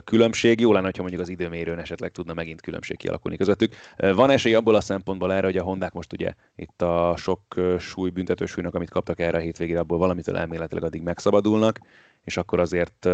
különbség. 0.05 0.61
Jó 0.61 0.73
lenne, 0.73 0.85
hogyha 0.85 1.03
mondjuk 1.03 1.23
az 1.23 1.29
időmérőn 1.29 1.79
esetleg 1.79 2.11
tudna 2.11 2.35
megint 2.35 2.61
különbség 2.61 2.97
kialakulni 2.97 3.37
közöttük. 3.37 3.75
Van 3.97 4.31
esély 4.31 4.55
abból 4.55 4.75
a 4.75 4.81
szempontból 4.81 5.33
erre, 5.33 5.47
hogy 5.47 5.57
a 5.57 5.63
Hondák 5.63 5.93
most 5.93 6.13
ugye 6.13 6.35
itt 6.57 6.83
a 6.83 7.15
sok 7.17 7.43
súly, 7.79 8.11
büntetősúlynak, 8.11 8.75
amit 8.75 8.91
kaptak 8.91 9.21
erre 9.21 9.37
a 9.37 9.41
hétvégére, 9.41 9.79
abból 9.79 9.99
valamitől 9.99 10.37
elméletileg 10.37 10.85
addig 10.85 11.03
megszabadulnak 11.03 11.79
és 12.25 12.37
akkor 12.37 12.61
azért 12.61 13.09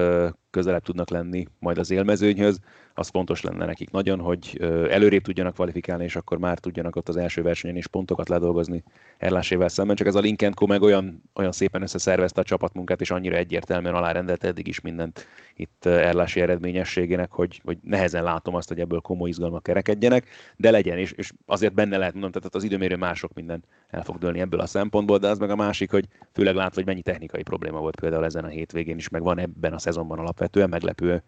közelebb 0.50 0.82
tudnak 0.82 1.10
lenni 1.10 1.46
majd 1.58 1.78
az 1.78 1.90
élmezőnyhöz. 1.90 2.58
Az 2.98 3.08
fontos 3.08 3.40
lenne 3.40 3.64
nekik 3.64 3.90
nagyon, 3.90 4.20
hogy 4.20 4.58
előrébb 4.90 5.22
tudjanak 5.22 5.54
kvalifikálni, 5.54 6.04
és 6.04 6.16
akkor 6.16 6.38
már 6.38 6.58
tudjanak 6.58 6.96
ott 6.96 7.08
az 7.08 7.16
első 7.16 7.42
versenyen 7.42 7.76
is 7.76 7.86
pontokat 7.86 8.28
ledolgozni 8.28 8.82
Erlásével 9.18 9.68
szemben. 9.68 9.96
Csak 9.96 10.06
ez 10.06 10.14
a 10.14 10.20
Linkenko 10.20 10.66
meg 10.66 10.82
olyan, 10.82 11.22
olyan 11.34 11.52
szépen 11.52 11.82
összeszervezte 11.82 12.40
a 12.40 12.44
csapatmunkát, 12.44 13.00
és 13.00 13.10
annyira 13.10 13.36
egyértelműen 13.36 13.94
alárendelt 13.94 14.44
eddig 14.44 14.66
is 14.66 14.80
mindent 14.80 15.26
itt 15.56 15.84
Erlási 15.84 16.40
eredményességének, 16.40 17.32
hogy, 17.32 17.60
hogy 17.64 17.78
nehezen 17.82 18.22
látom 18.22 18.54
azt, 18.54 18.68
hogy 18.68 18.80
ebből 18.80 19.00
komoly 19.00 19.28
izgalmak 19.28 19.62
kerekedjenek, 19.62 20.26
de 20.56 20.70
legyen, 20.70 20.98
és, 20.98 21.12
és 21.12 21.32
azért 21.46 21.74
benne 21.74 21.96
lehet 21.96 22.12
mondom, 22.12 22.30
tehát 22.30 22.54
az 22.54 22.64
időmérő 22.64 22.96
mások 22.96 23.34
minden 23.34 23.64
el 23.88 24.02
fog 24.02 24.18
dőlni 24.18 24.40
ebből 24.40 24.60
a 24.60 24.66
szempontból, 24.66 25.18
de 25.18 25.28
az 25.28 25.38
meg 25.38 25.50
a 25.50 25.56
másik, 25.56 25.90
hogy 25.90 26.06
főleg 26.32 26.54
látva, 26.54 26.74
hogy 26.74 26.86
mennyi 26.86 27.02
technikai 27.02 27.42
probléma 27.42 27.80
volt 27.80 28.00
például 28.00 28.24
ezen 28.24 28.44
a 28.44 28.48
hétvégén 28.48 28.96
is, 28.96 29.08
meg 29.08 29.22
van 29.22 29.38
ebben 29.38 29.72
a 29.72 29.78
szezonban 29.78 30.18
alapvetően 30.18 30.68
meglepő 30.68 31.22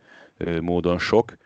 módon 0.60 0.98
sok. 0.98 1.36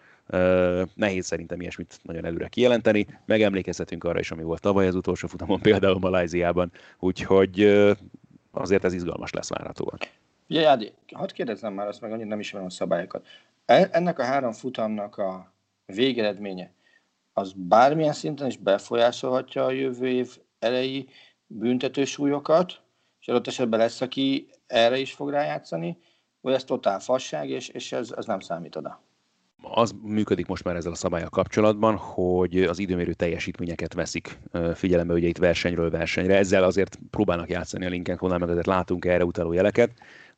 Nehéz 0.95 1.27
szerintem 1.27 1.61
ilyesmit 1.61 1.99
nagyon 2.03 2.25
előre 2.25 2.49
kijelenteni. 2.49 3.07
Megemlékezhetünk 3.25 4.05
arra 4.05 4.19
is, 4.19 4.31
ami 4.31 4.43
volt 4.43 4.61
tavaly 4.61 4.87
az 4.87 4.95
utolsó 4.95 5.29
futamon, 5.29 5.61
például 5.71 5.99
Malajziában, 5.99 6.73
úgyhogy 6.99 7.63
azért 8.51 8.85
ez 8.85 8.93
izgalmas 8.93 9.33
lesz 9.33 9.49
várhatóan. 9.49 9.99
Ja, 10.47 10.61
Jádi, 10.61 10.93
hadd 11.13 11.33
kérdezzem 11.33 11.73
már 11.73 11.87
azt, 11.87 12.01
meg 12.01 12.13
annyit 12.13 12.27
nem 12.27 12.41
ismerem 12.41 12.67
a 12.67 12.71
szabályokat. 12.71 13.27
E, 13.65 13.89
ennek 13.93 14.19
a 14.19 14.25
három 14.25 14.53
futamnak 14.53 15.17
a 15.17 15.53
végeredménye, 15.87 16.73
az 17.33 17.53
bármilyen 17.57 18.13
szinten 18.13 18.47
is 18.47 18.57
befolyásolhatja 18.57 19.65
a 19.65 19.71
jövő 19.71 20.09
év 20.09 20.39
elejé 20.59 21.07
büntetősúlyokat, 21.47 22.81
és 23.21 23.29
adott 23.29 23.47
esetben 23.47 23.79
lesz, 23.79 24.01
aki 24.01 24.49
erre 24.67 24.99
is 24.99 25.13
fog 25.13 25.31
rájátszani, 25.31 25.99
vagy 26.41 26.55
ez 26.55 26.65
totál 26.65 27.01
fasság, 27.01 27.51
és, 27.51 27.69
és 27.69 27.93
ez, 27.93 28.11
ez 28.17 28.27
nem 28.27 28.41
számít 28.41 28.77
oda? 28.77 29.01
Az 29.63 29.95
működik 30.03 30.47
most 30.47 30.65
már 30.65 30.77
ezzel 30.77 30.93
a 30.93 30.95
szabályal 30.95 31.29
kapcsolatban, 31.29 31.97
hogy 31.97 32.63
az 32.63 32.79
időmérő 32.79 33.13
teljesítményeket 33.13 33.95
veszik 33.95 34.39
figyelembe, 34.75 35.13
ugye 35.15 35.29
itt 35.29 35.39
versenyről 35.39 35.91
versenyre. 35.91 36.37
Ezzel 36.37 36.65
azért 36.65 36.99
próbálnak 37.11 37.51
játszani 37.51 37.87
a 37.87 37.89
Lincoln 37.89 38.41
meg 38.41 38.51
azért 38.51 38.67
látunk 38.67 39.05
erre 39.05 39.25
utaló 39.25 39.53
jeleket 39.53 39.93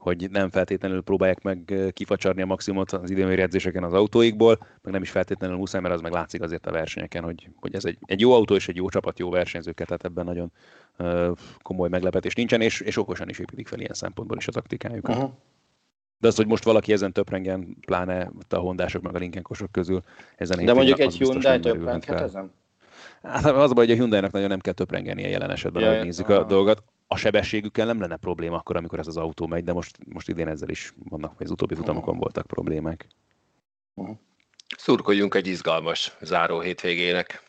hogy 0.05 0.31
nem 0.31 0.51
feltétlenül 0.51 1.03
próbálják 1.03 1.43
meg 1.43 1.75
kifacsarni 1.93 2.43
a 2.43 2.47
maximumot 2.47 2.93
az 2.93 3.11
időmérő 3.11 3.43
edzéseken 3.43 3.85
az 3.85 3.93
autóikból, 3.93 4.59
meg 4.83 4.93
nem 4.93 5.03
is 5.03 5.11
feltétlenül 5.11 5.57
muszáj, 5.57 5.81
mert 5.81 5.95
az 5.95 6.01
meg 6.01 6.13
látszik 6.13 6.43
azért 6.43 6.67
a 6.67 6.71
versenyeken, 6.71 7.25
hogy, 7.25 7.49
hogy 7.61 7.75
ez 7.75 7.85
egy, 7.85 7.99
egy 8.01 8.21
jó 8.21 8.33
autó 8.33 8.55
és 8.55 8.69
egy 8.69 8.77
jó 8.77 8.89
csapat, 8.89 9.19
jó 9.19 9.31
versenyzőket, 9.31 9.87
tehát 9.87 10.05
ebben 10.05 10.25
nagyon 10.25 10.53
komoly 11.63 11.89
meglepetés 11.89 12.35
nincsen, 12.35 12.61
és, 12.61 12.81
és 12.81 12.97
okosan 12.97 13.29
is 13.29 13.39
építik 13.39 13.69
fel 13.69 13.81
ilyen 13.81 13.95
szempontból 13.95 14.37
is 14.37 14.49
a 14.49 14.53
taktikájukat. 14.53 15.17
Uh-huh. 15.17 15.33
De 16.25 16.31
az, 16.31 16.37
hogy 16.37 16.47
most 16.47 16.65
valaki 16.65 16.93
ezen 16.93 17.13
töprengen, 17.13 17.77
pláne 17.81 18.31
a 18.49 18.57
hondások 18.57 19.03
meg 19.03 19.15
a 19.15 19.19
linkenkosok 19.19 19.73
közül 19.73 20.03
ezen 20.37 20.65
De 20.65 20.73
mondjuk 20.73 20.99
egy 20.99 21.17
Hyundai 21.17 21.61
töprenghet 21.61 22.21
ezen? 22.21 22.53
Hát 23.23 23.45
az 23.45 23.71
a 23.71 23.75
baj, 23.75 23.85
hogy 23.85 23.91
a 23.91 23.97
Hyundai-nak 23.97 24.31
nagyon 24.31 24.49
nem 24.49 24.61
kell 24.61 24.73
töprengeni 24.73 25.25
a 25.25 25.29
jelen 25.29 25.51
esetben, 25.51 25.83
ja, 25.83 25.95
hogy 25.95 26.05
nézzük 26.05 26.29
a 26.29 26.45
dolgot 26.45 26.83
a 27.07 27.17
sebességükkel 27.17 27.87
nem 27.87 28.01
lenne 28.01 28.17
probléma 28.17 28.57
akkor, 28.57 28.77
amikor 28.77 28.99
ez 28.99 29.07
az 29.07 29.17
autó 29.17 29.47
megy, 29.47 29.65
de 29.65 29.73
most, 29.73 29.99
most 30.13 30.29
idén 30.29 30.49
ezzel 30.49 30.69
is 30.69 30.95
vannak, 31.09 31.33
vagy 31.39 31.47
az 31.47 31.53
utóbbi 31.53 31.75
futamokon 31.75 32.19
voltak 32.19 32.47
problémák. 32.47 33.07
Szurkoljunk 34.77 35.35
egy 35.35 35.47
izgalmas 35.47 36.17
záró 36.21 36.61
hétvégének. 36.61 37.43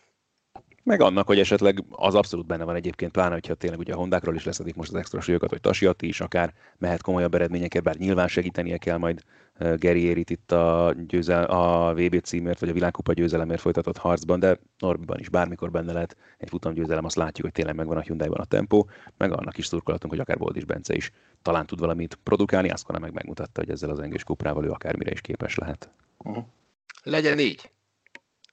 Meg 0.85 1.01
annak, 1.01 1.27
hogy 1.27 1.39
esetleg 1.39 1.83
az 1.89 2.15
abszolút 2.15 2.45
benne 2.45 2.63
van 2.63 2.75
egyébként, 2.75 3.11
pláne, 3.11 3.33
hogyha 3.33 3.53
tényleg 3.53 3.79
ugye 3.79 3.93
a 3.93 3.97
Hondákról 3.97 4.35
is 4.35 4.43
leszedik 4.43 4.75
most 4.75 4.89
az 4.89 4.95
extra 4.95 5.21
súlyokat, 5.21 5.49
hogy 5.49 5.61
Tasiati 5.61 6.07
is 6.07 6.21
akár 6.21 6.53
mehet 6.77 7.01
komolyabb 7.01 7.35
eredményeket, 7.35 7.83
bár 7.83 7.95
nyilván 7.95 8.27
segítenie 8.27 8.77
kell 8.77 8.97
majd 8.97 9.21
Geri 9.75 10.01
Érit 10.01 10.29
itt 10.29 10.51
a, 10.51 10.95
győzel, 11.07 11.43
a 11.43 11.93
VB 11.93 12.19
címért, 12.19 12.59
vagy 12.59 12.69
a 12.69 12.73
világkupa 12.73 13.13
győzelemért 13.13 13.61
folytatott 13.61 13.97
harcban, 13.97 14.39
de 14.39 14.59
Norbiban 14.79 15.19
is 15.19 15.29
bármikor 15.29 15.71
benne 15.71 15.93
lehet 15.93 16.17
egy 16.37 16.49
futamgyőzelem, 16.49 17.05
azt 17.05 17.15
látjuk, 17.15 17.45
hogy 17.45 17.55
tényleg 17.55 17.75
megvan 17.75 17.97
a 17.97 18.01
Hyundai-ban 18.01 18.39
a 18.39 18.45
tempó, 18.45 18.89
meg 19.17 19.31
annak 19.31 19.57
is 19.57 19.65
szurkolatunk, 19.65 20.13
hogy 20.13 20.21
akár 20.21 20.37
Boldis 20.37 20.65
Bence 20.65 20.95
is 20.95 21.11
talán 21.41 21.65
tud 21.65 21.79
valamit 21.79 22.19
produkálni, 22.23 22.69
azt 22.69 22.99
meg 22.99 23.13
megmutatta, 23.13 23.59
hogy 23.61 23.69
ezzel 23.69 23.89
az 23.89 23.99
engés 23.99 24.23
kuprával 24.23 24.65
ő 24.65 24.71
akármire 24.71 25.11
is 25.11 25.21
képes 25.21 25.55
lehet. 25.55 25.89
Uh-huh. 26.17 26.43
Legyen 27.03 27.39
így! 27.39 27.73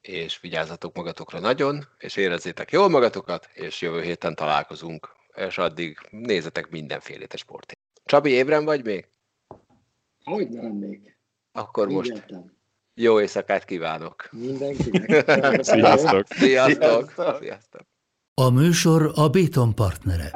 És 0.02 0.40
vigyázzatok 0.40 0.96
magatokra 0.96 1.38
nagyon, 1.38 1.88
és 1.98 2.16
érezzétek 2.16 2.70
jól 2.70 2.88
magatokat, 2.88 3.48
és 3.52 3.80
jövő 3.80 4.02
héten 4.02 4.34
találkozunk, 4.34 5.08
és 5.34 5.58
addig 5.58 5.98
nézzetek 6.10 6.70
mindenfélét 6.70 7.32
a 7.32 7.36
sportét. 7.36 7.78
Csabi, 8.04 8.30
ébren 8.30 8.64
vagy 8.64 8.84
még? 8.84 9.08
Hogy 10.24 10.48
nem 10.48 10.72
még. 10.72 11.16
Akkor 11.52 11.88
most 11.88 12.10
Ígértem. 12.10 12.56
jó 12.94 13.20
éjszakát 13.20 13.64
kívánok. 13.64 14.28
Mindenkinek. 14.30 15.62
Sziasztok! 15.64 16.26
Sziasztok! 16.26 17.12
Sziasztok! 17.40 17.80
A 18.34 18.50
műsor 18.50 19.12
a 19.14 19.28
Béton 19.28 19.74
partnere. 19.74 20.30